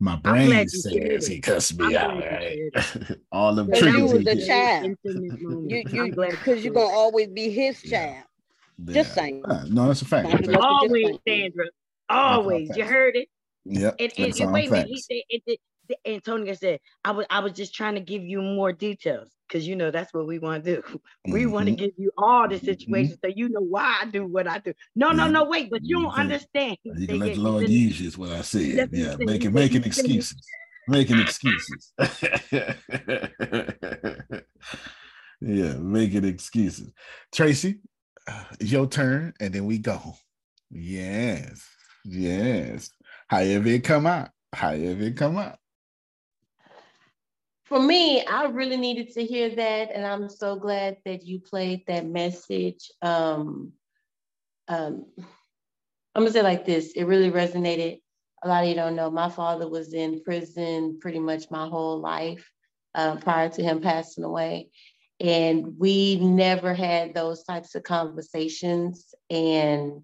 My 0.00 0.16
brain 0.16 0.68
says 0.68 1.26
he 1.26 1.40
cussed 1.40 1.78
me 1.78 1.96
out. 1.96 2.18
Right? 2.18 2.58
All 3.32 3.54
them 3.54 3.68
triggers. 3.68 3.94
You 3.94 4.04
was 4.04 4.24
the 4.24 4.46
child. 4.46 4.96
you, 5.04 5.84
you, 5.88 6.10
because 6.12 6.64
you're 6.64 6.74
gonna 6.74 6.94
always 6.94 7.28
be 7.28 7.50
his 7.50 7.80
child. 7.80 8.24
Yeah. 8.84 8.94
Just 8.94 9.14
saying. 9.14 9.44
Uh, 9.44 9.64
no, 9.68 9.86
that's 9.86 10.02
a 10.02 10.04
fact. 10.04 10.48
Always, 10.48 11.16
Sandra. 11.26 11.66
Always. 12.08 12.76
You 12.76 12.84
heard 12.84 13.16
it. 13.16 13.28
Yep. 13.66 13.96
And, 13.98 14.12
and, 14.18 14.40
and 14.40 14.52
wait 14.52 14.68
a 14.68 14.72
minute. 14.72 14.88
He 14.88 15.00
said, 15.00 15.22
it, 15.28 15.42
it, 15.46 15.60
Antonio 16.04 16.54
said, 16.54 16.80
I 17.04 17.12
was 17.12 17.26
I 17.30 17.40
was 17.40 17.52
just 17.52 17.74
trying 17.74 17.94
to 17.94 18.00
give 18.00 18.22
you 18.22 18.42
more 18.42 18.72
details 18.72 19.30
because 19.54 19.68
you 19.68 19.76
know 19.76 19.92
that's 19.92 20.12
what 20.12 20.26
we 20.26 20.40
want 20.40 20.64
to 20.64 20.76
do. 20.76 20.82
We 21.26 21.42
mm-hmm. 21.42 21.52
want 21.52 21.66
to 21.66 21.72
give 21.72 21.92
you 21.96 22.10
all 22.18 22.48
the 22.48 22.56
mm-hmm. 22.56 22.66
situations 22.66 23.18
mm-hmm. 23.18 23.30
so 23.30 23.34
you 23.36 23.48
know 23.48 23.60
why 23.60 24.00
I 24.02 24.06
do 24.06 24.26
what 24.26 24.48
I 24.48 24.58
do. 24.58 24.74
No, 24.96 25.12
no, 25.12 25.28
no, 25.28 25.44
wait, 25.44 25.70
but 25.70 25.84
you 25.84 26.02
don't 26.02 26.12
understand. 26.12 26.76
You 26.82 27.06
can 27.06 27.18
let 27.20 27.34
the 27.34 27.40
Lord 27.40 27.68
use 27.68 28.00
you 28.00 28.08
is 28.08 28.18
what 28.18 28.32
I 28.32 28.40
said. 28.42 28.90
Yeah, 28.92 29.14
making 29.18 29.52
making 29.52 29.84
excuses. 29.84 30.36
Making 30.88 31.20
excuses. 31.20 31.92
yeah, 35.40 35.74
making 35.78 36.24
excuses. 36.24 36.90
Tracy, 37.32 37.78
it's 38.60 38.72
your 38.72 38.86
turn, 38.86 39.32
and 39.40 39.54
then 39.54 39.64
we 39.66 39.78
go. 39.78 40.16
Yes, 40.70 41.66
yes. 42.04 42.90
However 43.28 43.68
it 43.68 43.84
come 43.84 44.06
out. 44.06 44.30
However 44.52 45.04
it 45.04 45.16
come 45.16 45.38
out 45.38 45.58
for 47.64 47.80
me, 47.80 48.24
I 48.24 48.44
really 48.44 48.76
needed 48.76 49.10
to 49.14 49.24
hear 49.24 49.48
that, 49.54 49.90
and 49.92 50.06
I'm 50.06 50.28
so 50.28 50.56
glad 50.56 50.98
that 51.04 51.24
you 51.24 51.40
played 51.40 51.86
that 51.86 52.04
message. 52.04 52.90
Um, 53.00 53.72
um, 54.68 55.06
I'm 56.14 56.22
gonna 56.22 56.30
say 56.30 56.42
like 56.42 56.66
this: 56.66 56.92
it 56.92 57.04
really 57.04 57.30
resonated. 57.30 58.00
A 58.42 58.48
lot 58.48 58.64
of 58.64 58.68
you 58.68 58.74
don't 58.74 58.96
know. 58.96 59.10
My 59.10 59.30
father 59.30 59.66
was 59.66 59.94
in 59.94 60.22
prison 60.22 60.98
pretty 61.00 61.18
much 61.18 61.50
my 61.50 61.66
whole 61.66 62.00
life 62.00 62.50
uh, 62.94 63.16
prior 63.16 63.48
to 63.48 63.62
him 63.62 63.80
passing 63.80 64.24
away, 64.24 64.68
and 65.18 65.78
we 65.78 66.16
never 66.16 66.74
had 66.74 67.14
those 67.14 67.44
types 67.44 67.74
of 67.74 67.82
conversations. 67.82 69.14
And 69.30 70.02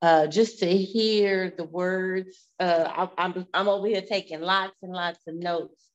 uh, 0.00 0.28
just 0.28 0.60
to 0.60 0.66
hear 0.66 1.52
the 1.54 1.64
words, 1.64 2.48
uh, 2.58 3.08
I, 3.18 3.24
I'm 3.26 3.46
I'm 3.52 3.68
over 3.68 3.86
here 3.86 4.00
taking 4.02 4.40
lots 4.40 4.76
and 4.82 4.92
lots 4.92 5.20
of 5.26 5.34
notes 5.34 5.85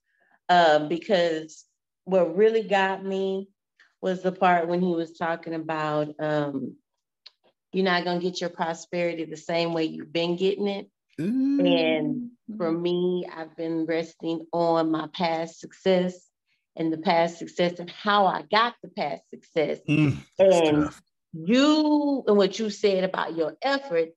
um, 0.52 0.90
because 0.90 1.66
what 2.04 2.36
really 2.36 2.64
got 2.64 3.04
me 3.04 3.48
was 4.02 4.22
the 4.22 4.32
part 4.32 4.68
when 4.68 4.82
he 4.82 4.94
was 4.94 5.18
talking 5.18 5.54
about 5.54 6.14
um, 6.20 6.76
you're 7.72 7.86
not 7.86 8.04
going 8.04 8.20
to 8.20 8.26
get 8.26 8.42
your 8.42 8.50
prosperity 8.50 9.24
the 9.24 9.38
same 9.38 9.72
way 9.74 9.86
you've 9.86 10.12
been 10.12 10.36
getting 10.36 10.68
it. 10.68 10.90
Mm-hmm. 11.20 11.66
And 11.66 12.32
for 12.58 12.70
me, 12.70 13.26
I've 13.34 13.56
been 13.56 13.86
resting 13.86 14.46
on 14.52 14.92
my 14.92 15.08
past 15.14 15.60
success 15.60 16.20
and 16.76 16.92
the 16.92 16.98
past 16.98 17.38
success 17.38 17.80
and 17.80 17.90
how 17.90 18.26
I 18.26 18.44
got 18.52 18.76
the 18.84 18.90
past 18.90 19.24
success. 19.30 19.80
Mm, 19.88 20.18
and 20.40 20.86
tough. 20.86 21.02
you 21.34 22.24
and 22.28 22.36
what 22.36 22.60
you 22.60 22.70
said 22.70 23.04
about 23.04 23.38
your 23.38 23.56
effort, 23.62 24.10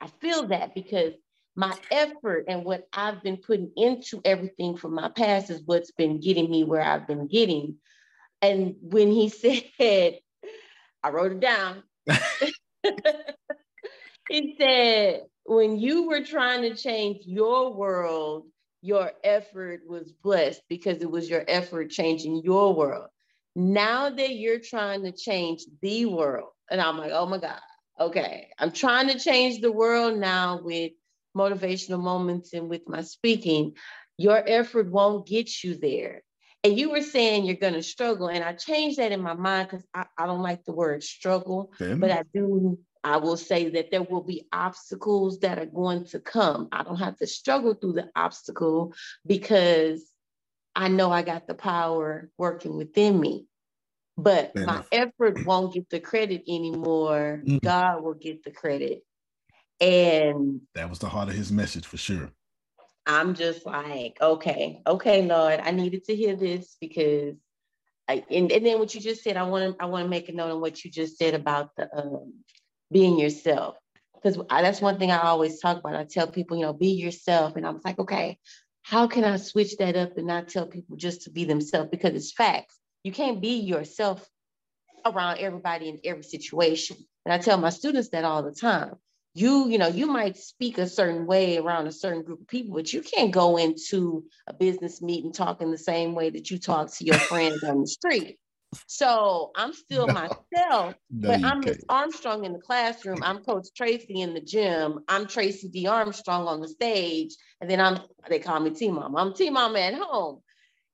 I 0.00 0.06
feel 0.20 0.46
that 0.48 0.74
because 0.74 1.14
my 1.56 1.76
effort 1.90 2.44
and 2.48 2.64
what 2.64 2.88
I've 2.92 3.22
been 3.22 3.36
putting 3.36 3.70
into 3.76 4.20
everything 4.24 4.76
from 4.76 4.94
my 4.94 5.08
past 5.08 5.50
is 5.50 5.62
what's 5.64 5.92
been 5.92 6.20
getting 6.20 6.50
me 6.50 6.64
where 6.64 6.82
I've 6.82 7.06
been 7.06 7.28
getting. 7.28 7.76
And 8.42 8.74
when 8.80 9.10
he 9.10 9.28
said, 9.78 10.18
I 11.02 11.10
wrote 11.10 11.32
it 11.32 11.40
down. 11.40 11.82
he 14.28 14.56
said, 14.58 15.22
when 15.44 15.78
you 15.78 16.08
were 16.08 16.24
trying 16.24 16.62
to 16.62 16.74
change 16.74 17.24
your 17.26 17.74
world, 17.74 18.46
your 18.80 19.12
effort 19.22 19.82
was 19.86 20.12
blessed 20.12 20.62
because 20.68 21.02
it 21.02 21.10
was 21.10 21.28
your 21.28 21.44
effort 21.46 21.90
changing 21.90 22.42
your 22.42 22.74
world. 22.74 23.08
Now 23.56 24.10
that 24.10 24.34
you're 24.34 24.58
trying 24.58 25.04
to 25.04 25.12
change 25.12 25.64
the 25.80 26.06
world, 26.06 26.50
and 26.70 26.80
I'm 26.80 26.98
like, 26.98 27.12
oh 27.12 27.26
my 27.26 27.38
God, 27.38 27.60
okay, 28.00 28.48
I'm 28.58 28.72
trying 28.72 29.08
to 29.08 29.18
change 29.18 29.60
the 29.60 29.72
world 29.72 30.18
now 30.18 30.60
with 30.62 30.92
motivational 31.36 32.02
moments 32.02 32.52
and 32.52 32.68
with 32.68 32.88
my 32.88 33.02
speaking, 33.02 33.74
your 34.16 34.42
effort 34.46 34.90
won't 34.90 35.26
get 35.26 35.62
you 35.62 35.76
there. 35.76 36.22
And 36.62 36.78
you 36.78 36.90
were 36.90 37.02
saying 37.02 37.44
you're 37.44 37.56
going 37.56 37.74
to 37.74 37.82
struggle. 37.82 38.28
And 38.28 38.42
I 38.42 38.54
changed 38.54 38.98
that 38.98 39.12
in 39.12 39.20
my 39.20 39.34
mind 39.34 39.68
because 39.68 39.86
I, 39.92 40.06
I, 40.16 40.26
don't 40.26 40.42
like 40.42 40.64
the 40.64 40.72
word 40.72 41.02
struggle, 41.02 41.72
but 42.00 42.10
I 42.10 42.22
do. 42.32 42.78
I 43.02 43.18
will 43.18 43.36
say 43.36 43.68
that 43.70 43.90
there 43.90 44.02
will 44.02 44.22
be 44.22 44.46
obstacles 44.50 45.40
that 45.40 45.58
are 45.58 45.66
going 45.66 46.06
to 46.06 46.20
come. 46.20 46.68
I 46.72 46.82
don't 46.84 46.96
have 46.96 47.18
to 47.18 47.26
struggle 47.26 47.74
through 47.74 47.92
the 47.94 48.08
obstacle 48.16 48.94
because 49.26 50.10
I 50.74 50.88
know 50.88 51.12
I 51.12 51.20
got 51.20 51.46
the 51.46 51.54
power 51.54 52.30
working 52.38 52.76
within 52.78 53.20
me. 53.20 53.46
But 54.16 54.54
my 54.54 54.82
effort 54.92 55.44
won't 55.44 55.74
get 55.74 55.90
the 55.90 56.00
credit 56.00 56.44
anymore. 56.48 57.42
Mm. 57.44 57.60
God 57.60 58.02
will 58.02 58.14
get 58.14 58.44
the 58.44 58.52
credit. 58.52 59.02
And 59.84 60.62
that 60.74 60.88
was 60.88 60.98
the 60.98 61.08
heart 61.08 61.28
of 61.28 61.34
his 61.34 61.52
message 61.52 61.84
for 61.84 61.98
sure. 61.98 62.30
I'm 63.06 63.34
just 63.34 63.66
like, 63.66 64.16
okay, 64.20 64.80
okay, 64.86 65.26
Lord, 65.26 65.60
I 65.62 65.72
needed 65.72 66.04
to 66.04 66.16
hear 66.16 66.36
this 66.36 66.76
because 66.80 67.36
I, 68.08 68.24
and, 68.30 68.50
and 68.50 68.64
then 68.64 68.78
what 68.78 68.94
you 68.94 69.00
just 69.00 69.22
said, 69.22 69.36
I 69.36 69.42
want 69.42 69.76
to 69.76 69.82
I 69.82 69.86
want 69.86 70.04
to 70.04 70.08
make 70.08 70.30
a 70.30 70.32
note 70.32 70.52
on 70.52 70.60
what 70.62 70.84
you 70.84 70.90
just 70.90 71.18
said 71.18 71.34
about 71.34 71.76
the 71.76 71.94
um, 71.94 72.32
being 72.90 73.18
yourself 73.18 73.76
because 74.14 74.40
that's 74.48 74.80
one 74.80 74.98
thing 74.98 75.10
I 75.10 75.18
always 75.18 75.60
talk 75.60 75.78
about. 75.78 75.96
I 75.96 76.04
tell 76.04 76.28
people, 76.28 76.56
you 76.56 76.62
know, 76.62 76.72
be 76.72 76.92
yourself, 76.92 77.56
and 77.56 77.66
I 77.66 77.70
was 77.70 77.84
like, 77.84 77.98
okay, 77.98 78.38
how 78.82 79.06
can 79.06 79.24
I 79.24 79.36
switch 79.36 79.76
that 79.76 79.96
up 79.96 80.16
and 80.16 80.26
not 80.26 80.48
tell 80.48 80.66
people 80.66 80.96
just 80.96 81.22
to 81.22 81.30
be 81.30 81.44
themselves 81.44 81.90
because 81.90 82.14
it's 82.14 82.32
facts. 82.32 82.78
You 83.02 83.12
can't 83.12 83.42
be 83.42 83.60
yourself 83.60 84.26
around 85.04 85.38
everybody 85.40 85.90
in 85.90 86.00
every 86.04 86.22
situation. 86.22 86.96
And 87.26 87.34
I 87.34 87.38
tell 87.38 87.58
my 87.58 87.68
students 87.68 88.10
that 88.10 88.24
all 88.24 88.42
the 88.42 88.52
time 88.52 88.94
you 89.34 89.68
you 89.68 89.78
know 89.78 89.88
you 89.88 90.06
might 90.06 90.36
speak 90.36 90.78
a 90.78 90.86
certain 90.86 91.26
way 91.26 91.58
around 91.58 91.86
a 91.86 91.92
certain 91.92 92.22
group 92.22 92.40
of 92.40 92.46
people 92.46 92.74
but 92.74 92.92
you 92.92 93.02
can't 93.02 93.32
go 93.32 93.56
into 93.56 94.24
a 94.46 94.54
business 94.54 95.02
meeting 95.02 95.32
talking 95.32 95.70
the 95.70 95.78
same 95.78 96.14
way 96.14 96.30
that 96.30 96.50
you 96.50 96.58
talk 96.58 96.90
to 96.92 97.04
your 97.04 97.18
friends 97.18 97.62
on 97.64 97.80
the 97.80 97.86
street. 97.86 98.38
So 98.86 99.50
i'm 99.56 99.72
still 99.72 100.06
no. 100.06 100.14
myself 100.14 100.94
no, 101.10 101.28
but 101.28 101.44
i'm 101.44 101.64
Miss 101.64 101.84
armstrong 101.88 102.44
in 102.44 102.52
the 102.52 102.60
classroom. 102.60 103.22
I'm 103.22 103.44
coach 103.44 103.68
tracy 103.76 104.20
in 104.20 104.34
the 104.34 104.40
gym. 104.40 105.00
I'm 105.08 105.26
tracy 105.26 105.68
d. 105.68 105.86
Armstrong 105.86 106.46
on 106.46 106.60
the 106.60 106.68
stage. 106.68 107.34
And 107.60 107.68
then 107.68 107.80
i'm 107.80 107.98
they 108.28 108.38
call 108.38 108.60
me 108.60 108.70
t 108.70 108.88
mom 108.88 109.16
i'm 109.16 109.34
t 109.34 109.50
mom 109.50 109.74
at 109.76 109.94
home 109.94 110.42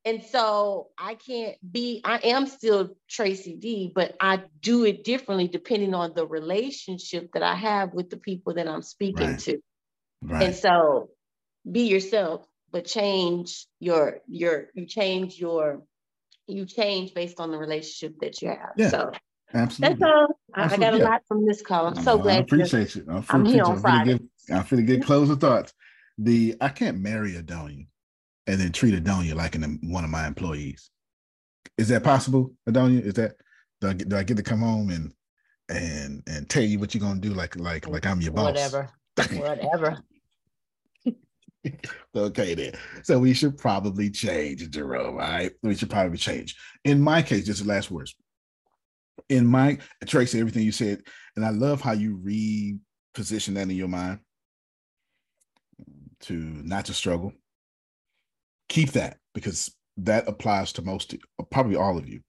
and 0.05 0.25
so 0.25 0.89
I 0.97 1.15
can't 1.15 1.57
be, 1.69 2.01
I 2.05 2.17
am 2.19 2.47
still 2.47 2.97
Tracy 3.09 3.57
D, 3.57 3.93
but 3.95 4.17
I 4.21 4.43
do 4.61 4.85
it 4.85 5.05
differently 5.05 5.49
depending 5.49 5.95
on 5.95 6.15
the 6.15 6.27
relationship 6.27 7.31
that 7.35 7.43
I 7.43 7.55
have 7.55 7.93
with 7.93 8.09
the 8.09 8.17
people 8.17 8.55
that 8.55 8.67
I'm 8.67 8.83
speaking 8.83 9.27
right. 9.27 9.39
to. 9.41 9.59
Right. 10.23 10.43
And 10.45 10.55
so 10.55 11.11
be 11.71 11.83
yourself, 11.83 12.47
but 12.71 12.87
change 12.87 13.67
your, 13.79 14.21
your, 14.27 14.69
you 14.75 14.87
change 14.87 15.39
your, 15.39 15.83
you 16.47 16.65
change 16.65 17.13
based 17.13 17.39
on 17.39 17.51
the 17.51 17.59
relationship 17.59 18.19
that 18.21 18.41
you 18.41 18.49
have. 18.49 18.73
Yeah. 18.77 18.89
So 18.89 19.13
Absolutely. 19.53 19.99
That's 19.99 20.11
all. 20.11 20.29
I, 20.55 20.75
I 20.75 20.77
got 20.77 20.95
a 20.95 20.99
lot 20.99 21.23
from 21.27 21.47
this 21.47 21.61
call. 21.63 21.87
I'm 21.87 22.03
so 22.03 22.19
glad. 22.19 22.37
I 22.37 22.41
appreciate 22.41 22.95
you. 22.95 23.05
I 23.09 23.23
am 23.35 23.45
here 23.45 23.65
on 23.65 23.81
Friday. 23.81 24.21
I'm 24.53 24.65
feeling 24.65 24.87
good 24.87 25.05
closing 25.05 25.39
thoughts. 25.39 25.73
The 26.19 26.57
I 26.61 26.69
can't 26.69 26.99
marry 26.99 27.37
a 27.37 27.43
Adonia 27.43 27.87
and 28.47 28.61
then 28.61 28.73
treat 28.73 28.95
Adonia 28.95 29.35
like 29.35 29.55
an, 29.55 29.79
one 29.83 30.05
of 30.05 30.11
my 30.11 30.27
employees. 30.27 30.91
Is 31.79 31.89
that 31.89 32.05
possible, 32.05 32.55
Adonia? 32.69 33.01
Is 33.03 33.15
that 33.15 33.35
do 33.81 33.89
I, 33.89 33.93
get, 33.95 34.09
do 34.09 34.17
I 34.17 34.23
get 34.23 34.37
to 34.37 34.43
come 34.43 34.61
home 34.61 34.91
and 34.91 35.13
and 35.69 36.23
and 36.27 36.49
tell 36.51 36.63
you 36.63 36.79
what 36.79 36.95
you're 36.95 37.01
gonna 37.01 37.21
do 37.21 37.33
like 37.33 37.57
like 37.57 37.89
like 37.89 38.07
I'm 38.07 38.21
your 38.21 38.33
boss? 38.33 38.47
Whatever. 38.47 38.91
Whatever. 39.33 40.03
okay 42.17 42.55
then. 42.55 42.73
So 43.03 43.19
we 43.19 43.35
should 43.35 43.59
probably 43.59 44.11
change, 44.11 44.69
Jerome. 44.71 45.15
All 45.15 45.21
right. 45.21 45.53
We 45.63 45.75
should 45.75 45.91
probably 45.91 46.19
change. 46.19 46.57
In 46.85 47.01
my 47.01 47.23
case, 47.23 47.47
just 47.47 47.63
the 47.63 47.69
last 47.69 47.91
words. 47.91 48.15
In 49.29 49.47
my 49.47 49.79
Tracy, 50.07 50.41
everything 50.41 50.65
you 50.65 50.73
said, 50.73 51.03
and 51.37 51.45
I 51.45 51.51
love 51.51 51.81
how 51.81 51.93
you 51.93 52.19
reposition 52.19 53.55
that 53.55 53.63
in 53.63 53.71
your 53.71 53.89
mind 53.89 54.21
to 56.21 56.35
not 56.35 56.87
to 56.87 56.95
struggle, 56.95 57.33
keep 58.71 58.93
that 58.93 59.19
because 59.35 59.75
that 59.99 60.27
applies 60.27 60.73
to 60.73 60.83
most, 60.83 61.15
probably 61.51 61.77
all 61.77 61.99
of 61.99 62.09
you. 62.09 62.21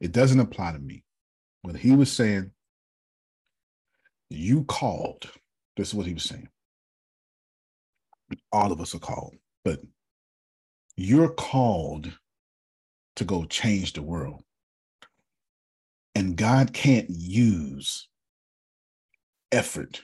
It 0.00 0.12
doesn't 0.12 0.38
apply 0.38 0.72
to 0.72 0.78
me. 0.78 1.02
When 1.62 1.74
he 1.74 1.96
was 1.96 2.12
saying, 2.12 2.52
you 4.30 4.64
called, 4.64 5.28
this 5.76 5.88
is 5.88 5.94
what 5.94 6.06
he 6.06 6.14
was 6.14 6.22
saying. 6.22 6.48
All 8.52 8.70
of 8.70 8.80
us 8.80 8.94
are 8.94 9.00
called, 9.00 9.34
but 9.64 9.80
you're 10.96 11.30
called 11.30 12.12
to 13.16 13.24
go 13.24 13.44
change 13.44 13.94
the 13.94 14.02
world. 14.02 14.42
And 16.14 16.36
God 16.36 16.72
can't 16.72 17.08
use 17.08 18.08
effort 19.50 20.02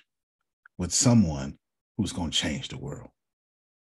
with 0.79 0.93
someone 0.93 1.59
who's 1.97 2.13
going 2.13 2.31
to 2.31 2.37
change 2.37 2.69
the 2.69 2.79
world. 2.79 3.11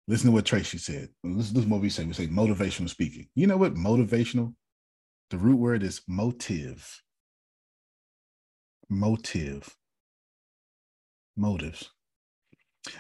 Listen 0.08 0.28
to 0.28 0.34
what 0.34 0.46
Tracy 0.46 0.78
said. 0.78 1.10
Listen 1.24 1.62
to 1.62 1.68
what 1.68 1.82
we 1.82 1.90
say. 1.90 2.06
We 2.06 2.14
say 2.14 2.28
motivational 2.28 2.90
speaking. 2.90 3.28
You 3.36 3.48
know 3.48 3.58
what 3.58 3.74
motivational? 3.76 4.54
The 5.32 5.38
root 5.38 5.58
word 5.58 5.84
is 5.84 6.02
motive. 6.08 7.02
Motive. 8.90 9.76
Motives. 11.36 11.90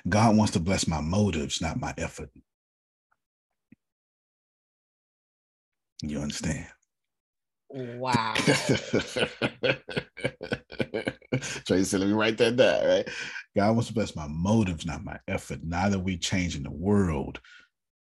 God 0.09 0.35
wants 0.35 0.53
to 0.53 0.59
bless 0.59 0.88
my 0.88 1.00
motives, 1.01 1.61
not 1.61 1.80
my 1.80 1.93
effort. 1.98 2.32
You 6.01 6.19
understand? 6.19 6.66
Wow. 7.69 8.34
Tracy 11.66 11.84
said, 11.84 12.00
let 12.00 12.08
me 12.08 12.14
write 12.14 12.38
that 12.40 12.56
down, 12.56 12.88
right? 12.88 13.09
God 13.56 13.72
wants 13.72 13.88
to 13.88 13.93
bless 13.93 14.16
my 14.16 14.27
motives, 14.27 14.85
not 14.85 15.03
my 15.03 15.19
effort. 15.27 15.64
Now 15.64 15.90
that 15.90 16.00
we're 16.00 16.17
changing 16.17 16.64
the 16.64 16.72
world. 16.72 17.40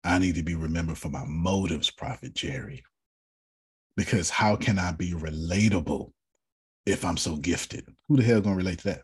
I 0.04 0.20
need 0.20 0.36
to 0.36 0.44
be 0.44 0.56
remembered 0.56 0.98
for 0.98 1.10
my 1.10 1.26
motives, 1.26 1.90
Prophet 1.92 2.34
Jerry. 2.34 2.84
Because 3.98 4.30
how 4.30 4.56
can 4.56 4.80
I 4.80 4.94
be 4.94 5.12
relatable 5.14 6.12
if 6.86 7.04
I'm 7.04 7.18
so 7.18 7.36
gifted? 7.36 7.86
Who 8.08 8.18
the 8.18 8.24
hell 8.24 8.42
gonna 8.42 8.56
relate 8.56 8.80
to 8.80 8.86
that? 8.86 9.02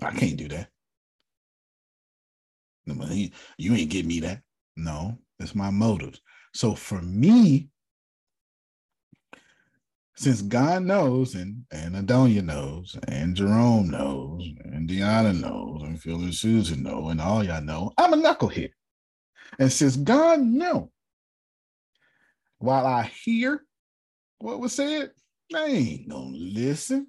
I 0.00 0.12
can't 0.12 0.36
do 0.36 0.48
that. 0.48 0.68
You 3.58 3.74
ain't 3.74 3.90
give 3.90 4.06
me 4.06 4.20
that. 4.20 4.42
No, 4.76 5.18
it's 5.40 5.54
my 5.54 5.70
motives. 5.70 6.20
So 6.54 6.74
for 6.74 7.02
me, 7.02 7.68
since 10.14 10.42
God 10.42 10.82
knows 10.82 11.34
and, 11.34 11.64
and 11.70 11.94
Adonia 11.94 12.44
knows 12.44 12.96
and 13.08 13.34
Jerome 13.34 13.90
knows 13.90 14.46
and 14.64 14.88
Deanna 14.88 15.38
knows 15.38 15.82
and 15.82 16.00
Phil 16.00 16.16
and 16.16 16.34
Susan 16.34 16.82
know 16.82 17.08
and 17.08 17.20
all 17.20 17.42
y'all 17.42 17.62
know, 17.62 17.92
I'm 17.96 18.12
a 18.12 18.16
knucklehead. 18.16 18.70
And 19.58 19.72
since 19.72 19.96
God 19.96 20.40
know, 20.40 20.90
while 22.58 22.86
I 22.86 23.10
hear 23.24 23.64
what 24.38 24.60
was 24.60 24.74
said, 24.74 25.10
I 25.54 25.64
ain't 25.64 26.08
gonna 26.08 26.36
listen. 26.36 27.08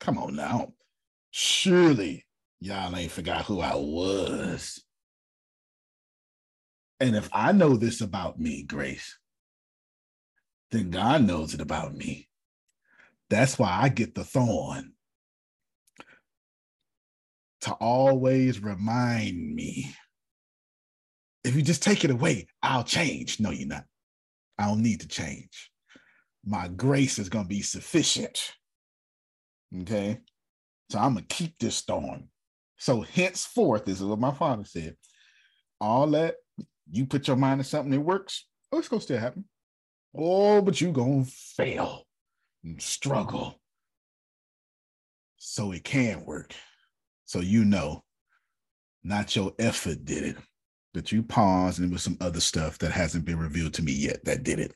Come 0.00 0.18
on 0.18 0.36
now. 0.36 0.72
Surely 1.30 2.24
y'all 2.60 2.94
ain't 2.94 3.10
forgot 3.10 3.44
who 3.44 3.60
I 3.60 3.74
was. 3.74 4.82
And 7.00 7.16
if 7.16 7.28
I 7.32 7.52
know 7.52 7.76
this 7.76 8.00
about 8.00 8.38
me, 8.38 8.62
Grace, 8.62 9.18
then 10.74 10.90
God 10.90 11.22
knows 11.22 11.54
it 11.54 11.60
about 11.60 11.94
me. 11.94 12.28
That's 13.30 13.58
why 13.58 13.78
I 13.82 13.88
get 13.88 14.14
the 14.14 14.24
thorn 14.24 14.92
to 17.62 17.72
always 17.72 18.62
remind 18.62 19.54
me. 19.54 19.94
If 21.42 21.54
you 21.56 21.62
just 21.62 21.82
take 21.82 22.04
it 22.04 22.10
away, 22.10 22.46
I'll 22.62 22.84
change. 22.84 23.40
No, 23.40 23.50
you're 23.50 23.68
not. 23.68 23.84
I 24.58 24.66
don't 24.66 24.82
need 24.82 25.00
to 25.00 25.08
change. 25.08 25.70
My 26.44 26.68
grace 26.68 27.18
is 27.18 27.28
going 27.28 27.46
to 27.46 27.48
be 27.48 27.62
sufficient. 27.62 28.52
Okay. 29.80 30.20
So 30.90 30.98
I'm 30.98 31.14
going 31.14 31.26
to 31.26 31.34
keep 31.34 31.58
this 31.58 31.80
thorn. 31.80 32.28
So 32.76 33.00
henceforth, 33.00 33.84
this 33.84 34.00
is 34.00 34.06
what 34.06 34.18
my 34.18 34.32
father 34.32 34.64
said. 34.64 34.96
All 35.80 36.06
that 36.08 36.36
you 36.90 37.06
put 37.06 37.28
your 37.28 37.36
mind 37.36 37.60
to 37.60 37.64
something 37.64 37.90
that 37.92 38.00
works, 38.00 38.46
oh, 38.70 38.78
it's 38.78 38.88
going 38.88 39.00
to 39.00 39.04
still 39.04 39.18
happen. 39.18 39.46
Oh, 40.14 40.62
but 40.62 40.80
you 40.80 40.92
gonna 40.92 41.24
fail 41.24 42.06
and 42.62 42.80
struggle. 42.80 43.60
So 45.36 45.72
it 45.72 45.84
can 45.84 46.24
work. 46.24 46.54
So 47.24 47.40
you 47.40 47.64
know, 47.64 48.04
not 49.02 49.34
your 49.34 49.52
effort 49.58 50.04
did 50.04 50.24
it, 50.24 50.36
but 50.92 51.10
you 51.10 51.22
paused 51.22 51.80
and 51.80 51.90
it 51.90 51.92
was 51.92 52.02
some 52.02 52.16
other 52.20 52.40
stuff 52.40 52.78
that 52.78 52.92
hasn't 52.92 53.24
been 53.24 53.38
revealed 53.38 53.74
to 53.74 53.82
me 53.82 53.92
yet 53.92 54.24
that 54.24 54.44
did 54.44 54.60
it. 54.60 54.74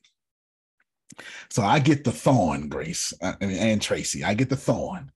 So 1.50 1.62
I 1.62 1.78
get 1.78 2.05
the 2.05 2.12
thorn, 2.12 2.68
Grace 2.68 3.12
uh, 3.23 3.34
and 3.41 3.81
Tracy. 3.81 4.25
I 4.25 4.34
get 4.34 4.50
the 4.50 4.57
thorn. 4.57 5.10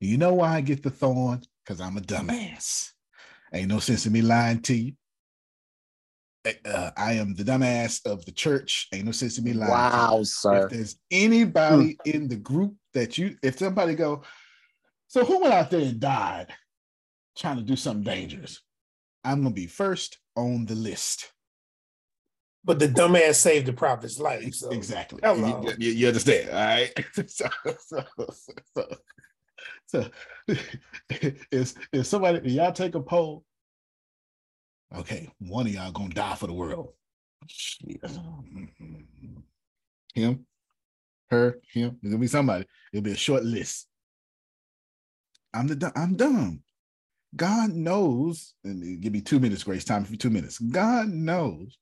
You 0.00 0.18
know 0.18 0.34
why 0.34 0.56
I 0.56 0.60
get 0.60 0.82
the 0.82 0.90
thorn? 0.90 1.42
Because 1.64 1.80
I'm 1.80 1.96
a 1.96 2.00
dumbass. 2.00 2.90
Ain't 3.52 3.68
no 3.68 3.78
sense 3.78 4.06
in 4.06 4.12
me 4.12 4.22
lying 4.22 4.60
to 4.62 4.74
you 4.74 4.92
uh, 6.64 6.90
I 6.96 7.14
am 7.14 7.34
the 7.34 7.44
dumbass 7.44 8.04
of 8.06 8.24
the 8.24 8.32
church. 8.32 8.88
Ain't 8.92 9.06
no 9.06 9.12
sense 9.12 9.38
in 9.38 9.44
me 9.44 9.52
lying. 9.52 9.70
Wow, 9.70 10.22
sir. 10.24 10.64
If 10.66 10.70
there's 10.70 10.96
anybody 11.10 11.96
mm. 12.06 12.14
in 12.14 12.28
the 12.28 12.36
group 12.36 12.74
that 12.92 13.16
you, 13.18 13.36
if 13.42 13.58
somebody 13.58 13.94
go, 13.94 14.22
so 15.08 15.24
who 15.24 15.40
went 15.40 15.54
out 15.54 15.70
there 15.70 15.80
and 15.80 16.00
died 16.00 16.48
trying 17.36 17.56
to 17.56 17.62
do 17.62 17.76
something 17.76 18.04
dangerous? 18.04 18.60
I'm 19.24 19.42
gonna 19.42 19.54
be 19.54 19.66
first 19.66 20.18
on 20.36 20.66
the 20.66 20.74
list. 20.74 21.30
But 22.64 22.78
the 22.78 22.88
dumbass 22.88 23.34
saved 23.34 23.66
the 23.66 23.72
prophet's 23.72 24.18
life. 24.18 24.54
So. 24.54 24.70
Exactly. 24.70 25.20
You, 25.22 25.74
you, 25.78 25.90
you, 25.92 26.06
understand, 26.08 26.48
all 26.48 26.56
right? 26.56 27.04
so, 27.26 27.46
so, 27.78 28.04
so, 28.74 28.86
so 29.86 30.10
is 31.50 31.74
is 31.92 32.08
somebody 32.08 32.50
y'all 32.50 32.72
take 32.72 32.94
a 32.94 33.00
poll? 33.00 33.44
Okay, 34.96 35.30
one 35.38 35.66
of 35.66 35.72
y'all 35.72 35.92
gonna 35.92 36.14
die 36.14 36.36
for 36.36 36.46
the 36.46 36.52
world. 36.52 36.88
Oh, 38.04 38.44
him, 40.14 40.46
her, 41.30 41.58
him. 41.72 41.98
There's 42.00 42.12
gonna 42.12 42.20
be 42.20 42.26
somebody. 42.26 42.66
It'll 42.92 43.02
be 43.02 43.12
a 43.12 43.16
short 43.16 43.44
list. 43.44 43.88
I'm 45.52 45.66
the 45.66 45.92
I'm 45.96 46.16
dumb. 46.16 46.62
God 47.36 47.70
knows, 47.70 48.54
and 48.62 49.00
give 49.00 49.12
me 49.12 49.20
two 49.20 49.40
minutes, 49.40 49.64
Grace. 49.64 49.84
Time 49.84 50.04
for 50.04 50.16
two 50.16 50.30
minutes. 50.30 50.58
God 50.58 51.08
knows 51.08 51.76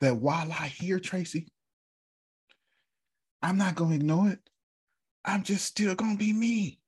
that 0.00 0.16
while 0.16 0.50
I 0.52 0.68
hear 0.68 1.00
Tracy, 1.00 1.48
I'm 3.42 3.58
not 3.58 3.74
gonna 3.74 3.96
ignore 3.96 4.28
it. 4.28 4.38
I'm 5.24 5.42
just 5.42 5.64
still 5.64 5.94
gonna 5.96 6.16
be 6.16 6.32
me. 6.32 6.78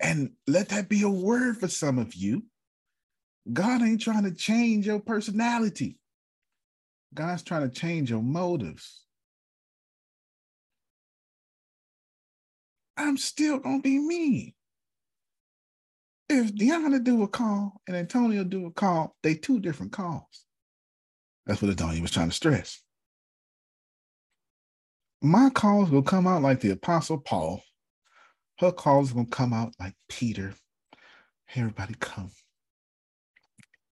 And 0.00 0.32
let 0.46 0.70
that 0.70 0.88
be 0.88 1.02
a 1.02 1.08
word 1.08 1.58
for 1.58 1.68
some 1.68 1.98
of 1.98 2.14
you. 2.14 2.44
God 3.52 3.82
ain't 3.82 4.00
trying 4.00 4.24
to 4.24 4.34
change 4.34 4.86
your 4.86 5.00
personality. 5.00 5.98
God's 7.14 7.42
trying 7.42 7.68
to 7.68 7.74
change 7.74 8.10
your 8.10 8.22
motives. 8.22 9.04
I'm 12.96 13.16
still 13.16 13.58
gonna 13.58 13.80
be 13.80 13.98
me. 13.98 14.54
If 16.28 16.54
Deanna 16.54 17.02
do 17.02 17.22
a 17.22 17.28
call 17.28 17.80
and 17.86 17.96
Antonio 17.96 18.44
do 18.44 18.66
a 18.66 18.70
call, 18.70 19.16
they 19.22 19.34
two 19.34 19.60
different 19.60 19.92
calls. 19.92 20.44
That's 21.46 21.62
what 21.62 21.70
Antonio 21.70 22.02
was 22.02 22.10
trying 22.10 22.28
to 22.28 22.34
stress. 22.34 22.82
My 25.22 25.48
calls 25.50 25.90
will 25.90 26.02
come 26.02 26.26
out 26.26 26.42
like 26.42 26.60
the 26.60 26.70
Apostle 26.70 27.18
Paul. 27.18 27.62
Her 28.58 28.72
calls 28.72 29.14
will 29.14 29.26
come 29.26 29.52
out 29.52 29.72
like 29.80 29.94
Peter. 30.08 30.54
Hey, 31.46 31.62
everybody, 31.62 31.94
come. 31.98 32.30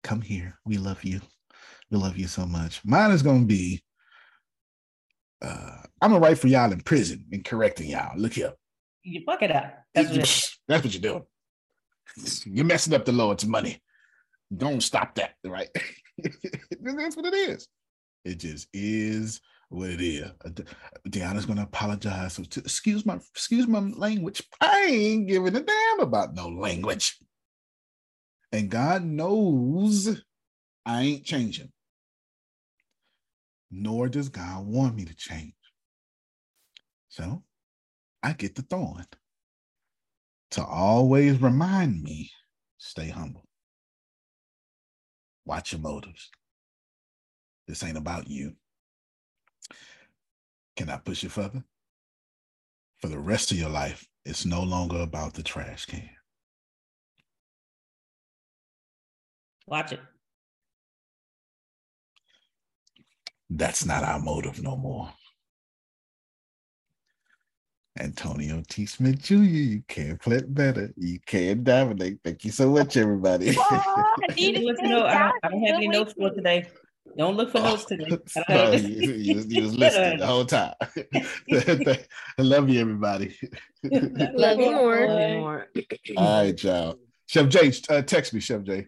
Come 0.04 0.22
here. 0.22 0.60
We 0.66 0.78
love 0.78 1.04
you. 1.04 1.22
We 1.90 1.98
love 1.98 2.18
you 2.18 2.28
so 2.28 2.46
much. 2.46 2.82
Mine 2.86 3.12
is 3.12 3.22
going 3.22 3.42
to 3.42 3.48
be 3.48 3.84
uh, 5.44 5.78
I'm 6.02 6.12
going 6.12 6.22
to 6.22 6.28
write 6.28 6.40
for 6.40 6.48
y'all 6.48 6.72
in 6.72 6.82
prison 6.82 7.26
and 7.32 7.44
correcting 7.44 7.90
y'all. 7.90 8.18
Look 8.18 8.34
here. 8.34 8.54
You 9.04 9.22
fuck 9.26 9.42
it 9.42 9.52
up. 9.52 9.74
That's 9.94 10.10
what, 10.10 10.20
That's 10.68 10.84
what 10.84 10.94
you're 10.94 11.02
doing. 11.02 11.24
You're 12.46 12.66
messing 12.66 12.94
up 12.94 13.06
the 13.06 13.12
Lord's 13.12 13.46
money. 13.46 13.82
Don't 14.56 14.82
stop 14.82 15.16
that, 15.16 15.32
right? 15.46 15.70
That's 16.82 17.18
what 17.18 17.26
it 17.26 17.34
is. 17.34 17.68
It 18.24 18.36
just 18.36 18.68
is 18.74 19.42
what 19.70 19.90
it 19.90 20.02
is. 20.02 20.30
Deanna's 21.10 21.46
gonna 21.46 21.64
apologize. 21.64 22.34
So 22.34 22.44
to, 22.44 22.60
excuse 22.60 23.06
my 23.06 23.16
excuse 23.16 23.68
my 23.68 23.80
language. 23.80 24.44
I 24.62 24.86
ain't 24.88 25.28
giving 25.28 25.56
a 25.56 25.62
damn 25.62 26.00
about 26.00 26.36
no 26.36 26.48
language. 26.48 27.18
And 28.54 28.70
God 28.70 29.04
knows 29.04 30.22
I 30.86 31.02
ain't 31.02 31.26
changing. 31.26 31.72
Nor 33.72 34.10
does 34.10 34.30
God 34.30 34.68
want 34.68 34.96
me 34.96 35.06
to 35.06 35.16
change. 35.16 35.56
So 37.10 37.44
I 38.22 38.34
get 38.34 38.54
the 38.56 38.62
thorn 38.62 39.06
to 40.52 40.64
always 40.64 41.42
remind 41.42 42.04
me 42.04 42.30
stay 42.78 43.10
humble. 43.10 43.46
Watch 45.46 45.72
your 45.72 45.82
motives. 45.82 46.30
This 47.68 47.84
ain't 47.84 47.98
about 47.98 48.30
you. 48.30 48.54
Can 50.76 50.90
I 50.90 50.98
push 50.98 51.24
it 51.24 51.32
further? 51.32 51.64
For 53.02 53.08
the 53.08 53.20
rest 53.20 53.52
of 53.52 53.58
your 53.58 53.70
life, 53.70 54.08
it's 54.26 54.46
no 54.46 54.62
longer 54.62 55.02
about 55.02 55.34
the 55.34 55.44
trash 55.44 55.86
can. 55.88 56.10
Watch 59.66 59.94
it. 59.94 60.00
That's 63.50 63.86
not 63.86 64.04
our 64.04 64.20
motive 64.20 64.62
no 64.62 64.76
more. 64.76 65.10
Antonio 68.00 68.64
T. 68.68 68.88
Smith 68.88 69.22
Jr., 69.22 69.36
you 69.36 69.84
can't 69.88 70.20
play 70.20 70.42
better. 70.42 70.92
You 70.98 71.20
can't 71.26 71.64
dominate. 71.64 72.18
Thank 72.24 72.44
you 72.44 72.52
so 72.52 72.72
much, 72.72 72.98
everybody. 72.98 73.56
Oh, 73.66 73.68
I, 73.70 74.24
I, 74.30 74.52
don't, 74.52 75.06
I 75.44 75.50
don't 75.50 75.64
have 75.66 75.76
any 75.76 75.88
notes 75.88 76.14
for 76.14 76.32
today. 76.32 76.66
Don't 77.18 77.36
look 77.36 77.52
for 77.52 77.60
oh, 77.60 77.64
notes 77.64 77.86
today. 77.86 78.18
Sorry, 78.28 78.78
you, 78.78 79.12
you, 79.14 79.46
you 79.48 79.62
was 79.62 79.76
listening 79.78 80.20
the 80.20 80.26
whole 80.26 80.46
time. 80.46 80.74
I 80.82 82.06
love 82.40 82.70
you, 82.70 82.82
everybody. 82.82 83.38
love 83.84 84.60
you 84.60 84.72
more. 84.72 85.68
All 86.18 86.44
right, 86.44 86.64
y'all. 86.64 86.98
Chef 87.28 87.50
J, 87.50 87.72
uh, 87.90 88.02
text 88.02 88.34
me, 88.34 88.40
Chef 88.40 88.64
J. 88.64 88.88